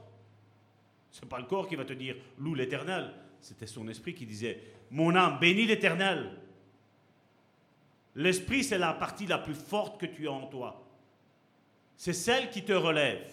Ce 1.10 1.20
n'est 1.20 1.28
pas 1.28 1.40
le 1.40 1.46
corps 1.46 1.68
qui 1.68 1.76
va 1.76 1.84
te 1.84 1.92
dire 1.92 2.16
loue 2.38 2.54
l'éternel. 2.54 3.12
C'était 3.42 3.66
son 3.66 3.86
esprit 3.88 4.14
qui 4.14 4.24
disait 4.24 4.62
Mon 4.90 5.14
âme, 5.14 5.38
bénis 5.38 5.66
l'éternel. 5.66 6.38
L'esprit, 8.16 8.64
c'est 8.64 8.78
la 8.78 8.92
partie 8.92 9.26
la 9.26 9.38
plus 9.38 9.54
forte 9.54 10.00
que 10.00 10.06
tu 10.06 10.28
as 10.28 10.32
en 10.32 10.46
toi. 10.46 10.86
c'est 11.96 12.14
celle 12.14 12.50
qui 12.50 12.64
te 12.64 12.72
relève. 12.72 13.30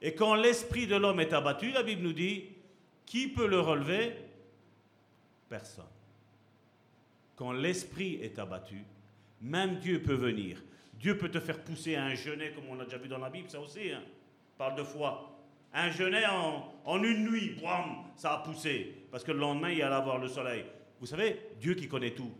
Et 0.00 0.14
quand 0.14 0.34
l'esprit 0.34 0.86
de 0.86 0.94
l'homme 0.94 1.20
est 1.20 1.32
abattu, 1.32 1.70
la 1.70 1.82
Bible 1.82 2.02
nous 2.02 2.12
dit, 2.12 2.44
qui 3.06 3.28
peut 3.28 3.46
le 3.46 3.60
relever? 3.60 4.14
Personne. 5.48 5.84
Quand 7.34 7.52
l'esprit 7.52 8.18
est 8.22 8.38
abattu, 8.38 8.84
même 9.40 9.78
Dieu 9.78 10.02
peut 10.02 10.14
venir. 10.14 10.62
Dieu 10.94 11.16
peut 11.16 11.30
te 11.30 11.40
faire 11.40 11.62
pousser 11.62 11.96
un 11.96 12.14
jeûner, 12.14 12.50
comme 12.50 12.68
on 12.68 12.78
a 12.80 12.84
déjà 12.84 12.98
vu 12.98 13.08
dans 13.08 13.18
la 13.18 13.30
Bible, 13.30 13.48
ça 13.48 13.60
aussi, 13.60 13.92
hein. 13.92 14.02
parle 14.56 14.76
de 14.76 14.82
foi. 14.82 15.36
Un 15.72 15.90
jeûner 15.90 16.26
en, 16.26 17.02
une 17.02 17.30
nuit, 17.30 17.50
boum, 17.60 18.04
ça 18.16 18.34
a 18.34 18.38
poussé, 18.38 19.06
parce 19.10 19.22
que 19.22 19.32
le 19.32 19.38
lendemain, 19.38 19.70
il 19.70 19.82
allait 19.82 19.94
avoir 19.94 20.18
le 20.18 20.28
soleil. 20.28 20.64
Vous 21.00 21.06
savez, 21.06 21.40
Dieu 21.60 21.74
qui 21.74 21.88
connaît 21.88 22.14
tout. 22.14 22.32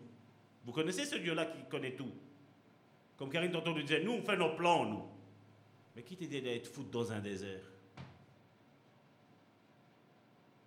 Vous 0.64 0.72
connaissez 0.72 1.04
ce 1.04 1.16
Dieu-là 1.16 1.46
qui 1.46 1.68
connaît 1.68 1.94
tout? 1.94 2.12
Comme 3.16 3.30
Karine 3.30 3.50
tantôt 3.50 3.72
nous 3.72 3.82
disait, 3.82 4.02
nous, 4.02 4.12
on 4.12 4.22
fait 4.22 4.36
nos 4.36 4.54
plans, 4.54 4.84
nous. 4.84 5.04
Mais 5.96 6.02
qui 6.02 6.16
t'a 6.16 6.26
dit 6.26 6.40
d'être 6.40 6.68
foutu 6.68 6.90
dans 6.90 7.10
un 7.10 7.20
désert? 7.20 7.62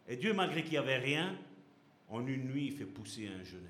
Et 0.07 0.17
Dieu, 0.17 0.33
malgré 0.33 0.63
qu'il 0.63 0.71
n'y 0.71 0.77
avait 0.77 0.97
rien, 0.97 1.37
en 2.09 2.25
une 2.27 2.45
nuit, 2.51 2.67
il 2.67 2.73
fait 2.73 2.85
pousser 2.85 3.27
un 3.27 3.43
jeûner. 3.43 3.67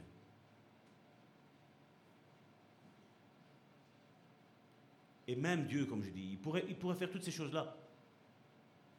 Et 5.27 5.35
même 5.35 5.65
Dieu, 5.67 5.85
comme 5.85 6.03
je 6.03 6.09
dis, 6.09 6.39
il 6.67 6.75
pourrait 6.75 6.95
faire 6.95 7.11
toutes 7.11 7.23
ces 7.23 7.31
choses-là. 7.31 7.75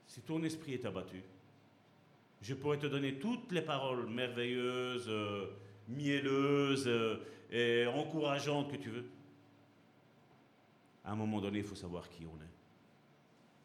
Si 0.07 0.21
ton 0.21 0.43
esprit 0.45 0.75
est 0.75 0.85
abattu, 0.85 1.23
je 2.43 2.55
pourrais 2.55 2.79
te 2.79 2.87
donner 2.87 3.19
toutes 3.19 3.53
les 3.53 3.63
paroles 3.63 4.07
merveilleuses, 4.09 5.09
euh, 5.09 5.47
mielleuses 5.89 6.89
euh, 6.89 7.19
et 7.51 7.87
encourageantes 7.87 8.71
que 8.71 8.77
tu 8.77 8.91
veux. 8.91 9.05
À 11.05 11.13
un 11.13 11.17
moment 11.17 11.41
donné, 11.41 11.59
il 11.59 11.65
faut 11.65 11.75
savoir 11.75 12.09
qui 12.09 12.27
on 12.27 12.37
est. 12.43 12.53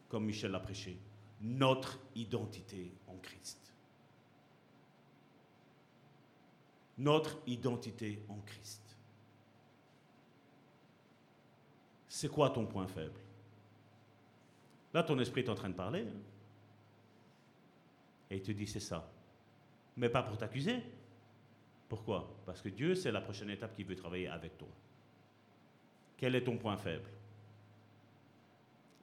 Comme 0.10 0.26
Michel 0.26 0.52
l'a 0.52 0.60
prêché, 0.60 0.98
notre 1.42 2.00
identité 2.16 2.92
en 3.08 3.18
Christ. 3.18 3.74
Notre 6.98 7.38
identité 7.46 8.20
en 8.30 8.40
Christ. 8.40 8.88
c'est 12.18 12.30
quoi 12.30 12.50
ton 12.50 12.66
point 12.66 12.88
faible? 12.88 13.20
Là, 14.92 15.04
ton 15.04 15.20
esprit 15.20 15.42
est 15.42 15.50
en 15.50 15.56
train 15.56 15.70
de 15.70 15.76
parler. 15.76 16.02
Hein. 16.02 16.20
Et 18.30 18.38
il 18.38 18.42
te 18.42 18.52
dit, 18.52 18.68
c'est 18.68 18.80
ça. 18.80 19.10
Mais 19.96 20.10
pas 20.10 20.24
pour 20.24 20.38
t'accuser. 20.38 20.82
Pourquoi? 21.88 22.36
Parce 22.46 22.62
que 22.62 22.70
Dieu, 22.70 22.96
c'est 22.96 23.12
la 23.12 23.22
prochaine 23.22 23.50
étape 23.50 23.76
qui 23.76 23.84
veut 23.84 23.96
travailler 23.96 24.28
avec 24.28 24.58
toi. 24.58 24.68
Quel 26.18 26.36
est 26.36 26.44
ton 26.44 26.58
point 26.58 26.78
faible? 26.78 27.10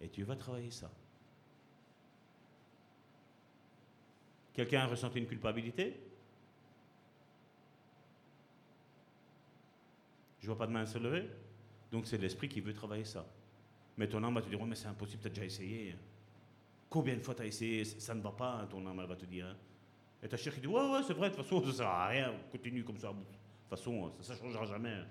Et 0.01 0.09
Dieu 0.09 0.25
va 0.25 0.37
travailler 0.37 0.71
ça. 0.71 0.91
Quelqu'un 4.53 4.81
a 4.81 4.87
ressenti 4.87 5.19
une 5.19 5.27
culpabilité? 5.27 5.99
Je 10.41 10.47
vois 10.47 10.59
pas 10.59 10.67
de 10.67 10.73
main 10.73 10.85
se 10.85 10.99
lever. 10.99 11.29
Donc 11.91 12.07
c'est 12.07 12.19
l'esprit 12.19 12.49
qui 12.49 12.61
veut 12.61 12.75
travailler 12.75 13.05
ça. 13.05 13.27
Mais 13.97 14.09
ton 14.09 14.23
âme 14.23 14.35
va 14.35 14.43
te 14.43 14.49
dire, 14.49 14.63
mais 14.65 14.75
c'est 14.75 14.89
impossible, 14.89 15.23
tu 15.23 15.29
as 15.29 15.31
déjà 15.31 15.45
essayé. 15.45 15.97
Combien 16.95 17.17
de 17.17 17.23
fois 17.23 17.35
tu 17.35 17.43
as 17.43 17.47
essayé 17.47 17.85
Ça 17.85 18.15
ne 18.15 18.21
va 18.21 18.31
pas, 18.31 18.53
hein, 18.53 18.67
ton 18.71 18.87
âme, 18.87 19.01
elle 19.01 19.09
va 19.09 19.17
te 19.17 19.27
dire. 19.27 19.47
Hein. 19.47 19.57
Et 20.23 20.29
ta 20.29 20.37
chair 20.37 20.55
qui 20.55 20.61
dit, 20.61 20.69
ouais, 20.69 20.93
ouais, 20.93 21.03
c'est 21.05 21.13
vrai, 21.13 21.29
de 21.29 21.35
toute 21.35 21.43
façon, 21.43 21.61
ça 21.61 21.67
ne 21.67 21.73
sert 21.73 21.89
à 21.89 22.07
rien, 22.07 22.33
continue 22.53 22.85
comme 22.85 22.99
ça. 22.99 23.09
De 23.09 23.15
toute 23.15 23.69
façon, 23.69 24.13
ça 24.21 24.35
ne 24.35 24.39
changera 24.39 24.65
jamais. 24.65 24.93
Hein. 24.93 25.07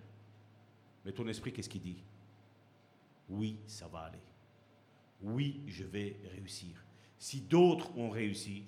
Mais 1.03 1.11
ton 1.11 1.27
esprit, 1.27 1.51
qu'est-ce 1.51 1.67
qu'il 1.67 1.81
dit? 1.81 2.01
Oui, 3.27 3.59
ça 3.67 3.89
va 3.89 3.99
aller. 3.99 4.21
Oui, 5.23 5.59
je 5.67 5.83
vais 5.83 6.15
réussir. 6.33 6.81
Si 7.17 7.41
d'autres 7.41 7.97
ont 7.97 8.09
réussi, 8.09 8.63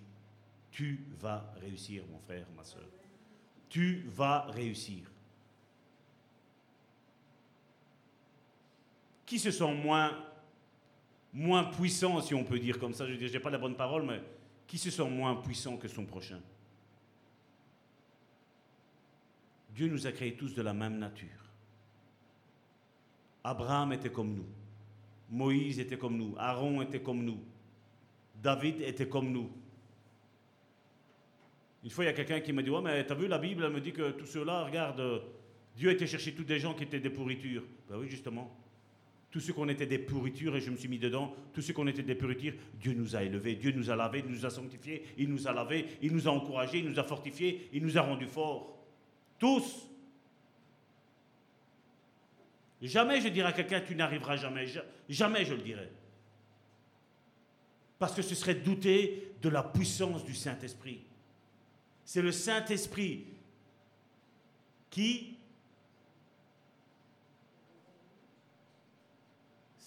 tu 0.69 1.05
vas 1.17 1.53
réussir, 1.61 2.03
mon 2.11 2.19
frère, 2.19 2.45
ma 2.53 2.65
soeur. 2.65 2.89
Tu 3.69 4.03
vas 4.09 4.41
réussir. 4.47 5.09
qui 9.25 9.39
se 9.39 9.51
sent 9.51 9.73
moins, 9.73 10.11
moins 11.35 11.65
puissant, 11.65 12.21
si 12.21 12.33
on 12.33 12.45
peut 12.45 12.57
dire 12.57 12.79
comme 12.79 12.93
ça, 12.93 13.05
je 13.05 13.13
n'ai 13.13 13.39
pas 13.39 13.49
la 13.49 13.57
bonne 13.57 13.75
parole, 13.75 14.03
mais 14.03 14.21
qui 14.65 14.77
se 14.77 14.89
sent 14.89 15.09
moins 15.09 15.35
puissant 15.35 15.77
que 15.77 15.87
son 15.87 16.05
prochain? 16.05 16.39
Dieu 19.75 19.87
nous 19.87 20.07
a 20.07 20.13
créés 20.13 20.35
tous 20.35 20.55
de 20.55 20.61
la 20.61 20.73
même 20.73 20.97
nature. 20.97 21.27
Abraham 23.43 23.91
était 23.91 24.09
comme 24.09 24.33
nous. 24.33 24.45
Moïse 25.29 25.77
était 25.79 25.97
comme 25.97 26.17
nous. 26.17 26.35
Aaron 26.37 26.81
était 26.81 27.01
comme 27.01 27.23
nous. 27.23 27.39
David 28.41 28.81
était 28.81 29.09
comme 29.09 29.31
nous. 29.31 29.51
Une 31.83 31.89
fois, 31.89 32.05
il 32.05 32.07
y 32.07 32.09
a 32.09 32.13
quelqu'un 32.13 32.39
qui 32.39 32.53
m'a 32.53 32.63
dit 32.63 32.69
Ouais, 32.69 32.81
mais 32.81 33.05
t'as 33.05 33.13
vu 33.13 33.27
la 33.27 33.37
Bible 33.37 33.63
Elle 33.65 33.73
me 33.73 33.81
dit 33.81 33.91
que 33.91 34.11
tous 34.11 34.25
ceux-là, 34.25 34.63
regarde, 34.63 35.23
Dieu 35.75 35.91
était 35.91 36.07
chercher 36.07 36.33
tous 36.33 36.45
des 36.45 36.59
gens 36.59 36.73
qui 36.73 36.83
étaient 36.83 36.99
des 37.01 37.09
pourritures. 37.09 37.63
Ben 37.89 37.97
oui, 37.97 38.07
justement. 38.09 38.55
Tous 39.35 39.41
ceux 39.41 39.51
qu'on 39.51 39.67
était 39.67 39.85
des 39.85 39.99
pourritures, 39.99 40.55
et 40.55 40.61
je 40.61 40.71
me 40.71 40.77
suis 40.77 40.87
mis 40.87 40.97
dedans, 40.97 41.35
tous 41.53 41.61
ceux 41.61 41.73
qu'on 41.73 41.87
était 41.87 42.03
des 42.03 42.15
pourritures, 42.15 42.53
Dieu 42.75 42.93
nous 42.93 43.17
a 43.17 43.23
élevés, 43.23 43.55
Dieu 43.55 43.73
nous 43.73 43.89
a 43.89 43.95
lavés, 43.97 44.23
nous 44.25 44.45
a 44.45 44.49
sanctifiés, 44.49 45.03
il 45.17 45.27
nous 45.27 45.45
a 45.45 45.51
lavés, 45.51 45.97
il 46.01 46.13
nous 46.13 46.29
a 46.29 46.31
encouragés, 46.31 46.77
il 46.79 46.89
nous 46.89 46.97
a 46.99 47.03
fortifiés, 47.03 47.69
il 47.73 47.83
nous 47.83 47.97
a 47.97 48.01
rendus 48.01 48.27
forts. 48.27 48.81
Tous. 49.37 49.89
Jamais 52.81 53.19
je 53.19 53.27
dirai 53.27 53.49
à 53.49 53.51
quelqu'un, 53.51 53.81
tu 53.81 53.93
n'arriveras 53.93 54.37
jamais. 54.37 54.67
Jamais 55.09 55.43
je 55.43 55.53
le 55.53 55.61
dirai. 55.61 55.89
Parce 57.99 58.15
que 58.15 58.21
ce 58.21 58.35
serait 58.35 58.55
douter 58.55 59.33
de 59.41 59.49
la 59.49 59.63
puissance 59.63 60.23
du 60.23 60.33
Saint-Esprit. 60.33 61.01
C'est 62.05 62.21
le 62.21 62.31
Saint-Esprit 62.31 63.25
qui 64.89 65.34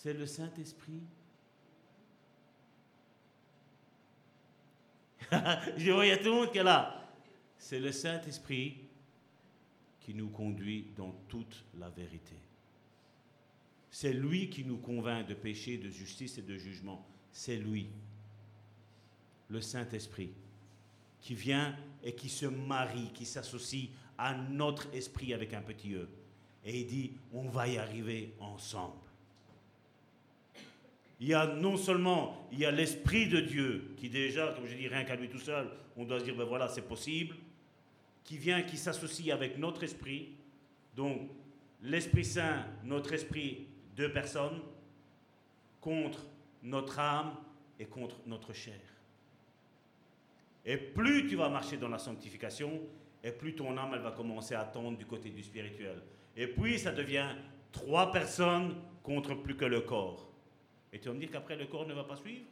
c'est 0.03 0.13
le 0.13 0.27
Saint-Esprit. 0.27 1.03
Je 5.77 5.91
vois, 5.91 6.07
il 6.07 6.11
y 6.11 6.13
a 6.13 6.19
tout 6.19 6.27
le 6.27 6.35
monde 6.35 6.53
qui 6.53 6.59
est 6.59 6.63
là. 6.63 7.11
C'est 7.59 7.81
le 7.81 7.91
Saint-Esprit 7.91 8.77
qui 10.01 10.15
nous 10.15 10.29
conduit 10.29 10.87
dans 10.97 11.11
toute 11.27 11.65
la 11.81 11.91
vérité. 11.91 12.37
C'est 13.91 14.13
lui 14.13 14.49
qui 14.49 14.65
nous 14.65 14.79
convainc 14.79 15.27
de 15.27 15.35
péché, 15.35 15.79
de 15.79 15.91
justice 15.91 16.39
et 16.39 16.43
de 16.43 16.57
jugement. 16.57 17.05
C'est 17.33 17.57
lui, 17.57 17.89
le 19.49 19.61
Saint-Esprit, 19.61 20.31
qui 21.21 21.35
vient 21.35 21.77
et 22.05 22.15
qui 22.15 22.29
se 22.29 22.47
marie, 22.47 23.11
qui 23.13 23.27
s'associe 23.27 23.89
à 24.17 24.35
notre 24.35 24.95
esprit 24.95 25.35
avec 25.35 25.55
un 25.55 25.63
petit 25.63 25.95
E. 25.95 26.09
Et 26.65 26.83
il 26.83 26.87
dit, 26.87 27.13
on 27.33 27.49
va 27.49 27.67
y 27.67 27.79
arriver 27.79 28.35
ensemble 28.39 29.08
il 31.21 31.29
y 31.29 31.35
a 31.35 31.47
non 31.47 31.77
seulement 31.77 32.49
il 32.53 32.61
y 32.61 32.65
a 32.65 32.71
l'Esprit 32.71 33.29
de 33.29 33.41
Dieu, 33.41 33.95
qui 33.97 34.09
déjà, 34.09 34.53
comme 34.53 34.67
je 34.67 34.75
dis, 34.75 34.89
rien 34.89 35.05
qu'à 35.05 35.17
lui 35.17 35.29
tout 35.29 35.39
seul, 35.39 35.69
on 35.97 36.05
doit 36.05 36.21
se 36.21 36.25
dire, 36.25 36.37
ben 36.37 36.45
voilà, 36.45 36.69
c'est 36.69 36.87
possible, 36.87 37.35
qui 38.25 38.39
vient, 38.39 38.63
qui 38.63 38.77
s'associe 38.77 39.35
avec 39.35 39.59
notre 39.59 39.83
esprit. 39.83 40.29
Donc, 40.95 41.23
l'Esprit 41.83 42.25
Saint, 42.25 42.67
notre 42.85 43.13
esprit, 43.13 43.67
deux 43.97 44.13
personnes, 44.13 44.61
contre 45.81 46.27
notre 46.63 46.99
âme 46.99 47.35
et 47.79 47.87
contre 47.87 48.17
notre 48.27 48.53
chair. 48.53 48.81
Et 50.65 50.77
plus 50.77 51.27
tu 51.27 51.37
vas 51.37 51.49
marcher 51.49 51.79
dans 51.79 51.89
la 51.89 51.99
sanctification, 51.99 52.81
et 53.25 53.33
plus 53.33 53.55
ton 53.55 53.77
âme, 53.77 53.93
elle 53.95 54.03
va 54.03 54.13
commencer 54.13 54.55
à 54.55 54.65
tendre 54.65 54.97
du 54.97 55.07
côté 55.07 55.31
du 55.31 55.43
spirituel. 55.43 56.01
Et 56.37 56.47
puis, 56.47 56.79
ça 56.79 56.93
devient 56.93 57.35
trois 57.73 58.13
personnes 58.13 58.77
contre 59.03 59.35
plus 59.35 59.57
que 59.57 59.65
le 59.65 59.81
corps. 59.81 60.29
Et 60.93 60.99
tu 60.99 61.09
vas 61.09 61.15
me 61.15 61.21
dire 61.21 61.31
qu'après 61.31 61.57
le 61.57 61.67
corps 61.67 61.87
ne 61.87 61.95
va 61.95 62.05
pas 62.05 62.17
suivre? 62.17 62.45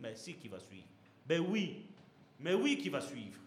Mais 0.00 0.14
si, 0.14 0.34
qui 0.34 0.48
va 0.48 0.58
suivre? 0.58 0.86
Ben 1.26 1.40
oui, 1.40 1.82
mais 2.40 2.54
oui, 2.54 2.78
qui 2.78 2.88
va 2.88 3.00
suivre? 3.00 3.38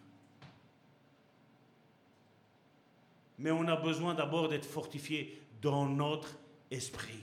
Mais 3.38 3.50
on 3.50 3.66
a 3.68 3.76
besoin 3.76 4.14
d'abord 4.14 4.48
d'être 4.48 4.66
fortifié 4.66 5.40
dans 5.62 5.86
notre 5.86 6.36
esprit. 6.70 7.22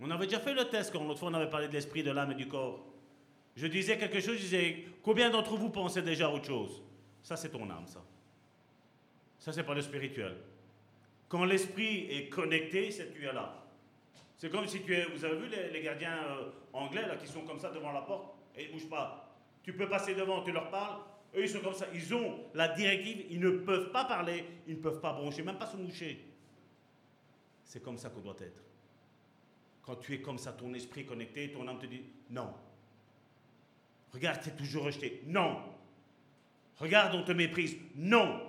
On 0.00 0.10
avait 0.10 0.26
déjà 0.26 0.40
fait 0.40 0.54
le 0.54 0.68
test 0.68 0.92
quand 0.92 1.04
l'autre 1.04 1.20
fois 1.20 1.30
on 1.30 1.34
avait 1.34 1.50
parlé 1.50 1.68
de 1.68 1.72
l'esprit, 1.72 2.02
de 2.02 2.10
l'âme 2.10 2.32
et 2.32 2.36
du 2.36 2.48
corps. 2.48 2.84
Je 3.56 3.66
disais 3.66 3.96
quelque 3.96 4.20
chose, 4.20 4.36
je 4.36 4.42
disais, 4.42 4.84
combien 5.02 5.30
d'entre 5.30 5.56
vous 5.56 5.70
pensaient 5.70 6.02
déjà 6.02 6.30
autre 6.30 6.46
chose? 6.46 6.82
Ça, 7.22 7.36
c'est 7.36 7.50
ton 7.50 7.68
âme, 7.70 7.86
ça. 7.86 8.02
Ça, 9.38 9.52
c'est 9.52 9.62
pas 9.62 9.74
le 9.74 9.82
spirituel. 9.82 10.36
Quand 11.28 11.44
l'esprit 11.44 12.06
est 12.10 12.28
connecté, 12.28 12.90
c'est 12.90 13.12
tu 13.12 13.24
es 13.24 13.32
là. 13.32 13.63
C'est 14.44 14.50
comme 14.50 14.66
si 14.66 14.82
tu 14.82 14.94
es. 14.94 15.06
Vous 15.06 15.24
avez 15.24 15.38
vu 15.38 15.48
les, 15.72 15.80
gardiens 15.80 16.18
euh, 16.22 16.50
anglais 16.74 17.06
là 17.08 17.16
qui 17.16 17.26
sont 17.26 17.46
comme 17.46 17.58
ça 17.58 17.70
devant 17.70 17.92
la 17.92 18.02
porte 18.02 18.34
et 18.54 18.64
ils 18.64 18.68
ne 18.68 18.72
bougent 18.74 18.90
pas. 18.90 19.34
Tu 19.62 19.72
peux 19.72 19.88
passer 19.88 20.14
devant, 20.14 20.42
tu 20.42 20.52
leur 20.52 20.68
parles. 20.68 21.00
Eux, 21.34 21.44
ils 21.44 21.48
sont 21.48 21.60
comme 21.60 21.72
ça. 21.72 21.86
Ils 21.94 22.14
ont 22.14 22.40
la 22.52 22.68
directive. 22.68 23.24
Ils 23.30 23.40
ne 23.40 23.52
peuvent 23.52 23.90
pas 23.90 24.04
parler. 24.04 24.44
Ils 24.66 24.76
ne 24.76 24.82
peuvent 24.82 25.00
pas 25.00 25.14
broncher, 25.14 25.42
même 25.42 25.56
pas 25.56 25.64
se 25.64 25.78
moucher. 25.78 26.22
C'est 27.64 27.82
comme 27.82 27.96
ça 27.96 28.10
qu'on 28.10 28.20
doit 28.20 28.36
être. 28.38 28.62
Quand 29.80 29.96
tu 29.96 30.12
es 30.12 30.20
comme 30.20 30.36
ça, 30.36 30.52
ton 30.52 30.74
esprit 30.74 31.06
connecté, 31.06 31.50
ton 31.50 31.66
âme 31.66 31.78
te 31.78 31.86
dit 31.86 32.02
non. 32.28 32.52
Regarde, 34.12 34.42
tu 34.42 34.50
toujours 34.50 34.84
rejeté. 34.84 35.22
Non. 35.24 35.62
Regarde, 36.76 37.14
on 37.14 37.24
te 37.24 37.32
méprise. 37.32 37.78
Non. 37.96 38.42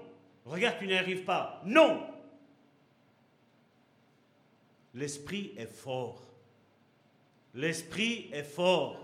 Regarde, 0.43 0.75
tu 0.77 0.87
n'y 0.87 0.97
arrives 0.97 1.23
pas. 1.23 1.61
Non. 1.65 2.14
L'esprit 4.95 5.53
est 5.57 5.67
fort. 5.67 6.21
L'esprit 7.53 8.29
est 8.31 8.43
fort. 8.43 8.97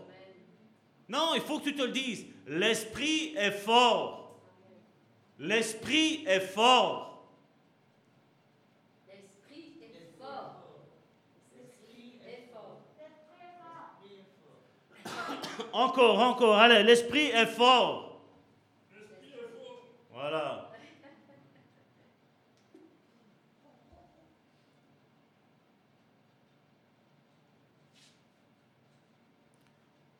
Non, 1.09 1.33
il 1.35 1.41
faut 1.41 1.59
que 1.59 1.65
tu 1.65 1.75
te 1.75 1.83
le 1.83 1.91
dises. 1.91 2.25
L'esprit 2.47 3.35
est 3.35 3.51
fort. 3.51 4.39
L'esprit 5.37 6.23
est 6.25 6.39
fort. 6.39 7.27
L'esprit 9.09 9.73
est 9.81 10.17
fort. 10.17 10.63
L'esprit 11.57 12.13
est 12.25 12.49
fort. 12.53 12.79
Encore, 15.73 16.19
encore. 16.19 16.57
Allez, 16.57 16.83
l'esprit 16.83 17.27
est 17.31 17.47
fort. 17.47 18.21
Voilà. 20.13 20.70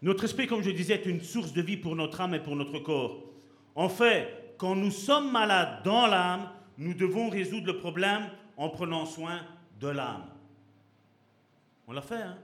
Notre 0.02 0.24
esprit, 0.24 0.48
comme 0.48 0.64
je 0.64 0.72
disais, 0.72 0.96
est 0.96 1.06
une 1.06 1.22
source 1.22 1.54
de 1.54 1.62
vie 1.62 1.78
pour 1.78 1.96
notre 1.96 2.22
âme 2.22 2.34
et 2.34 2.40
pour 2.40 2.56
notre 2.56 2.80
corps. 2.80 3.24
En 3.76 3.88
fait, 3.88 4.56
quand 4.58 4.76
nous 4.76 4.92
sommes 4.92 5.32
malades 5.32 5.84
dans 5.84 6.08
l'âme, 6.08 6.50
nous 6.78 6.94
devons 6.94 7.30
résoudre 7.30 7.68
le 7.68 7.78
problème 7.78 8.30
en 8.58 8.70
prenant 8.70 9.06
soin 9.06 9.42
de 9.80 9.88
l'âme. 9.88 10.26
On 11.88 11.94
l'a 11.94 12.02
fait, 12.02 12.22
hein 12.22 12.38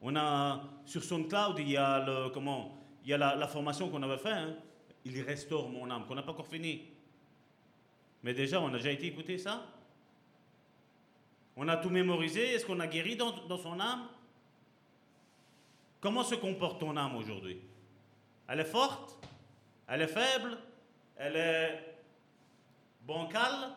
On 0.00 0.16
a 0.16 0.62
sur 0.86 1.04
SoundCloud, 1.04 1.58
il 1.58 1.70
y 1.70 1.76
a 1.76 2.04
le 2.04 2.30
comment 2.30 2.78
Il 3.04 3.10
y 3.10 3.14
a 3.14 3.18
la, 3.18 3.48
formation 3.48 3.90
qu'on 3.90 4.02
avait 4.02 4.18
fait. 4.18 4.30
Hein 4.32 4.56
il 5.04 5.20
restaure 5.22 5.68
mon 5.68 5.90
âme, 5.90 6.06
qu'on 6.06 6.14
n'a 6.14 6.22
pas 6.22 6.32
encore 6.32 6.46
fini. 6.46 6.82
Mais 8.22 8.34
déjà, 8.34 8.60
on 8.60 8.68
a 8.68 8.76
déjà 8.76 8.90
été 8.90 9.06
écouter 9.06 9.38
ça. 9.38 9.64
On 11.56 11.68
a 11.68 11.76
tout 11.76 11.90
mémorisé. 11.90 12.54
Est-ce 12.54 12.66
qu'on 12.66 12.80
a 12.80 12.86
guéri 12.86 13.16
dans, 13.16 13.32
dans 13.46 13.58
son 13.58 13.78
âme? 13.78 14.08
Comment 16.00 16.22
se 16.22 16.36
comporte 16.36 16.80
ton 16.80 16.96
âme 16.96 17.16
aujourd'hui? 17.16 17.60
Elle 18.46 18.60
est 18.60 18.64
forte? 18.64 19.18
Elle 19.86 20.02
est 20.02 20.08
faible? 20.08 20.58
Elle 21.16 21.36
est 21.36 21.96
bancale? 23.02 23.74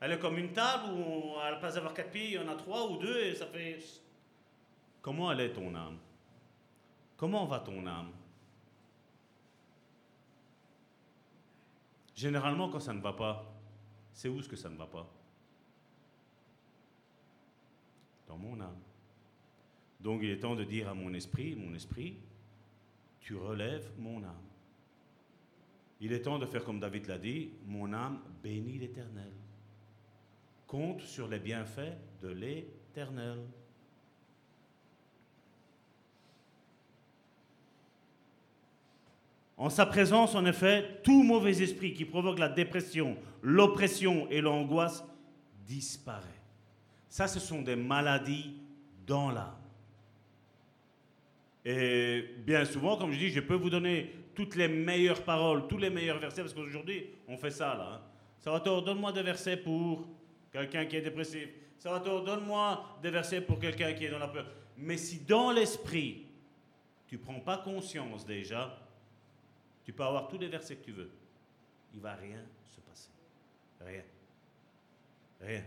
Elle 0.00 0.12
est 0.12 0.18
comme 0.18 0.36
une 0.36 0.52
table 0.52 0.92
où 0.92 1.34
elle 1.46 1.60
passe 1.60 1.76
avoir 1.76 1.94
quatre 1.94 2.10
pieds, 2.10 2.26
il 2.26 2.32
y 2.32 2.38
en 2.38 2.48
a 2.48 2.56
trois 2.56 2.90
ou 2.90 2.96
deux 2.98 3.18
et 3.18 3.34
ça 3.34 3.46
fait... 3.46 3.78
Comment 5.00 5.32
elle 5.32 5.40
est 5.40 5.52
ton 5.52 5.74
âme? 5.74 5.98
Comment 7.16 7.46
va 7.46 7.60
ton 7.60 7.86
âme? 7.86 8.10
Généralement, 12.14 12.68
quand 12.68 12.80
ça 12.80 12.92
ne 12.92 13.00
va 13.00 13.12
pas, 13.12 13.44
c'est 14.12 14.28
où 14.28 14.42
ce 14.42 14.48
que 14.48 14.56
ça 14.56 14.68
ne 14.68 14.76
va 14.76 14.86
pas? 14.86 15.06
Dans 18.28 18.36
mon 18.36 18.60
âme. 18.60 18.80
Donc 20.02 20.20
il 20.22 20.30
est 20.30 20.40
temps 20.40 20.56
de 20.56 20.64
dire 20.64 20.88
à 20.88 20.94
mon 20.94 21.14
esprit, 21.14 21.54
mon 21.54 21.74
esprit, 21.74 22.16
tu 23.20 23.36
relèves 23.36 23.88
mon 23.98 24.22
âme. 24.24 24.34
Il 26.00 26.12
est 26.12 26.22
temps 26.22 26.40
de 26.40 26.46
faire 26.46 26.64
comme 26.64 26.80
David 26.80 27.06
l'a 27.06 27.18
dit, 27.18 27.50
mon 27.66 27.92
âme 27.92 28.20
bénit 28.42 28.78
l'Éternel. 28.78 29.30
Compte 30.66 31.02
sur 31.02 31.28
les 31.28 31.38
bienfaits 31.38 31.96
de 32.20 32.28
l'Éternel. 32.28 33.38
En 39.56 39.70
sa 39.70 39.86
présence, 39.86 40.34
en 40.34 40.44
effet, 40.44 41.00
tout 41.04 41.22
mauvais 41.22 41.62
esprit 41.62 41.94
qui 41.94 42.04
provoque 42.04 42.40
la 42.40 42.48
dépression, 42.48 43.16
l'oppression 43.42 44.28
et 44.28 44.40
l'angoisse 44.40 45.04
disparaît. 45.68 46.40
Ça, 47.08 47.28
ce 47.28 47.38
sont 47.38 47.62
des 47.62 47.76
maladies 47.76 48.54
dans 49.06 49.30
l'âme. 49.30 49.61
Et 51.64 52.24
bien 52.38 52.64
souvent, 52.64 52.96
comme 52.96 53.12
je 53.12 53.18
dis, 53.18 53.30
je 53.30 53.40
peux 53.40 53.54
vous 53.54 53.70
donner 53.70 54.12
toutes 54.34 54.56
les 54.56 54.68
meilleures 54.68 55.22
paroles, 55.22 55.68
tous 55.68 55.78
les 55.78 55.90
meilleurs 55.90 56.18
versets, 56.18 56.42
parce 56.42 56.54
qu'aujourd'hui, 56.54 57.06
on 57.28 57.36
fait 57.36 57.50
ça 57.50 57.74
là. 57.74 57.92
Hein. 57.94 58.00
Salvatore, 58.40 58.82
donne-moi 58.82 59.12
des 59.12 59.22
versets 59.22 59.56
pour 59.56 60.06
quelqu'un 60.50 60.86
qui 60.86 60.96
est 60.96 61.02
dépressif. 61.02 61.48
Salvatore, 61.78 62.24
donne-moi 62.24 62.98
des 63.02 63.10
versets 63.10 63.40
pour 63.40 63.58
quelqu'un 63.58 63.92
qui 63.92 64.06
est 64.06 64.10
dans 64.10 64.18
la 64.18 64.28
peur. 64.28 64.46
Mais 64.76 64.96
si 64.96 65.20
dans 65.20 65.52
l'esprit, 65.52 66.26
tu 67.06 67.18
prends 67.18 67.40
pas 67.40 67.58
conscience 67.58 68.26
déjà, 68.26 68.78
tu 69.84 69.92
peux 69.92 70.02
avoir 70.02 70.28
tous 70.28 70.38
les 70.38 70.48
versets 70.48 70.76
que 70.76 70.84
tu 70.84 70.92
veux. 70.92 71.10
Il 71.94 72.00
va 72.00 72.14
rien 72.14 72.42
se 72.66 72.80
passer. 72.80 73.10
Rien. 73.80 74.02
Rien. 75.40 75.62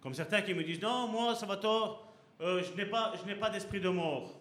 Comme 0.00 0.14
certains 0.14 0.42
qui 0.42 0.52
me 0.52 0.62
disent, 0.62 0.82
non, 0.82 1.08
moi, 1.08 1.34
Salvatore, 1.34 2.11
euh, 2.40 2.62
je 2.62 2.72
n'ai 2.76 3.34
pas, 3.34 3.50
d'esprit 3.50 3.80
de 3.80 3.88
mort. 3.88 4.40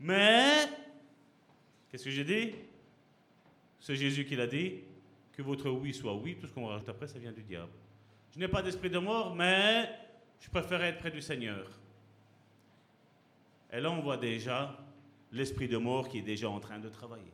Mais, 0.00 0.66
qu'est-ce 1.90 2.04
que 2.04 2.10
j'ai 2.10 2.24
dit? 2.24 2.54
C'est 3.80 3.96
Jésus 3.96 4.24
qui 4.24 4.36
l'a 4.36 4.46
dit. 4.46 4.80
Que 5.32 5.42
votre 5.42 5.70
oui 5.70 5.94
soit 5.94 6.14
oui, 6.14 6.36
tout 6.36 6.48
ce 6.48 6.52
qu'on 6.52 6.66
rajoute 6.66 6.88
après, 6.88 7.06
ça 7.06 7.18
vient 7.18 7.30
du 7.30 7.42
diable. 7.42 7.70
Je 8.34 8.40
n'ai 8.40 8.48
pas 8.48 8.60
d'esprit 8.60 8.90
de 8.90 8.98
mort, 8.98 9.34
mais 9.36 9.88
je 10.40 10.50
préfère 10.50 10.82
être 10.82 10.98
près 10.98 11.12
du 11.12 11.22
Seigneur. 11.22 11.68
Et 13.72 13.80
là, 13.80 13.90
on 13.90 14.00
voit 14.00 14.16
déjà 14.16 14.76
l'esprit 15.30 15.68
de 15.68 15.76
mort 15.76 16.08
qui 16.08 16.18
est 16.18 16.22
déjà 16.22 16.48
en 16.48 16.58
train 16.58 16.78
de 16.78 16.88
travailler. 16.88 17.32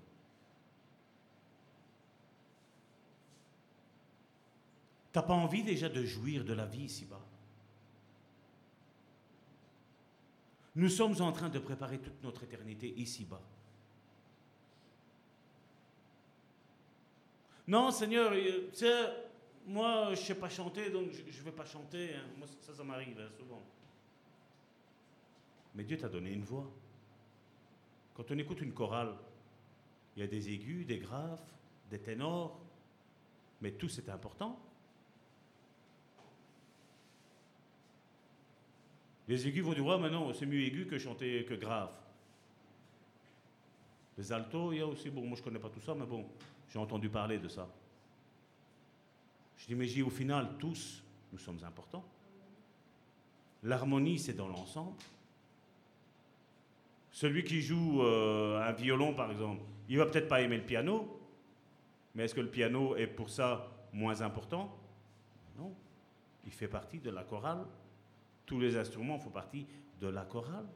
T'as 5.13 5.23
pas 5.23 5.35
envie 5.35 5.63
déjà 5.63 5.89
de 5.89 6.05
jouir 6.05 6.45
de 6.45 6.53
la 6.53 6.67
vie 6.67 6.87
ici-bas? 6.87 7.25
Nous 10.77 10.89
sommes 10.89 11.21
en 11.21 11.33
train 11.33 11.49
de 11.49 11.59
préparer 11.59 11.99
toute 11.99 12.23
notre 12.23 12.43
éternité 12.43 12.93
ici-bas. 12.97 13.41
Non, 17.67 17.91
Seigneur, 17.91 18.33
euh, 18.33 19.15
moi, 19.67 20.07
je 20.15 20.21
ne 20.21 20.27
sais 20.27 20.35
pas 20.35 20.49
chanter, 20.49 20.91
donc 20.91 21.11
je 21.13 21.23
ne 21.23 21.45
vais 21.45 21.53
pas 21.53 21.65
chanter. 21.65 22.15
Hein. 22.15 22.25
Moi, 22.37 22.47
ça, 22.61 22.75
ça 22.75 22.85
m'arrive 22.85 23.19
hein, 23.19 23.31
souvent. 23.39 23.63
Mais 25.75 25.85
Dieu 25.85 25.97
t'a 25.97 26.09
donné 26.09 26.33
une 26.33 26.45
voix. 26.45 26.71
Quand 28.15 28.31
on 28.31 28.39
écoute 28.39 28.61
une 28.61 28.73
chorale, 28.73 29.15
il 30.17 30.21
y 30.21 30.23
a 30.23 30.29
des 30.29 30.51
aigus, 30.51 30.87
des 30.87 30.99
graves, 30.99 31.41
des 31.91 31.99
ténors, 31.99 32.61
mais 33.61 33.73
tout 33.73 33.89
c'est 33.89 34.09
important. 34.09 34.61
Les 39.29 39.47
aigus 39.47 39.65
vont 39.65 39.73
dire, 39.73 39.87
ouais, 39.87 39.99
mais 39.99 40.11
non, 40.11 40.33
c'est 40.35 40.47
mieux 40.47 40.61
aigu 40.61 40.87
que 40.87 40.99
chanter 40.99 41.45
que 41.45 41.55
grave. 41.55 41.91
Les 44.19 44.33
altos, 44.33 44.73
il 44.73 44.79
y 44.79 44.83
a 44.83 44.87
aussi, 44.87 45.11
bon, 45.11 45.27
moi 45.27 45.37
je 45.37 45.43
connais 45.43 45.59
pas 45.59 45.71
tout 45.71 45.81
ça, 45.81 45.95
mais 45.95 46.07
bon, 46.07 46.27
j'ai 46.69 46.79
entendu 46.79 47.09
parler 47.09 47.39
de 47.39 47.49
ça. 47.49 47.69
Je 49.57 49.67
dis, 49.67 49.75
mais 49.75 49.87
j'ai 49.87 50.03
au 50.03 50.11
final, 50.11 50.51
tous, 50.59 51.03
nous 51.33 51.39
sommes 51.39 51.63
importants. 51.65 52.05
L'harmonie, 53.63 54.19
c'est 54.19 54.35
dans 54.35 54.49
l'ensemble. 54.49 54.97
Celui 57.11 57.45
qui 57.45 57.63
joue 57.63 58.03
euh, 58.03 58.61
un 58.61 58.73
violon, 58.73 59.15
par 59.15 59.31
exemple, 59.31 59.63
il 59.89 59.99
va 59.99 60.07
peut-être 60.07 60.29
pas 60.29 60.43
aimer 60.43 60.59
le 60.59 60.65
piano, 60.65 61.19
mais 62.15 62.25
est-ce 62.25 62.35
que 62.35 62.41
le 62.41 62.51
piano 62.51 62.97
est 62.97 63.07
pour 63.07 63.31
ça 63.31 63.71
moins 63.93 64.21
important? 64.21 64.77
Non. 65.57 65.73
Il 66.45 66.53
fait 66.53 66.69
partie 66.69 66.99
de 66.99 67.11
la 67.11 67.25
chorale 67.25 67.65
tous 68.47 68.61
les 68.61 68.77
instruments 68.77 69.19
font 69.19 69.31
partie 69.31 69.67
de 70.01 70.09
la 70.09 70.23
chorale. 70.25 70.67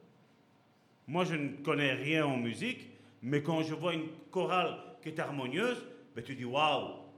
Moi, 1.07 1.25
je 1.25 1.35
ne 1.35 1.57
connais 1.63 1.93
rien 1.93 2.27
en 2.27 2.37
musique, 2.37 2.91
mais 3.23 3.43
quand 3.43 3.63
je 3.63 3.75
vois 3.75 3.95
une 3.95 4.09
chorale 4.31 4.77
qui 5.03 5.09
est 5.09 5.19
harmonieuse, 5.19 5.85
ben, 6.15 6.23
tu 6.23 6.35
dis 6.35 6.45
waouh! 6.45 7.09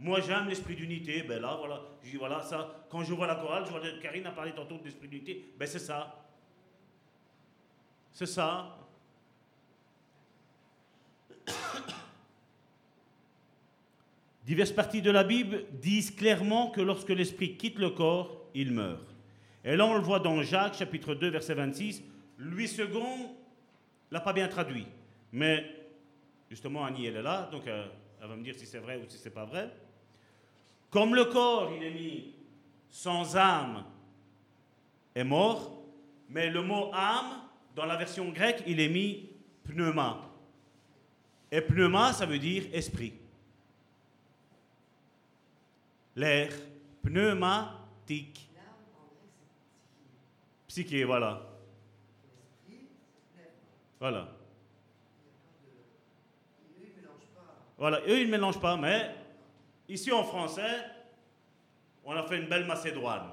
Moi, 0.00 0.20
j'aime 0.20 0.48
l'esprit 0.48 0.76
d'unité. 0.76 1.22
Ben 1.22 1.42
là, 1.42 1.56
voilà, 1.58 1.82
je 2.02 2.10
dis 2.10 2.16
voilà, 2.16 2.40
ça. 2.42 2.86
Quand 2.88 3.02
je 3.02 3.12
vois 3.12 3.26
la 3.26 3.34
chorale, 3.34 3.64
je 3.66 3.70
vois 3.70 3.80
Karine 4.00 4.26
a 4.26 4.30
parlé 4.30 4.52
tantôt 4.52 4.78
de 4.78 4.84
l'esprit 4.84 5.08
d'unité. 5.08 5.52
Ben 5.58 5.66
c'est 5.66 5.80
ça. 5.80 6.24
C'est 8.12 8.26
ça. 8.26 8.78
Diverses 14.46 14.72
parties 14.72 15.02
de 15.02 15.10
la 15.10 15.24
Bible 15.24 15.64
disent 15.72 16.12
clairement 16.12 16.70
que 16.70 16.80
lorsque 16.80 17.10
l'esprit 17.10 17.56
quitte 17.56 17.78
le 17.78 17.90
corps, 17.90 18.48
il 18.54 18.72
meurt. 18.72 19.17
Et 19.64 19.76
là, 19.76 19.86
on 19.86 19.94
le 19.94 20.00
voit 20.00 20.20
dans 20.20 20.42
Jacques, 20.42 20.74
chapitre 20.74 21.14
2, 21.14 21.30
verset 21.30 21.54
26. 21.54 22.02
Louis 22.38 22.70
II 22.78 22.86
l'a 24.10 24.20
pas 24.20 24.32
bien 24.32 24.48
traduit. 24.48 24.86
Mais, 25.32 25.64
justement, 26.48 26.84
Annie, 26.84 27.06
elle 27.06 27.16
est 27.16 27.22
là, 27.22 27.48
donc 27.50 27.66
euh, 27.66 27.86
elle 28.20 28.28
va 28.28 28.36
me 28.36 28.42
dire 28.42 28.54
si 28.54 28.66
c'est 28.66 28.78
vrai 28.78 28.96
ou 28.96 29.08
si 29.08 29.18
c'est 29.18 29.30
pas 29.30 29.44
vrai. 29.44 29.70
Comme 30.90 31.14
le 31.14 31.26
corps, 31.26 31.72
il 31.76 31.82
est 31.82 31.90
mis 31.90 32.34
sans 32.90 33.36
âme 33.36 33.84
est 35.14 35.24
mort, 35.24 35.82
mais 36.28 36.48
le 36.50 36.62
mot 36.62 36.90
âme, 36.92 37.42
dans 37.74 37.86
la 37.86 37.96
version 37.96 38.28
grecque, 38.30 38.62
il 38.66 38.80
est 38.80 38.88
mis 38.88 39.28
pneuma. 39.64 40.20
Et 41.50 41.60
pneuma, 41.60 42.12
ça 42.12 42.26
veut 42.26 42.38
dire 42.38 42.64
esprit. 42.72 43.14
L'air 46.14 46.52
pneumatique. 47.02 48.47
Psyché, 50.68 51.04
voilà. 51.04 51.40
Voilà. 53.98 54.28
Voilà, 57.78 58.00
eux, 58.06 58.20
ils 58.20 58.26
ne 58.26 58.32
mélangent 58.32 58.60
pas, 58.60 58.76
mais 58.76 59.14
ici 59.88 60.12
en 60.12 60.24
français, 60.24 60.84
on 62.04 62.12
a 62.12 62.22
fait 62.24 62.38
une 62.38 62.48
belle 62.48 62.66
macédoine. 62.66 63.30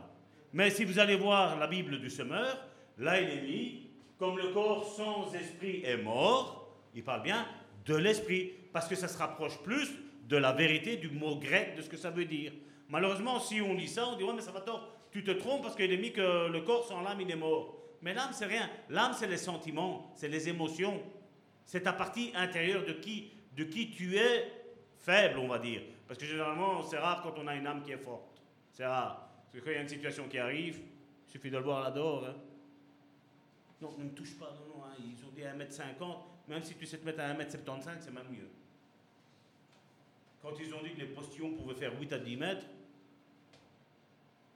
Mais 0.54 0.70
si 0.70 0.86
vous 0.86 1.00
allez 1.00 1.18
voir 1.18 1.60
la 1.60 1.68
Bible 1.68 2.00
du 2.00 2.10
semeur, 2.10 2.58
là, 2.98 3.20
il 3.20 3.30
est 3.30 3.42
mis, 3.42 3.90
comme 4.18 4.38
le 4.38 4.54
corps 4.54 4.86
sans 4.86 5.34
esprit 5.34 5.82
est 5.84 5.98
mort, 5.98 6.74
il 6.94 7.04
parle 7.04 7.24
bien 7.24 7.46
de 7.86 7.96
l'esprit, 7.96 8.54
parce 8.72 8.88
que 8.88 8.96
ça 8.96 9.08
se 9.08 9.18
rapproche 9.18 9.62
plus 9.62 9.92
de 10.30 10.38
la 10.38 10.54
vérité 10.54 10.96
du 10.98 11.10
mot 11.10 11.36
grec, 11.36 11.76
de 11.76 11.82
ce 11.82 11.90
que 11.90 11.98
ça 11.98 12.12
veut 12.12 12.26
dire. 12.26 12.54
Malheureusement, 12.88 13.40
si 13.40 13.62
on 13.62 13.74
lit 13.74 13.88
ça, 13.88 14.08
on 14.08 14.16
dit, 14.16 14.24
ouais, 14.24 14.34
mais 14.34 14.42
ça 14.42 14.52
va 14.52 14.62
tort, 14.62 14.95
tu 15.16 15.24
te 15.24 15.32
trompes 15.32 15.62
parce 15.62 15.78
qu'il 15.78 15.90
est 15.94 15.98
mis 15.98 16.12
que 16.12 16.50
le 16.50 16.60
corps 16.60 16.86
sans 16.86 17.00
l'âme, 17.00 17.22
il 17.22 17.32
est 17.32 17.38
mort. 17.38 17.78
Mais 18.02 18.14
l'âme, 18.14 18.32
c'est 18.34 18.48
rien. 18.48 18.70
L'âme, 18.90 19.14
c'est 19.18 19.28
les 19.28 19.38
sentiments, 19.38 20.12
c'est 20.14 20.28
les 20.28 20.50
émotions. 20.50 21.02
C'est 21.64 21.84
ta 21.84 21.94
partie 21.94 22.34
intérieure 22.36 22.84
de 22.84 22.92
qui, 22.92 23.32
de 23.56 23.64
qui 23.64 23.92
tu 23.92 24.18
es 24.18 24.52
faible, 25.00 25.40
on 25.40 25.48
va 25.48 25.58
dire. 25.58 25.84
Parce 26.06 26.20
que 26.20 26.26
généralement, 26.26 26.84
c'est 26.84 26.98
rare 26.98 27.22
quand 27.24 27.40
on 27.40 27.48
a 27.48 27.56
une 27.56 27.66
âme 27.66 27.82
qui 27.82 27.94
est 27.94 27.98
forte. 27.98 28.42
C'est 28.74 28.86
rare. 28.86 29.30
Parce 29.46 29.54
que 29.54 29.60
quand 29.60 29.72
il 29.72 29.76
y 29.76 29.78
a 29.78 29.84
une 29.84 29.88
situation 29.88 30.28
qui 30.28 30.38
arrive, 30.38 30.82
il 31.26 31.32
suffit 31.32 31.50
de 31.50 31.56
le 31.56 31.64
voir 31.64 31.82
là-dehors. 31.82 32.26
Hein. 32.26 32.36
Non, 33.80 33.96
ne 33.98 34.04
me 34.04 34.12
touche 34.12 34.38
pas. 34.38 34.54
Non, 34.54 34.80
non, 34.80 34.84
hein. 34.84 34.96
ils 35.00 35.26
ont 35.26 35.32
dit 35.32 35.44
1m50. 35.44 36.50
Même 36.50 36.62
si 36.62 36.76
tu 36.76 36.86
sais 36.86 36.98
te 36.98 37.06
mettre 37.06 37.22
à 37.22 37.34
1m75, 37.34 38.02
c'est 38.02 38.14
même 38.14 38.28
mieux. 38.30 38.50
Quand 40.42 40.52
ils 40.60 40.76
ont 40.76 40.84
dit 40.84 40.92
que 40.92 41.00
les 41.00 41.08
postillons 41.08 41.54
pouvaient 41.54 41.74
faire 41.74 41.98
8 41.98 42.12
à 42.12 42.20
10 42.20 42.36
mètres, 42.36 42.66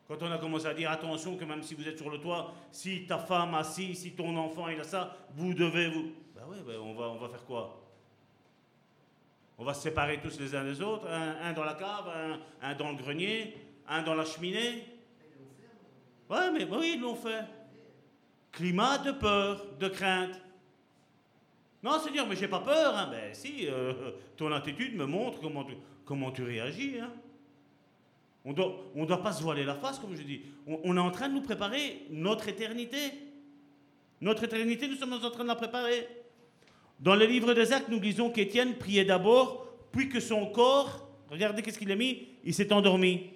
quand 0.09 0.23
on 0.23 0.31
a 0.31 0.39
commencé 0.39 0.65
à 0.65 0.73
dire 0.73 0.89
attention 0.89 1.37
que 1.37 1.45
même 1.45 1.61
si 1.61 1.75
vous 1.75 1.87
êtes 1.87 1.99
sur 1.99 2.09
le 2.09 2.17
toit, 2.17 2.51
si 2.71 3.05
ta 3.05 3.19
femme 3.19 3.53
a 3.53 3.63
ci, 3.63 3.93
si 3.93 4.13
ton 4.13 4.35
enfant 4.37 4.67
il 4.67 4.79
a 4.79 4.83
ça, 4.83 5.15
vous 5.35 5.53
devez 5.53 5.87
vous. 5.87 6.11
Ben 6.35 6.41
oui, 6.49 6.57
ben 6.65 6.77
on, 6.81 6.95
va, 6.95 7.09
on 7.09 7.17
va 7.17 7.29
faire 7.29 7.45
quoi? 7.45 7.79
On 9.59 9.63
va 9.63 9.75
se 9.75 9.83
séparer 9.83 10.19
tous 10.19 10.39
les 10.39 10.55
uns 10.55 10.63
des 10.63 10.81
autres, 10.81 11.07
un, 11.07 11.53
dans 11.53 11.63
la 11.63 11.75
cave, 11.75 12.11
un, 12.59 12.73
dans 12.73 12.89
le 12.89 12.95
grenier, 12.95 13.55
un 13.87 14.01
dans 14.01 14.15
la 14.15 14.25
cheminée. 14.25 14.83
Ouais, 16.27 16.49
mais 16.53 16.63
oui, 16.63 16.93
ils 16.95 17.01
l'ont 17.01 17.13
fait. 17.13 17.45
Climat 18.51 18.97
de 18.97 19.11
peur, 19.11 19.63
de 19.79 19.89
crainte. 19.89 20.41
Non, 21.83 21.99
Seigneur, 21.99 22.25
mais 22.25 22.35
j'ai 22.35 22.47
pas 22.47 22.61
peur. 22.61 22.97
Hein. 22.97 23.09
Ben 23.11 23.31
si, 23.35 23.67
euh, 23.67 24.13
ton 24.35 24.51
attitude 24.51 24.95
me 24.95 25.05
montre 25.05 25.39
comment 25.39 25.65
tu, 25.65 25.75
comment 26.03 26.31
tu 26.31 26.41
réagis. 26.43 26.99
Hein. 26.99 27.11
On 28.45 28.51
ne 28.51 29.05
doit 29.05 29.21
pas 29.21 29.33
se 29.33 29.43
voiler 29.43 29.65
la 29.65 29.75
face, 29.75 29.99
comme 29.99 30.15
je 30.15 30.23
dis. 30.23 30.41
On, 30.65 30.95
est 30.95 30.99
en 30.99 31.11
train 31.11 31.27
de 31.27 31.33
nous 31.33 31.41
préparer 31.41 32.05
notre 32.09 32.47
éternité. 32.47 32.97
Notre 34.21 34.43
éternité, 34.43 34.87
nous 34.87 34.95
sommes 34.95 35.13
en 35.13 35.29
train 35.29 35.43
de 35.43 35.49
la 35.49 35.55
préparer. 35.55 36.07
Dans 36.99 37.15
le 37.15 37.25
livre 37.25 37.53
des 37.53 37.71
Actes, 37.73 37.89
nous 37.89 37.99
lisons 37.99 38.29
qu'Étienne 38.29 38.75
priait 38.75 39.05
d'abord, 39.05 39.67
puis 39.91 40.09
que 40.09 40.19
son 40.19 40.47
corps, 40.47 41.09
regardez 41.29 41.61
qu'est-ce 41.61 41.79
qu'il 41.79 41.91
a 41.91 41.95
mis, 41.95 42.27
il 42.43 42.53
s'est 42.53 42.71
endormi. 42.71 43.29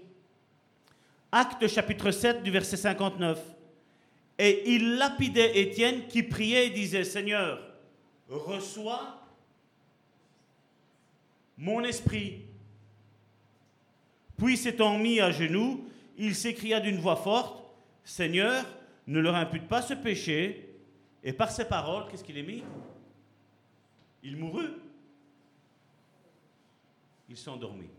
Acte 1.31 1.67
chapitre 1.67 2.11
7 2.11 2.43
du 2.43 2.51
verset 2.51 2.77
59. 2.77 3.39
Et 4.39 4.73
il 4.73 4.95
lapidait 4.95 5.59
Étienne 5.59 6.07
qui 6.07 6.23
priait 6.23 6.67
et 6.67 6.69
disait, 6.69 7.03
Seigneur, 7.03 7.59
reçois 8.30 9.21
mon 11.57 11.84
esprit. 11.84 12.41
Puis 14.44 14.57
s'étant 14.57 14.99
mis 14.99 15.22
à 15.22 15.32
genoux, 15.32 15.86
il 16.18 16.36
s'écria 16.36 16.82
d'une 16.82 16.98
voix 16.98 17.15
forte, 17.15 17.64
Seigneur, 18.03 18.65
ne 19.07 19.22
leur 19.22 19.36
impute 19.36 19.70
pas 19.70 19.82
ce 19.82 19.94
péché. 19.94 20.70
Et 21.24 21.32
par 21.32 21.49
ces 21.49 21.65
paroles, 21.65 22.10
qu'est-ce 22.10 22.26
qu'il 22.26 22.38
est 22.38 22.44
mis? 22.44 22.61
Il 24.22 24.36
mourut. 24.36 24.68
Il 27.30 27.38
s'endormit. 27.38 27.90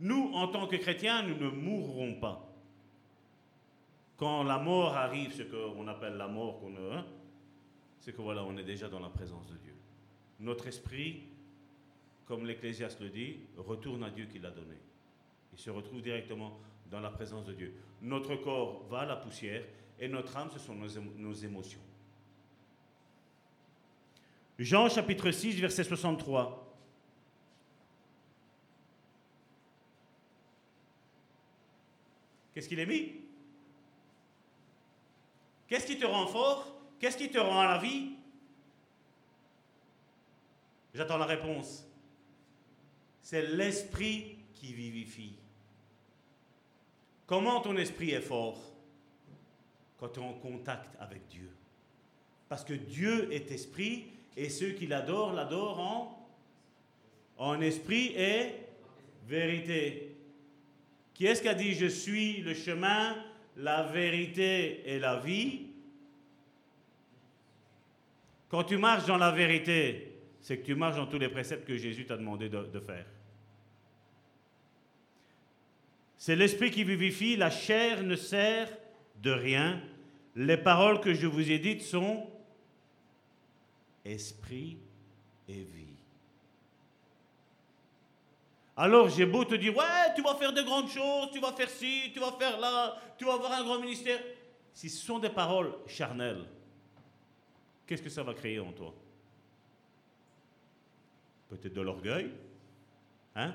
Nous, 0.00 0.30
en 0.32 0.48
tant 0.48 0.66
que 0.66 0.76
chrétiens, 0.76 1.22
nous 1.24 1.36
ne 1.36 1.50
mourrons 1.50 2.14
pas. 2.14 2.48
Quand 4.16 4.44
la 4.44 4.56
mort 4.56 4.96
arrive, 4.96 5.34
ce 5.34 5.42
qu'on 5.42 5.86
appelle 5.88 6.14
la 6.14 6.26
mort, 6.26 6.62
hein, 6.90 7.04
c'est 8.00 8.16
que 8.16 8.22
voilà, 8.22 8.44
on 8.44 8.56
est 8.56 8.64
déjà 8.64 8.88
dans 8.88 9.00
la 9.00 9.10
présence 9.10 9.46
de 9.48 9.56
Dieu. 9.58 9.74
Notre 10.40 10.68
esprit 10.68 11.24
comme 12.28 12.46
l'Ecclésiaste 12.46 13.00
le 13.00 13.08
dit, 13.08 13.38
retourne 13.56 14.04
à 14.04 14.10
Dieu 14.10 14.26
qui 14.26 14.38
l'a 14.38 14.50
donné. 14.50 14.76
Il 15.54 15.58
se 15.58 15.70
retrouve 15.70 16.02
directement 16.02 16.60
dans 16.90 17.00
la 17.00 17.08
présence 17.08 17.46
de 17.46 17.54
Dieu. 17.54 17.74
Notre 18.02 18.36
corps 18.36 18.84
va 18.90 19.00
à 19.00 19.06
la 19.06 19.16
poussière 19.16 19.64
et 19.98 20.08
notre 20.08 20.36
âme, 20.36 20.50
ce 20.52 20.58
sont 20.58 20.74
nos, 20.74 21.32
émotions. 21.32 21.80
Jean 24.58 24.90
chapitre 24.90 25.30
6, 25.30 25.58
verset 25.58 25.84
63. 25.84 26.66
Qu'est-ce 32.52 32.68
qu'il 32.68 32.78
est 32.78 32.86
mis? 32.86 33.12
Qu'est-ce 35.66 35.86
qui 35.86 35.98
te 35.98 36.04
rend 36.04 36.26
fort? 36.26 36.74
Qu'est-ce 37.00 37.16
qui 37.16 37.30
te 37.30 37.38
rend 37.38 37.60
à 37.60 37.68
la 37.68 37.78
vie? 37.78 38.16
J'attends 40.92 41.18
la 41.18 41.26
réponse. 41.26 41.87
C'est 43.30 43.42
l'esprit 43.42 44.38
qui 44.54 44.72
vivifie. 44.72 45.34
Comment 47.26 47.60
ton 47.60 47.76
esprit 47.76 48.12
est 48.12 48.22
fort? 48.22 48.58
Quand 49.98 50.08
tu 50.08 50.20
es 50.20 50.22
en 50.22 50.32
contact 50.32 50.96
avec 50.98 51.28
Dieu. 51.28 51.50
Parce 52.48 52.64
que 52.64 52.72
Dieu 52.72 53.30
est 53.30 53.52
esprit 53.52 54.06
et 54.34 54.48
ceux 54.48 54.70
qui 54.70 54.86
l'adorent, 54.86 55.34
l'adorent 55.34 56.26
en, 57.36 57.60
esprit 57.60 58.14
et 58.16 58.54
vérité. 59.26 60.16
Qui 61.12 61.26
est-ce 61.26 61.42
qui 61.42 61.48
a 61.50 61.54
dit 61.54 61.74
je 61.74 61.84
suis 61.84 62.38
le 62.38 62.54
chemin, 62.54 63.14
la 63.58 63.82
vérité 63.82 64.90
et 64.90 64.98
la 64.98 65.18
vie? 65.18 65.66
Quand 68.48 68.64
tu 68.64 68.78
marches 68.78 69.04
dans 69.04 69.18
la 69.18 69.32
vérité, 69.32 70.14
c'est 70.40 70.56
que 70.56 70.64
tu 70.64 70.74
marches 70.74 70.96
dans 70.96 71.06
tous 71.06 71.18
les 71.18 71.28
préceptes 71.28 71.66
que 71.66 71.76
Jésus 71.76 72.06
t'a 72.06 72.16
demandé 72.16 72.48
de 72.48 72.80
faire. 72.80 73.04
C'est 76.18 76.34
l'esprit 76.34 76.72
qui 76.72 76.82
vivifie, 76.82 77.36
la 77.36 77.48
chair 77.48 78.02
ne 78.02 78.16
sert 78.16 78.68
de 79.22 79.30
rien. 79.30 79.80
Les 80.34 80.56
paroles 80.56 81.00
que 81.00 81.14
je 81.14 81.28
vous 81.28 81.50
ai 81.50 81.60
dites 81.60 81.82
sont 81.82 82.28
esprit 84.04 84.78
et 85.48 85.62
vie. 85.62 85.86
Alors 88.76 89.08
j'ai 89.08 89.26
beau 89.26 89.44
te 89.44 89.54
dire, 89.54 89.76
ouais, 89.76 90.14
tu 90.14 90.22
vas 90.22 90.34
faire 90.34 90.52
de 90.52 90.62
grandes 90.62 90.88
choses, 90.88 91.30
tu 91.32 91.40
vas 91.40 91.52
faire 91.52 91.70
ci, 91.70 92.10
tu 92.12 92.18
vas 92.18 92.32
faire 92.32 92.58
là, 92.58 92.96
tu 93.16 93.24
vas 93.24 93.34
avoir 93.34 93.52
un 93.52 93.64
grand 93.64 93.80
ministère. 93.80 94.20
Si 94.72 94.88
ce 94.88 95.04
sont 95.04 95.18
des 95.18 95.30
paroles 95.30 95.72
charnelles, 95.86 96.44
qu'est-ce 97.86 98.02
que 98.02 98.10
ça 98.10 98.22
va 98.22 98.34
créer 98.34 98.58
en 98.58 98.72
toi? 98.72 98.94
Peut-être 101.48 101.74
de 101.74 101.80
l'orgueil, 101.80 102.30
hein? 103.34 103.54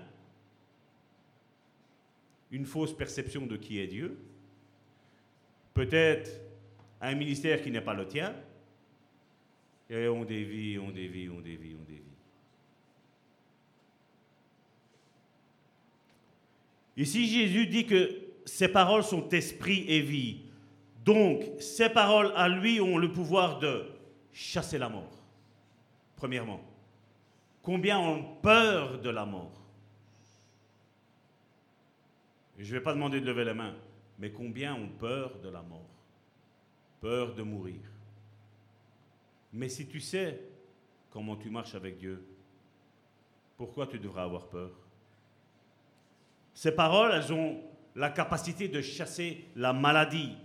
Une 2.54 2.68
fausse 2.68 2.96
perception 2.96 3.48
de 3.48 3.58
qui 3.58 3.80
est 3.80 3.88
Dieu, 3.88 4.16
peut-être 5.74 6.40
un 7.02 7.16
ministère 7.16 7.62
qui 7.64 7.72
n'est 7.72 7.82
pas 7.82 7.96
le 7.96 8.08
tien, 8.08 8.34
et 9.90 10.08
on 10.08 10.24
dévie, 10.24 10.78
on 10.78 10.92
dévie, 10.92 11.30
on 11.30 11.42
dévie, 11.42 11.76
on 11.80 11.84
dévie. 11.84 12.02
Ici, 16.96 17.28
Jésus 17.28 17.66
dit 17.66 17.88
que 17.88 18.22
ses 18.46 18.68
paroles 18.68 19.04
sont 19.04 19.28
esprit 19.30 19.86
et 19.88 20.02
vie. 20.02 20.42
Donc, 21.04 21.44
ses 21.60 21.90
paroles 21.90 22.32
à 22.36 22.48
lui 22.48 22.80
ont 22.80 23.00
le 23.00 23.12
pouvoir 23.12 23.58
de 23.58 23.88
chasser 24.32 24.78
la 24.78 24.90
mort. 24.90 25.26
Premièrement, 26.16 26.62
combien 27.64 28.00
ont 28.00 28.24
peur 28.44 29.02
de 29.02 29.10
la 29.10 29.26
mort 29.26 29.63
je 32.58 32.74
ne 32.74 32.80
vais 32.80 32.84
pas 32.84 32.94
demander 32.94 33.20
de 33.20 33.26
lever 33.26 33.46
les 33.46 33.54
mains, 33.54 33.76
mais 34.20 34.32
combien 34.32 34.76
ont 34.76 34.90
peur 34.90 35.40
de 35.40 35.50
la 35.50 35.62
mort? 35.62 35.90
Peur 37.02 37.34
de 37.34 37.42
mourir. 37.42 37.82
Mais 39.52 39.70
si 39.70 39.88
tu 39.88 40.00
sais 40.00 40.40
comment 41.10 41.36
tu 41.36 41.50
marches 41.50 41.76
avec 41.76 41.98
Dieu, 41.98 42.26
pourquoi 43.58 43.88
tu 43.88 44.00
devrais 44.00 44.22
avoir 44.22 44.48
peur? 44.48 44.72
Ces 46.54 46.76
paroles, 46.76 47.12
elles 47.14 47.34
ont 47.34 47.62
la 47.96 48.10
capacité 48.10 48.68
de 48.68 48.82
chasser 48.82 49.46
la 49.56 49.74
maladie, 49.74 50.36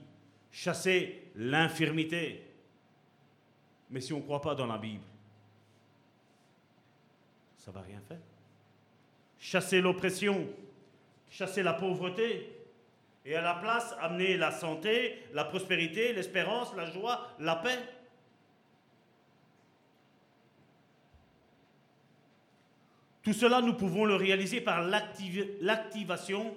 chasser 0.50 1.30
l'infirmité. 1.34 2.44
Mais 3.90 4.00
si 4.00 4.12
on 4.12 4.18
ne 4.18 4.22
croit 4.22 4.40
pas 4.40 4.54
dans 4.54 4.66
la 4.66 4.78
Bible, 4.78 5.04
ça 7.56 7.70
ne 7.70 7.76
va 7.76 7.82
rien 7.82 8.00
faire. 8.06 8.20
Chasser 9.38 9.80
l'oppression, 9.80 10.46
chasser 11.30 11.62
la 11.62 11.74
pauvreté, 11.74 12.58
et 13.24 13.34
à 13.34 13.42
la 13.42 13.54
place 13.54 13.94
amener 14.00 14.36
la 14.36 14.50
santé, 14.50 15.22
la 15.34 15.44
prospérité, 15.44 16.12
l'espérance, 16.12 16.74
la 16.74 16.90
joie, 16.90 17.28
la 17.38 17.56
paix. 17.56 17.78
Tout 23.22 23.34
cela, 23.34 23.60
nous 23.60 23.74
pouvons 23.74 24.06
le 24.06 24.14
réaliser 24.14 24.62
par 24.62 24.82
l'activation 24.82 26.54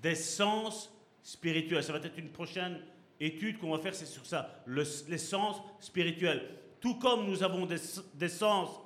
des 0.00 0.14
sens 0.14 0.90
spirituels. 1.22 1.84
Ça 1.84 1.92
va 1.92 1.98
être 1.98 2.18
une 2.18 2.30
prochaine 2.30 2.80
étude 3.20 3.58
qu'on 3.58 3.72
va 3.72 3.78
faire, 3.78 3.94
c'est 3.94 4.06
sur 4.06 4.24
ça, 4.24 4.62
les 4.66 5.18
sens 5.18 5.60
spirituels. 5.80 6.42
Tout 6.80 6.98
comme 6.98 7.26
nous 7.26 7.42
avons 7.42 7.66
des, 7.66 8.28
sens, 8.28 8.80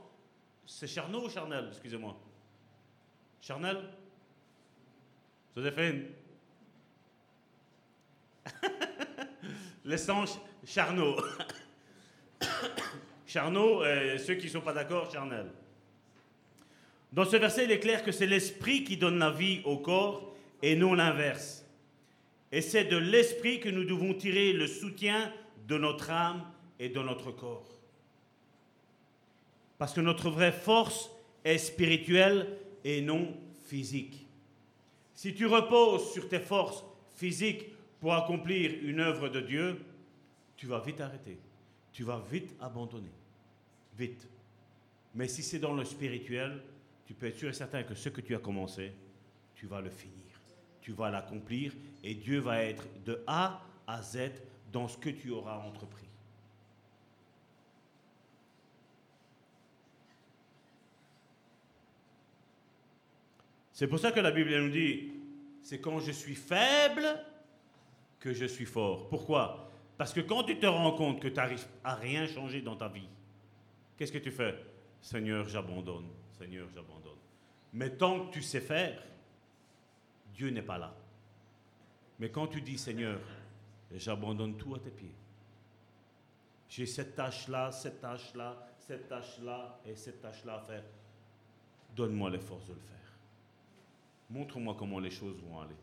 c'est 0.66 0.86
charnel 0.86 1.20
ou 1.20 1.28
charnel, 1.28 1.66
excusez-moi 1.70 2.16
Charnel? 3.40 3.78
Joséphine 5.58 6.04
Les 9.84 9.96
charnaux. 10.64 11.16
charnaux, 13.26 13.82
euh, 13.82 14.18
ceux 14.18 14.36
qui 14.36 14.46
ne 14.46 14.52
sont 14.52 14.60
pas 14.60 14.72
d'accord, 14.72 15.10
charnel. 15.10 15.46
Dans 17.12 17.24
ce 17.24 17.36
verset, 17.38 17.64
il 17.64 17.72
est 17.72 17.80
clair 17.80 18.04
que 18.04 18.12
c'est 18.12 18.28
l'esprit 18.28 18.84
qui 18.84 18.96
donne 18.98 19.18
la 19.18 19.32
vie 19.32 19.60
au 19.64 19.78
corps 19.78 20.36
et 20.62 20.76
non 20.76 20.94
l'inverse. 20.94 21.64
Et 22.52 22.60
c'est 22.60 22.84
de 22.84 22.96
l'esprit 22.96 23.58
que 23.58 23.68
nous 23.68 23.84
devons 23.84 24.14
tirer 24.14 24.52
le 24.52 24.68
soutien 24.68 25.32
de 25.66 25.76
notre 25.76 26.12
âme 26.12 26.44
et 26.78 26.88
de 26.88 27.00
notre 27.00 27.32
corps. 27.32 27.80
Parce 29.76 29.92
que 29.92 30.00
notre 30.00 30.30
vraie 30.30 30.52
force 30.52 31.10
est 31.44 31.58
spirituelle 31.58 32.46
et 32.84 33.00
non 33.00 33.36
physique. 33.66 34.27
Si 35.18 35.34
tu 35.34 35.46
reposes 35.46 36.12
sur 36.12 36.28
tes 36.28 36.38
forces 36.38 36.84
physiques 37.16 37.66
pour 37.98 38.14
accomplir 38.14 38.70
une 38.84 39.00
œuvre 39.00 39.28
de 39.28 39.40
Dieu, 39.40 39.84
tu 40.56 40.68
vas 40.68 40.78
vite 40.78 41.00
arrêter. 41.00 41.40
Tu 41.90 42.04
vas 42.04 42.22
vite 42.30 42.54
abandonner. 42.60 43.10
Vite. 43.98 44.28
Mais 45.16 45.26
si 45.26 45.42
c'est 45.42 45.58
dans 45.58 45.74
le 45.74 45.84
spirituel, 45.84 46.62
tu 47.04 47.14
peux 47.14 47.26
être 47.26 47.36
sûr 47.36 47.48
et 47.48 47.52
certain 47.52 47.82
que 47.82 47.96
ce 47.96 48.10
que 48.10 48.20
tu 48.20 48.32
as 48.36 48.38
commencé, 48.38 48.92
tu 49.56 49.66
vas 49.66 49.80
le 49.80 49.90
finir. 49.90 50.40
Tu 50.80 50.92
vas 50.92 51.10
l'accomplir 51.10 51.72
et 52.04 52.14
Dieu 52.14 52.38
va 52.38 52.62
être 52.62 52.86
de 53.04 53.20
A 53.26 53.60
à 53.88 54.00
Z 54.00 54.30
dans 54.70 54.86
ce 54.86 54.98
que 54.98 55.10
tu 55.10 55.32
auras 55.32 55.58
entrepris. 55.58 56.07
C'est 63.78 63.86
pour 63.86 64.00
ça 64.00 64.10
que 64.10 64.18
la 64.18 64.32
Bible 64.32 64.50
nous 64.60 64.70
dit, 64.70 65.12
c'est 65.62 65.80
quand 65.80 66.00
je 66.00 66.10
suis 66.10 66.34
faible 66.34 67.06
que 68.18 68.32
je 68.32 68.44
suis 68.44 68.64
fort. 68.64 69.08
Pourquoi? 69.08 69.70
Parce 69.96 70.12
que 70.12 70.18
quand 70.18 70.42
tu 70.42 70.58
te 70.58 70.66
rends 70.66 70.96
compte 70.96 71.22
que 71.22 71.28
tu 71.28 71.34
n'arrives 71.34 71.64
à 71.84 71.94
rien 71.94 72.26
changer 72.26 72.60
dans 72.60 72.74
ta 72.74 72.88
vie, 72.88 73.06
qu'est-ce 73.96 74.10
que 74.10 74.18
tu 74.18 74.32
fais? 74.32 74.56
Seigneur, 75.00 75.46
j'abandonne. 75.46 76.08
Seigneur, 76.36 76.66
j'abandonne. 76.74 77.20
Mais 77.72 77.90
tant 77.90 78.26
que 78.26 78.32
tu 78.32 78.42
sais 78.42 78.60
faire, 78.60 79.00
Dieu 80.34 80.50
n'est 80.50 80.60
pas 80.60 80.78
là. 80.78 80.92
Mais 82.18 82.30
quand 82.30 82.48
tu 82.48 82.60
dis, 82.60 82.78
Seigneur, 82.78 83.20
j'abandonne 83.94 84.56
tout 84.56 84.74
à 84.74 84.80
tes 84.80 84.90
pieds. 84.90 85.14
J'ai 86.68 86.84
cette 86.84 87.14
tâche-là, 87.14 87.70
cette 87.70 88.00
tâche-là, 88.00 88.56
cette 88.80 89.08
tâche-là 89.08 89.78
et 89.86 89.94
cette 89.94 90.20
tâche-là 90.20 90.56
à 90.56 90.60
faire. 90.62 90.82
Donne-moi 91.94 92.30
les 92.30 92.40
forces 92.40 92.66
de 92.66 92.72
le 92.72 92.80
faire. 92.80 92.97
Montre-moi 94.30 94.76
comment 94.78 94.98
les 94.98 95.10
choses 95.10 95.40
vont 95.42 95.60
aller. 95.60 95.76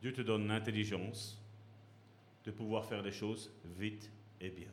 Dieu 0.00 0.12
te 0.12 0.22
donne 0.22 0.48
l'intelligence 0.48 1.40
de 2.44 2.50
pouvoir 2.50 2.84
faire 2.84 3.02
les 3.02 3.12
choses 3.12 3.52
vite 3.78 4.10
et 4.40 4.50
bien 4.50 4.72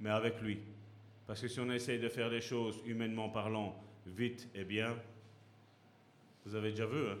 mais 0.00 0.10
avec 0.10 0.40
lui. 0.40 0.60
Parce 1.26 1.40
que 1.40 1.48
si 1.48 1.60
on 1.60 1.70
essaye 1.70 1.98
de 1.98 2.08
faire 2.08 2.28
les 2.28 2.40
choses, 2.40 2.80
humainement 2.86 3.28
parlant, 3.28 3.76
vite 4.06 4.48
et 4.54 4.64
bien, 4.64 4.96
vous 6.44 6.54
avez 6.54 6.70
déjà 6.70 6.86
vu, 6.86 7.08
hein? 7.08 7.18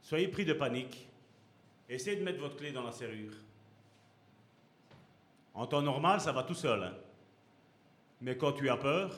Soyez 0.00 0.28
pris 0.28 0.44
de 0.44 0.52
panique. 0.52 1.08
Essayez 1.88 2.16
de 2.16 2.24
mettre 2.24 2.40
votre 2.40 2.56
clé 2.56 2.72
dans 2.72 2.82
la 2.82 2.92
serrure. 2.92 3.34
En 5.54 5.66
temps 5.66 5.82
normal, 5.82 6.20
ça 6.20 6.32
va 6.32 6.42
tout 6.42 6.54
seul. 6.54 6.82
Hein? 6.82 6.94
Mais 8.22 8.36
quand 8.36 8.52
tu 8.52 8.70
as 8.70 8.76
peur, 8.76 9.12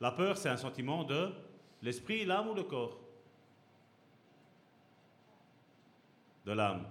la 0.00 0.10
peur, 0.10 0.38
c'est 0.38 0.48
un 0.48 0.56
sentiment 0.56 1.04
de 1.04 1.30
l'esprit, 1.82 2.24
l'âme 2.24 2.48
ou 2.48 2.54
le 2.54 2.64
corps? 2.64 2.98
De 6.46 6.52
l'âme. 6.52 6.86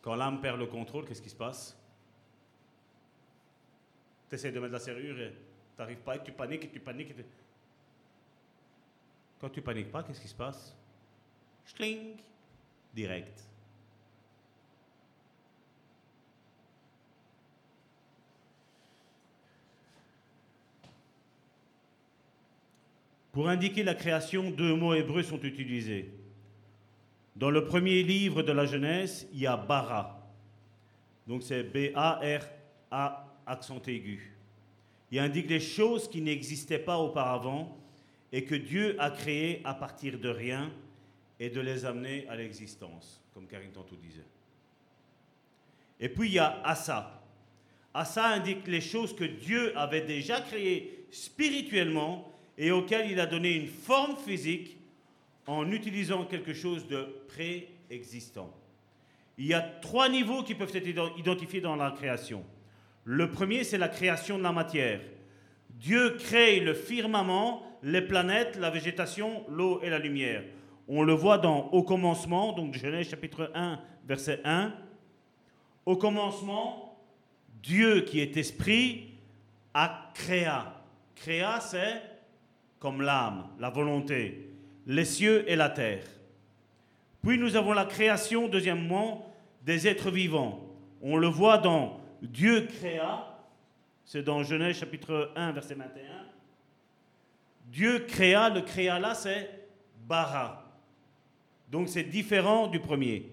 Quand 0.00 0.14
l'âme 0.14 0.40
perd 0.40 0.60
le 0.60 0.66
contrôle, 0.66 1.04
qu'est-ce 1.04 1.20
qui 1.20 1.28
se 1.28 1.36
passe? 1.36 1.76
Tu 4.28 4.36
essaies 4.36 4.52
de 4.52 4.60
mettre 4.60 4.74
la 4.74 4.78
serrure 4.78 5.18
et 5.18 5.32
tu 5.32 5.80
n'arrives 5.80 5.98
pas 5.98 6.14
et 6.14 6.22
tu 6.22 6.30
paniques 6.30 6.64
et 6.64 6.70
tu 6.70 6.78
paniques. 6.78 7.14
Quand 9.40 9.50
tu 9.50 9.60
paniques 9.60 9.90
pas, 9.90 10.04
qu'est-ce 10.04 10.20
qui 10.20 10.28
se 10.28 10.36
passe? 10.36 10.76
Schling 11.64 12.16
Direct. 12.94 13.44
Pour 23.32 23.48
indiquer 23.48 23.82
la 23.82 23.94
création, 23.94 24.50
deux 24.50 24.74
mots 24.74 24.94
hébreux 24.94 25.22
sont 25.22 25.40
utilisés. 25.40 26.10
Dans 27.36 27.50
le 27.50 27.64
premier 27.64 28.02
livre 28.02 28.42
de 28.42 28.52
la 28.52 28.66
Genèse, 28.66 29.28
il 29.32 29.40
y 29.40 29.46
a 29.46 29.56
bara. 29.56 30.28
Donc 31.26 31.42
c'est 31.42 31.62
B-A-R-A, 31.62 33.34
accent 33.46 33.82
aigu. 33.86 34.34
Il 35.10 35.18
indique 35.18 35.48
les 35.48 35.60
choses 35.60 36.08
qui 36.08 36.20
n'existaient 36.20 36.78
pas 36.78 36.98
auparavant 36.98 37.78
et 38.32 38.44
que 38.44 38.54
Dieu 38.54 38.96
a 38.98 39.10
créées 39.10 39.62
à 39.64 39.74
partir 39.74 40.18
de 40.18 40.28
rien 40.28 40.70
et 41.38 41.50
de 41.50 41.60
les 41.60 41.84
amener 41.84 42.26
à 42.28 42.36
l'existence, 42.36 43.22
comme 43.32 43.46
Karine 43.46 43.70
tantôt 43.70 43.96
disait. 43.96 44.26
Et 46.00 46.08
puis 46.08 46.28
il 46.28 46.34
y 46.34 46.38
a 46.38 46.60
Asa. 46.64 47.22
Asa 47.94 48.26
indique 48.26 48.66
les 48.66 48.80
choses 48.80 49.14
que 49.14 49.24
Dieu 49.24 49.76
avait 49.78 50.02
déjà 50.02 50.40
créées 50.40 51.06
spirituellement 51.10 52.37
et 52.58 52.72
auxquelles 52.72 53.10
il 53.10 53.20
a 53.20 53.26
donné 53.26 53.54
une 53.54 53.68
forme 53.68 54.16
physique 54.16 54.76
en 55.46 55.70
utilisant 55.70 56.24
quelque 56.24 56.52
chose 56.52 56.86
de 56.88 57.06
préexistant. 57.28 58.52
Il 59.38 59.46
y 59.46 59.54
a 59.54 59.60
trois 59.60 60.08
niveaux 60.08 60.42
qui 60.42 60.56
peuvent 60.56 60.74
être 60.74 61.16
identifiés 61.16 61.60
dans 61.60 61.76
la 61.76 61.92
création. 61.92 62.44
Le 63.04 63.30
premier, 63.30 63.62
c'est 63.62 63.78
la 63.78 63.88
création 63.88 64.36
de 64.36 64.42
la 64.42 64.52
matière. 64.52 65.00
Dieu 65.70 66.16
crée 66.18 66.58
le 66.58 66.74
firmament, 66.74 67.62
les 67.84 68.02
planètes, 68.02 68.56
la 68.56 68.70
végétation, 68.70 69.44
l'eau 69.48 69.80
et 69.82 69.88
la 69.88 70.00
lumière. 70.00 70.42
On 70.88 71.04
le 71.04 71.12
voit 71.12 71.38
dans 71.38 71.68
Au 71.68 71.84
commencement, 71.84 72.52
donc 72.52 72.74
Genèse 72.74 73.08
chapitre 73.08 73.52
1, 73.54 73.80
verset 74.06 74.40
1. 74.44 74.74
Au 75.86 75.96
commencement, 75.96 76.98
Dieu 77.62 78.00
qui 78.00 78.20
est 78.20 78.36
esprit 78.36 79.12
a 79.72 80.10
créé. 80.14 80.50
Créa, 81.14 81.60
c'est 81.60 82.02
comme 82.78 83.02
l'âme, 83.02 83.48
la 83.58 83.70
volonté 83.70 84.48
les 84.88 85.04
cieux 85.04 85.44
et 85.48 85.54
la 85.54 85.68
terre. 85.68 86.02
Puis 87.22 87.38
nous 87.38 87.54
avons 87.56 87.74
la 87.74 87.84
création, 87.84 88.48
deuxièmement, 88.48 89.30
des 89.62 89.86
êtres 89.86 90.10
vivants. 90.10 90.66
On 91.02 91.16
le 91.16 91.28
voit 91.28 91.58
dans 91.58 92.00
Dieu 92.22 92.66
créa, 92.66 93.38
c'est 94.04 94.22
dans 94.22 94.42
Genèse 94.42 94.78
chapitre 94.78 95.30
1, 95.36 95.52
verset 95.52 95.74
21. 95.74 96.02
Dieu 97.66 98.06
créa, 98.08 98.48
le 98.48 98.62
créa 98.62 98.98
là, 98.98 99.14
c'est 99.14 99.50
bara. 100.06 100.64
Donc 101.70 101.90
c'est 101.90 102.04
différent 102.04 102.66
du 102.66 102.80
premier. 102.80 103.30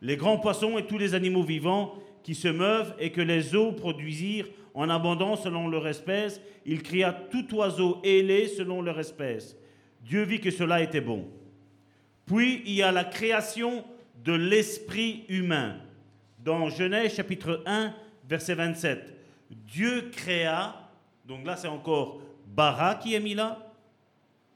Les 0.00 0.16
grands 0.16 0.38
poissons 0.38 0.78
et 0.78 0.86
tous 0.86 0.96
les 0.96 1.14
animaux 1.14 1.42
vivants 1.42 1.94
qui 2.22 2.34
se 2.34 2.48
meuvent 2.48 2.94
et 2.98 3.10
que 3.10 3.20
les 3.20 3.54
eaux 3.54 3.72
produisirent 3.72 4.48
en 4.74 4.90
abondance 4.90 5.42
selon 5.42 5.68
leur 5.68 5.86
espèce, 5.88 6.40
il 6.64 6.82
créa 6.82 7.12
tout 7.12 7.54
oiseau 7.54 8.00
ailé 8.04 8.48
selon 8.48 8.82
leur 8.82 8.98
espèce. 9.00 9.56
Dieu 10.02 10.22
vit 10.22 10.40
que 10.40 10.50
cela 10.50 10.82
était 10.82 11.00
bon. 11.00 11.28
Puis 12.26 12.62
il 12.66 12.74
y 12.74 12.82
a 12.82 12.92
la 12.92 13.04
création 13.04 13.84
de 14.22 14.32
l'esprit 14.32 15.24
humain. 15.28 15.76
Dans 16.38 16.68
Genèse 16.68 17.14
chapitre 17.14 17.62
1, 17.66 17.92
verset 18.28 18.54
27. 18.54 19.14
Dieu 19.50 20.10
créa, 20.12 20.74
donc 21.24 21.44
là 21.44 21.56
c'est 21.56 21.68
encore 21.68 22.20
bara 22.46 22.94
qui 22.94 23.14
est 23.14 23.20
mis 23.20 23.34
là. 23.34 23.72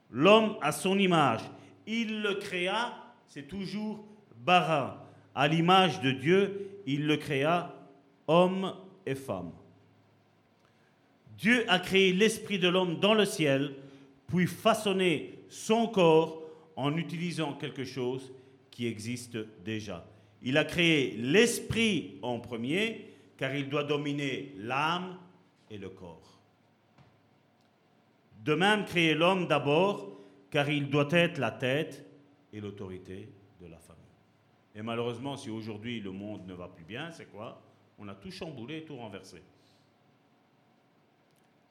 L'homme 0.09 0.55
à 0.61 0.71
son 0.71 0.97
image. 0.99 1.41
Il 1.85 2.21
le 2.21 2.35
créa, 2.35 2.93
c'est 3.27 3.47
toujours 3.47 4.05
bara. 4.37 5.02
À 5.35 5.47
l'image 5.47 6.01
de 6.01 6.11
Dieu, 6.11 6.69
il 6.85 7.07
le 7.07 7.17
créa, 7.17 7.73
homme 8.27 8.73
et 9.05 9.15
femme. 9.15 9.51
Dieu 11.37 11.65
a 11.67 11.79
créé 11.79 12.13
l'esprit 12.13 12.59
de 12.59 12.67
l'homme 12.67 12.99
dans 12.99 13.13
le 13.13 13.25
ciel, 13.25 13.73
puis 14.27 14.47
façonné 14.47 15.39
son 15.49 15.87
corps 15.87 16.41
en 16.75 16.95
utilisant 16.97 17.53
quelque 17.53 17.83
chose 17.83 18.31
qui 18.71 18.87
existe 18.87 19.37
déjà. 19.63 20.05
Il 20.41 20.57
a 20.57 20.65
créé 20.65 21.15
l'esprit 21.17 22.15
en 22.21 22.39
premier, 22.39 23.09
car 23.37 23.55
il 23.55 23.69
doit 23.69 23.83
dominer 23.83 24.53
l'âme 24.57 25.17
et 25.69 25.77
le 25.77 25.89
corps. 25.89 26.39
De 28.43 28.53
même, 28.53 28.85
créer 28.85 29.13
l'homme 29.13 29.47
d'abord, 29.47 30.19
car 30.51 30.69
il 30.69 30.89
doit 30.89 31.07
être 31.11 31.37
la 31.37 31.51
tête 31.51 32.05
et 32.51 32.59
l'autorité. 32.59 33.29
Et 34.75 34.81
malheureusement, 34.81 35.37
si 35.37 35.49
aujourd'hui 35.49 35.99
le 35.99 36.11
monde 36.11 36.47
ne 36.47 36.53
va 36.53 36.67
plus 36.67 36.85
bien, 36.85 37.11
c'est 37.11 37.25
quoi? 37.25 37.61
On 37.99 38.07
a 38.07 38.15
tout 38.15 38.31
chamboulé, 38.31 38.83
tout 38.83 38.95
renversé. 38.95 39.41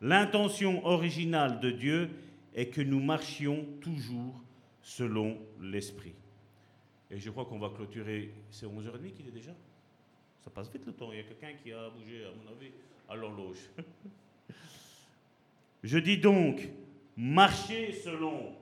L'intention 0.00 0.84
originale 0.86 1.60
de 1.60 1.70
Dieu 1.70 2.10
est 2.54 2.66
que 2.66 2.80
nous 2.80 3.00
marchions 3.00 3.66
toujours 3.80 4.40
selon 4.82 5.38
l'Esprit. 5.60 6.14
Et 7.10 7.18
je 7.18 7.30
crois 7.30 7.44
qu'on 7.44 7.58
va 7.58 7.70
clôturer. 7.70 8.32
C'est 8.50 8.66
11h30 8.66 9.12
qu'il 9.12 9.28
est 9.28 9.32
déjà? 9.32 9.52
Ça 10.40 10.50
passe 10.50 10.70
vite 10.72 10.86
le 10.86 10.92
temps. 10.92 11.12
Il 11.12 11.18
y 11.18 11.20
a 11.20 11.24
quelqu'un 11.24 11.52
qui 11.54 11.72
a 11.72 11.88
bougé, 11.90 12.24
à 12.24 12.30
mon 12.30 12.50
avis, 12.50 12.72
à 13.08 13.14
l'horloge. 13.14 13.70
je 15.82 15.98
dis 15.98 16.18
donc, 16.18 16.68
marchez 17.16 17.92
selon. 17.92 18.56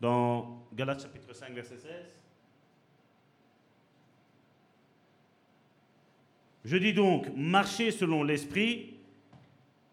Dans 0.00 0.68
Galates 0.72 1.02
chapitre 1.02 1.32
5, 1.32 1.52
verset 1.54 1.78
16. 1.78 1.90
Je 6.68 6.76
dis 6.76 6.92
donc, 6.92 7.34
marchez 7.34 7.90
selon 7.90 8.22
l'esprit 8.22 8.92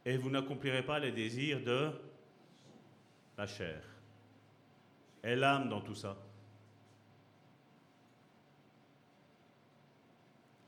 et 0.03 0.17
vous 0.17 0.29
n'accomplirez 0.29 0.83
pas 0.83 0.99
les 0.99 1.13
désirs 1.13 1.63
de 1.63 1.89
la 3.37 3.47
chair. 3.47 3.81
Et 5.23 5.37
l'âme 5.37 5.69
dans 5.69 5.79
tout 5.79 5.95
ça. 5.95 6.17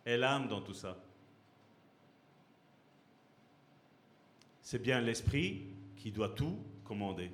Et 0.05 0.15
l'âme 0.15 0.47
dans 0.47 0.61
tout 0.61 0.73
ça. 0.73 0.97
C'est 4.61 4.81
bien 4.81 5.01
l'esprit 5.01 5.63
qui 5.97 6.13
doit 6.13 6.29
tout 6.29 6.57
commander. 6.85 7.31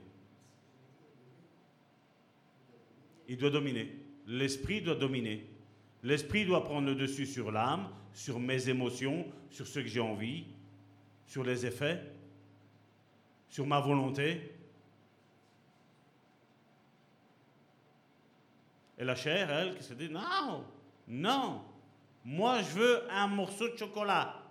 Il 3.28 3.38
doit 3.38 3.52
dominer. 3.52 3.96
L'esprit 4.26 4.82
doit 4.82 4.96
dominer. 4.96 5.48
L'esprit 6.02 6.44
doit 6.44 6.64
prendre 6.64 6.88
le 6.88 6.96
dessus 6.96 7.28
sur 7.28 7.52
l'âme, 7.52 7.88
sur 8.14 8.40
mes 8.40 8.70
émotions, 8.70 9.26
sur 9.50 9.68
ce 9.68 9.80
que 9.80 9.88
j'ai 9.88 10.00
envie, 10.00 10.46
sur 11.26 11.44
les 11.44 11.66
effets, 11.66 12.02
sur 13.50 13.66
ma 13.66 13.80
volonté. 13.80 14.56
Et 18.98 19.04
la 19.04 19.16
chair, 19.16 19.50
elle, 19.52 19.76
qui 19.76 19.84
se 19.84 19.94
dit, 19.94 20.10
non, 20.10 20.64
non, 21.08 21.64
moi 22.24 22.62
je 22.62 22.78
veux 22.78 23.12
un 23.12 23.28
morceau 23.28 23.70
de 23.70 23.78
chocolat. 23.78 24.42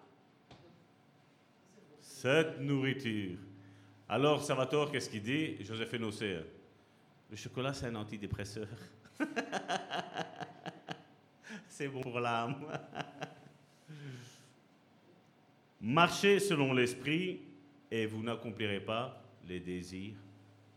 Cette 2.01 2.60
nourriture. 2.60 3.39
Alors, 4.09 4.43
Salvatore, 4.43 4.93
qu'est-ce 4.93 5.09
qu'il 5.09 5.22
dit? 5.22 5.64
Joséphine 5.64 6.05
Océa. 6.05 6.40
Le 7.30 7.36
chocolat, 7.36 7.72
c'est 7.72 7.86
un 7.86 7.94
antidépresseur. 7.94 8.68
c'est 11.68 11.89
bon 11.89 12.02
pour 12.02 12.20
l'âme. 12.20 12.56
Marchez 15.82 16.38
selon 16.38 16.72
l'esprit 16.72 17.40
et 17.90 18.06
vous 18.06 18.22
n'accomplirez 18.22 18.78
pas 18.78 19.20
les 19.48 19.59
désirs 19.59 20.14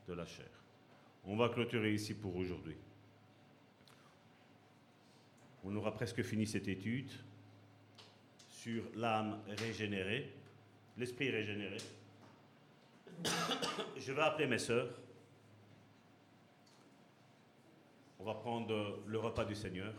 de 0.07 0.13
la 0.13 0.25
chair. 0.25 0.49
On 1.25 1.37
va 1.37 1.49
clôturer 1.49 1.93
ici 1.93 2.15
pour 2.15 2.35
aujourd'hui. 2.35 2.75
On 5.63 5.75
aura 5.75 5.93
presque 5.93 6.23
fini 6.23 6.47
cette 6.47 6.67
étude 6.67 7.11
sur 8.49 8.83
l'âme 8.95 9.39
régénérée, 9.59 10.33
l'esprit 10.97 11.29
régénéré. 11.29 11.77
Je 13.97 14.11
vais 14.11 14.21
appeler 14.23 14.47
mes 14.47 14.57
sœurs. 14.57 14.89
On 18.19 18.23
va 18.23 18.33
prendre 18.33 19.03
le 19.05 19.19
repas 19.19 19.45
du 19.45 19.53
Seigneur. 19.53 19.93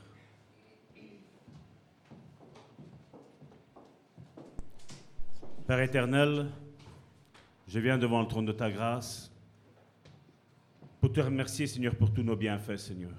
Père 5.67 5.81
éternel, 5.81 6.47
je 7.67 7.81
viens 7.81 7.99
devant 7.99 8.21
le 8.21 8.29
trône 8.29 8.47
de 8.47 8.53
ta 8.53 8.71
grâce 8.71 9.33
pour 11.01 11.13
te 11.13 11.21
remercier, 11.21 11.67
Seigneur, 11.67 11.97
pour 11.97 12.15
tous 12.15 12.23
nos 12.23 12.37
bienfaits, 12.37 12.77
Seigneur. 12.77 13.11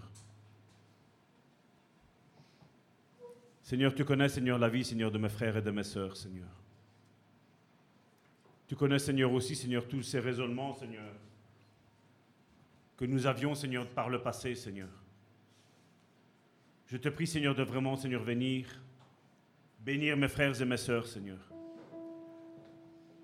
Seigneur, 3.61 3.93
tu 3.93 4.05
connais, 4.05 4.29
Seigneur, 4.29 4.57
la 4.57 4.69
vie, 4.69 4.85
Seigneur, 4.85 5.11
de 5.11 5.17
mes 5.17 5.27
frères 5.27 5.57
et 5.57 5.61
de 5.61 5.71
mes 5.71 5.83
sœurs, 5.83 6.15
Seigneur. 6.15 6.47
Tu 8.65 8.77
connais, 8.77 8.99
Seigneur, 8.99 9.29
aussi, 9.33 9.53
Seigneur, 9.53 9.85
tous 9.85 10.03
ces 10.03 10.21
raisonnements, 10.21 10.73
Seigneur, 10.73 11.11
que 12.95 13.03
nous 13.03 13.27
avions, 13.27 13.55
Seigneur, 13.55 13.85
par 13.89 14.07
le 14.07 14.21
passé, 14.21 14.55
Seigneur. 14.55 14.89
Je 16.85 16.95
te 16.95 17.09
prie, 17.09 17.27
Seigneur, 17.27 17.55
de 17.55 17.63
vraiment, 17.63 17.97
Seigneur, 17.97 18.23
venir 18.23 18.67
bénir 19.81 20.15
mes 20.15 20.29
frères 20.29 20.61
et 20.61 20.65
mes 20.65 20.77
sœurs, 20.77 21.07
Seigneur 21.07 21.39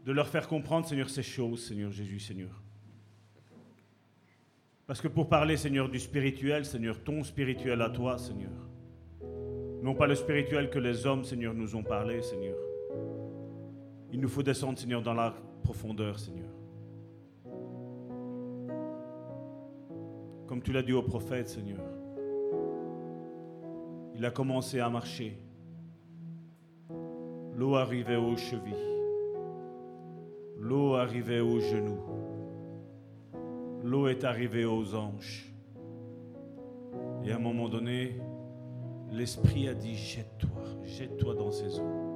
de 0.04 0.12
leur 0.12 0.28
faire 0.28 0.48
comprendre, 0.48 0.86
Seigneur, 0.86 1.10
ces 1.10 1.24
choses, 1.24 1.66
Seigneur 1.66 1.92
Jésus, 1.92 2.20
Seigneur. 2.20 2.62
Parce 4.86 5.00
que 5.00 5.08
pour 5.08 5.30
parler, 5.30 5.56
Seigneur, 5.56 5.90
du 5.90 6.00
spirituel, 6.00 6.66
Seigneur, 6.66 7.02
ton 7.04 7.24
spirituel 7.24 7.82
à 7.82 7.90
toi, 7.90 8.18
Seigneur, 8.18 8.52
non 9.82 9.96
pas 9.96 10.08
le 10.08 10.16
spirituel 10.16 10.70
que 10.70 10.80
les 10.80 11.06
hommes, 11.06 11.24
Seigneur, 11.24 11.54
nous 11.54 11.76
ont 11.76 11.84
parlé, 11.84 12.22
Seigneur. 12.22 12.58
Il 14.12 14.20
nous 14.20 14.28
faut 14.28 14.44
descendre, 14.44 14.78
Seigneur, 14.78 15.02
dans 15.02 15.14
la 15.14 15.34
profondeur, 15.64 16.20
Seigneur. 16.20 16.50
Comme 20.48 20.62
tu 20.62 20.74
l'as 20.74 20.84
dit 20.84 20.94
au 20.94 21.02
prophète, 21.02 21.48
Seigneur. 21.48 21.80
Il 24.16 24.24
a 24.26 24.32
commencé 24.32 24.80
à 24.80 24.90
marcher. 24.90 25.40
L'eau 27.56 27.76
arrivait 27.76 28.18
aux 28.18 28.38
chevilles. 28.38 28.93
L'eau 30.58 30.96
arrivait 30.96 31.40
aux 31.40 31.60
genoux. 31.60 32.00
L'eau 33.84 34.08
est 34.08 34.24
arrivée 34.24 34.66
aux 34.66 34.96
hanches. 34.96 35.52
Et 37.24 37.32
à 37.32 37.36
un 37.36 37.40
moment 37.40 37.70
donné, 37.70 38.16
l'Esprit 39.12 39.68
a 39.68 39.74
dit, 39.74 39.96
jette-toi, 39.96 40.64
jette-toi 40.84 41.36
dans 41.36 41.52
ces 41.52 41.80
eaux. 41.80 42.14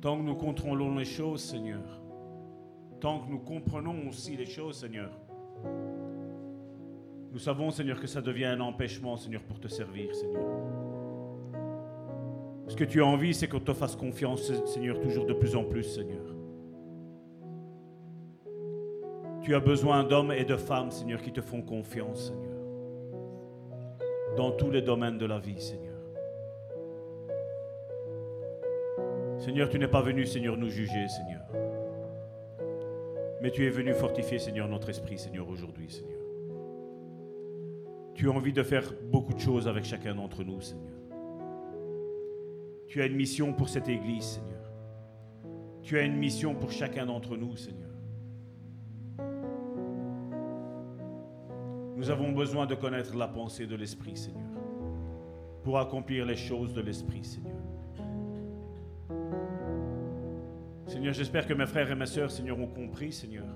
Tant 0.00 0.16
que 0.16 0.22
nous 0.22 0.36
contrôlons 0.36 0.96
les 0.96 1.04
choses, 1.04 1.42
Seigneur, 1.42 2.00
tant 3.00 3.20
que 3.20 3.30
nous 3.30 3.40
comprenons 3.40 4.08
aussi 4.08 4.36
les 4.36 4.46
choses, 4.46 4.76
Seigneur, 4.76 5.10
nous 7.32 7.38
savons, 7.38 7.70
Seigneur, 7.70 8.00
que 8.00 8.06
ça 8.06 8.20
devient 8.20 8.46
un 8.46 8.60
empêchement, 8.60 9.16
Seigneur, 9.16 9.42
pour 9.42 9.60
te 9.60 9.68
servir, 9.68 10.14
Seigneur. 10.14 10.42
Ce 12.70 12.76
que 12.76 12.84
tu 12.84 13.02
as 13.02 13.04
envie, 13.04 13.34
c'est 13.34 13.48
qu'on 13.48 13.58
te 13.58 13.72
fasse 13.72 13.96
confiance, 13.96 14.52
Seigneur, 14.64 15.00
toujours 15.00 15.26
de 15.26 15.32
plus 15.32 15.56
en 15.56 15.64
plus, 15.64 15.82
Seigneur. 15.82 16.22
Tu 19.42 19.56
as 19.56 19.58
besoin 19.58 20.04
d'hommes 20.04 20.30
et 20.30 20.44
de 20.44 20.56
femmes, 20.56 20.92
Seigneur, 20.92 21.20
qui 21.20 21.32
te 21.32 21.40
font 21.40 21.62
confiance, 21.62 22.28
Seigneur. 22.28 22.60
Dans 24.36 24.52
tous 24.52 24.70
les 24.70 24.82
domaines 24.82 25.18
de 25.18 25.26
la 25.26 25.40
vie, 25.40 25.60
Seigneur. 25.60 25.98
Seigneur, 29.38 29.68
tu 29.68 29.80
n'es 29.80 29.88
pas 29.88 30.02
venu, 30.02 30.24
Seigneur, 30.24 30.56
nous 30.56 30.70
juger, 30.70 31.08
Seigneur. 31.08 31.42
Mais 33.42 33.50
tu 33.50 33.66
es 33.66 33.70
venu 33.70 33.94
fortifier, 33.94 34.38
Seigneur, 34.38 34.68
notre 34.68 34.90
esprit, 34.90 35.18
Seigneur, 35.18 35.48
aujourd'hui, 35.48 35.90
Seigneur. 35.90 36.20
Tu 38.14 38.28
as 38.28 38.32
envie 38.32 38.52
de 38.52 38.62
faire 38.62 38.94
beaucoup 39.10 39.34
de 39.34 39.40
choses 39.40 39.66
avec 39.66 39.84
chacun 39.84 40.14
d'entre 40.14 40.44
nous, 40.44 40.60
Seigneur. 40.60 40.99
Tu 42.90 43.00
as 43.00 43.06
une 43.06 43.14
mission 43.14 43.52
pour 43.52 43.68
cette 43.68 43.88
Église, 43.88 44.24
Seigneur. 44.24 44.68
Tu 45.80 45.96
as 45.96 46.02
une 46.02 46.16
mission 46.16 46.56
pour 46.56 46.72
chacun 46.72 47.06
d'entre 47.06 47.36
nous, 47.36 47.56
Seigneur. 47.56 47.88
Nous 51.94 52.10
avons 52.10 52.32
besoin 52.32 52.66
de 52.66 52.74
connaître 52.74 53.16
la 53.16 53.28
pensée 53.28 53.68
de 53.68 53.76
l'Esprit, 53.76 54.16
Seigneur, 54.16 54.50
pour 55.62 55.78
accomplir 55.78 56.26
les 56.26 56.34
choses 56.34 56.74
de 56.74 56.80
l'Esprit, 56.80 57.22
Seigneur. 57.22 57.60
Seigneur, 60.88 61.14
j'espère 61.14 61.46
que 61.46 61.54
mes 61.54 61.66
frères 61.66 61.92
et 61.92 61.94
mes 61.94 62.06
sœurs, 62.06 62.32
Seigneur, 62.32 62.58
ont 62.58 62.66
compris, 62.66 63.12
Seigneur, 63.12 63.46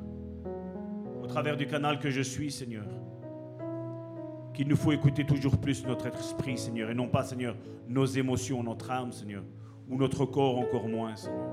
au 1.21 1.27
travers 1.27 1.57
du 1.57 1.67
canal 1.67 1.99
que 1.99 2.09
je 2.09 2.21
suis, 2.21 2.53
Seigneur, 2.53 2.87
qu'il 4.55 4.69
nous 4.69 4.77
faut 4.77 4.93
écouter 4.93 5.25
toujours 5.25 5.59
plus 5.59 5.85
notre 5.85 6.07
esprit, 6.07 6.57
Seigneur, 6.57 6.89
et 6.89 6.95
non 6.95 7.09
pas, 7.09 7.25
Seigneur, 7.25 7.57
nos 7.89 8.07
émotions, 8.07 8.63
notre 8.63 8.91
âme, 8.91 9.13
Seigneur, 9.13 9.43
ou 9.89 9.97
notre 9.97 10.25
corps 10.25 10.59
encore 10.59 10.89
moins, 10.89 11.17
Seigneur. 11.17 11.51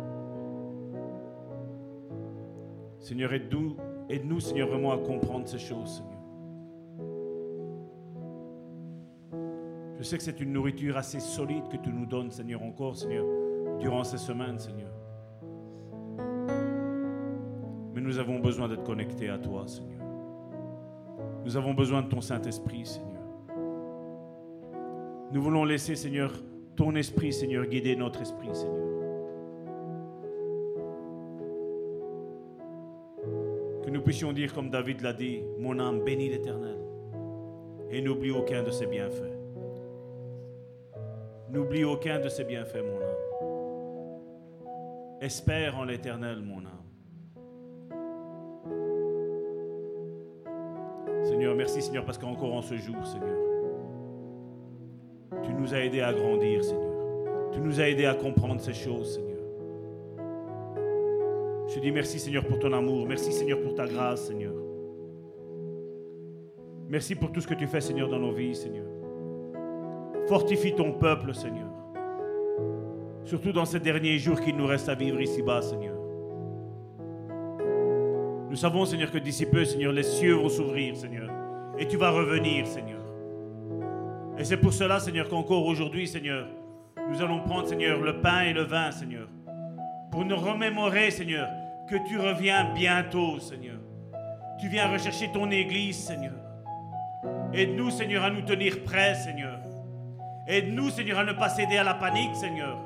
Seigneur, 3.00 3.34
aide-nous, 3.34 3.76
aide-nous, 4.08 4.40
Seigneur, 4.40 4.68
vraiment 4.68 4.92
à 4.92 4.98
comprendre 5.00 5.48
ces 5.48 5.58
choses, 5.58 5.98
Seigneur. 5.98 6.12
Je 9.98 10.04
sais 10.04 10.18
que 10.18 10.24
c'est 10.24 10.40
une 10.40 10.54
nourriture 10.54 10.98
assez 10.98 11.20
solide 11.20 11.68
que 11.70 11.78
tu 11.78 11.90
nous 11.92 12.06
donnes, 12.06 12.32
Seigneur, 12.32 12.62
encore, 12.62 12.96
Seigneur, 12.96 13.26
durant 13.80 14.04
ces 14.04 14.18
semaines, 14.18 14.60
Seigneur. 14.60 14.92
Mais 17.94 18.02
nous 18.02 18.20
avons 18.20 18.40
besoin 18.40 18.68
d'être 18.68 18.84
connectés 18.84 19.30
à 19.30 19.40
toi, 19.40 19.68
Seigneur. 19.68 20.01
Nous 21.44 21.58
avons 21.58 21.74
besoin 21.74 22.02
de 22.02 22.10
ton 22.10 22.22
Saint-Esprit, 22.22 22.86
Seigneur. 22.86 23.22
Nous 25.32 25.42
voulons 25.42 25.64
laisser, 25.64 25.96
Seigneur, 25.96 26.32
ton 26.76 26.96
esprit, 26.96 27.34
Seigneur, 27.34 27.66
guider 27.66 27.96
notre 27.96 28.22
esprit, 28.22 28.54
Seigneur. 28.54 28.88
Que 33.84 33.90
nous 33.90 34.02
puissions 34.02 34.34
dire, 34.34 34.54
comme 34.54 34.70
David 34.70 35.02
l'a 35.02 35.14
dit, 35.14 35.42
mon 35.58 35.80
âme 35.80 36.04
bénit 36.04 36.30
l'Éternel 36.30 36.78
et 37.90 38.02
n'oublie 38.02 38.32
aucun 38.32 38.64
de 38.64 38.72
ses 38.72 38.88
bienfaits. 38.88 39.38
N'oublie 41.50 41.84
aucun 41.84 42.20
de 42.20 42.30
ses 42.30 42.44
bienfaits, 42.44 42.84
mon 42.84 43.02
âme. 43.02 43.22
Espère 45.22 45.78
en 45.78 45.84
l'Éternel, 45.84 46.42
mon 46.42 46.60
âme. 46.60 46.81
Seigneur, 51.42 51.56
merci 51.56 51.82
Seigneur 51.82 52.06
parce 52.06 52.20
qu'encore 52.20 52.54
en 52.54 52.62
ce 52.62 52.76
jour, 52.76 53.04
Seigneur, 53.04 53.36
tu 55.42 55.52
nous 55.56 55.74
as 55.74 55.80
aidés 55.80 56.02
à 56.02 56.14
grandir, 56.14 56.64
Seigneur. 56.64 56.94
Tu 57.52 57.60
nous 57.60 57.82
as 57.82 57.90
aidés 57.90 58.06
à 58.06 58.14
comprendre 58.14 58.62
ces 58.62 58.76
choses, 58.76 59.16
Seigneur. 59.16 59.40
Je 61.68 61.74
te 61.74 61.80
dis 61.80 61.92
merci 61.92 62.20
Seigneur 62.20 62.46
pour 62.46 62.60
ton 62.60 62.72
amour, 62.72 63.08
merci 63.08 63.32
Seigneur 63.32 63.60
pour 63.60 63.74
ta 63.74 63.88
grâce, 63.88 64.28
Seigneur. 64.28 64.54
Merci 66.88 67.16
pour 67.16 67.32
tout 67.32 67.42
ce 67.42 67.48
que 67.48 67.56
tu 67.56 67.66
fais, 67.66 67.82
Seigneur, 67.82 68.08
dans 68.08 68.20
nos 68.20 68.34
vies, 68.34 68.54
Seigneur. 68.54 68.86
Fortifie 70.28 70.76
ton 70.76 70.92
peuple, 70.92 71.34
Seigneur. 71.34 71.72
Surtout 73.24 73.52
dans 73.52 73.66
ces 73.66 73.80
derniers 73.80 74.20
jours 74.20 74.40
qu'il 74.40 74.56
nous 74.56 74.68
reste 74.68 74.90
à 74.90 74.94
vivre 74.94 75.20
ici-bas, 75.20 75.64
Seigneur. 75.64 75.98
Nous 78.52 78.58
savons, 78.58 78.86
Seigneur, 78.86 79.10
que 79.10 79.18
d'ici 79.18 79.48
peu, 79.48 79.66
Seigneur, 79.66 79.92
les 79.92 80.04
cieux 80.04 80.34
vont 80.34 80.50
s'ouvrir, 80.50 80.96
Seigneur. 80.96 81.21
Et 81.82 81.88
tu 81.88 81.98
vas 81.98 82.12
revenir, 82.12 82.68
Seigneur. 82.68 83.02
Et 84.38 84.44
c'est 84.46 84.58
pour 84.58 84.72
cela, 84.72 85.00
Seigneur, 85.00 85.28
qu'encore 85.28 85.66
aujourd'hui, 85.66 86.08
Seigneur, 86.08 86.48
nous 87.10 87.20
allons 87.24 87.40
prendre, 87.40 87.68
Seigneur, 87.68 88.00
le 88.00 88.22
pain 88.22 88.42
et 88.42 88.54
le 88.54 88.62
vin, 88.62 88.92
Seigneur. 88.92 89.28
Pour 90.12 90.24
nous 90.24 90.36
remémorer, 90.36 91.10
Seigneur, 91.10 91.50
que 91.90 91.96
tu 92.08 92.20
reviens 92.20 92.72
bientôt, 92.76 93.40
Seigneur. 93.40 93.80
Tu 94.60 94.68
viens 94.68 94.92
rechercher 94.92 95.32
ton 95.34 95.50
Église, 95.50 95.98
Seigneur. 95.98 96.36
Aide-nous, 97.52 97.90
Seigneur, 97.90 98.26
à 98.26 98.30
nous 98.30 98.44
tenir 98.44 98.84
prêts, 98.84 99.16
Seigneur. 99.16 99.60
Aide-nous, 100.46 100.92
Seigneur, 100.92 101.18
à 101.18 101.24
ne 101.24 101.34
pas 101.34 101.50
céder 101.50 101.78
à 101.78 101.84
la 101.84 101.96
panique, 101.96 102.36
Seigneur. 102.36 102.78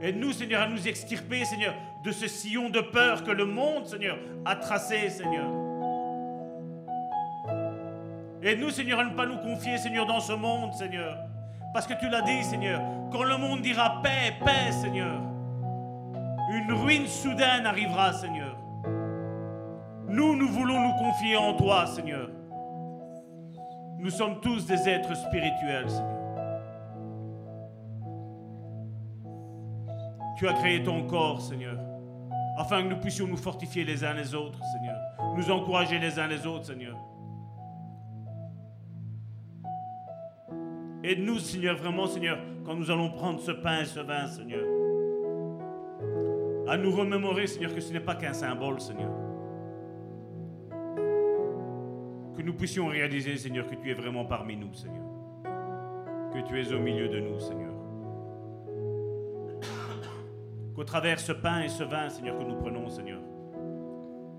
Aide-nous, 0.00 0.32
Seigneur, 0.32 0.62
à 0.62 0.68
nous 0.68 0.88
extirper, 0.88 1.44
Seigneur, 1.44 1.74
de 2.02 2.12
ce 2.12 2.28
sillon 2.28 2.70
de 2.70 2.80
peur 2.80 3.24
que 3.24 3.30
le 3.30 3.44
monde, 3.44 3.84
Seigneur, 3.84 4.16
a 4.46 4.56
tracé, 4.56 5.10
Seigneur. 5.10 5.61
Aide-nous, 8.42 8.70
Seigneur, 8.70 8.98
à 8.98 9.04
ne 9.04 9.14
pas 9.14 9.26
nous 9.26 9.38
confier, 9.38 9.78
Seigneur, 9.78 10.04
dans 10.04 10.18
ce 10.18 10.32
monde, 10.32 10.74
Seigneur. 10.74 11.16
Parce 11.72 11.86
que 11.86 11.94
tu 11.94 12.08
l'as 12.08 12.22
dit, 12.22 12.42
Seigneur, 12.42 12.80
quand 13.12 13.22
le 13.22 13.36
monde 13.36 13.62
dira 13.62 14.02
paix, 14.02 14.34
paix, 14.44 14.72
Seigneur, 14.72 15.20
une 16.50 16.72
ruine 16.72 17.06
soudaine 17.06 17.66
arrivera, 17.66 18.12
Seigneur. 18.12 18.56
Nous, 20.08 20.36
nous 20.36 20.48
voulons 20.48 20.80
nous 20.80 20.94
confier 20.94 21.36
en 21.36 21.54
toi, 21.54 21.86
Seigneur. 21.86 22.28
Nous 23.98 24.10
sommes 24.10 24.40
tous 24.40 24.66
des 24.66 24.88
êtres 24.88 25.14
spirituels, 25.16 25.88
Seigneur. 25.88 26.18
Tu 30.36 30.48
as 30.48 30.54
créé 30.54 30.82
ton 30.82 31.06
corps, 31.06 31.40
Seigneur, 31.40 31.78
afin 32.58 32.82
que 32.82 32.88
nous 32.88 32.98
puissions 32.98 33.28
nous 33.28 33.36
fortifier 33.36 33.84
les 33.84 34.02
uns 34.02 34.14
les 34.14 34.34
autres, 34.34 34.58
Seigneur. 34.72 34.98
Nous 35.36 35.48
encourager 35.48 36.00
les 36.00 36.18
uns 36.18 36.26
les 36.26 36.44
autres, 36.44 36.66
Seigneur. 36.66 36.96
Aide-nous, 41.04 41.38
Seigneur, 41.40 41.76
vraiment, 41.76 42.06
Seigneur, 42.06 42.38
quand 42.64 42.76
nous 42.76 42.90
allons 42.90 43.10
prendre 43.10 43.40
ce 43.40 43.50
pain 43.50 43.80
et 43.80 43.84
ce 43.84 44.00
vin, 44.00 44.26
Seigneur. 44.28 44.64
À 46.68 46.76
nous 46.76 46.92
remémorer, 46.92 47.48
Seigneur, 47.48 47.74
que 47.74 47.80
ce 47.80 47.92
n'est 47.92 48.00
pas 48.00 48.14
qu'un 48.14 48.32
symbole, 48.32 48.80
Seigneur. 48.80 49.10
Que 52.36 52.42
nous 52.42 52.54
puissions 52.54 52.86
réaliser, 52.86 53.36
Seigneur, 53.36 53.66
que 53.66 53.74
tu 53.74 53.90
es 53.90 53.94
vraiment 53.94 54.24
parmi 54.24 54.56
nous, 54.56 54.72
Seigneur. 54.72 55.04
Que 56.32 56.40
tu 56.46 56.60
es 56.60 56.72
au 56.72 56.78
milieu 56.78 57.08
de 57.08 57.18
nous, 57.18 57.40
Seigneur. 57.40 57.72
Qu'au 60.74 60.84
travers 60.84 61.18
ce 61.18 61.32
pain 61.32 61.62
et 61.62 61.68
ce 61.68 61.82
vin, 61.82 62.08
Seigneur, 62.08 62.38
que 62.38 62.44
nous 62.44 62.56
prenons, 62.56 62.88
Seigneur, 62.88 63.20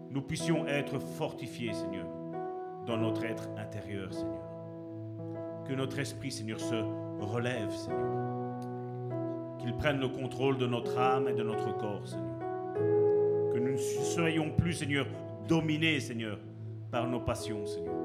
nous 0.09 0.21
puissions 0.21 0.65
être 0.67 0.97
fortifiés, 0.97 1.73
Seigneur, 1.73 2.07
dans 2.87 2.97
notre 2.97 3.25
être 3.25 3.49
intérieur, 3.57 4.13
Seigneur. 4.13 4.42
Que 5.67 5.73
notre 5.73 5.99
esprit, 5.99 6.31
Seigneur, 6.31 6.59
se 6.59 6.75
relève, 7.19 7.71
Seigneur. 7.71 8.59
Qu'il 9.59 9.73
prenne 9.75 9.99
le 9.99 10.09
contrôle 10.09 10.57
de 10.57 10.67
notre 10.67 10.97
âme 10.97 11.27
et 11.29 11.33
de 11.33 11.43
notre 11.43 11.77
corps, 11.77 12.05
Seigneur. 12.07 12.39
Que 13.53 13.59
nous 13.59 13.71
ne 13.71 13.77
soyons 13.77 14.51
plus, 14.51 14.73
Seigneur, 14.73 15.05
dominés, 15.47 15.99
Seigneur, 15.99 16.37
par 16.91 17.07
nos 17.07 17.21
passions, 17.21 17.65
Seigneur. 17.65 17.95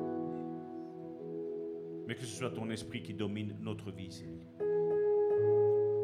Mais 2.06 2.14
que 2.14 2.22
ce 2.22 2.38
soit 2.38 2.50
ton 2.50 2.70
esprit 2.70 3.02
qui 3.02 3.12
domine 3.12 3.56
notre 3.60 3.90
vie, 3.90 4.10
Seigneur. 4.10 4.46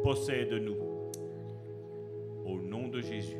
Possède-nous. 0.03 0.75
Au 2.45 2.59
nom 2.59 2.89
de 2.89 3.01
Jésus. 3.01 3.37